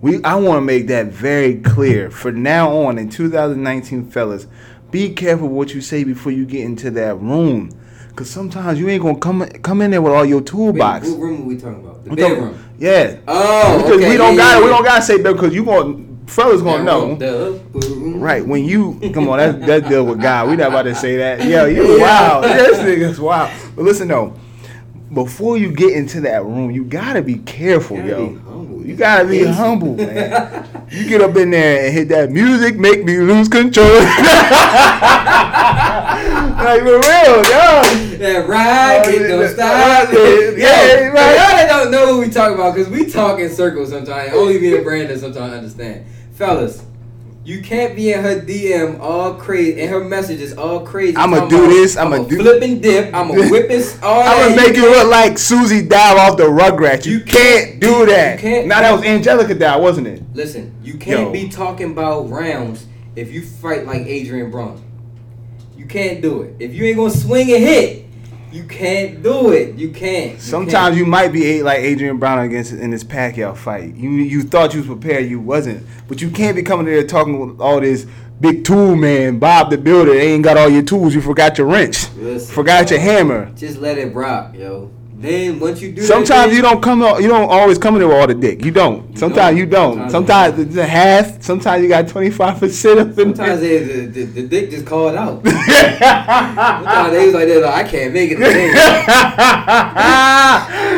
We 0.00 0.22
I 0.22 0.36
wanna 0.36 0.60
make 0.62 0.86
that 0.86 1.06
very 1.08 1.56
clear. 1.60 2.10
For 2.10 2.32
now 2.32 2.74
on 2.76 2.96
in 2.98 3.10
2019, 3.10 4.10
fellas, 4.10 4.46
be 4.90 5.12
careful 5.12 5.48
what 5.48 5.74
you 5.74 5.80
say 5.80 6.04
before 6.04 6.32
you 6.32 6.46
get 6.46 6.64
into 6.64 6.90
that 6.92 7.16
room. 7.20 7.70
Cause 8.16 8.30
sometimes 8.30 8.78
you 8.78 8.88
ain't 8.88 9.02
gonna 9.02 9.18
come 9.18 9.44
come 9.62 9.82
in 9.82 9.90
there 9.90 10.00
with 10.00 10.12
all 10.12 10.24
your 10.24 10.40
toolbox. 10.40 11.04
Wait, 11.08 11.12
what 11.18 11.20
room 11.24 11.42
are 11.42 11.44
we 11.46 11.56
talking 11.56 11.80
about? 11.84 12.04
The 12.04 12.10
I'm 12.10 12.16
talking- 12.16 12.34
bedroom. 12.36 12.64
Yeah. 12.78 13.16
Oh, 13.26 13.78
Because 13.78 13.96
okay. 13.98 14.08
we 14.10 14.16
don't 14.16 14.34
yeah, 14.34 14.40
got 14.40 14.58
yeah, 14.58 14.64
we 14.64 14.70
don't 14.70 14.84
gotta 14.84 15.02
say 15.02 15.20
that 15.20 15.32
because 15.32 15.52
you 15.52 15.64
going 15.64 16.24
fellas 16.28 16.62
gonna 16.62 16.84
know. 16.84 17.16
Bedroom. 17.16 18.20
Right, 18.20 18.46
when 18.46 18.64
you 18.64 19.00
come 19.12 19.28
on, 19.28 19.38
that's 19.38 19.66
that 19.66 19.88
deal 19.88 20.06
with 20.06 20.20
God. 20.22 20.48
We 20.48 20.54
not 20.56 20.68
about 20.68 20.82
to 20.82 20.94
say 20.94 21.16
that. 21.16 21.44
Yo, 21.44 21.64
you 21.66 22.00
wow. 22.00 22.40
This 22.42 22.78
nigga's 22.78 23.18
wow. 23.18 23.52
But 23.74 23.84
listen 23.84 24.06
though, 24.06 24.32
before 25.12 25.58
you 25.58 25.72
get 25.72 25.92
into 25.94 26.20
that 26.20 26.44
room, 26.44 26.70
you 26.70 26.84
gotta 26.84 27.20
be 27.20 27.38
careful, 27.38 27.96
Gotta 27.96 28.08
yo. 28.10 28.28
be 28.28 28.36
humble. 28.38 28.86
You 28.86 28.94
gotta 28.96 29.26
be 29.28 29.42
humble, 29.44 29.94
man. 29.96 30.86
You 30.90 31.08
get 31.08 31.20
up 31.20 31.34
in 31.36 31.50
there 31.50 31.86
and 31.86 31.92
hit 31.94 32.08
that 32.10 32.30
music, 32.30 32.76
make 32.78 33.04
me 33.04 33.18
lose 33.18 33.48
control. 33.48 34.00
Like 36.56 36.80
for 36.80 36.84
real, 36.86 37.00
yo. 37.02 37.82
That 38.18 38.46
ride, 38.48 39.02
oh, 39.06 39.10
get 39.10 39.20
yeah, 39.22 39.26
no 39.28 39.38
that- 39.40 39.54
stop. 39.54 40.12
yeah, 40.12 40.18
Yo, 40.20 40.56
yeah, 40.56 40.96
for 41.08 41.14
right. 41.14 41.36
y'all 41.36 41.56
that 41.56 41.66
don't 41.68 41.90
know 41.90 42.06
who 42.14 42.20
we 42.20 42.30
talking 42.30 42.54
about, 42.54 42.74
because 42.74 42.90
we 42.90 43.06
talk 43.06 43.38
in 43.40 43.50
circles 43.50 43.90
sometimes. 43.90 44.32
Only 44.32 44.60
me 44.60 44.74
and 44.74 44.84
Brandon 44.84 45.18
sometimes 45.18 45.52
understand. 45.52 46.06
Fellas, 46.34 46.82
you 47.44 47.60
can't 47.60 47.94
be 47.96 48.12
in 48.12 48.22
her 48.22 48.40
DM 48.40 48.98
all 49.00 49.34
crazy, 49.34 49.80
and 49.80 49.90
her 49.90 50.02
messages 50.02 50.56
all 50.56 50.80
crazy. 50.80 51.16
I'ma 51.16 51.36
talking 51.40 51.48
do 51.50 51.64
about, 51.64 51.68
this, 51.70 51.96
I'ma 51.96 52.16
I'ma 52.16 52.24
do- 52.28 52.36
flip 52.38 52.62
and 52.62 52.82
dip, 52.82 53.14
I'ma 53.14 53.34
whip 53.50 53.70
it, 53.70 53.98
all 54.02 54.20
I'm 54.20 54.26
that. 54.26 54.56
gonna 54.56 54.56
make 54.68 54.76
you 54.76 54.88
look 54.90 55.10
like 55.10 55.36
Susie 55.38 55.86
Dial 55.86 56.18
off 56.18 56.36
the 56.38 56.44
Rugrats. 56.44 57.04
You, 57.04 57.18
You 57.18 57.20
can't, 57.24 57.68
can't- 57.72 57.80
do 57.80 58.06
that. 58.06 58.36
you 58.42 58.48
can't- 58.48 58.66
Now 58.68 58.80
that 58.80 58.92
was 58.92 59.02
Angelica 59.02 59.54
Dial, 59.54 59.82
wasn't 59.82 60.06
it? 60.06 60.22
Listen, 60.32 60.72
you 60.82 60.94
can't 60.94 61.20
Yo. 61.20 61.30
be 61.32 61.48
talking 61.48 61.90
about 61.90 62.30
rounds 62.30 62.86
if 63.16 63.32
you 63.32 63.42
fight 63.42 63.86
like 63.86 64.02
Adrien 64.02 64.50
Broner. 64.50 64.80
You 65.84 65.90
can't 65.90 66.22
do 66.22 66.40
it. 66.40 66.56
If 66.60 66.74
you 66.74 66.84
ain't 66.86 66.96
gonna 66.96 67.10
swing 67.10 67.52
and 67.52 67.62
hit, 67.62 68.06
you 68.50 68.64
can't 68.64 69.22
do 69.22 69.52
it. 69.52 69.74
You 69.74 69.90
can't. 69.90 70.32
You 70.32 70.40
Sometimes 70.40 70.72
can't. 70.72 70.96
you 70.96 71.04
might 71.04 71.28
be 71.28 71.62
like 71.62 71.80
Adrien 71.80 72.18
Broner 72.18 72.46
against 72.46 72.72
in 72.72 72.90
this 72.90 73.04
Pacquiao 73.04 73.54
fight. 73.54 73.94
You 73.94 74.08
you 74.10 74.42
thought 74.44 74.72
you 74.72 74.80
was 74.80 74.86
prepared, 74.86 75.28
you 75.28 75.38
wasn't. 75.40 75.86
But 76.08 76.22
you 76.22 76.30
can't 76.30 76.56
be 76.56 76.62
coming 76.62 76.86
there 76.86 77.06
talking 77.06 77.38
with 77.38 77.60
all 77.60 77.82
this 77.82 78.06
big 78.40 78.64
tool 78.64 78.96
man, 78.96 79.38
Bob 79.38 79.68
the 79.68 79.76
Builder. 79.76 80.14
Ain't 80.14 80.42
got 80.42 80.56
all 80.56 80.70
your 80.70 80.82
tools. 80.82 81.14
You 81.14 81.20
forgot 81.20 81.58
your 81.58 81.66
wrench, 81.66 82.10
Listen, 82.14 82.54
forgot 82.54 82.90
your 82.90 83.00
hammer. 83.00 83.52
Just 83.54 83.78
let 83.78 83.98
it 83.98 84.14
rock, 84.14 84.54
yo. 84.54 84.90
Then 85.26 85.60
once 85.60 85.80
you 85.80 85.92
do, 85.92 86.00
that, 86.00 86.06
Sometimes 86.06 86.48
then- 86.48 86.56
you 86.56 86.62
don't 86.62 86.82
come. 86.82 87.02
out- 87.02 87.20
You 87.22 87.28
don't 87.28 87.48
always 87.48 87.78
come 87.78 87.94
in 87.94 88.00
there 88.00 88.08
with 88.08 88.16
all 88.18 88.26
the 88.26 88.34
dick. 88.34 88.64
You 88.64 88.70
don't. 88.70 89.10
You 89.12 89.16
Sometimes 89.18 89.50
don't. 89.50 89.56
you 89.58 89.66
don't. 89.66 90.10
Sometimes 90.10 90.58
it's 90.58 90.76
a 90.76 90.86
half. 90.86 91.42
Sometimes 91.42 91.82
you 91.82 91.88
got 91.88 92.08
twenty 92.08 92.30
five 92.30 92.58
percent 92.60 92.98
in 93.00 93.14
Sometimes 93.14 93.60
they, 93.60 93.78
the, 93.78 94.06
the, 94.06 94.24
the 94.24 94.42
dick 94.48 94.70
just 94.70 94.86
called 94.86 95.14
out. 95.16 95.44
Sometimes 95.46 97.12
they 97.12 97.24
was 97.26 97.34
like, 97.34 97.48
like, 97.48 97.64
I 97.64 97.84
can't 97.88 98.12
make 98.12 98.30
it. 98.32 98.38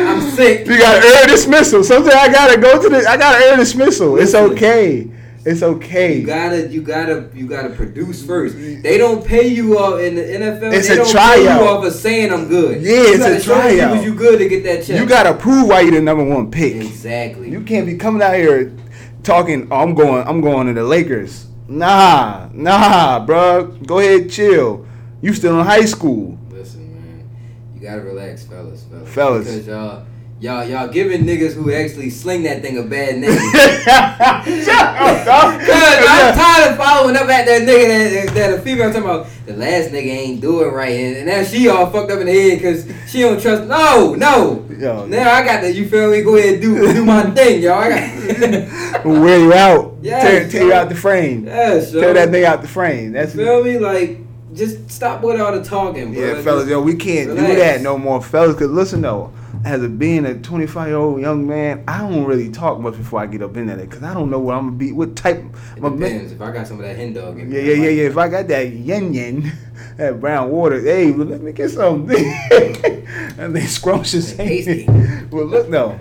I'm 0.09 0.21
sick. 0.31 0.67
You 0.67 0.77
got 0.77 1.03
early 1.03 1.27
dismissal. 1.31 1.83
Sometimes 1.83 2.13
I 2.15 2.31
gotta 2.31 2.59
go 2.59 2.81
to 2.81 2.89
the. 2.89 3.05
I 3.07 3.17
gotta 3.17 3.43
early 3.45 3.57
dismissal. 3.57 4.17
It's 4.17 4.33
okay. 4.35 5.07
It's 5.47 5.63
okay. 5.63 6.19
You 6.19 6.25
gotta, 6.25 6.67
you 6.67 6.81
gotta, 6.81 7.29
you 7.33 7.47
gotta 7.47 7.69
produce 7.69 8.19
mm-hmm. 8.19 8.27
first. 8.27 8.57
They 8.57 8.97
don't 8.97 9.25
pay 9.25 9.47
you 9.47 9.79
off 9.79 10.01
in 10.01 10.15
the 10.15 10.21
NFL. 10.21 10.73
It's 10.73 10.89
they 10.89 10.95
a 10.95 10.97
don't 10.97 11.05
pay 11.05 11.11
tryout. 11.13 11.61
you 11.61 11.67
off 11.69 11.85
of 11.85 11.93
saying 11.93 12.33
I'm 12.33 12.49
good. 12.49 12.81
Yeah, 12.81 12.91
you 12.91 13.13
it's 13.13 13.45
a 13.45 13.49
tryout. 13.49 13.93
people 13.93 14.03
You 14.03 14.13
good 14.13 14.39
to 14.39 14.49
get 14.49 14.63
that 14.65 14.83
check. 14.83 14.99
You 14.99 15.05
gotta 15.05 15.33
prove 15.33 15.69
why 15.69 15.81
you're 15.81 15.91
the 15.91 16.01
number 16.01 16.25
one 16.25 16.51
pick. 16.51 16.75
exactly. 16.75 17.49
You 17.49 17.61
can't 17.61 17.85
be 17.85 17.95
coming 17.95 18.21
out 18.21 18.35
here 18.35 18.75
talking. 19.23 19.69
Oh, 19.71 19.77
I'm 19.77 19.95
going. 19.95 20.27
I'm 20.27 20.41
going 20.41 20.67
to 20.67 20.73
the 20.73 20.83
Lakers. 20.83 21.47
Nah, 21.69 22.49
nah, 22.51 23.25
bro. 23.25 23.67
Go 23.85 23.99
ahead, 23.99 24.29
chill. 24.29 24.85
You 25.21 25.33
still 25.33 25.61
in 25.61 25.65
high 25.65 25.85
school. 25.85 26.37
Listen, 26.49 26.93
man, 26.93 27.29
you 27.73 27.79
gotta 27.79 28.01
relax, 28.01 28.45
fellas, 28.45 28.83
fellas. 28.83 29.13
Fellas. 29.13 29.45
because 29.45 29.67
y'all, 29.67 30.05
y'all, 30.39 30.63
y'all 30.63 30.87
giving 30.87 31.23
niggas 31.23 31.53
who 31.53 31.71
actually 31.71 32.09
sling 32.09 32.43
that 32.43 32.61
thing 32.61 32.77
a 32.77 32.83
bad 32.83 33.17
name. 33.17 33.31
Shut 34.63 34.85
up, 34.85 35.25
dog. 35.25 35.59
Cause 35.59 36.05
I'm 36.07 36.35
tired 36.35 36.71
of 36.71 36.77
following 36.77 37.15
up 37.15 37.27
at 37.29 37.45
that 37.45 37.61
nigga 37.63 38.25
that, 38.25 38.33
that 38.35 38.53
a 38.53 38.61
female 38.61 38.87
talking 38.91 39.03
about 39.03 39.27
the 39.45 39.53
last 39.53 39.89
nigga 39.91 40.07
ain't 40.07 40.41
doing 40.41 40.71
right 40.71 40.91
and, 40.91 41.17
and 41.17 41.27
now 41.27 41.43
she 41.43 41.67
all 41.69 41.89
fucked 41.89 42.11
up 42.11 42.19
in 42.19 42.27
the 42.27 42.33
head 42.33 42.59
because 42.59 42.91
she 43.09 43.21
don't 43.21 43.41
trust. 43.41 43.63
No, 43.63 44.13
no. 44.15 44.65
Yo. 44.77 45.07
Now 45.07 45.31
I 45.31 45.43
got 45.43 45.61
the 45.61 45.71
you 45.71 45.89
feel 45.89 46.11
me? 46.11 46.21
Go 46.21 46.35
ahead 46.35 46.55
and 46.55 46.61
do 46.61 46.93
do 46.93 47.05
my 47.05 47.29
thing, 47.31 47.63
y'all. 47.63 47.79
I 47.79 47.89
got 47.89 49.05
We'll 49.05 49.21
wear 49.21 49.39
you 49.39 49.53
out. 49.53 49.95
Yes, 50.01 50.23
tear, 50.23 50.49
tear 50.49 50.67
you 50.67 50.73
out 50.73 50.89
the 50.89 50.95
frame. 50.95 51.45
yeah, 51.47 51.79
so, 51.81 51.99
Tear 51.99 52.13
that 52.13 52.29
thing 52.29 52.45
out 52.45 52.61
the 52.61 52.67
frame. 52.67 53.13
That's 53.13 53.33
Feel 53.33 53.63
me? 53.63 53.79
Like 53.79 54.19
just 54.53 54.89
stop 54.89 55.21
with 55.21 55.39
all 55.39 55.51
the 55.51 55.63
talking, 55.63 56.13
bro. 56.13 56.21
yeah, 56.21 56.41
fellas. 56.41 56.69
Yo, 56.69 56.81
we 56.81 56.95
can't 56.95 57.29
do 57.29 57.35
that 57.35 57.81
no 57.81 57.97
more, 57.97 58.21
fellas. 58.21 58.57
Cause 58.57 58.69
listen 58.69 59.01
though, 59.01 59.31
as 59.65 59.83
a 59.83 59.89
being 59.89 60.25
a 60.25 60.39
25 60.39 60.87
year 60.87 60.97
old 60.97 61.21
young 61.21 61.47
man, 61.47 61.83
I 61.87 61.99
don't 61.99 62.25
really 62.25 62.49
talk 62.49 62.79
much 62.79 62.95
before 62.95 63.19
I 63.19 63.25
get 63.25 63.41
up 63.41 63.55
in 63.57 63.67
there, 63.67 63.85
cause 63.87 64.03
I 64.03 64.13
don't 64.13 64.29
know 64.29 64.39
what 64.39 64.55
I'm 64.55 64.65
gonna 64.65 64.77
be. 64.77 64.91
What 64.91 65.15
type? 65.15 65.43
It 65.75 65.81
my- 65.81 65.89
depends. 65.89 66.31
If 66.31 66.41
I 66.41 66.51
got 66.51 66.67
some 66.67 66.79
of 66.79 66.85
that 66.85 66.95
hen 66.95 67.13
dog 67.13 67.39
in 67.39 67.51
Yeah, 67.51 67.59
yeah, 67.59 67.73
yeah, 67.73 67.89
yeah. 67.89 68.03
If 68.07 68.17
I 68.17 68.27
got 68.29 68.47
that 68.47 68.71
yen 68.71 69.13
yen, 69.13 69.51
that 69.97 70.19
brown 70.19 70.49
water, 70.49 70.79
hey, 70.81 71.11
well, 71.11 71.27
let 71.27 71.41
me 71.41 71.51
get 71.51 71.69
something. 71.69 72.07
that 72.49 73.51
thing 73.53 73.67
scrumptious. 73.67 74.35
Tasty. 74.35 74.85
well, 75.31 75.45
look, 75.45 75.69
though, 75.69 75.99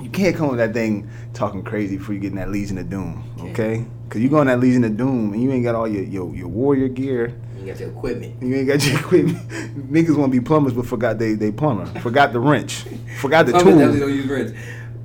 you 0.00 0.10
can't 0.10 0.36
come 0.36 0.48
with 0.48 0.58
that 0.58 0.72
thing 0.72 1.08
talking 1.32 1.62
crazy 1.62 1.96
before 1.96 2.14
you 2.14 2.20
get 2.20 2.30
in 2.30 2.36
that 2.36 2.50
Legion 2.50 2.78
of 2.78 2.90
Doom, 2.90 3.24
okay? 3.40 3.84
Because 4.10 4.22
you 4.22 4.28
go 4.28 4.40
in 4.40 4.48
that 4.48 4.58
Legion 4.58 4.82
of 4.82 4.96
Doom 4.96 5.34
and 5.34 5.40
you 5.40 5.52
ain't 5.52 5.62
got 5.62 5.76
all 5.76 5.86
your, 5.86 6.02
your, 6.02 6.34
your 6.34 6.48
warrior 6.48 6.88
gear. 6.88 7.32
You 7.54 7.58
ain't 7.60 7.66
got 7.68 7.78
your 7.78 7.90
equipment. 7.90 8.42
You 8.42 8.56
ain't 8.56 8.66
got 8.66 8.84
your 8.84 8.98
equipment. 8.98 9.48
Niggas 9.92 10.16
want 10.16 10.32
to 10.32 10.40
be 10.40 10.44
plumbers, 10.44 10.72
but 10.72 10.84
forgot 10.84 11.16
they 11.16 11.34
they 11.34 11.52
plumber. 11.52 11.86
Forgot 12.00 12.32
the 12.32 12.40
wrench. 12.40 12.86
Forgot 13.20 13.46
the 13.46 13.52
Plumbers 13.52 13.92
tool. 13.92 14.00
don't 14.00 14.12
use 14.16 14.26
wrenches. 14.26 14.58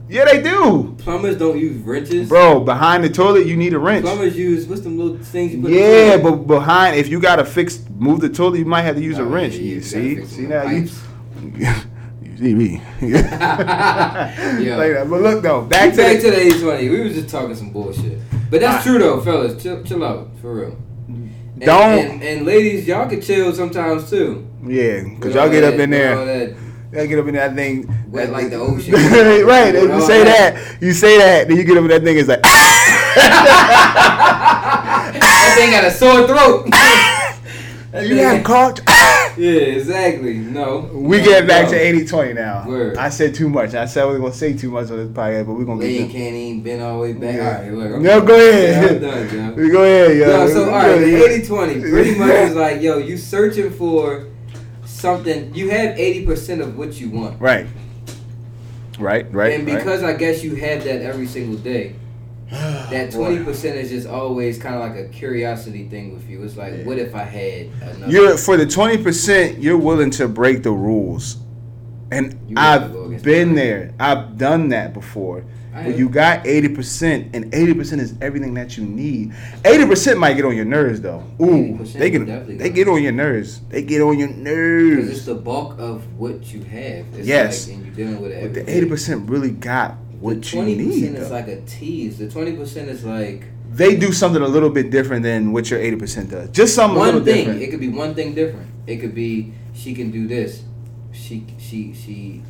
Yeah, 0.10 0.26
they 0.26 0.41
do, 0.41 0.95
Plumbers 0.97 1.38
don't 1.38 1.60
use 1.60 1.78
wrenches. 1.84 2.30
bro. 2.30 2.62
Behind 2.62 3.03
the 3.03 3.10
toilet, 3.10 3.45
you 3.45 3.56
need 3.56 3.74
a 3.74 3.80
wrench. 3.80 4.06
Plumbers 4.06 4.36
use 4.36 4.66
what's 4.66 4.82
them 4.82 4.97
little 4.97 5.18
things 5.18 5.53
you 5.53 5.62
put 5.62 5.70
in 5.70 5.78
the 5.78 5.80
Yeah, 5.80 6.18
but 6.18 6.47
behind 6.47 6.95
if 6.95 7.08
you 7.08 7.20
gotta 7.20 7.45
fix 7.45 7.80
move 7.95 8.22
the 8.22 8.30
toilet, 8.30 8.58
you 8.58 8.66
might 8.66 8.82
have 8.82 8.95
to 8.95 9.03
use 9.03 9.20
a 9.20 9.24
wrench. 9.24 9.53
yeah, 9.53 9.62
you 9.62 9.76
you 9.76 9.82
see, 9.82 10.26
see 10.26 10.41
now 10.47 10.64
you, 10.64 10.89
you 12.24 12.38
see 12.38 12.53
me. 12.56 12.82
Yeah. 13.01 14.78
like 14.78 14.93
that. 14.93 15.08
But 15.08 15.22
look 15.22 15.43
though, 15.43 15.62
back 15.62 15.91
to, 15.91 15.97
Back 15.97 16.18
to 16.22 16.32
the, 16.32 16.32
the 16.32 16.41
80 16.41 16.62
20. 16.62 16.89
We 16.89 16.99
was 17.01 17.14
just 17.14 17.30
talking 17.30 17.56
some 17.56 17.72
bullshit. 17.72 18.20
But 18.49 18.61
that's 18.61 18.83
true 18.83 18.99
though, 18.99 19.19
fellas. 19.21 19.61
Chill, 19.61 19.83
chill 19.83 20.03
out, 20.03 20.29
for 20.41 20.53
real. 20.53 20.77
And, 21.07 21.31
Don't- 21.61 21.99
And, 21.99 22.21
and 22.23 22.45
ladies, 22.45 22.85
y'all 22.87 23.07
can 23.09 23.21
chill 23.21 23.53
sometimes 23.53 24.09
too. 24.09 24.45
yeah, 24.65 25.03
because 25.03 25.33
y'all 25.33 25.43
all 25.45 25.49
get 25.49 25.63
up 25.63 25.75
in 25.75 25.89
there, 25.89 26.15
that- 26.25 26.55
y'all 26.91 27.07
get 27.07 27.17
up 27.19 27.27
in 27.27 27.35
that 27.35 27.55
thing, 27.55 27.87
Wet 28.09 28.27
that- 28.27 28.33
like 28.33 28.49
the 28.49 28.57
ocean. 28.59 28.93
right? 28.93 29.73
With 29.73 29.83
You 29.91 30.01
say 30.01 30.23
that. 30.25 30.53
that. 30.55 30.81
you 30.81 30.91
say 30.93 31.17
that, 31.17 31.47
then 31.47 31.55
you 31.57 31.63
get 31.63 31.77
up 31.77 31.83
in 31.83 31.89
that 31.89 32.03
thing. 32.03 32.17
It's 32.17 32.27
like, 32.27 32.41
that 35.19 35.53
thing 35.57 35.71
got 35.71 35.83
a 35.85 35.91
sore 35.91 36.27
throat. 36.27 36.67
You 37.95 38.17
have 38.17 38.43
caught. 38.43 38.81
Yeah, 39.38 39.51
exactly. 39.59 40.36
No. 40.36 40.89
We 40.93 41.17
No, 41.19 41.23
get 41.25 41.47
back 41.47 41.65
no. 41.65 41.71
to 41.71 41.77
80-20 41.77 42.36
now. 42.36 42.65
Word. 42.67 42.97
I 42.97 43.09
said 43.09 43.36
too 43.36 43.49
much. 43.49 43.73
I 43.73 43.86
said 43.86 44.03
I 44.03 44.05
wasn't 44.05 44.23
gonna 44.23 44.33
say 44.36 44.53
too 44.53 44.71
much 44.71 44.89
on 44.91 44.97
this 44.97 45.09
podcast, 45.09 45.45
but 45.47 45.53
we're 45.55 45.65
gonna 45.65 45.81
Lane 45.81 46.07
get. 46.07 46.11
can't 46.11 46.36
even 46.36 46.63
bend 46.63 46.81
all 46.81 46.95
the 46.95 47.01
way 47.01 47.13
back. 47.13 47.36
Yeah. 47.36 47.57
All 47.57 47.61
right, 47.63 47.73
look. 47.73 47.95
I'm 47.95 48.03
No, 48.03 48.21
go 48.21 48.36
ahead. 48.36 48.83
Yeah, 48.83 48.89
I'm 48.89 49.01
done, 49.29 49.57
yo. 49.57 49.69
Go 49.71 49.83
ahead, 49.83 50.17
yo. 50.17 50.25
No, 50.27 50.47
so 50.49 50.63
all 50.65 50.71
right, 50.71 50.89
Yeah. 51.01 51.17
the 51.17 51.25
80 51.36 51.47
20 51.47 51.79
pretty 51.81 52.15
much 52.19 52.29
is 52.29 52.55
like, 52.55 52.81
yo, 52.81 52.97
you 52.99 53.17
searching 53.17 53.71
for 53.71 54.27
something. 54.86 55.53
You 55.53 55.69
have 55.69 55.97
80% 55.97 56.61
of 56.61 56.77
what 56.77 56.99
you 56.99 57.09
want. 57.09 57.39
Right. 57.41 57.67
Right, 58.97 59.31
right. 59.33 59.53
and 59.53 59.67
right. 59.67 59.77
because 59.77 60.03
I 60.03 60.13
guess 60.13 60.41
you 60.43 60.55
have 60.55 60.83
that 60.86 61.01
every 61.01 61.27
single 61.27 61.57
day, 61.57 61.95
that 62.51 63.11
20% 63.11 63.75
is 63.75 63.89
just 63.89 64.07
always 64.07 64.59
kind 64.59 64.75
of 64.75 64.81
like 64.81 64.95
a 64.95 65.09
curiosity 65.09 65.87
thing 65.89 66.13
with 66.13 66.29
you. 66.29 66.43
It's 66.43 66.55
like, 66.55 66.73
Yeah. 66.77 66.83
what 66.85 66.99
if 66.99 67.15
I 67.15 67.23
had 67.23 67.67
another? 67.81 68.11
You're 68.11 68.37
for 68.37 68.55
the 68.55 68.65
twenty 68.67 69.01
percent. 69.01 69.59
You're 69.59 69.77
willing 69.77 70.11
to 70.11 70.27
break 70.27 70.61
the 70.61 70.71
rules, 70.71 71.37
and 72.11 72.37
I've 72.55 73.23
been 73.23 73.49
the 73.49 73.55
there. 73.55 73.93
I've 73.99 74.37
done 74.37 74.69
that 74.69 74.93
before. 74.93 75.43
You 75.85 76.07
got 76.07 76.47
eighty 76.47 76.69
percent, 76.69 77.35
and 77.35 77.53
eighty 77.53 77.73
percent 77.73 77.99
is 77.99 78.13
everything 78.21 78.53
that 78.53 78.77
you 78.77 78.85
need. 78.85 79.33
Eighty 79.65 79.85
percent 79.85 80.17
might 80.19 80.35
get 80.35 80.45
on 80.45 80.55
your 80.55 80.63
nerves, 80.63 81.01
though. 81.01 81.21
Ooh, 81.41 81.77
they 81.83 82.09
get 82.09 82.25
they 82.57 82.69
get 82.69 82.87
on 82.87 83.03
your 83.03 83.11
nerves. 83.11 83.59
They 83.69 83.81
get 83.81 84.01
on 84.01 84.17
your 84.17 84.29
nerves. 84.29 84.95
Because 84.95 85.17
it's 85.17 85.25
the 85.25 85.35
bulk 85.35 85.77
of 85.77 86.17
what 86.17 86.53
you 86.53 86.63
have. 86.63 87.05
It's 87.17 87.27
Yes. 87.27 87.67
Like, 87.67 87.75
and 87.75 87.85
you're 87.87 87.95
dealing 87.95 88.21
with 88.21 88.31
it 88.31 88.41
But 88.43 88.53
the 88.53 88.71
eighty 88.71 88.87
percent 88.87 89.29
really 89.29 89.51
got 89.51 89.97
what 90.20 90.41
the 90.41 90.47
you 90.57 90.63
20% 90.63 90.78
need. 90.78 91.03
is 91.16 91.30
though. 91.30 91.36
like 91.36 91.47
a 91.47 91.61
tease. 91.61 92.18
The 92.18 92.28
20% 92.28 92.88
is 92.88 93.03
like 93.05 93.43
they 93.72 93.95
do 93.95 94.11
something 94.13 94.41
a 94.41 94.47
little 94.47 94.70
bit 94.70 94.89
different 94.89 95.24
than 95.24 95.51
what 95.51 95.70
your 95.70 95.80
eighty 95.82 95.97
percent 95.97 96.30
does. 96.30 96.49
Just 96.51 96.76
something 96.76 96.95
a 96.95 96.99
one 96.99 97.07
little 97.07 97.26
thing. 97.26 97.38
different. 97.45 97.61
It 97.61 97.72
could 97.72 97.80
be 97.82 97.89
one 97.89 98.13
thing 98.16 98.34
different. 98.34 98.70
It 98.88 98.97
could 98.97 99.13
be 99.16 99.53
she 99.74 99.93
can 99.93 100.11
do 100.11 100.28
this. 100.28 100.63
She 101.11 101.45
she 101.57 101.93
she 101.93 102.41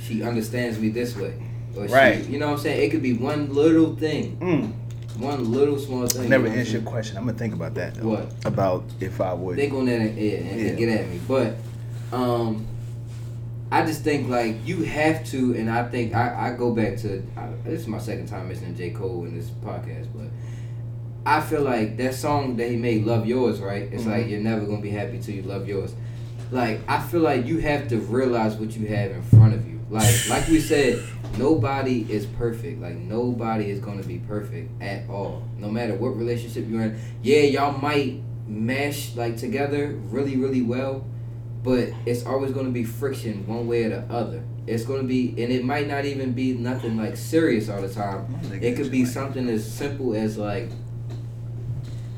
she 0.00 0.22
understands 0.22 0.78
me 0.78 0.90
this 0.90 1.16
way. 1.16 1.34
Or 1.76 1.86
Right. 1.86 2.24
She, 2.24 2.32
you 2.32 2.38
know 2.38 2.46
what 2.48 2.52
I'm 2.54 2.58
saying? 2.60 2.80
It 2.86 2.90
could 2.90 3.02
be 3.02 3.14
one 3.14 3.52
little 3.52 3.96
thing. 3.96 4.36
Mm. 4.40 5.20
One 5.20 5.50
little 5.50 5.78
small 5.78 6.06
thing. 6.06 6.20
I 6.20 6.24
you 6.24 6.30
never 6.30 6.48
know 6.48 6.56
what 6.56 6.68
your 6.68 6.82
question. 6.82 7.16
I'm 7.16 7.26
gonna 7.26 7.36
think 7.38 7.54
about 7.54 7.74
that. 7.74 7.94
Though, 7.94 8.08
What? 8.10 8.32
about 8.44 8.84
if 9.00 9.20
I 9.20 9.32
would? 9.32 9.56
Think 9.56 9.72
on 9.74 9.86
that 9.86 10.00
and, 10.00 10.16
yeah, 10.18 10.30
and, 10.36 10.50
and 10.50 10.60
Yeah. 10.60 10.74
get 10.74 10.88
at 11.00 11.08
me. 11.08 11.18
But 11.26 11.56
um 12.12 12.64
I 13.70 13.84
just 13.84 14.02
think 14.02 14.28
like 14.28 14.56
you 14.66 14.82
have 14.84 15.24
to, 15.26 15.54
and 15.54 15.70
I 15.70 15.86
think 15.88 16.14
I, 16.14 16.48
I 16.50 16.56
go 16.56 16.72
back 16.74 16.96
to 16.98 17.22
I, 17.36 17.48
this 17.64 17.82
is 17.82 17.86
my 17.86 17.98
second 17.98 18.26
time 18.26 18.48
mentioning 18.48 18.74
J 18.76 18.90
Cole 18.90 19.24
in 19.26 19.34
this 19.34 19.50
podcast, 19.50 20.06
but 20.14 20.26
I 21.26 21.40
feel 21.42 21.62
like 21.62 21.96
that 21.98 22.14
song 22.14 22.56
that 22.56 22.70
he 22.70 22.76
made, 22.76 23.04
"Love 23.04 23.26
Yours," 23.26 23.60
right? 23.60 23.82
It's 23.92 24.04
Mhm. 24.04 24.06
like 24.10 24.28
you're 24.28 24.40
never 24.40 24.64
gonna 24.64 24.80
be 24.80 24.88
happy 24.90 25.18
till 25.18 25.34
you 25.34 25.42
love 25.42 25.68
yours. 25.68 25.94
Like 26.50 26.80
I 26.88 26.98
feel 27.02 27.20
like 27.20 27.44
you 27.46 27.58
have 27.58 27.88
to 27.88 27.98
realize 27.98 28.54
what 28.56 28.74
you 28.74 28.86
have 28.88 29.10
in 29.10 29.22
front 29.22 29.52
of 29.52 29.66
you. 29.68 29.80
Like 29.90 30.14
like 30.30 30.48
we 30.48 30.60
said, 30.60 31.02
nobody 31.36 32.06
is 32.10 32.24
perfect. 32.24 32.80
Like 32.80 32.96
nobody 32.96 33.70
is 33.70 33.80
gonna 33.80 34.02
be 34.02 34.18
perfect 34.18 34.70
at 34.82 35.08
all. 35.10 35.42
No 35.58 35.70
matter 35.70 35.94
what 35.94 36.16
relationship 36.16 36.66
you're 36.70 36.82
in. 36.82 36.96
Yeah, 37.22 37.40
y'all 37.42 37.78
might 37.78 38.20
mesh 38.46 39.14
like 39.14 39.36
together 39.36 39.94
really 40.08 40.36
really 40.36 40.62
well, 40.62 41.04
but 41.62 41.88
it's 42.06 42.24
always 42.24 42.52
gonna 42.52 42.70
be 42.70 42.84
friction 42.84 43.46
one 43.46 43.66
way 43.66 43.84
or 43.84 43.88
the 43.90 44.00
other. 44.12 44.42
It's 44.66 44.84
gonna 44.84 45.02
be, 45.04 45.30
and 45.42 45.52
it 45.52 45.64
might 45.64 45.88
not 45.88 46.04
even 46.04 46.32
be 46.32 46.52
nothing 46.52 46.96
like 46.96 47.16
serious 47.16 47.68
all 47.68 47.80
the 47.80 47.88
time. 47.88 48.26
It 48.60 48.76
could 48.76 48.90
be 48.90 49.04
something 49.04 49.48
as 49.48 49.70
simple 49.70 50.14
as 50.14 50.36
like, 50.36 50.68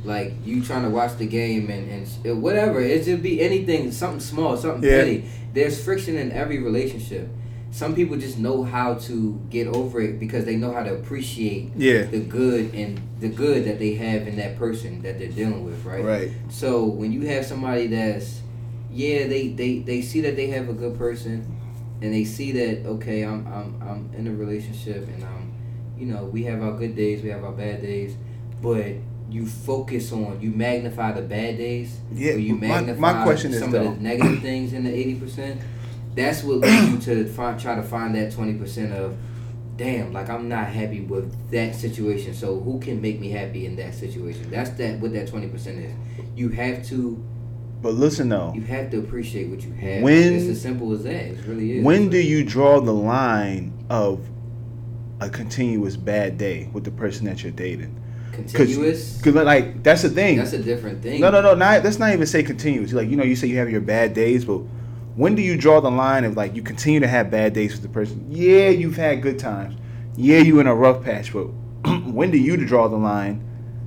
like 0.05 0.33
you 0.45 0.63
trying 0.63 0.83
to 0.85 0.91
watch 0.91 1.17
the 1.19 1.27
game 1.27 1.71
and, 1.71 2.07
and 2.25 2.43
whatever. 2.43 2.81
It 2.81 3.05
just 3.05 3.23
be 3.23 3.41
anything, 3.41 3.93
something 3.93 4.21
small, 4.21 4.57
something 4.57 4.83
Yeah. 4.83 4.99
petty. 4.99 5.25
There's 5.53 5.83
friction 5.83 6.17
in 6.17 6.33
every 6.33 6.59
relationship. 6.59 7.29
Some 7.73 7.95
people 7.95 8.17
just 8.17 8.37
know 8.39 8.65
how 8.65 8.95
to 8.95 9.41
get 9.51 9.69
over 9.69 10.01
it 10.01 10.19
because 10.19 10.45
they 10.45 10.57
know 10.57 10.73
how 10.73 10.83
to 10.83 10.93
appreciate 10.95 11.71
Yeah. 11.77 12.03
the 12.05 12.19
good 12.19 12.75
and 12.75 13.01
the 13.21 13.29
good 13.29 13.65
that 13.67 13.79
they 13.79 13.95
have 13.95 14.27
in 14.27 14.37
that 14.37 14.59
person 14.59 15.03
that 15.03 15.19
they're 15.19 15.29
dealing 15.29 15.65
with, 15.65 15.85
right? 15.85 16.05
Right. 16.05 16.31
So 16.49 16.85
when 16.87 17.13
you 17.13 17.23
have 17.27 17.45
somebody 17.47 17.87
that's, 17.87 18.41
yeah, 18.93 19.27
they, 19.27 19.49
they, 19.49 19.79
they 19.81 20.03
see 20.03 20.21
that 20.23 20.37
they 20.37 20.49
have 20.49 20.69
a 20.69 20.73
good 20.73 20.97
person, 20.99 21.57
and 22.03 22.13
they 22.15 22.25
see 22.25 22.53
that 22.53 22.87
okay, 22.87 23.23
I'm 23.23 23.47
I'm 23.47 23.83
I'm 23.83 24.11
in 24.17 24.27
a 24.27 24.33
relationship, 24.35 25.07
and 25.09 25.23
um, 25.25 25.53
you 25.99 26.07
know, 26.07 26.25
we 26.25 26.45
have 26.45 26.63
our 26.63 26.73
good 26.73 26.97
days, 26.97 27.23
we 27.23 27.29
have 27.31 27.45
our 27.45 27.53
bad 27.53 27.83
days, 27.83 28.17
but 28.63 28.87
you 29.31 29.47
focus 29.47 30.11
on 30.13 30.41
you 30.41 30.51
magnify 30.51 31.13
the 31.13 31.23
bad 31.23 31.57
days, 31.57 31.99
Yeah, 32.13 32.33
or 32.33 32.39
you 32.39 32.55
my- 32.57 32.67
magnify 32.69 33.01
my 33.13 33.23
question 33.25 33.53
is, 33.53 33.61
some 33.61 33.71
though- 33.71 33.89
of 33.89 33.97
the 33.97 34.03
negative 34.03 34.41
things 34.41 34.73
in 34.73 34.83
the 34.85 34.93
eighty 34.95 35.15
percent. 35.15 35.61
that's 36.17 36.43
what 36.43 36.59
leads 36.59 37.07
you 37.07 37.15
to 37.15 37.29
find, 37.29 37.61
try 37.61 37.77
to 37.77 37.83
find 37.83 38.15
that 38.17 38.33
twenty 38.33 38.55
percent 38.55 38.93
of, 38.93 39.17
damn, 39.77 40.13
like 40.13 40.29
I'm 40.29 40.49
not 40.49 40.67
happy 40.67 41.01
with 41.03 41.33
that 41.53 41.77
situation. 41.77 42.35
So 42.35 42.59
who 42.59 42.81
can 42.81 43.01
make 43.01 43.21
me 43.21 43.31
happy 43.31 43.67
in 43.67 43.77
that 43.77 43.95
situation? 43.95 44.51
That's 44.51 44.71
that 44.71 44.99
what 44.99 45.13
that 45.13 45.29
twenty 45.29 45.47
percent 45.49 45.79
is. 45.79 45.93
You 46.35 46.49
have 46.49 46.85
to 46.89 47.23
But 47.83 47.95
listen 47.95 48.29
though, 48.29 48.53
you 48.55 48.63
have 48.63 48.91
to 48.91 48.99
appreciate 48.99 49.49
what 49.49 49.63
you 49.63 49.73
have. 49.73 50.03
When- 50.03 50.35
it's 50.35 50.47
as 50.49 50.61
simple 50.61 50.93
as 50.93 51.05
that. 51.05 51.15
It 51.15 51.47
really 51.47 51.79
is. 51.79 51.85
when 51.85 52.11
do 52.11 52.19
you 52.19 52.45
draw 52.45 52.81
the 52.81 52.93
line 52.93 53.73
of 53.89 54.21
a 55.21 55.29
continuous 55.29 55.97
bad 55.97 56.39
day 56.39 56.69
with 56.73 56.85
the 56.85 56.91
person 56.91 57.27
that 57.27 57.43
you're 57.43 57.53
dating? 57.53 57.97
continuous? 58.33 59.17
Because 59.17 59.35
like 59.35 59.83
that's 59.83 60.03
the 60.03 60.11
thing. 60.11 60.37
That's 60.39 60.53
a 60.53 60.63
different 60.63 61.03
thing. 61.03 61.21
No, 61.21 61.31
no, 61.31 61.41
no. 61.41 61.55
Not 61.55 61.85
let's 61.85 61.99
not 61.99 62.13
even 62.13 62.27
say 62.27 62.43
continuous. 62.43 62.93
Like 62.93 63.09
you 63.09 63.17
know, 63.17 63.25
you 63.25 63.37
say 63.37 63.47
you 63.49 63.59
have 63.59 63.71
your 63.71 63.81
bad 63.81 64.15
days, 64.15 64.45
but 64.45 64.59
when 65.17 65.35
do 65.35 65.43
you 65.43 65.57
draw 65.57 65.81
the 65.81 65.91
line 65.91 66.25
of 66.25 66.37
like 66.37 66.55
you 66.55 66.63
continue 66.63 67.01
to 67.01 67.09
have 67.09 67.31
bad 67.31 67.53
days 67.53 67.73
with 67.73 67.83
the 67.83 67.89
person? 67.89 68.27
Yeah, 68.29 68.69
you've 68.69 68.97
had 68.97 69.23
good 69.23 69.39
times. 69.39 69.77
Yeah, 70.17 70.39
you're 70.39 70.61
in 70.61 70.67
a 70.67 70.75
rough 70.75 71.03
patch, 71.03 71.33
but 71.33 71.45
when 72.05 72.31
do 72.31 72.39
you 72.39 72.57
draw 72.57 72.89
the 72.89 72.97
line? 72.97 73.47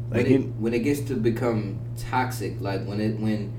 Like 0.09 0.23
when 0.23 0.33
it, 0.33 0.47
when 0.59 0.73
it 0.73 0.79
gets 0.79 1.01
to 1.01 1.15
become 1.15 1.79
toxic, 1.97 2.59
like 2.59 2.85
when 2.85 2.99
it 2.99 3.19
when 3.19 3.53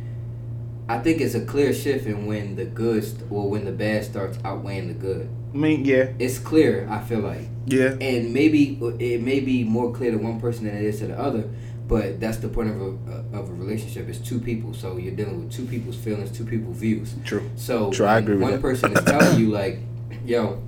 I 0.89 0.99
think 0.99 1.20
it's 1.22 1.35
a 1.35 1.41
clear 1.45 1.72
shift 1.72 2.07
in 2.07 2.26
when 2.26 2.57
the 2.57 2.64
good 2.66 3.03
st- 3.05 3.30
or 3.30 3.49
when 3.49 3.64
the 3.64 3.72
bad 3.72 4.05
starts 4.05 4.39
outweighing 4.45 4.89
the 4.89 4.95
good. 4.95 5.28
I 5.53 5.57
mean, 5.57 5.85
yeah, 5.85 6.11
It's 6.18 6.39
clear. 6.39 6.87
I 6.91 7.01
feel 7.01 7.20
like, 7.20 7.43
yeah, 7.66 7.97
and 8.01 8.35
maybe 8.35 8.78
it 8.99 9.22
may 9.22 9.41
be 9.41 9.64
more 9.64 9.93
clear 9.93 10.11
to 10.11 10.18
one 10.18 10.41
person 10.41 10.66
than 10.66 10.76
it 10.76 10.82
is 10.85 10.99
to 10.99 11.07
the 11.07 11.18
other. 11.18 11.49
But 11.89 12.18
that's 12.18 12.39
the 12.39 12.49
point 12.49 12.70
of 12.70 12.80
a 12.80 13.37
of 13.39 13.49
a 13.51 13.53
relationship. 13.55 14.09
It's 14.09 14.18
two 14.18 14.41
people, 14.41 14.72
so 14.74 14.97
you're 14.97 15.14
dealing 15.14 15.45
with 15.45 15.53
two 15.53 15.64
people's 15.66 15.97
feelings, 15.97 16.30
two 16.30 16.45
people's 16.45 16.76
views. 16.78 17.14
true. 17.24 17.49
So 17.57 17.91
True, 17.91 18.07
I 18.07 18.18
agree 18.18 18.35
with 18.35 18.43
one 18.43 18.53
that. 18.53 18.61
person 18.62 18.93
is 18.93 19.05
telling 19.05 19.39
you 19.39 19.51
like, 19.51 19.78
"Yo, 20.26 20.62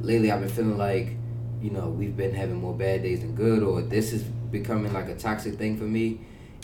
lately 0.00 0.30
I've 0.30 0.40
been 0.40 0.48
feeling 0.48 0.78
like, 0.78 1.10
you 1.62 1.70
know, 1.70 1.88
we've 1.88 2.16
been 2.16 2.34
having 2.34 2.56
more 2.56 2.74
bad 2.74 3.02
days 3.02 3.20
than 3.20 3.34
good, 3.34 3.62
or 3.62 3.82
this 3.82 4.12
is 4.12 4.22
becoming 4.22 4.92
like 4.92 5.08
a 5.08 5.14
toxic 5.14 5.54
thing 5.54 5.76
for 5.76 5.84
me." 5.84 6.20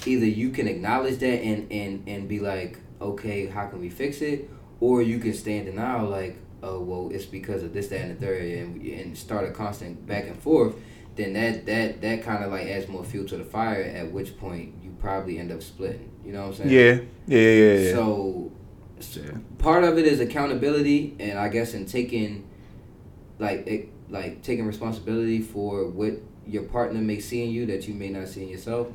Either 0.07 0.27
you 0.27 0.51
can 0.51 0.67
acknowledge 0.67 1.19
that 1.19 1.41
and 1.43 1.71
and 1.71 2.03
and 2.07 2.29
be 2.29 2.41
like, 2.41 2.79
"Okay, 3.01 3.47
how 3.47 3.67
can 3.67 3.81
we 3.81 3.89
fix 3.91 4.21
it?" 4.23 4.49
Or 4.81 5.03
you 5.03 5.19
can 5.19 5.35
stay 5.35 5.59
in 5.59 5.67
denial, 5.67 6.09
like, 6.09 6.37
"Oh, 6.63 6.81
well, 6.81 7.11
it's 7.13 7.27
because 7.27 7.63
of 7.63 7.75
this, 7.75 7.89
that, 7.89 8.01
and 8.01 8.17
the 8.17 8.27
third, 8.27 8.43
and 8.43 8.83
and 8.83 9.17
start 9.17 9.47
a 9.49 9.51
constant 9.53 10.07
back 10.07 10.27
and 10.27 10.39
forth. 10.39 10.75
Then 11.17 11.33
that 11.35 11.67
that 11.67 12.01
that 12.01 12.23
kind 12.23 12.43
of 12.45 12.51
like 12.51 12.67
adds 12.67 12.89
more 12.89 13.05
fuel 13.05 13.27
to 13.29 13.37
the 13.37 13.45
fire. 13.45 13.83
At 13.83 14.11
which 14.11 14.39
point 14.39 14.75
you 14.83 14.95
probably 15.01 15.39
end 15.39 15.53
up 15.53 15.63
splitting. 15.63 16.11
You 16.25 16.33
know 16.33 16.47
what 16.47 16.61
I'm 16.61 16.69
saying? 16.69 16.71
Yeah, 16.71 17.37
yeah, 17.39 17.51
yeah, 17.53 17.79
yeah. 17.79 17.93
So, 17.93 18.53
Yeah. 19.17 19.33
part 19.59 19.85
of 19.85 19.99
it 19.99 20.07
is 20.07 20.21
accountability, 20.21 21.17
and 21.19 21.39
I 21.39 21.49
guess 21.49 21.73
in 21.75 21.87
taking, 21.87 22.45
like, 23.39 23.67
it, 23.67 23.89
like 24.11 24.43
taking 24.43 24.67
responsibility 24.67 25.41
for 25.41 25.89
what 25.89 26.21
your 26.47 26.65
partner 26.65 27.01
may 27.01 27.19
see 27.21 27.43
in 27.45 27.51
you 27.51 27.65
that 27.67 27.89
you 27.89 27.95
may 27.95 28.11
not 28.11 28.29
see 28.29 28.43
in 28.43 28.49
yourself, 28.49 28.89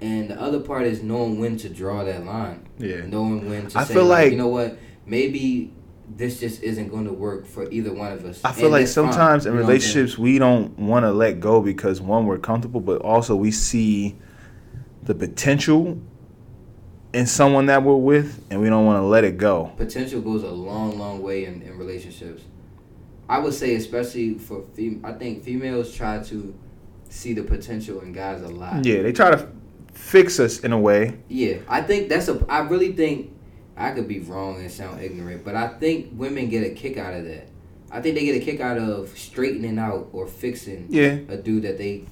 and 0.00 0.30
the 0.30 0.40
other 0.40 0.60
part 0.60 0.84
is 0.84 1.02
knowing 1.02 1.38
when 1.38 1.56
to 1.58 1.68
draw 1.68 2.04
that 2.04 2.24
line, 2.24 2.68
yeah. 2.78 3.06
knowing 3.06 3.48
when 3.48 3.66
to 3.68 3.78
I 3.78 3.84
say, 3.84 3.94
feel 3.94 4.04
like, 4.04 4.24
like- 4.24 4.32
you 4.32 4.38
know 4.38 4.48
what, 4.48 4.78
maybe 5.06 5.72
this 6.16 6.40
just 6.40 6.62
isn't 6.62 6.88
going 6.88 7.04
to 7.04 7.12
work 7.12 7.46
for 7.46 7.70
either 7.70 7.92
one 7.92 8.12
of 8.12 8.24
us. 8.24 8.40
I 8.44 8.52
feel 8.52 8.66
and 8.66 8.72
like 8.72 8.84
that's 8.84 8.94
fine, 8.94 9.12
sometimes 9.12 9.46
in 9.46 9.52
you 9.52 9.58
know 9.58 9.64
what 9.66 9.74
I'm 9.74 9.80
saying? 9.80 9.94
relationships 9.96 10.18
we 10.18 10.38
don't 10.38 10.78
want 10.78 11.04
to 11.04 11.12
let 11.12 11.40
go 11.40 11.60
because 11.60 12.00
one 12.00 12.26
we're 12.26 12.38
comfortable, 12.38 12.80
but 12.80 13.02
also 13.02 13.36
we 13.36 13.50
see 13.50 14.16
the 15.02 15.14
potential 15.14 16.00
in 17.12 17.26
someone 17.26 17.66
that 17.66 17.82
we're 17.82 17.96
with, 17.96 18.44
and 18.50 18.60
we 18.60 18.68
don't 18.68 18.84
want 18.84 19.02
to 19.02 19.06
let 19.06 19.24
it 19.24 19.36
go. 19.38 19.72
potential 19.76 20.20
goes 20.20 20.42
a 20.42 20.50
long, 20.50 20.98
long 20.98 21.22
way 21.22 21.44
in, 21.46 21.62
in 21.62 21.76
relationships. 21.78 22.42
I 23.28 23.38
would 23.38 23.54
say, 23.54 23.74
especially 23.74 24.34
for 24.34 24.64
fem- 24.74 25.02
I 25.04 25.12
think 25.12 25.42
females 25.42 25.94
try 25.94 26.22
to 26.24 26.54
see 27.10 27.32
the 27.34 27.42
potential 27.42 28.00
in 28.00 28.12
guys 28.12 28.42
a 28.42 28.48
lot. 28.48 28.84
Yeah, 28.84 29.02
they 29.02 29.12
try 29.12 29.30
to 29.30 29.48
fix 29.98 30.38
us 30.40 30.60
in 30.60 30.72
a 30.72 30.78
way. 30.78 31.18
Yeah, 31.28 31.58
I 31.68 31.82
think 31.82 32.08
that's 32.08 32.28
a. 32.28 32.44
I 32.48 32.60
really 32.60 32.92
think 32.92 33.32
I 33.76 33.90
could 33.90 34.08
be 34.08 34.20
wrong 34.20 34.60
and 34.60 34.70
sound 34.70 35.02
ignorant, 35.02 35.44
but 35.44 35.54
I 35.54 35.68
think 35.68 36.10
women 36.14 36.48
get 36.48 36.64
a 36.64 36.70
kick 36.70 36.96
out 36.96 37.14
of 37.14 37.24
that. 37.26 37.48
I 37.90 38.00
think 38.00 38.14
they 38.16 38.24
get 38.24 38.36
a 38.40 38.44
kick 38.44 38.60
out 38.60 38.78
of 38.78 39.16
straightening 39.16 39.78
out 39.78 40.08
or 40.12 40.26
fixing 40.26 40.86
Yeah, 40.90 41.18
a 41.28 41.36
dude 41.36 41.62
that 41.64 41.78
they 41.78 42.04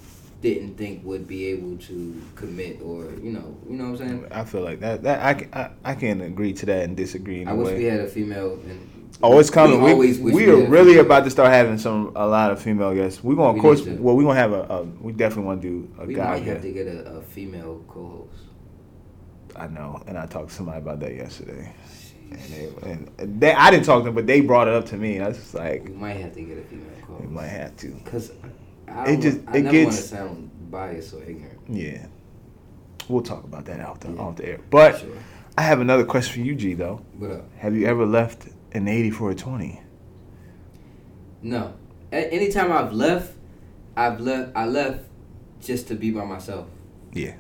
didn't 0.42 0.76
think 0.76 1.04
would 1.04 1.26
be 1.26 1.46
able 1.46 1.76
to 1.78 2.22
commit 2.34 2.80
or 2.82 3.04
you 3.22 3.32
know 3.32 3.56
you 3.68 3.76
know 3.76 3.90
what 3.90 4.00
I'm 4.00 4.08
saying. 4.08 4.26
I 4.30 4.44
feel 4.44 4.62
like 4.62 4.80
that. 4.80 5.02
That 5.02 5.22
I 5.24 5.34
can, 5.34 5.48
I, 5.52 5.70
I 5.84 5.94
can 5.94 6.20
agree 6.22 6.52
to 6.54 6.66
that 6.66 6.84
and 6.84 6.96
disagree 6.96 7.42
in 7.42 7.48
I 7.48 7.52
a 7.52 7.54
wish 7.54 7.66
way. 7.68 7.78
we 7.78 7.84
had 7.84 8.00
a 8.00 8.06
female. 8.06 8.52
And 8.66 8.95
Oh, 9.22 9.38
it's 9.38 9.50
coming. 9.50 9.80
We, 9.82 9.92
always 9.92 10.18
we, 10.20 10.32
wish 10.32 10.46
are 10.48 10.66
really 10.68 10.98
about 10.98 11.24
to 11.24 11.30
start 11.30 11.50
having 11.50 11.78
some 11.78 12.12
a 12.14 12.26
lot 12.26 12.50
of 12.52 12.60
female 12.60 12.94
guests. 12.94 13.24
We're 13.24 13.34
gonna, 13.34 13.48
of 13.50 13.54
We 13.56 13.60
course, 13.62 13.82
to. 13.84 13.94
well, 13.96 14.14
we're 14.16 14.24
gonna 14.24 14.38
have 14.38 14.52
a, 14.52 14.62
a. 14.62 14.82
We 14.84 15.12
definitely 15.12 15.44
want 15.44 15.62
to 15.62 15.68
do 15.68 15.94
a 15.98 16.06
We 16.06 16.14
guy 16.14 16.32
might 16.34 16.42
have 16.44 16.62
to 16.62 16.70
get 16.72 16.86
a, 16.86 17.16
a 17.16 17.22
female 17.22 17.82
co-host. 17.88 18.42
I 19.56 19.68
know, 19.68 20.02
and 20.06 20.18
I 20.18 20.26
talked 20.26 20.50
to 20.50 20.54
somebody 20.54 20.78
about 20.78 21.00
that 21.00 21.14
yesterday, 21.14 21.72
and, 22.30 22.40
they, 22.40 23.10
and 23.18 23.40
they, 23.40 23.54
I 23.54 23.70
didn't 23.70 23.86
talk 23.86 24.00
to 24.00 24.04
them, 24.06 24.14
but 24.14 24.26
they 24.26 24.42
brought 24.42 24.68
it 24.68 24.74
up 24.74 24.84
to 24.86 24.96
me, 24.98 25.16
and 25.16 25.24
I 25.24 25.28
was 25.28 25.38
just 25.38 25.54
like, 25.54 25.84
We 25.84 25.92
might 25.94 26.18
have 26.18 26.34
to 26.34 26.42
get 26.42 26.58
a 26.58 26.62
female 26.62 26.86
we 26.98 27.02
co-host. 27.06 27.20
We 27.22 27.28
might 27.34 27.46
have 27.46 27.74
to. 27.78 27.96
Cause 28.04 28.32
I, 28.86 29.12
It 29.12 29.20
just- 29.22 29.38
I 29.48 29.56
it 29.56 29.62
never 29.62 29.78
want 29.78 29.92
to 29.92 29.96
gets- 29.96 30.04
sound 30.10 30.50
biased 30.70 31.14
or 31.14 31.22
ignorant. 31.22 31.58
Yeah, 31.70 32.04
we'll 33.08 33.22
talk 33.22 33.44
about 33.44 33.64
that 33.64 33.80
out 33.80 34.00
the 34.02 34.12
Yeah. 34.12 34.20
off 34.20 34.36
the 34.36 34.46
air. 34.46 34.60
But 34.68 34.98
Sure. 34.98 35.08
I 35.56 35.62
have 35.62 35.80
another 35.80 36.04
question 36.04 36.34
for 36.42 36.46
you, 36.46 36.54
G. 36.54 36.74
Though, 36.74 37.00
What 37.16 37.30
up? 37.30 37.44
have 37.56 37.74
you 37.74 37.86
ever 37.86 38.04
left 38.04 38.48
an 38.76 38.88
eighty 38.88 39.10
for 39.10 39.30
a 39.30 39.34
twenty? 39.34 39.80
No. 41.42 41.74
A- 42.12 42.32
anytime 42.32 42.72
I've 42.72 42.92
left, 42.92 43.34
I've 43.96 44.20
left. 44.20 44.52
I 44.56 44.66
left 44.66 45.04
just 45.60 45.88
to 45.88 45.94
be 45.94 46.10
by 46.10 46.24
myself. 46.24 46.66
Yeah. 47.12 47.34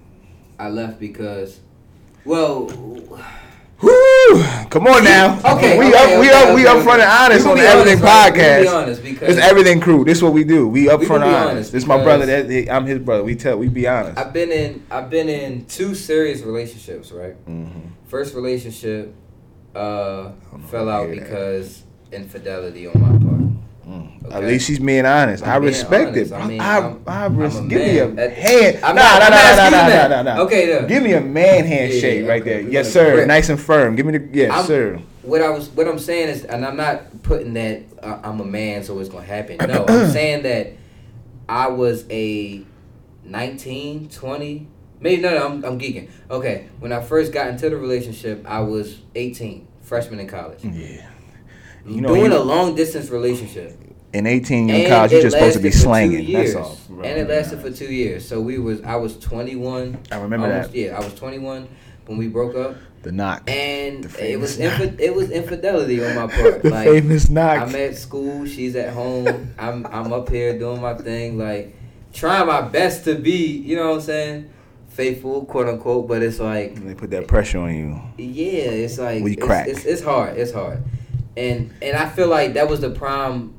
I 0.58 0.70
left 0.70 0.98
because, 0.98 1.60
well, 2.24 2.66
Woo! 3.82 4.42
Come 4.70 4.86
on 4.86 5.04
now. 5.04 5.38
Okay, 5.56 5.78
we 5.78 5.88
okay, 5.88 6.14
up, 6.14 6.20
we 6.20 6.28
okay, 6.28 6.48
up, 6.48 6.54
we 6.54 6.66
okay, 6.66 6.78
upfront 6.78 6.94
and 6.94 7.02
okay. 7.02 7.24
honest 7.24 7.46
on 7.46 7.56
the 7.58 7.62
Everything 7.62 8.02
honest, 8.02 8.04
right? 8.04 8.32
We 8.32 8.38
gonna 8.38 8.48
Podcast. 8.48 8.62
be 8.62 8.68
honest 8.68 9.02
because 9.02 9.28
It's 9.36 9.46
Everything 9.46 9.80
Crew. 9.80 10.04
This 10.04 10.18
is 10.18 10.24
what 10.24 10.32
we 10.32 10.44
do. 10.44 10.66
We 10.66 10.86
upfront 10.86 11.08
gonna 11.08 11.26
and 11.26 11.50
honest. 11.50 11.72
This 11.72 11.86
my 11.86 12.02
brother. 12.02 12.24
That, 12.24 12.74
I'm 12.74 12.86
his 12.86 13.00
brother. 13.00 13.22
We 13.22 13.36
tell. 13.36 13.58
We 13.58 13.68
be 13.68 13.86
honest. 13.86 14.18
I've 14.18 14.32
been 14.32 14.50
in. 14.50 14.86
I've 14.90 15.10
been 15.10 15.28
in 15.28 15.66
two 15.66 15.94
serious 15.94 16.40
relationships. 16.40 17.12
Right. 17.12 17.34
Mm-hmm. 17.46 17.80
First 18.06 18.34
relationship 18.34 19.14
uh, 19.76 20.32
fell 20.68 20.88
out 20.88 21.06
hear 21.06 21.16
that. 21.16 21.24
because 21.24 21.82
infidelity 22.12 22.86
on 22.86 23.00
my 23.00 23.08
part. 23.08 23.42
Mm. 23.86 24.32
At 24.34 24.42
least 24.42 24.66
she's 24.66 24.80
being 24.80 25.06
honest. 25.06 25.44
I'm 25.44 25.50
I 25.50 25.56
respect 25.64 26.08
honest. 26.08 26.32
it. 26.32 26.34
I 26.34 26.46
mean, 26.46 26.60
I, 26.60 26.78
I'm- 26.78 27.02
I, 27.06 27.24
I'm 27.26 27.36
res- 27.36 27.60
give 27.60 27.80
me 27.80 27.98
a 28.00 28.08
man. 28.08 28.30
Hand. 28.30 28.80
Nah, 28.80 28.88
nah, 28.88 28.94
not- 28.94 29.20
nah, 29.20 29.28
nah, 29.30 29.30
nah, 29.30 29.70
nah, 29.70 29.86
nah, 29.88 30.08
nah, 30.08 30.22
nah. 30.36 30.42
Okay, 30.42 30.66
then. 30.66 30.86
Give 30.88 31.02
me 31.04 31.12
a 31.12 31.20
man 31.20 31.64
handshake 31.64 32.22
yeah, 32.24 32.28
right 32.28 32.42
okay, 32.42 32.62
there. 32.64 32.72
Yes, 32.72 32.92
sir. 32.92 33.14
grip. 33.14 33.28
Nice 33.28 33.48
and 33.48 33.60
firm. 33.60 33.94
Give 33.94 34.04
me 34.06 34.18
the 34.18 34.28
yes, 34.32 34.50
I'm- 34.50 34.64
sir. 34.66 35.00
what 35.22 35.40
I 35.40 35.50
was 35.50 35.68
what 35.68 35.86
I'm 35.86 36.00
saying 36.00 36.30
is, 36.30 36.44
and 36.44 36.64
I'm 36.66 36.76
not 36.76 37.22
putting 37.22 37.54
that 37.54 37.82
uh, 38.02 38.18
I'm 38.24 38.40
a 38.40 38.44
man, 38.44 38.82
so 38.82 38.98
it's 38.98 39.08
gonna 39.08 39.24
happen. 39.24 39.58
No, 39.58 39.84
I'm 39.86 40.10
saying 40.10 40.42
that 40.42 40.72
I 41.48 41.68
was 41.68 42.04
a 42.10 42.64
19, 43.24 44.08
20, 44.08 44.66
maybe 45.00 45.22
no, 45.22 45.30
no, 45.30 45.46
I'm, 45.46 45.64
I'm 45.64 45.78
geeking. 45.78 46.08
Okay, 46.30 46.68
when 46.80 46.92
I 46.92 47.00
first 47.00 47.32
got 47.32 47.48
into 47.48 47.68
the 47.70 47.76
relationship, 47.76 48.44
I 48.46 48.60
was 48.60 48.98
18, 49.14 49.66
freshman 49.82 50.20
in 50.20 50.28
college, 50.28 50.64
Yeah. 50.64 51.06
You 51.86 52.00
know, 52.00 52.08
doing 52.08 52.32
you- 52.32 52.38
a 52.38 52.42
long 52.42 52.74
distance 52.74 53.10
relationship. 53.10 53.78
in 54.12 54.26
18 54.26 54.68
you're 54.68 54.78
in 54.78 54.88
college, 54.88 55.12
you're 55.12 55.22
just 55.22 55.36
supposed 55.36 55.54
to 55.56 55.60
be 55.60 55.68
lasted 55.68 55.78
for 55.78 55.84
two 55.84 55.84
slanging. 55.84 56.32
That's 56.32 56.54
all. 56.56 56.78
bro. 56.88 57.04
And 57.04 57.18
it 57.20 57.28
lasted 57.28 57.60
for 57.60 57.70
two 57.70 57.92
years. 57.92 58.26
So 58.26 58.40
we 58.40 58.58
was 58.58 58.82
I 58.82 58.96
was 58.96 59.16
21. 59.18 59.98
I 60.10 60.16
remember 60.18 60.46
almost- 60.48 60.72
that. 60.72 60.78
Yeah, 60.78 60.96
I 60.96 61.04
was 61.04 61.14
21 61.14 61.68
when 62.06 62.18
we 62.18 62.26
broke 62.28 62.56
up, 62.56 62.76
The 63.02 63.12
knock. 63.12 63.48
and 63.50 64.02
The 64.04 64.32
it 64.32 64.40
was 64.40 64.58
infi- 64.58 64.98
it 64.98 65.14
was 65.14 65.30
infidelity 65.30 66.04
on 66.04 66.14
my 66.16 66.26
part. 66.34 66.62
the 66.62 66.70
like 66.70 66.88
famous 66.88 67.28
knock. 67.30 67.60
I'm 67.60 67.74
at 67.76 67.94
school, 67.96 68.46
she's 68.46 68.74
at 68.74 68.92
home. 68.92 69.52
I'm 69.58 69.86
I'm 69.86 70.12
up 70.12 70.28
here 70.30 70.58
doing 70.58 70.80
my 70.80 70.94
thing, 70.94 71.36
like 71.38 71.76
trying 72.12 72.46
my 72.48 72.62
best 72.62 73.04
to 73.04 73.14
be, 73.16 73.46
you 73.58 73.76
know 73.76 73.88
what 73.90 73.94
I'm 73.96 74.00
saying, 74.00 74.50
faithful, 74.96 75.44
quote 75.44 75.68
unquote. 75.68 76.08
But 76.08 76.22
it's 76.22 76.40
like, 76.40 76.74
they 76.84 76.94
put 76.94 77.10
that 77.10 77.28
pressure 77.28 77.58
on 77.58 77.74
you. 77.74 78.00
yeah, 78.16 78.62
it's 78.70 78.98
like 78.98 79.22
We 79.22 79.32
it's, 79.32 79.44
crack. 79.44 79.68
It's, 79.68 79.84
it's 79.84 80.02
hard. 80.02 80.36
It's 80.38 80.52
hard, 80.52 80.82
and 81.36 81.72
and 81.82 81.96
I 81.96 82.08
feel 82.08 82.28
like 82.28 82.54
that 82.54 82.68
was 82.68 82.80
the 82.80 82.90
prime. 82.90 83.54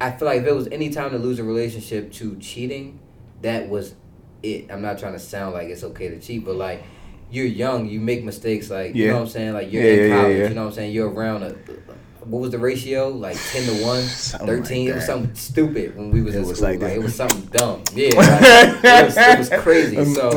I 0.00 0.12
feel 0.12 0.26
like 0.26 0.42
if 0.42 0.46
it 0.46 0.54
was 0.54 0.68
any 0.68 0.90
time 0.90 1.10
to 1.10 1.18
lose 1.18 1.38
a 1.40 1.44
relationship 1.44 2.12
to 2.14 2.36
cheating, 2.36 3.00
that 3.42 3.68
was 3.68 3.94
it. 4.42 4.70
I'm 4.70 4.80
not 4.82 4.98
trying 4.98 5.14
to 5.14 5.18
sound 5.18 5.54
like 5.54 5.68
it's 5.68 5.82
okay 5.82 6.08
to 6.08 6.20
cheat, 6.20 6.44
but 6.44 6.54
like 6.54 6.84
you're 7.30 7.46
young, 7.46 7.88
you 7.88 8.00
make 8.00 8.22
mistakes. 8.24 8.70
Like 8.70 8.94
you 8.94 9.08
know 9.08 9.14
what 9.16 9.22
I'm 9.22 9.28
saying. 9.28 9.52
Like 9.54 9.72
you're 9.72 9.82
Yeah, 9.82 9.90
in 9.92 9.98
yeah, 9.98 10.04
yeah, 10.06 10.22
college. 10.22 10.38
yeah. 10.38 10.48
You 10.48 10.54
know 10.54 10.62
what 10.62 10.68
I'm 10.68 10.74
saying. 10.74 10.92
You're 10.92 11.10
around 11.10 11.42
a. 11.42 11.56
What 12.28 12.40
was 12.40 12.50
the 12.50 12.58
ratio? 12.58 13.08
Like 13.08 13.36
ten 13.52 13.64
to 13.64 13.84
one, 13.84 14.02
Something 14.02 14.48
like 14.48 14.58
13? 14.58 14.88
It 14.88 14.94
was 14.94 15.06
something 15.06 15.34
stupid 15.34 15.96
when 15.96 16.10
we 16.10 16.20
was 16.22 16.34
It 16.34 16.40
in 16.40 16.46
was 16.46 16.58
school. 16.58 16.68
like 16.70 16.80
Like, 16.82 16.92
it 16.92 17.02
was 17.02 17.14
something 17.14 17.42
dumb. 17.46 17.82
Yeah, 17.94 18.10
like, 18.16 18.84
it, 18.84 19.04
was, 19.06 19.16
it 19.16 19.38
was 19.38 19.62
crazy. 19.62 19.96
Um, 19.96 20.14
so 20.14 20.30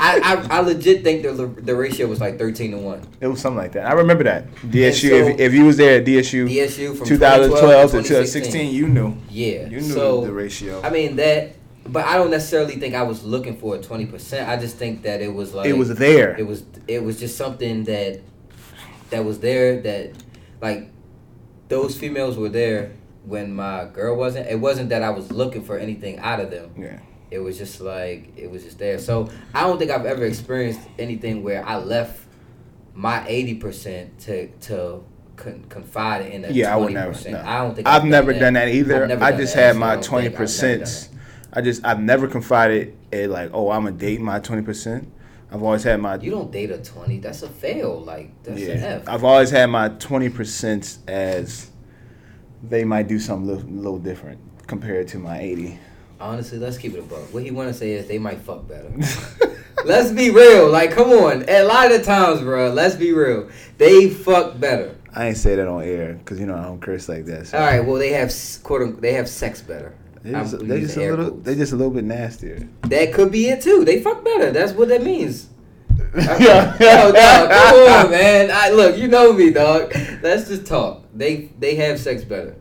I, 0.00 0.20
I 0.50 0.58
I 0.58 0.60
legit 0.60 1.02
think 1.04 1.22
the 1.22 1.32
the 1.46 1.74
ratio 1.74 2.06
was 2.08 2.20
like 2.20 2.38
thirteen 2.38 2.72
to 2.72 2.78
one. 2.78 3.00
It 3.20 3.28
was 3.28 3.40
something 3.40 3.58
like 3.58 3.72
that. 3.72 3.86
I 3.86 3.92
remember 3.92 4.24
that. 4.24 4.52
DSU. 4.56 5.08
so- 5.10 5.14
if, 5.28 5.40
if 5.40 5.52
you 5.54 5.64
was 5.64 5.76
there 5.76 6.00
at 6.00 6.06
DSU, 6.06 6.48
DSU 6.48 6.96
from 6.96 7.06
2012 7.06 7.90
to 7.92 7.96
2016, 8.02 8.02
2016, 8.02 8.74
you 8.74 8.88
knew. 8.88 9.16
Yeah. 9.30 9.66
You 9.68 9.80
knew 9.80 9.92
so, 9.94 10.24
the 10.24 10.32
ratio. 10.32 10.82
I 10.82 10.90
mean 10.90 11.16
that, 11.16 11.54
but 11.86 12.04
I 12.04 12.16
don't 12.16 12.30
necessarily 12.30 12.76
think 12.76 12.94
I 12.94 13.02
was 13.02 13.22
looking 13.24 13.56
for 13.56 13.76
a 13.76 13.78
twenty 13.80 14.06
percent. 14.06 14.48
I 14.48 14.56
just 14.56 14.76
think 14.76 15.02
that 15.02 15.20
it 15.22 15.32
was 15.32 15.54
like 15.54 15.66
it 15.68 15.76
was 15.78 15.94
there. 15.94 16.36
It 16.36 16.46
was 16.46 16.64
it 16.88 17.02
was 17.02 17.18
just 17.18 17.36
something 17.36 17.84
that 17.84 18.20
that 19.10 19.24
was 19.24 19.38
there 19.38 19.80
that 19.82 20.12
like 20.60 20.90
those 21.68 21.96
females 21.96 22.36
were 22.36 22.48
there 22.48 22.92
when 23.24 23.54
my 23.54 23.86
girl 23.92 24.16
wasn't. 24.16 24.46
It 24.48 24.60
wasn't 24.60 24.88
that 24.90 25.02
I 25.02 25.10
was 25.10 25.30
looking 25.32 25.62
for 25.64 25.78
anything 25.78 26.18
out 26.18 26.40
of 26.40 26.50
them. 26.50 26.70
yeah. 26.78 26.98
It 27.28 27.40
was 27.40 27.58
just 27.58 27.80
like 27.80 28.32
it 28.36 28.48
was 28.48 28.62
just 28.62 28.78
there. 28.78 28.98
So 29.00 29.28
I 29.52 29.62
don't 29.62 29.78
think 29.78 29.90
I've 29.90 30.06
ever 30.06 30.24
experienced 30.24 30.80
anything 30.96 31.42
where 31.42 31.66
I 31.66 31.76
left 31.76 32.24
my 32.94 33.26
eighty 33.26 33.54
percent 33.54 34.16
to 34.20 34.46
to 34.46 35.02
con- 35.34 35.64
confide 35.68 36.26
in 36.26 36.44
a 36.44 36.50
Yeah, 36.50 36.72
I 36.72 36.76
would 36.76 36.92
never. 36.92 37.30
No. 37.30 37.42
I 37.44 37.58
don't 37.58 37.74
think 37.74 37.88
I've, 37.88 38.04
never 38.04 38.32
done 38.32 38.54
that 38.54 38.68
I've 38.68 38.74
either. 38.74 39.06
never 39.08 39.24
I 39.24 39.32
done 39.32 39.40
just 39.40 39.54
that, 39.56 39.74
had 39.74 39.76
my 39.76 39.96
twenty 39.96 40.26
I've 40.28 40.32
done 40.34 40.38
percent. 40.40 41.08
I 41.52 41.62
just 41.62 41.84
I've 41.84 42.00
never 42.00 42.28
confided 42.28 42.96
in 43.10 43.30
like, 43.30 43.50
oh, 43.52 43.70
I'm 43.70 43.84
gonna 43.84 43.96
date 43.96 44.20
my 44.20 44.38
twenty 44.38 44.62
percent. 44.62 45.12
I've 45.50 45.62
always 45.62 45.84
had 45.84 46.00
my 46.00 46.16
You 46.16 46.30
don't 46.30 46.50
date 46.50 46.70
a 46.70 46.78
twenty. 46.78 47.18
That's 47.18 47.42
a 47.42 47.48
fail. 47.48 48.00
Like 48.00 48.30
that's 48.42 48.60
an 48.62 48.82
F. 48.82 49.08
I've 49.08 49.24
always 49.24 49.50
had 49.50 49.66
my 49.66 49.88
twenty 49.90 50.28
percent 50.28 50.98
as 51.06 51.70
they 52.62 52.84
might 52.84 53.08
do 53.08 53.18
something 53.18 53.48
a 53.48 53.52
little, 53.52 53.70
little 53.70 53.98
different 53.98 54.40
compared 54.66 55.08
to 55.08 55.18
my 55.18 55.38
eighty. 55.40 55.78
Honestly, 56.18 56.58
let's 56.58 56.78
keep 56.78 56.94
it 56.94 57.00
a 57.00 57.02
buck. 57.02 57.32
What 57.32 57.42
he 57.42 57.50
want 57.50 57.68
to 57.68 57.74
say 57.74 57.92
is 57.92 58.08
they 58.08 58.18
might 58.18 58.38
fuck 58.38 58.66
better. 58.66 58.90
let's 59.84 60.10
be 60.10 60.30
real. 60.30 60.68
Like, 60.70 60.90
come 60.90 61.10
on. 61.10 61.44
A 61.48 61.62
lot 61.64 61.92
of 61.92 62.04
times, 62.04 62.40
bro. 62.40 62.70
Let's 62.72 62.94
be 62.94 63.12
real. 63.12 63.50
They 63.76 64.08
fuck 64.08 64.58
better. 64.58 64.96
I 65.14 65.28
ain't 65.28 65.36
say 65.36 65.56
that 65.56 65.68
on 65.68 65.82
air 65.82 66.14
because 66.14 66.40
you 66.40 66.46
know 66.46 66.56
I 66.56 66.62
don't 66.62 66.80
curse 66.80 67.08
like 67.08 67.26
that. 67.26 67.48
So. 67.48 67.58
All 67.58 67.64
right. 67.64 67.80
Well, 67.80 67.96
they 67.96 68.10
have 68.10 68.32
quote. 68.62 68.82
unquote, 68.82 69.02
They 69.02 69.12
have 69.12 69.28
sex 69.28 69.60
better. 69.60 69.94
They 70.26 70.34
I'm 70.34 70.44
just, 70.44 70.66
they 70.66 70.80
just 70.80 70.96
a 70.96 71.00
little. 71.00 71.30
quotes. 71.30 71.44
They 71.44 71.54
just 71.54 71.72
a 71.72 71.76
little 71.76 71.92
bit 71.92 72.02
nastier. 72.02 72.68
That 72.82 73.12
could 73.12 73.30
be 73.30 73.46
it 73.46 73.62
too. 73.62 73.84
They 73.84 74.02
fuck 74.02 74.24
better. 74.24 74.50
That's 74.50 74.72
what 74.72 74.88
that 74.88 75.04
means. 75.04 75.48
Yeah. 76.16 76.76
Yo, 76.80 77.12
dog, 77.12 77.50
come 77.50 78.06
on, 78.06 78.10
man. 78.10 78.50
I 78.52 78.70
look, 78.70 78.96
you 78.96 79.06
know 79.06 79.32
me, 79.32 79.50
dog. 79.50 79.94
Let's 80.22 80.48
just 80.48 80.66
talk. 80.66 81.04
They 81.14 81.52
they 81.60 81.76
have 81.76 82.00
sex 82.00 82.24
better. 82.24 82.56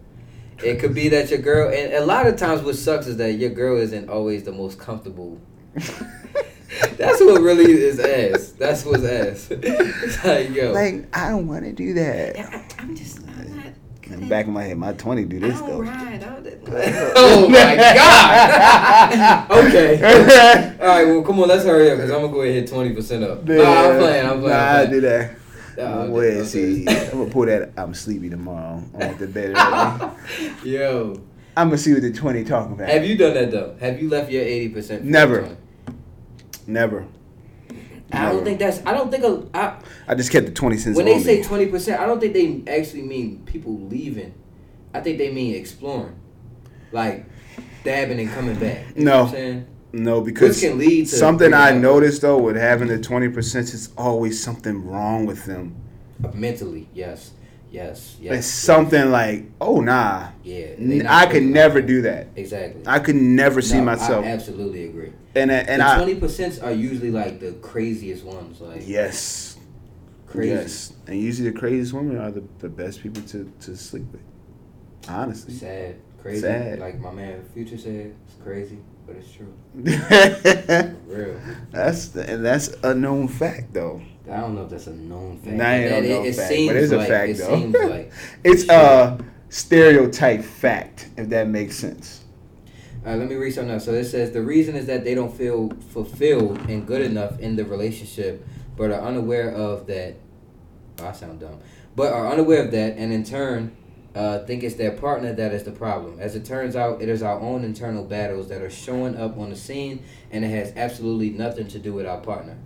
It 0.63 0.79
could 0.79 0.93
be 0.93 1.09
that 1.09 1.31
your 1.31 1.39
girl, 1.39 1.73
and 1.73 1.93
a 1.93 2.05
lot 2.05 2.27
of 2.27 2.37
times 2.37 2.61
what 2.61 2.75
sucks 2.75 3.07
is 3.07 3.17
that 3.17 3.33
your 3.33 3.49
girl 3.49 3.77
isn't 3.77 4.09
always 4.09 4.43
the 4.43 4.51
most 4.51 4.79
comfortable. 4.79 5.41
That's 5.73 7.19
what 7.19 7.41
really 7.41 7.71
is 7.71 7.99
ass. 7.99 8.51
That's 8.51 8.85
what's 8.85 9.03
ass. 9.03 9.49
Like 10.23 10.51
yo, 10.51 10.71
like 10.71 11.15
I 11.15 11.29
don't 11.29 11.47
want 11.47 11.65
to 11.65 11.73
do 11.73 11.95
that. 11.95 12.37
I, 12.37 12.81
am 12.81 12.95
just 12.95 13.19
I'm 13.19 13.55
not. 13.57 13.65
In 14.03 14.21
the 14.21 14.27
back 14.27 14.45
of 14.45 14.53
my 14.53 14.63
head, 14.63 14.77
my 14.77 14.93
twenty 14.93 15.25
do 15.25 15.39
this 15.39 15.59
though. 15.61 15.81
Ride, 15.81 16.34
oh 16.67 17.47
my 17.49 17.75
god. 17.95 19.51
okay. 19.51 20.75
All 20.81 20.87
right. 20.87 21.05
Well, 21.07 21.21
come 21.23 21.39
on. 21.39 21.47
Let's 21.47 21.63
hurry 21.65 21.89
up 21.91 21.97
because 21.97 22.11
I'm 22.11 22.21
gonna 22.21 22.33
go 22.33 22.41
ahead 22.41 22.55
and 22.57 22.61
hit 22.65 22.73
twenty 22.73 22.93
percent 22.93 23.23
up. 23.23 23.43
Nah, 23.43 23.53
I'm 23.63 23.97
playing. 23.99 24.25
I'm 24.25 24.39
playing. 24.41 24.49
Nah, 24.57 24.65
I'm 24.71 24.75
I 24.75 24.85
do 24.85 25.01
that. 25.01 25.35
Nah, 25.77 26.05
Wait, 26.07 26.37
okay. 26.37 26.45
see, 26.45 26.87
I'm 26.87 27.09
gonna 27.11 27.29
pull 27.29 27.45
that. 27.47 27.71
I'm 27.77 27.93
sleepy 27.93 28.29
tomorrow. 28.29 28.81
I 28.93 29.07
want 29.07 29.19
the 29.19 29.27
bed 29.27 29.53
early. 29.57 30.11
Yo, 30.71 31.21
I'm 31.57 31.67
gonna 31.67 31.77
see 31.77 31.93
what 31.93 32.01
the 32.01 32.13
twenty 32.13 32.43
talking 32.45 32.73
about. 32.73 32.87
have 32.89 33.05
you 33.05 33.17
done 33.17 33.33
that 33.33 33.51
though? 33.51 33.75
Have 33.79 34.01
you 34.01 34.09
left 34.09 34.31
your 34.31 34.43
eighty 34.43 34.69
percent? 34.69 35.03
Never. 35.03 35.57
Never. 36.67 37.05
I 38.11 38.31
don't 38.31 38.43
think 38.45 38.59
that's. 38.59 38.81
I 38.85 38.93
don't 38.93 39.11
think. 39.11 39.23
A, 39.25 39.45
I, 39.53 39.77
I 40.07 40.15
just 40.15 40.31
kept 40.31 40.45
the 40.45 40.53
twenty 40.53 40.77
cents. 40.77 40.95
when 40.95 41.05
they 41.05 41.15
on 41.15 41.21
say 41.21 41.43
twenty 41.43 41.65
percent, 41.65 41.99
I 41.99 42.05
don't 42.05 42.19
think 42.21 42.33
they 42.33 42.63
actually 42.79 43.01
mean 43.01 43.43
people 43.45 43.77
leaving. 43.77 44.33
I 44.93 45.01
think 45.01 45.17
they 45.17 45.33
mean 45.33 45.55
exploring, 45.55 46.15
like 46.95 47.25
dabbing 47.83 48.19
and 48.19 48.29
coming 48.31 48.55
back. 48.55 48.79
You 48.95 49.05
know 49.05 49.11
No. 49.11 49.17
what 49.23 49.27
I'm 49.27 49.31
saying? 49.35 49.67
no, 49.93 50.21
because 50.21 50.61
Which 50.61 50.69
can 50.69 50.77
lead 50.79 51.07
to 51.07 51.15
something 51.15 51.53
I 51.53 51.71
up. 51.71 51.77
noticed 51.77 52.21
though 52.23 52.39
with 52.41 52.55
having 52.55 52.87
the 52.87 52.97
twenty 52.99 53.29
percent 53.29 53.73
is 53.73 53.89
always 53.97 54.41
something 54.41 54.85
wrong 54.87 55.25
with 55.25 55.45
them. 55.45 55.75
Mentally, 56.33 56.87
yes, 56.93 57.31
yes, 57.71 58.15
yes. 58.21 58.33
It's 58.39 58.47
something 58.47 59.11
like, 59.11 59.45
oh 59.61 59.81
nah, 59.81 60.29
Yeah, 60.43 60.67
they 60.77 60.77
N- 60.77 60.97
not 60.99 61.11
I 61.11 61.31
could 61.31 61.43
never 61.43 61.81
do 61.81 62.01
that. 62.03 62.27
Exactly. 62.35 62.81
I 62.87 62.99
could 62.99 63.15
never 63.17 63.61
see 63.61 63.77
No, 63.77 63.83
myself. 63.83 64.25
I 64.25 64.29
absolutely 64.29 64.85
agree. 64.85 65.11
and 65.35 65.51
and, 65.51 65.69
and 65.69 65.81
the 65.81 65.95
twenty 66.03 66.15
percent 66.19 66.59
are 66.63 66.71
usually 66.71 67.11
like 67.11 67.39
the 67.39 67.51
craziest 67.61 68.23
ones. 68.23 68.61
Like 68.61 68.81
yes, 68.85 69.57
crazy. 70.25 70.49
yes, 70.53 70.93
and 71.07 71.19
usually 71.19 71.49
the 71.51 71.59
craziest 71.59 71.93
women 71.93 72.17
are 72.17 72.31
the, 72.31 72.43
the 72.59 72.69
best 72.69 73.03
people 73.03 73.21
to, 73.23 73.51
to 73.61 73.75
sleep 73.77 74.05
with. 74.11 74.21
Honestly, 75.07 75.53
Sad, 75.53 75.97
crazy. 76.25 76.41
Sad. 76.41 76.79
Like 76.79 76.99
my 76.99 77.11
man 77.11 77.43
Future 77.53 77.77
said, 77.77 78.15
it's 78.25 78.35
crazy, 78.43 78.79
but 79.05 79.15
it's 79.15 79.31
true. 79.31 79.53
Real. 81.07 81.39
that's 81.71 82.07
the, 82.09 82.27
and 82.29 82.43
that's 82.43 82.69
a 82.83 82.93
known 82.95 83.27
fact 83.27 83.73
though. 83.73 84.01
I 84.31 84.37
don't 84.37 84.55
know 84.55 84.63
if 84.63 84.69
that's 84.71 84.87
a 84.87 84.93
known 84.93 85.37
fact. 85.37 85.55
Nah, 85.55 85.71
it 85.71 85.89
That- 85.89 85.91
ain't 86.03 86.09
no 86.09 86.23
known 86.23 86.33
fact, 86.33 86.47
seems 86.49 86.67
but 86.69 86.75
it's 86.77 86.91
a 86.91 86.97
like, 86.97 87.07
fact 87.07 87.29
it 87.29 87.37
though. 87.37 87.55
Seems 87.59 87.75
like. 87.75 88.11
it's 88.43 88.63
Sure. 88.65 88.75
a 88.75 89.17
stereotype 89.49 90.43
fact, 90.43 91.09
if 91.17 91.29
that 91.29 91.47
makes 91.47 91.75
sense. 91.75 92.23
All 93.05 93.11
right, 93.11 93.19
let 93.19 93.29
me 93.29 93.35
read 93.35 93.51
something 93.53 93.71
else. 93.71 93.85
So 93.85 93.93
it 93.93 94.05
says 94.05 94.31
the 94.31 94.41
reason 94.41 94.75
is 94.75 94.87
that 94.87 95.03
they 95.03 95.13
don't 95.13 95.31
feel 95.31 95.69
fulfilled 95.91 96.57
and 96.67 96.87
good 96.87 97.03
enough 97.03 97.39
in 97.39 97.55
the 97.55 97.63
relationship, 97.65 98.43
but 98.75 98.89
are 98.89 98.99
unaware 99.01 99.51
of 99.51 99.85
that. 99.87 100.15
Oh, 100.99 101.05
I 101.07 101.11
sound 101.11 101.39
dumb. 101.39 101.59
But 101.95 102.11
are 102.13 102.27
unaware 102.27 102.63
of 102.65 102.71
that, 102.71 102.97
and 102.97 103.13
in 103.13 103.23
turn, 103.23 103.77
uh, 104.15 104.39
think 104.45 104.63
it's 104.63 104.75
their 104.75 104.93
partner 104.93 105.33
that 105.33 105.53
is 105.53 105.63
the 105.63 105.71
problem. 105.71 106.19
As 106.19 106.35
it 106.35 106.45
turns 106.45 106.75
out, 106.75 107.01
it 107.01 107.09
is 107.09 107.21
our 107.21 107.37
own 107.39 107.65
internal 107.65 108.05
battles 108.05 108.47
that 108.47 108.61
are 108.61 108.69
showing 108.69 109.17
up 109.17 109.37
on 109.37 109.49
the 109.49 109.55
scene, 109.57 110.03
and 110.31 110.45
it 110.45 110.49
has 110.49 110.71
absolutely 110.77 111.31
nothing 111.31 111.67
to 111.67 111.79
do 111.79 111.93
with 111.93 112.05
our 112.05 112.21
partner. 112.21 112.57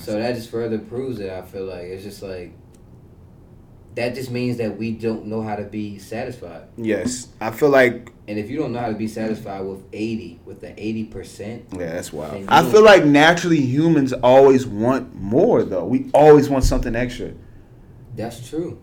So 0.00 0.18
that 0.18 0.34
just 0.34 0.50
further 0.50 0.78
proves 0.78 1.18
it. 1.18 1.30
I 1.30 1.42
feel 1.42 1.64
like 1.64 1.84
it's 1.84 2.02
just 2.02 2.22
like 2.22 2.52
that 3.94 4.14
just 4.14 4.30
means 4.30 4.58
that 4.58 4.78
we 4.78 4.92
don't 4.92 5.26
know 5.26 5.42
how 5.42 5.56
to 5.56 5.64
be 5.64 5.98
satisfied. 5.98 6.68
Yes, 6.76 7.28
I 7.40 7.50
feel 7.50 7.70
like 7.70 8.12
And 8.28 8.38
if 8.38 8.50
you 8.50 8.58
don't 8.58 8.72
know 8.72 8.80
how 8.80 8.88
to 8.88 8.94
be 8.94 9.08
satisfied 9.08 9.62
with 9.62 9.82
eighty, 9.94 10.40
with 10.44 10.60
the 10.60 10.78
eighty 10.82 11.04
percent, 11.04 11.66
yeah, 11.72 11.92
that's 11.94 12.12
wild. 12.12 12.44
I 12.48 12.70
feel 12.70 12.84
like 12.84 13.04
naturally 13.04 13.60
humans 13.60 14.12
always 14.12 14.66
want 14.66 15.14
more 15.14 15.62
though. 15.62 15.84
We 15.86 16.10
always 16.12 16.50
want 16.50 16.64
something 16.64 16.94
extra. 16.94 17.32
That's 18.18 18.48
true. 18.48 18.78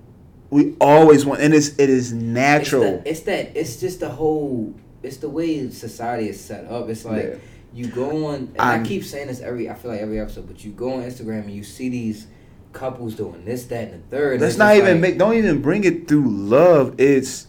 We 0.49 0.75
always 0.79 1.25
want, 1.25 1.41
and 1.41 1.53
it's 1.53 1.77
it 1.79 1.89
is 1.89 2.13
natural. 2.13 2.83
It's, 2.83 3.03
the, 3.03 3.09
it's 3.09 3.19
that. 3.51 3.57
It's 3.59 3.79
just 3.79 3.99
the 3.99 4.09
whole. 4.09 4.73
It's 5.03 5.17
the 5.17 5.29
way 5.29 5.69
society 5.69 6.29
is 6.29 6.39
set 6.39 6.65
up. 6.65 6.89
It's 6.89 7.05
like 7.05 7.23
Yeah. 7.25 7.35
you 7.73 7.87
go 7.87 8.27
on. 8.27 8.35
And 8.35 8.61
i 8.61 8.83
keep 8.83 9.03
saying 9.03 9.27
this 9.27 9.41
every. 9.41 9.69
I 9.69 9.73
feel 9.75 9.91
like 9.91 10.01
every 10.01 10.19
episode, 10.19 10.47
but 10.47 10.63
you 10.63 10.71
go 10.71 10.93
on 10.93 11.03
Instagram 11.03 11.41
and 11.41 11.51
you 11.51 11.63
see 11.63 11.89
these 11.89 12.27
couples 12.73 13.15
doing 13.15 13.45
this, 13.45 13.65
that, 13.65 13.91
and 13.91 14.03
the 14.03 14.07
third. 14.15 14.41
Let's 14.41 14.57
not 14.57 14.75
even 14.75 14.93
like- 14.93 15.01
make. 15.01 15.17
Don't 15.17 15.35
even 15.35 15.61
bring 15.61 15.83
it 15.83 16.07
through 16.07 16.29
love. 16.29 16.95
It's 16.99 17.47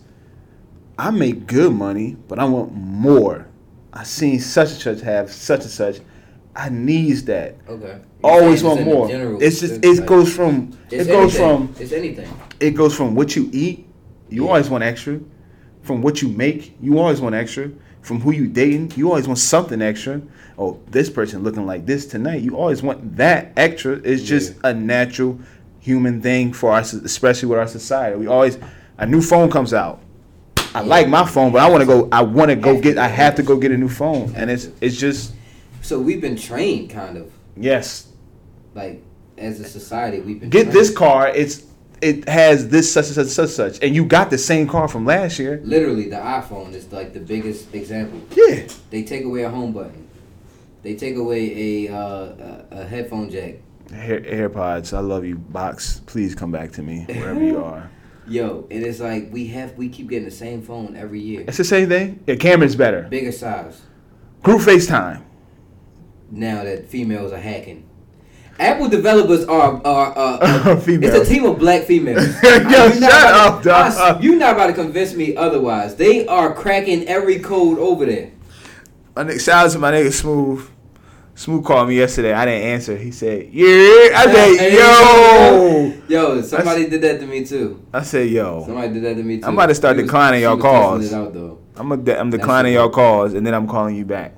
I 0.98 1.10
make 1.10 1.46
good 1.46 1.72
money, 1.72 2.16
but 2.28 2.38
I 2.38 2.44
want 2.44 2.72
more. 2.74 3.46
I 3.92 4.02
seen 4.04 4.40
such 4.40 4.70
and 4.72 4.78
such 4.80 5.00
have 5.02 5.30
such 5.30 5.60
and 5.62 5.70
such. 5.70 5.98
I 6.54 6.70
needs 6.70 7.24
that. 7.24 7.56
Okay. 7.68 7.98
Always 8.26 8.62
want 8.62 8.78
saying 8.78 8.86
just 8.86 8.94
in 8.94 8.98
more. 8.98 9.08
general, 9.08 9.42
it's 9.42 9.60
just 9.60 9.84
it 9.84 9.96
like- 9.98 10.06
goes 10.06 10.32
from 10.32 10.72
it 10.90 10.98
goes 11.06 11.08
anything. 11.08 11.30
from 11.38 11.74
It's 11.80 11.92
anything. 11.92 12.28
it 12.60 12.70
goes 12.72 12.94
from 12.94 13.14
what 13.14 13.34
you 13.36 13.48
eat. 13.52 13.86
You 14.28 14.44
Yeah. 14.44 14.48
always 14.50 14.68
want 14.70 14.84
extra. 14.84 15.18
From 15.82 16.02
what 16.02 16.20
you 16.22 16.28
make, 16.28 16.76
you 16.82 16.98
always 16.98 17.20
want 17.20 17.34
extra. 17.34 17.70
From 18.02 18.20
who 18.20 18.32
you 18.32 18.46
dating, 18.46 18.92
you 18.96 19.08
always 19.08 19.26
want 19.26 19.38
something 19.38 19.80
extra. 19.82 20.20
Oh, 20.58 20.78
this 20.90 21.10
person 21.10 21.42
looking 21.42 21.66
like 21.66 21.86
this 21.86 22.06
tonight. 22.06 22.40
You 22.42 22.56
always 22.56 22.82
want 22.82 23.16
that 23.16 23.52
extra. 23.56 24.00
It's 24.04 24.22
just 24.22 24.54
a 24.64 24.72
natural 24.72 25.38
human 25.80 26.20
thing 26.20 26.52
for 26.52 26.72
us, 26.72 26.92
especially 26.92 27.48
with 27.48 27.58
our 27.58 27.68
society. 27.68 28.16
We 28.16 28.26
always 28.26 28.58
a 28.98 29.06
new 29.06 29.20
phone 29.20 29.50
comes 29.50 29.72
out. 29.74 30.00
I 30.74 30.80
Yeah. 30.80 30.86
like 30.88 31.08
my 31.08 31.24
phone, 31.24 31.52
but 31.52 31.60
I 31.62 31.68
want 31.68 31.82
to 31.82 31.86
go. 31.86 32.08
I 32.10 32.22
want 32.22 32.50
to 32.50 32.56
go 32.56 32.80
get. 32.80 32.98
I 32.98 33.08
have 33.08 33.34
to 33.36 33.42
go 33.42 33.56
get 33.56 33.70
a 33.70 33.76
new 33.76 33.88
phone, 33.88 34.32
and 34.36 34.50
it's 34.50 34.68
it's 34.80 34.96
just 34.96 35.32
So 35.82 36.00
we've 36.00 36.20
been 36.20 36.36
trained, 36.36 36.90
kind 36.90 37.16
of 37.16 37.26
yes. 37.56 38.06
Like 38.76 39.02
as 39.38 39.58
a 39.60 39.64
society, 39.64 40.20
we've 40.20 40.38
been 40.40 40.50
Get 40.50 40.64
trained. 40.64 40.76
this 40.76 40.90
car. 40.96 41.28
It's 41.28 41.64
it 42.02 42.28
has 42.28 42.68
this 42.68 42.92
such 42.92 43.06
and 43.06 43.14
such 43.14 43.28
such 43.28 43.50
such, 43.50 43.82
and 43.82 43.94
you 43.94 44.04
got 44.04 44.30
the 44.30 44.38
same 44.38 44.68
car 44.68 44.86
from 44.86 45.04
last 45.06 45.38
year. 45.38 45.60
Literally, 45.64 46.08
the 46.10 46.16
iPhone 46.16 46.72
is 46.74 46.92
like 46.92 47.12
the 47.14 47.20
biggest 47.20 47.74
example. 47.74 48.20
Yeah. 48.36 48.68
They 48.90 49.02
take 49.02 49.24
away 49.24 49.42
a 49.44 49.50
home 49.50 49.72
button. 49.72 50.06
They 50.82 50.94
take 50.94 51.16
away 51.16 51.86
a 51.86 51.92
uh, 51.92 51.98
a, 52.00 52.66
a 52.70 52.84
headphone 52.84 53.30
jack. 53.30 53.54
Air, 53.92 54.20
AirPods, 54.20 54.92
I 54.96 55.00
love 55.00 55.24
you. 55.24 55.36
Box, 55.36 56.00
please 56.06 56.34
come 56.34 56.50
back 56.52 56.72
to 56.72 56.82
me 56.82 57.04
wherever 57.08 57.42
you 57.42 57.62
are. 57.64 57.88
Yo, 58.28 58.66
and 58.70 58.84
it's 58.84 58.98
like 59.00 59.28
we 59.32 59.46
have 59.48 59.72
we 59.78 59.88
keep 59.88 60.08
getting 60.10 60.24
the 60.24 60.30
same 60.34 60.60
phone 60.60 60.96
every 60.96 61.20
year, 61.20 61.44
It's 61.46 61.56
the 61.56 61.64
same 61.64 61.88
thing. 61.88 62.22
Yeah, 62.26 62.34
camera's 62.34 62.74
better. 62.74 63.02
bigger 63.02 63.30
size. 63.32 63.80
Group 64.42 64.60
FaceTime. 64.62 65.22
now 66.30 66.64
that 66.64 66.88
females 66.88 67.32
are 67.32 67.38
hacking. 67.38 67.85
Apple 68.58 68.88
developers 68.88 69.44
are 69.44 69.80
are 69.86 70.12
uh, 70.16 70.76
Females. 70.80 71.14
It's 71.20 71.28
a 71.30 71.32
team 71.34 71.44
of 71.44 71.58
black 71.58 71.82
females. 71.84 72.24
Yo, 72.42 72.90
shut 72.90 73.02
up, 73.12 73.62
to- 73.62 73.68
dog. 73.68 74.22
You're 74.24 74.36
not 74.36 74.54
about 74.54 74.68
to 74.68 74.72
convince 74.72 75.14
me 75.14 75.36
otherwise. 75.36 75.96
They 75.96 76.26
are 76.26 76.54
cracking 76.54 77.06
every 77.06 77.38
code 77.40 77.78
over 77.78 78.06
there. 78.06 78.30
My 79.14 79.24
nigga, 79.24 79.40
shout 79.40 79.66
out 79.66 79.72
to 79.72 79.78
my 79.78 79.92
nigga 79.92 80.12
Smooth. 80.12 80.68
Smooth 81.34 81.66
called 81.66 81.88
me 81.88 81.96
yesterday. 81.96 82.32
I 82.32 82.46
didn't 82.46 82.62
answer. 82.62 82.96
He 82.96 83.10
said, 83.10 83.48
"Yeah." 83.52 83.66
I 83.66 84.24
said, 84.32 84.56
Hey, 84.58 84.74
"Yo." 84.78 85.92
Yo, 86.08 86.40
somebody 86.40 86.88
did 86.88 87.02
that 87.02 87.20
to 87.20 87.26
me 87.26 87.44
too. 87.44 87.84
I 87.92 88.02
said, 88.02 88.30
"Yo." 88.30 88.64
Somebody 88.64 88.94
did 88.94 89.04
that 89.04 89.14
to 89.16 89.22
me 89.22 89.38
too. 89.40 89.46
I'm 89.46 89.52
about 89.52 89.66
to 89.66 89.74
start 89.74 89.96
was- 89.96 90.06
declining 90.06 90.38
she 90.40 90.44
y'all 90.44 90.56
calls. 90.56 91.12
out. 91.12 91.58
I'm 91.76 91.92
a 91.92 91.96
de- 91.98 92.18
I'm 92.18 92.30
declining 92.30 92.72
y'all 92.72 92.88
calls, 92.88 93.34
and 93.34 93.46
then 93.46 93.52
I'm 93.52 93.68
calling 93.68 93.96
you 93.96 94.06
back. 94.06 94.34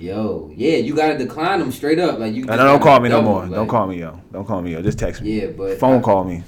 Yo, 0.00 0.50
yeah, 0.56 0.76
you 0.78 0.94
gotta 0.94 1.18
decline 1.18 1.60
them 1.60 1.70
straight 1.70 1.98
up. 1.98 2.18
Like 2.18 2.32
you. 2.34 2.40
And 2.42 2.58
don't 2.58 2.80
call 2.82 3.00
me 3.00 3.08
no 3.10 3.20
more. 3.22 3.42
like- 3.42 3.50
Don't 3.52 3.68
call 3.68 3.86
me, 3.86 3.98
yo. 4.00 4.18
Don't 4.32 4.46
call 4.46 4.62
me, 4.62 4.72
yo. 4.72 4.82
Just 4.82 4.98
text 4.98 5.20
me. 5.22 5.40
Yeah, 5.40 5.48
but 5.48 5.78
Phone 5.78 5.98
I- 5.98 6.02
call 6.02 6.24
me. 6.24 6.42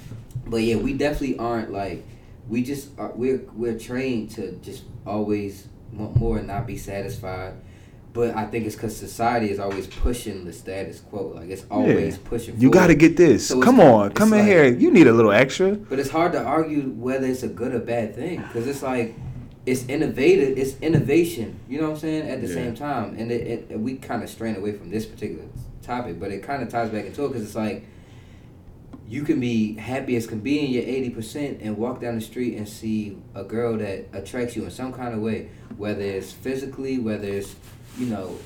But 0.47 0.57
yeah, 0.57 0.75
we 0.77 0.93
definitely 0.93 1.37
aren't 1.37 1.71
like 1.71 2.03
we 2.49 2.63
just 2.63 2.89
are, 2.99 3.11
we're 3.15 3.41
we're 3.55 3.77
trained 3.77 4.31
to 4.31 4.53
just 4.63 4.83
always 5.05 5.67
want 5.93 6.15
more 6.15 6.37
and 6.39 6.47
not 6.47 6.65
be 6.67 6.77
satisfied. 6.77 7.53
But 8.11 8.35
I 8.35 8.45
think 8.45 8.65
it's 8.67 8.75
because 8.75 8.95
society 8.95 9.49
is 9.49 9.59
always 9.59 9.87
pushing 9.87 10.45
the 10.45 10.53
status 10.53 10.99
quo. 10.99 11.33
Like 11.35 11.49
it's 11.49 11.65
always 11.71 12.17
pushing. 12.17 12.59
You 12.59 12.69
got 12.69 12.87
to 12.87 12.95
get 12.95 13.17
this. 13.17 13.47
So 13.47 13.59
Come 13.61 13.79
on, 13.79 14.11
come 14.11 14.33
in 14.33 14.39
like- 14.39 14.47
here. 14.47 14.65
You 14.65 14.91
need 14.91 15.07
a 15.07 15.13
little 15.13 15.31
extra. 15.31 15.71
But 15.75 15.99
it's 15.99 16.09
hard 16.11 16.31
to 16.33 16.43
argue 16.43 16.81
whether 16.91 17.25
it's 17.27 17.43
a 17.43 17.47
good 17.47 17.73
or 17.73 17.79
bad 17.79 18.15
thing 18.15 18.41
because 18.41 18.67
it's 18.67 18.83
like 18.83 19.15
it's 19.65 19.85
innovative. 19.87 20.57
It's 20.57 20.75
innovation. 20.81 21.59
You 21.69 21.79
know 21.79 21.87
what 21.89 21.93
I'm 21.95 21.99
saying? 21.99 22.29
At 22.29 22.41
the 22.41 22.47
Yeah. 22.47 22.53
same 22.53 22.75
time, 22.75 23.15
and 23.17 23.31
it, 23.31 23.67
it 23.71 23.79
we 23.79 23.95
kind 23.95 24.23
of 24.23 24.29
strain 24.29 24.55
away 24.55 24.73
from 24.73 24.89
this 24.89 25.05
particular 25.05 25.45
topic, 25.81 26.19
but 26.19 26.31
it 26.31 26.43
kind 26.43 26.61
of 26.63 26.69
ties 26.69 26.89
back 26.89 27.05
into 27.05 27.25
it 27.25 27.27
because 27.29 27.43
it's 27.43 27.55
like 27.55 27.83
you 29.07 29.23
can 29.23 29.39
be 29.39 29.75
happy 29.75 30.15
as 30.15 30.25
can 30.27 30.39
be 30.39 30.59
in 30.65 30.71
your 30.71 30.83
eighty 30.83 31.09
percent 31.09 31.59
and 31.61 31.77
walk 31.77 32.01
down 32.01 32.15
the 32.15 32.21
street 32.21 32.57
and 32.57 32.67
see 32.67 33.17
a 33.35 33.43
girl 33.43 33.77
that 33.77 34.05
attracts 34.13 34.55
you 34.55 34.63
in 34.63 34.71
some 34.71 34.91
kind 34.93 35.13
of 35.13 35.21
way, 35.21 35.49
whether 35.77 36.01
it's 36.01 36.31
physically, 36.31 36.99
whether 36.99 37.27
it's 37.27 37.55
you 37.97 38.07
know. 38.07 38.37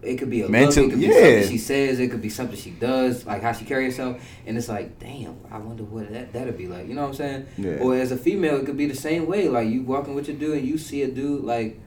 It 0.00 0.16
could 0.16 0.30
be 0.30 0.42
a 0.42 0.48
Mental- 0.48 0.84
look, 0.84 0.92
it 0.92 0.94
could 0.94 1.00
be 1.00 1.06
yeah. 1.06 1.14
something 1.40 1.48
she 1.50 1.58
says, 1.58 1.98
it 1.98 2.08
could 2.10 2.22
be 2.22 2.28
something 2.30 2.56
she 2.56 2.70
does, 2.70 3.26
like 3.26 3.42
how 3.42 3.52
she 3.52 3.64
carries 3.64 3.96
herself, 3.96 4.22
and 4.46 4.56
it's 4.56 4.68
like, 4.68 4.98
damn, 5.00 5.36
I 5.50 5.58
wonder 5.58 5.82
what 5.82 6.12
that 6.12 6.32
that'd 6.32 6.56
be 6.56 6.68
like. 6.68 6.86
You 6.86 6.94
know 6.94 7.02
what 7.02 7.08
I'm 7.08 7.14
saying? 7.14 7.46
Yeah. 7.56 7.78
Or 7.80 7.96
as 7.96 8.12
a 8.12 8.16
female, 8.16 8.58
it 8.60 8.66
could 8.66 8.76
be 8.76 8.86
the 8.86 8.94
same 8.94 9.26
way. 9.26 9.48
Like 9.48 9.68
you 9.68 9.82
walking 9.82 10.14
with 10.14 10.28
your 10.28 10.36
dude, 10.36 10.58
and 10.58 10.66
you 10.68 10.78
see 10.78 11.02
a 11.02 11.08
dude 11.10 11.42
like, 11.42 11.80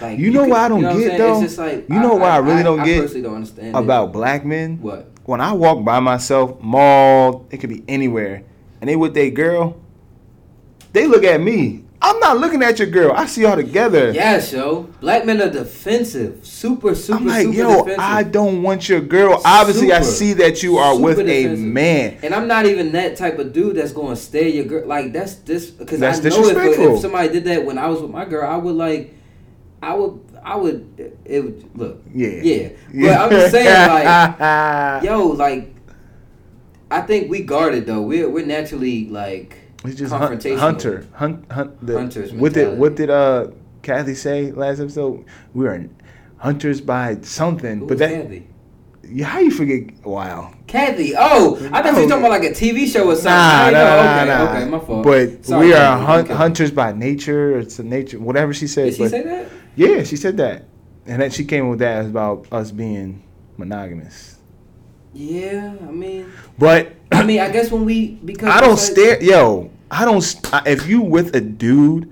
like 0.00 0.18
You 0.18 0.30
know 0.30 0.42
could- 0.42 0.50
what 0.50 0.60
I 0.60 0.68
don't 0.68 0.82
know 0.82 0.96
get, 0.98 1.18
though? 1.18 1.32
It's 1.34 1.42
just 1.42 1.58
like 1.58 1.88
You 1.88 1.98
know 1.98 2.14
what 2.14 2.30
I 2.30 2.36
really 2.38 2.62
don't 2.62 2.84
get 2.84 3.00
personally 3.00 3.22
don't 3.22 3.34
understand 3.36 3.68
it. 3.68 3.74
About 3.78 4.12
black 4.12 4.44
men, 4.44 4.80
what? 4.80 5.10
when 5.24 5.40
I 5.40 5.52
walk 5.54 5.84
by 5.84 5.98
myself, 5.98 6.60
mall, 6.60 7.46
it 7.50 7.56
could 7.58 7.70
be 7.70 7.82
anywhere, 7.88 8.44
and 8.80 8.88
they 8.88 8.94
with 8.94 9.12
their 9.14 9.30
girl, 9.30 9.76
they 10.92 11.06
look 11.08 11.24
at 11.24 11.40
me. 11.40 11.83
I'm 12.04 12.20
not 12.20 12.36
looking 12.36 12.62
at 12.62 12.78
your 12.78 12.88
girl. 12.88 13.12
I 13.12 13.24
see 13.24 13.42
y'all 13.42 13.56
together. 13.56 14.12
Yes, 14.12 14.52
yo. 14.52 14.82
Black 15.00 15.24
men 15.24 15.40
are 15.40 15.48
defensive, 15.48 16.44
super, 16.44 16.94
super, 16.94 17.18
I'm 17.18 17.26
like, 17.26 17.46
super 17.46 17.56
yo, 17.56 17.78
defensive. 17.78 17.98
I 17.98 18.22
don't 18.24 18.62
want 18.62 18.90
your 18.90 19.00
girl. 19.00 19.40
Obviously, 19.42 19.90
I 19.90 20.02
see 20.02 20.34
that 20.34 20.62
you 20.62 20.76
are 20.76 20.98
with 21.00 21.16
super 21.16 21.30
a 21.30 21.56
man. 21.56 22.18
And 22.22 22.34
I'm 22.34 22.46
not 22.46 22.66
even 22.66 22.92
that 22.92 23.16
type 23.16 23.38
of 23.38 23.54
dude 23.54 23.76
that's 23.76 23.92
going 23.92 24.14
to 24.14 24.20
stay 24.20 24.50
your 24.50 24.66
girl. 24.66 24.86
Like 24.86 25.14
that's 25.14 25.36
this 25.36 25.70
because 25.70 26.02
I 26.02 26.10
know 26.10 26.44
if, 26.46 26.78
if 26.78 27.00
somebody 27.00 27.30
did 27.30 27.44
that 27.44 27.64
when 27.64 27.78
I 27.78 27.88
was 27.88 28.02
with 28.02 28.10
my 28.10 28.26
girl, 28.26 28.50
I 28.50 28.58
would 28.58 28.76
like, 28.76 29.14
I 29.82 29.94
would, 29.94 30.20
I 30.42 30.56
would. 30.56 31.18
It 31.24 31.42
would 31.42 31.70
look. 31.74 32.02
Yeah. 32.12 32.28
Yeah. 32.28 32.68
But 32.92 33.18
I'm 33.18 33.30
just 33.30 33.50
saying, 33.50 33.88
like, 33.88 34.38
like, 34.38 35.02
yo, 35.04 35.28
like, 35.28 35.74
I 36.90 37.00
think 37.00 37.30
we 37.30 37.44
guarded 37.44 37.86
though. 37.86 38.02
We're 38.02 38.28
we're 38.28 38.44
naturally 38.44 39.08
like 39.08 39.63
It's 39.84 39.96
just 39.98 40.12
hun- 40.12 40.40
hunter, 40.56 41.06
hunt, 41.12 41.50
hunt. 41.52 41.86
The, 41.86 41.98
Hunter's 41.98 42.32
what 42.32 42.54
did 42.54 42.78
what 42.78 42.94
did 42.94 43.10
uh 43.10 43.48
Kathy 43.82 44.14
say 44.14 44.50
last 44.50 44.80
episode? 44.80 45.24
We 45.52 45.66
are 45.66 45.86
hunters 46.38 46.80
by 46.80 47.18
something, 47.20 47.80
Who 47.80 47.86
but 47.86 47.98
that 47.98 48.10
Kathy? 48.10 48.46
yeah, 49.06 49.26
how 49.26 49.40
you 49.40 49.50
forget? 49.50 50.04
Wow. 50.04 50.54
Kathy. 50.66 51.12
Oh, 51.16 51.56
I 51.70 51.82
thought 51.82 51.96
you 51.96 52.02
were 52.04 52.08
talking 52.08 52.24
about 52.24 52.30
like 52.30 52.44
a 52.44 52.54
TV 52.54 52.86
show 52.90 53.10
or 53.10 53.14
something. 53.14 53.30
Nah, 53.30 53.70
nah, 53.70 53.70
nah, 53.70 54.20
okay, 54.22 54.26
nah. 54.26 54.50
okay, 54.62 54.70
my 54.70 54.78
fault. 54.78 55.04
But 55.04 55.44
Sorry, 55.44 55.66
we 55.66 55.74
are 55.74 55.98
hun- 55.98 56.26
hunters 56.26 56.70
by 56.70 56.92
nature. 56.92 57.58
It's 57.58 57.78
a 57.78 57.82
nature, 57.82 58.18
whatever 58.18 58.54
she 58.54 58.66
said. 58.66 58.86
Did 58.86 58.94
she 58.94 59.02
but 59.02 59.10
say 59.10 59.22
that? 59.22 59.48
yeah, 59.76 60.02
she 60.02 60.16
said 60.16 60.38
that, 60.38 60.64
and 61.04 61.20
then 61.20 61.30
she 61.30 61.44
came 61.44 61.68
with 61.68 61.80
that 61.80 62.06
about 62.06 62.46
us 62.50 62.70
being 62.70 63.22
monogamous. 63.58 64.38
Yeah, 65.12 65.76
I 65.86 65.90
mean, 65.92 66.32
But 66.58 66.94
I 67.12 67.22
mean, 67.22 67.38
I 67.40 67.50
guess 67.50 67.70
when 67.70 67.84
we 67.84 68.12
because 68.14 68.48
I 68.48 68.60
don't 68.62 68.78
stare. 68.78 69.22
Yo, 69.22 69.70
I 69.94 70.04
don't. 70.04 70.40
I- 70.52 70.62
If 70.66 70.86
you 70.88 71.00
with 71.00 71.34
a 71.36 71.40
dude, 71.40 72.10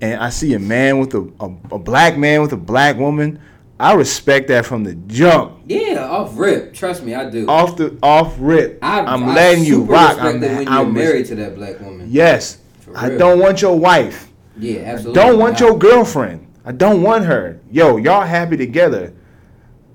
and 0.00 0.20
I 0.20 0.30
see 0.30 0.54
a 0.54 0.58
man 0.58 0.98
with 0.98 1.14
a, 1.14 1.28
a 1.40 1.46
a 1.72 1.78
black 1.78 2.16
man 2.16 2.42
with 2.42 2.52
a 2.52 2.56
black 2.56 2.96
woman, 2.96 3.40
I 3.78 3.94
respect 3.94 4.48
that 4.48 4.64
from 4.66 4.84
the 4.84 4.94
jump, 4.94 5.58
Yeah, 5.66 6.06
off 6.08 6.38
rip. 6.38 6.74
Trust 6.74 7.02
me, 7.04 7.14
I 7.14 7.28
do. 7.28 7.46
off 7.48 7.76
the 7.76 7.98
off 8.02 8.36
rip. 8.38 8.78
I, 8.82 9.00
I'm 9.00 9.24
I 9.24 9.34
letting 9.34 9.64
you 9.64 9.82
rock. 9.82 10.16
I'm, 10.20 10.40
when 10.40 10.62
you're 10.62 10.68
I'm 10.72 10.92
married 10.92 11.26
to 11.26 11.34
that 11.36 11.56
black 11.56 11.80
woman. 11.80 12.06
Yes, 12.10 12.58
I 12.94 13.10
don't 13.10 13.40
want 13.40 13.60
your 13.62 13.76
wife. 13.78 14.28
Yeah, 14.56 14.80
absolutely. 14.82 15.20
Don't 15.22 15.38
want 15.38 15.60
I- 15.60 15.66
your 15.66 15.78
girlfriend. 15.78 16.46
I 16.64 16.72
don't 16.72 17.02
want 17.02 17.24
her. 17.26 17.60
Yo, 17.70 17.96
y'all 17.98 18.22
happy 18.24 18.56
together, 18.56 19.12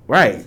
right? 0.08 0.46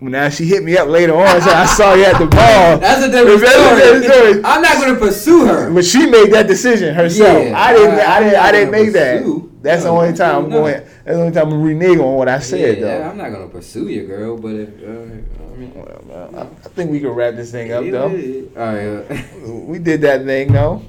Now 0.00 0.28
she 0.28 0.44
hit 0.44 0.62
me 0.62 0.76
up 0.76 0.88
later 0.88 1.14
on. 1.16 1.26
and 1.26 1.42
said, 1.42 1.54
I 1.54 1.66
saw 1.66 1.94
you 1.94 2.04
at 2.04 2.18
the 2.20 2.26
ball. 2.26 2.78
That's 2.78 3.02
a 3.04 3.10
different 3.10 3.40
That's 3.40 3.54
a 3.56 3.76
different 3.76 4.04
story. 4.04 4.30
story. 4.32 4.44
I'm 4.44 4.62
not 4.62 4.80
gonna 4.80 4.98
pursue 4.98 5.46
her. 5.46 5.70
But 5.72 5.84
she 5.84 6.06
made 6.08 6.32
that 6.32 6.46
decision 6.46 6.94
herself. 6.94 7.44
Yeah, 7.44 7.58
I 7.58 7.72
didn't. 7.74 7.98
I- 7.98 8.16
I, 8.16 8.20
didn't. 8.22 8.38
I 8.40 8.52
didn't 8.52 8.70
make 8.70 8.92
that. 8.92 9.18
pursue. 9.22 9.52
That's 9.60 9.82
the 9.82 9.88
only 9.88 10.16
time 10.16 10.44
I'm 10.44 10.50
no. 10.50 10.60
going. 10.62 10.74
That's 10.74 11.04
the 11.04 11.14
only 11.20 11.32
time 11.32 11.48
I'm 11.52 11.62
reneging 11.62 12.00
on 12.04 12.14
what 12.14 12.28
I 12.28 12.38
said, 12.38 12.78
yeah, 12.78 12.84
though. 12.84 13.02
I'm 13.10 13.16
not 13.18 13.30
gonna 13.32 13.48
pursue 13.48 13.88
your 13.88 14.06
girl, 14.06 14.36
but 14.38 14.54
if 14.54 14.68
uh, 14.68 14.86
I 14.86 15.56
mean, 15.56 15.72
Well, 15.74 16.30
I, 16.36 16.42
I 16.42 16.68
think 16.70 16.92
we 16.92 17.00
can 17.00 17.08
wrap 17.10 17.34
this 17.34 17.50
thing 17.50 17.72
up, 17.72 17.82
though. 17.90 18.06
yeah, 18.06 18.16
yeah. 18.16 18.60
All 18.62 18.74
right. 18.74 19.10
uh, 19.48 19.50
We 19.66 19.80
did 19.80 20.00
that 20.02 20.24
thing, 20.24 20.52
though. 20.52 20.82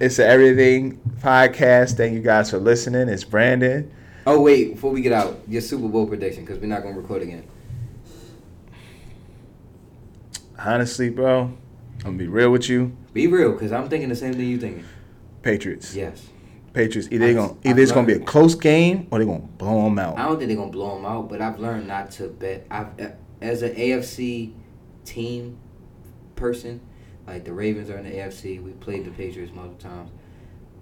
It's 0.00 0.18
everything 0.18 0.98
podcast. 1.20 1.96
Thank 1.96 2.14
you 2.14 2.20
guys 2.20 2.50
for 2.50 2.58
listening. 2.58 3.08
It's 3.08 3.22
Brandon. 3.22 3.88
oh 4.26 4.40
wait, 4.40 4.74
before 4.74 4.90
we 4.90 5.00
get 5.00 5.12
out, 5.12 5.38
your 5.46 5.62
Super 5.62 5.86
Bowl 5.86 6.06
prediction 6.08 6.44
because 6.44 6.58
we're 6.58 6.66
not 6.66 6.82
gonna 6.82 6.96
record 6.98 7.22
again. 7.22 7.44
Honestly, 10.58 11.10
bro, 11.10 11.42
I'm 11.42 11.56
gonna 12.02 12.16
be 12.18 12.26
real 12.26 12.50
with 12.50 12.68
you. 12.68 12.96
Be 13.12 13.26
real, 13.26 13.52
because 13.52 13.72
I'm 13.72 13.88
thinking 13.88 14.08
the 14.08 14.16
same 14.16 14.34
thing 14.34 14.48
you 14.48 14.58
thinking. 14.58 14.84
Patriots. 15.42 15.94
Yes. 15.94 16.28
Patriots. 16.72 17.08
Either 17.10 17.26
I- 17.26 17.32
gonna 17.32 17.56
either 17.64 17.82
it's 17.82 17.92
gonna 17.92 18.06
be 18.06 18.12
a 18.14 18.20
close 18.20 18.54
game 18.54 19.06
or 19.10 19.18
they're 19.18 19.26
gonna 19.26 19.40
blow 19.40 19.84
them 19.84 19.98
out. 19.98 20.18
I 20.18 20.26
don't 20.26 20.38
think 20.38 20.48
they're 20.48 20.56
gonna 20.56 20.70
blow 20.70 20.96
them 20.96 21.04
out, 21.04 21.28
but 21.28 21.40
I've 21.40 21.58
learned 21.58 21.86
not 21.86 22.10
to 22.12 22.28
bet. 22.28 22.66
I've 22.70 22.88
as 23.40 23.62
an 23.62 23.74
AFC 23.76 24.52
team 25.04 25.58
person, 26.34 26.80
like 27.26 27.44
the 27.44 27.52
Ravens 27.52 27.88
are 27.90 27.98
in 27.98 28.04
the 28.04 28.10
AFC. 28.10 28.58
We 28.58 28.72
played 28.72 29.04
the 29.04 29.10
Patriots 29.10 29.52
multiple 29.54 29.78
times. 29.90 30.10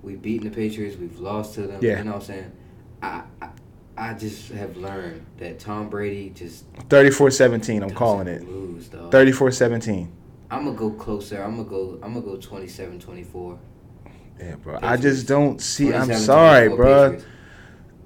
We've 0.03 0.21
beaten 0.21 0.49
the 0.49 0.55
Patriots. 0.55 0.97
We've 0.97 1.19
lost 1.19 1.55
to 1.55 1.63
them. 1.63 1.81
Yeah. 1.83 1.99
You 1.99 2.05
know 2.05 2.13
what 2.13 2.21
I'm 2.21 2.27
saying? 2.27 2.53
I, 3.03 3.23
I 3.43 3.49
I 3.99 4.15
just 4.15 4.51
have 4.53 4.77
learned 4.77 5.25
that 5.39 5.59
Tom 5.59 5.89
Brady 5.89 6.31
just 6.31 6.71
34-17. 6.89 7.83
I'm 7.83 7.91
calling 7.91 8.27
it. 8.29 8.41
doesn't 8.41 8.51
Lose, 8.51 8.89
dog. 8.89 9.11
34-17. 9.11 10.09
I'm 10.51 10.65
gonna 10.65 10.77
go 10.77 10.91
closer. 10.91 11.43
I'm 11.43 11.57
gonna 11.57 11.69
go. 11.69 11.99
I'm 12.03 12.15
gonna 12.15 12.25
go 12.25 12.37
27-24. 12.37 13.59
Yeah, 14.39 14.55
bro. 14.57 14.79
I 14.83 14.97
just 14.97 15.27
don't 15.27 15.61
see. 15.61 15.93
I'm 15.93 16.13
sorry, 16.15 16.69
bro. 16.69 17.05
Patriots. 17.13 17.27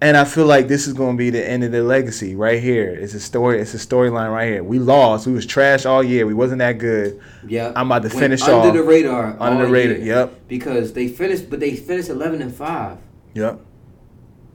And 0.03 0.17
I 0.17 0.25
feel 0.25 0.47
like 0.47 0.67
this 0.67 0.87
is 0.87 0.95
gonna 0.95 1.19
be 1.19 1.29
the 1.29 1.47
end 1.47 1.63
of 1.65 1.73
the 1.73 1.83
legacy 1.83 2.35
right 2.35 2.63
here. 2.63 2.89
It's 2.89 3.13
a 3.13 3.21
story. 3.21 3.61
It's 3.61 3.75
a 3.75 3.77
storyline 3.77 4.33
right 4.33 4.49
here. 4.49 4.65
We 4.65 4.79
lost. 4.79 5.27
We 5.27 5.35
was 5.35 5.45
trash 5.45 5.85
all 5.85 6.03
year. 6.03 6.25
We 6.27 6.33
wasn't 6.33 6.61
that 6.61 6.79
good. 6.79 7.21
Yeah, 7.47 7.73
I'm 7.77 7.87
about 7.93 8.05
to 8.05 8.09
Went 8.09 8.21
finish 8.21 8.43
under 8.43 8.69
off 8.69 8.73
the 8.75 8.83
radar. 8.83 9.37
under 9.39 9.67
the 9.67 9.71
radar. 9.73 9.97
year. 9.99 10.07
Yep. 10.07 10.49
Because 10.49 10.93
they 10.95 11.09
finished, 11.09 11.51
but 11.51 11.61
they 11.61 11.77
finished 11.77 12.09
eleven 12.09 12.41
and 12.41 12.55
five. 12.55 12.97
Yep. 13.35 13.61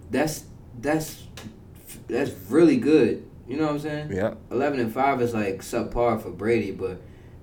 That's 0.09 0.45
that's 0.79 1.24
that's 2.07 2.31
really 2.49 2.77
good. 2.77 3.25
You 3.47 3.57
know 3.57 3.65
what 3.65 3.73
I'm 3.73 3.79
saying? 3.79 4.11
Yeah. 4.11 4.33
Eleven 4.51 4.79
and 4.79 4.93
five 4.93 5.21
is 5.21 5.33
like 5.33 5.59
subpar 5.61 6.21
for 6.21 6.31
Brady, 6.31 6.71
but 6.71 6.99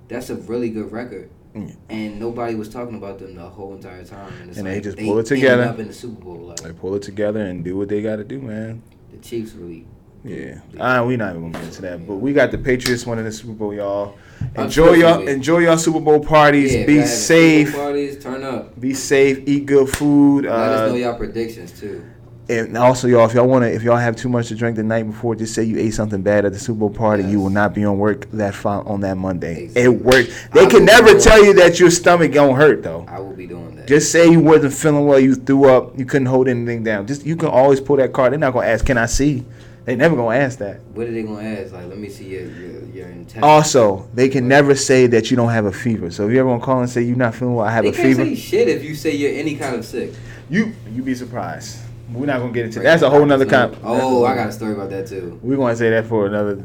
that's 0.09 0.31
a 0.31 0.35
really 0.37 0.71
good 0.71 0.91
record. 0.91 1.31
Mm. 1.55 1.77
And 1.91 2.19
nobody 2.19 2.55
was 2.55 2.69
talking 2.71 2.97
about 2.97 3.19
them 3.19 3.35
the 3.35 3.43
whole 3.43 3.75
entire 3.75 4.05
time. 4.05 4.33
And, 4.41 4.57
And 4.57 4.67
they 4.67 4.81
just 4.81 4.97
pull 4.99 5.19
it 5.19 5.27
together. 5.27 5.65
Up 5.65 5.79
in 5.79 5.87
the 5.89 5.93
Super 5.95 6.25
Bowl, 6.25 6.37
like 6.39 6.61
They 6.61 6.73
pull 6.73 6.95
it 6.95 7.03
together 7.03 7.41
and 7.41 7.63
do 7.63 7.77
what 7.77 7.89
they 7.89 8.01
got 8.03 8.17
to 8.17 8.25
do, 8.25 8.41
man. 8.41 8.83
the 9.13 9.19
Chiefs 9.19 9.53
really. 9.53 9.87
Yeah. 10.25 10.61
Uh, 10.79 11.05
we 11.05 11.17
not 11.17 11.31
even 11.37 11.51
gonna 11.51 11.65
get 11.65 11.65
into 11.65 11.83
that, 11.83 12.07
but 12.07 12.17
we 12.17 12.33
got 12.33 12.53
the 12.53 12.59
Patriots 12.59 13.05
winning 13.05 13.25
the 13.25 13.33
Super 13.33 13.53
Bowl, 13.55 13.75
y'all. 13.75 14.17
Enjoy 14.57 14.93
y'all. 14.95 15.27
Enjoy 15.27 15.59
y'all 15.59 15.77
Super 15.77 15.99
Bowl 16.01 16.21
parties. 16.21 16.75
Yeah, 16.75 16.87
Be 16.87 16.99
guys, 16.99 17.27
safe. 17.27 17.75
Parties, 17.75 18.23
turn 18.23 18.43
up. 18.45 18.79
Be 18.81 18.95
safe. 18.95 19.43
Eat 19.47 19.67
good 19.67 19.89
food. 19.89 20.45
Let 20.45 20.53
us 20.55 20.89
know 20.91 20.95
Uh, 20.95 20.99
y'all 20.99 21.19
predictions 21.19 21.79
too. 21.79 22.05
And 22.49 22.77
also, 22.77 23.07
y'all, 23.07 23.25
if 23.25 23.35
y'all 23.35 23.47
want 23.47 23.63
to, 23.65 23.73
if 23.73 23.83
y'all 23.83 23.97
have 23.97 24.17
too 24.17 24.29
much 24.29 24.49
to 24.49 24.55
drink 24.57 24.77
the 24.77 24.83
night 24.83 25.05
before, 25.05 25.35
just 25.37 25.55
say 25.55 25.63
you 25.63 25.79
ate 25.79 25.95
something 25.95 26.23
bad 26.23 26.45
at 26.45 26.53
the 26.53 26.59
Super 26.59 26.81
Bowl 26.81 26.91
party. 26.91 27.23
You 27.25 27.41
will 27.41 27.51
not 27.51 27.73
be 27.73 27.85
on 27.85 27.99
work 27.99 28.29
that 28.33 28.55
fo- 28.55 28.83
on 28.83 29.01
that 29.03 29.17
Monday. 29.17 29.65
Exactly. 29.65 29.83
It 29.83 29.89
works. 30.03 30.45
I 30.51 30.55
They 30.55 30.67
can 30.67 30.85
never 30.85 31.19
tell 31.19 31.43
you 31.43 31.55
that 31.55 31.79
your 31.79 31.91
stomach 31.91 32.33
don't 32.33 32.57
hurt 32.57 32.83
though. 32.83 33.07
I 33.09 33.21
will 33.21 33.33
be 33.33 33.47
doing 33.47 33.77
that. 33.77 33.87
Just 33.87 34.11
say 34.11 34.29
you 34.31 34.41
wasn't 34.41 34.75
feeling 34.75 35.07
well, 35.07 35.21
you 35.21 35.35
threw 35.37 35.69
up, 35.71 35.97
you 35.99 36.05
couldn't 36.05 36.27
hold 36.27 36.49
anything 36.49 36.83
down. 36.83 37.07
Just 37.07 37.25
you 37.25 37.37
can 37.37 37.49
always 37.49 37.81
pull 37.81 37.97
that 37.97 38.13
card. 38.13 38.33
They're 38.33 38.41
not 38.41 38.53
gonna 38.55 38.67
ask, 38.67 38.85
"Can 38.85 38.99
I 38.99 39.07
see?" 39.07 39.45
They 39.85 39.97
never 39.97 40.15
gonna 40.15 40.37
ask 40.37 40.59
that. 40.59 40.81
what 40.95 41.07
are 41.09 41.13
they 41.13 41.23
gonna 41.23 41.43
ask? 41.43 41.73
Like, 41.73 41.87
let 41.89 41.99
me 41.99 42.09
see 42.09 42.25
your 42.29 42.43
your, 42.47 42.85
your 42.95 43.09
intestines. 43.09 43.43
Also, 43.45 44.09
they 44.15 44.29
can 44.29 44.47
never 44.47 44.75
say 44.75 45.07
that 45.09 45.31
you 45.31 45.37
don't 45.37 45.51
have 45.51 45.65
a 45.65 45.73
fever. 45.73 46.11
So 46.11 46.27
if 46.27 46.33
you 46.33 46.41
ever 46.41 46.49
gonna 46.51 46.63
call 46.63 46.81
and 46.81 46.91
say 46.91 47.03
you're 47.03 47.17
not 47.17 47.35
feeling 47.35 47.55
well, 47.55 47.67
I 47.67 47.71
have 47.73 47.85
they 47.85 47.91
a 47.91 47.93
can't 47.93 48.09
fever, 48.09 48.25
say 48.25 48.35
shit 48.35 48.69
if 48.69 48.85
you 48.85 48.95
say 48.95 49.15
you're 49.15 49.33
any 49.33 49.57
kind 49.57 49.75
of 49.77 49.85
sick. 49.85 50.13
you 50.51 50.73
you 50.93 51.03
be 51.03 51.15
surprised. 51.15 51.79
We're 52.13 52.27
not 52.27 52.39
gonna 52.41 52.53
get 52.53 52.67
into 52.67 52.81
that's 52.81 53.03
a 53.03 53.11
whole 53.11 53.25
nother 53.25 53.47
con. 53.47 53.77
Oh, 53.83 54.25
I 54.25 54.35
got 54.35 54.49
a 54.49 54.53
story 54.53 54.73
about 54.73 54.91
that 54.91 55.07
too. 55.07 55.39
We're 55.43 55.57
gonna 55.57 55.77
say 55.77 55.91
that 55.91 56.07
for 56.07 56.27
another. 56.27 56.57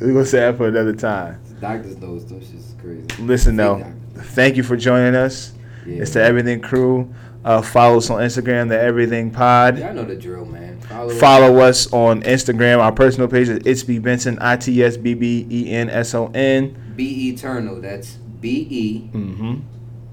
We're 0.00 0.12
gonna 0.12 0.24
say 0.26 0.40
that 0.40 0.56
for 0.56 0.68
another 0.68 0.94
time. 0.94 1.40
Doctors 1.60 1.96
knows 1.98 2.26
them 2.26 2.40
shit's 2.40 2.74
crazy. 2.80 3.06
Listen 3.22 3.56
though, 3.56 3.84
thank 4.16 4.56
you 4.56 4.62
for 4.62 4.76
joining 4.76 5.14
us. 5.14 5.52
Yeah. 5.86 6.02
It's 6.02 6.12
the 6.12 6.22
Everything 6.22 6.60
Crew. 6.60 7.12
Uh, 7.44 7.60
follow 7.60 7.98
us 7.98 8.08
on 8.08 8.20
Instagram, 8.22 8.68
the 8.70 8.80
Everything 8.80 9.30
Pod. 9.30 9.78
Y'all 9.78 9.92
know 9.92 10.04
the 10.04 10.16
drill, 10.16 10.46
man. 10.46 10.80
Follow. 10.80 11.14
Follow 11.14 11.58
us 11.58 11.92
on 11.92 12.22
Instagram. 12.22 12.78
Our 12.80 12.92
personal 12.92 13.28
page 13.28 13.48
is 13.50 13.60
It's 13.66 13.82
B 13.82 13.98
Benson, 13.98 14.38
I 14.40 14.56
T 14.56 14.82
S 14.82 14.96
B 14.96 15.12
B 15.14 15.46
E 15.50 15.70
N 15.70 15.90
S 15.90 16.14
O 16.14 16.30
N. 16.34 16.74
Be 16.96 17.28
eternal. 17.30 17.80
That's 17.80 18.12
B 18.40 18.66
E 18.70 19.10
Mm-hmm. 19.12 19.60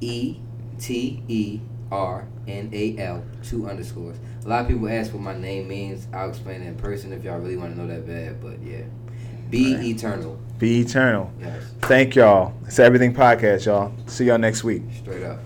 E 0.01 0.37
T 0.79 1.23
E 1.27 1.59
R 1.91 2.27
N 2.47 2.69
A 2.73 2.97
L 2.97 3.23
two 3.43 3.69
underscores. 3.69 4.17
A 4.43 4.47
lot 4.47 4.61
of 4.61 4.67
people 4.67 4.89
ask 4.89 5.13
what 5.13 5.21
my 5.21 5.37
name 5.37 5.67
means. 5.67 6.07
I'll 6.13 6.29
explain 6.29 6.61
it 6.61 6.67
in 6.67 6.75
person 6.75 7.13
if 7.13 7.23
y'all 7.23 7.39
really 7.39 7.57
want 7.57 7.75
to 7.75 7.81
know 7.81 7.87
that 7.87 8.07
bad. 8.07 8.41
But 8.41 8.61
yeah, 8.63 8.81
be 9.49 9.75
Right. 9.75 9.83
eternal. 9.85 10.39
Be 10.57 10.81
eternal. 10.81 11.31
Yes, 11.39 11.63
Thank 11.81 12.15
y'all. 12.15 12.53
It's 12.65 12.79
Everything 12.79 13.13
Podcast, 13.13 13.65
y'all. 13.65 13.91
See 14.07 14.25
y'all 14.25 14.37
next 14.37 14.63
week. 14.63 14.83
straight 14.97 15.23
up. 15.23 15.39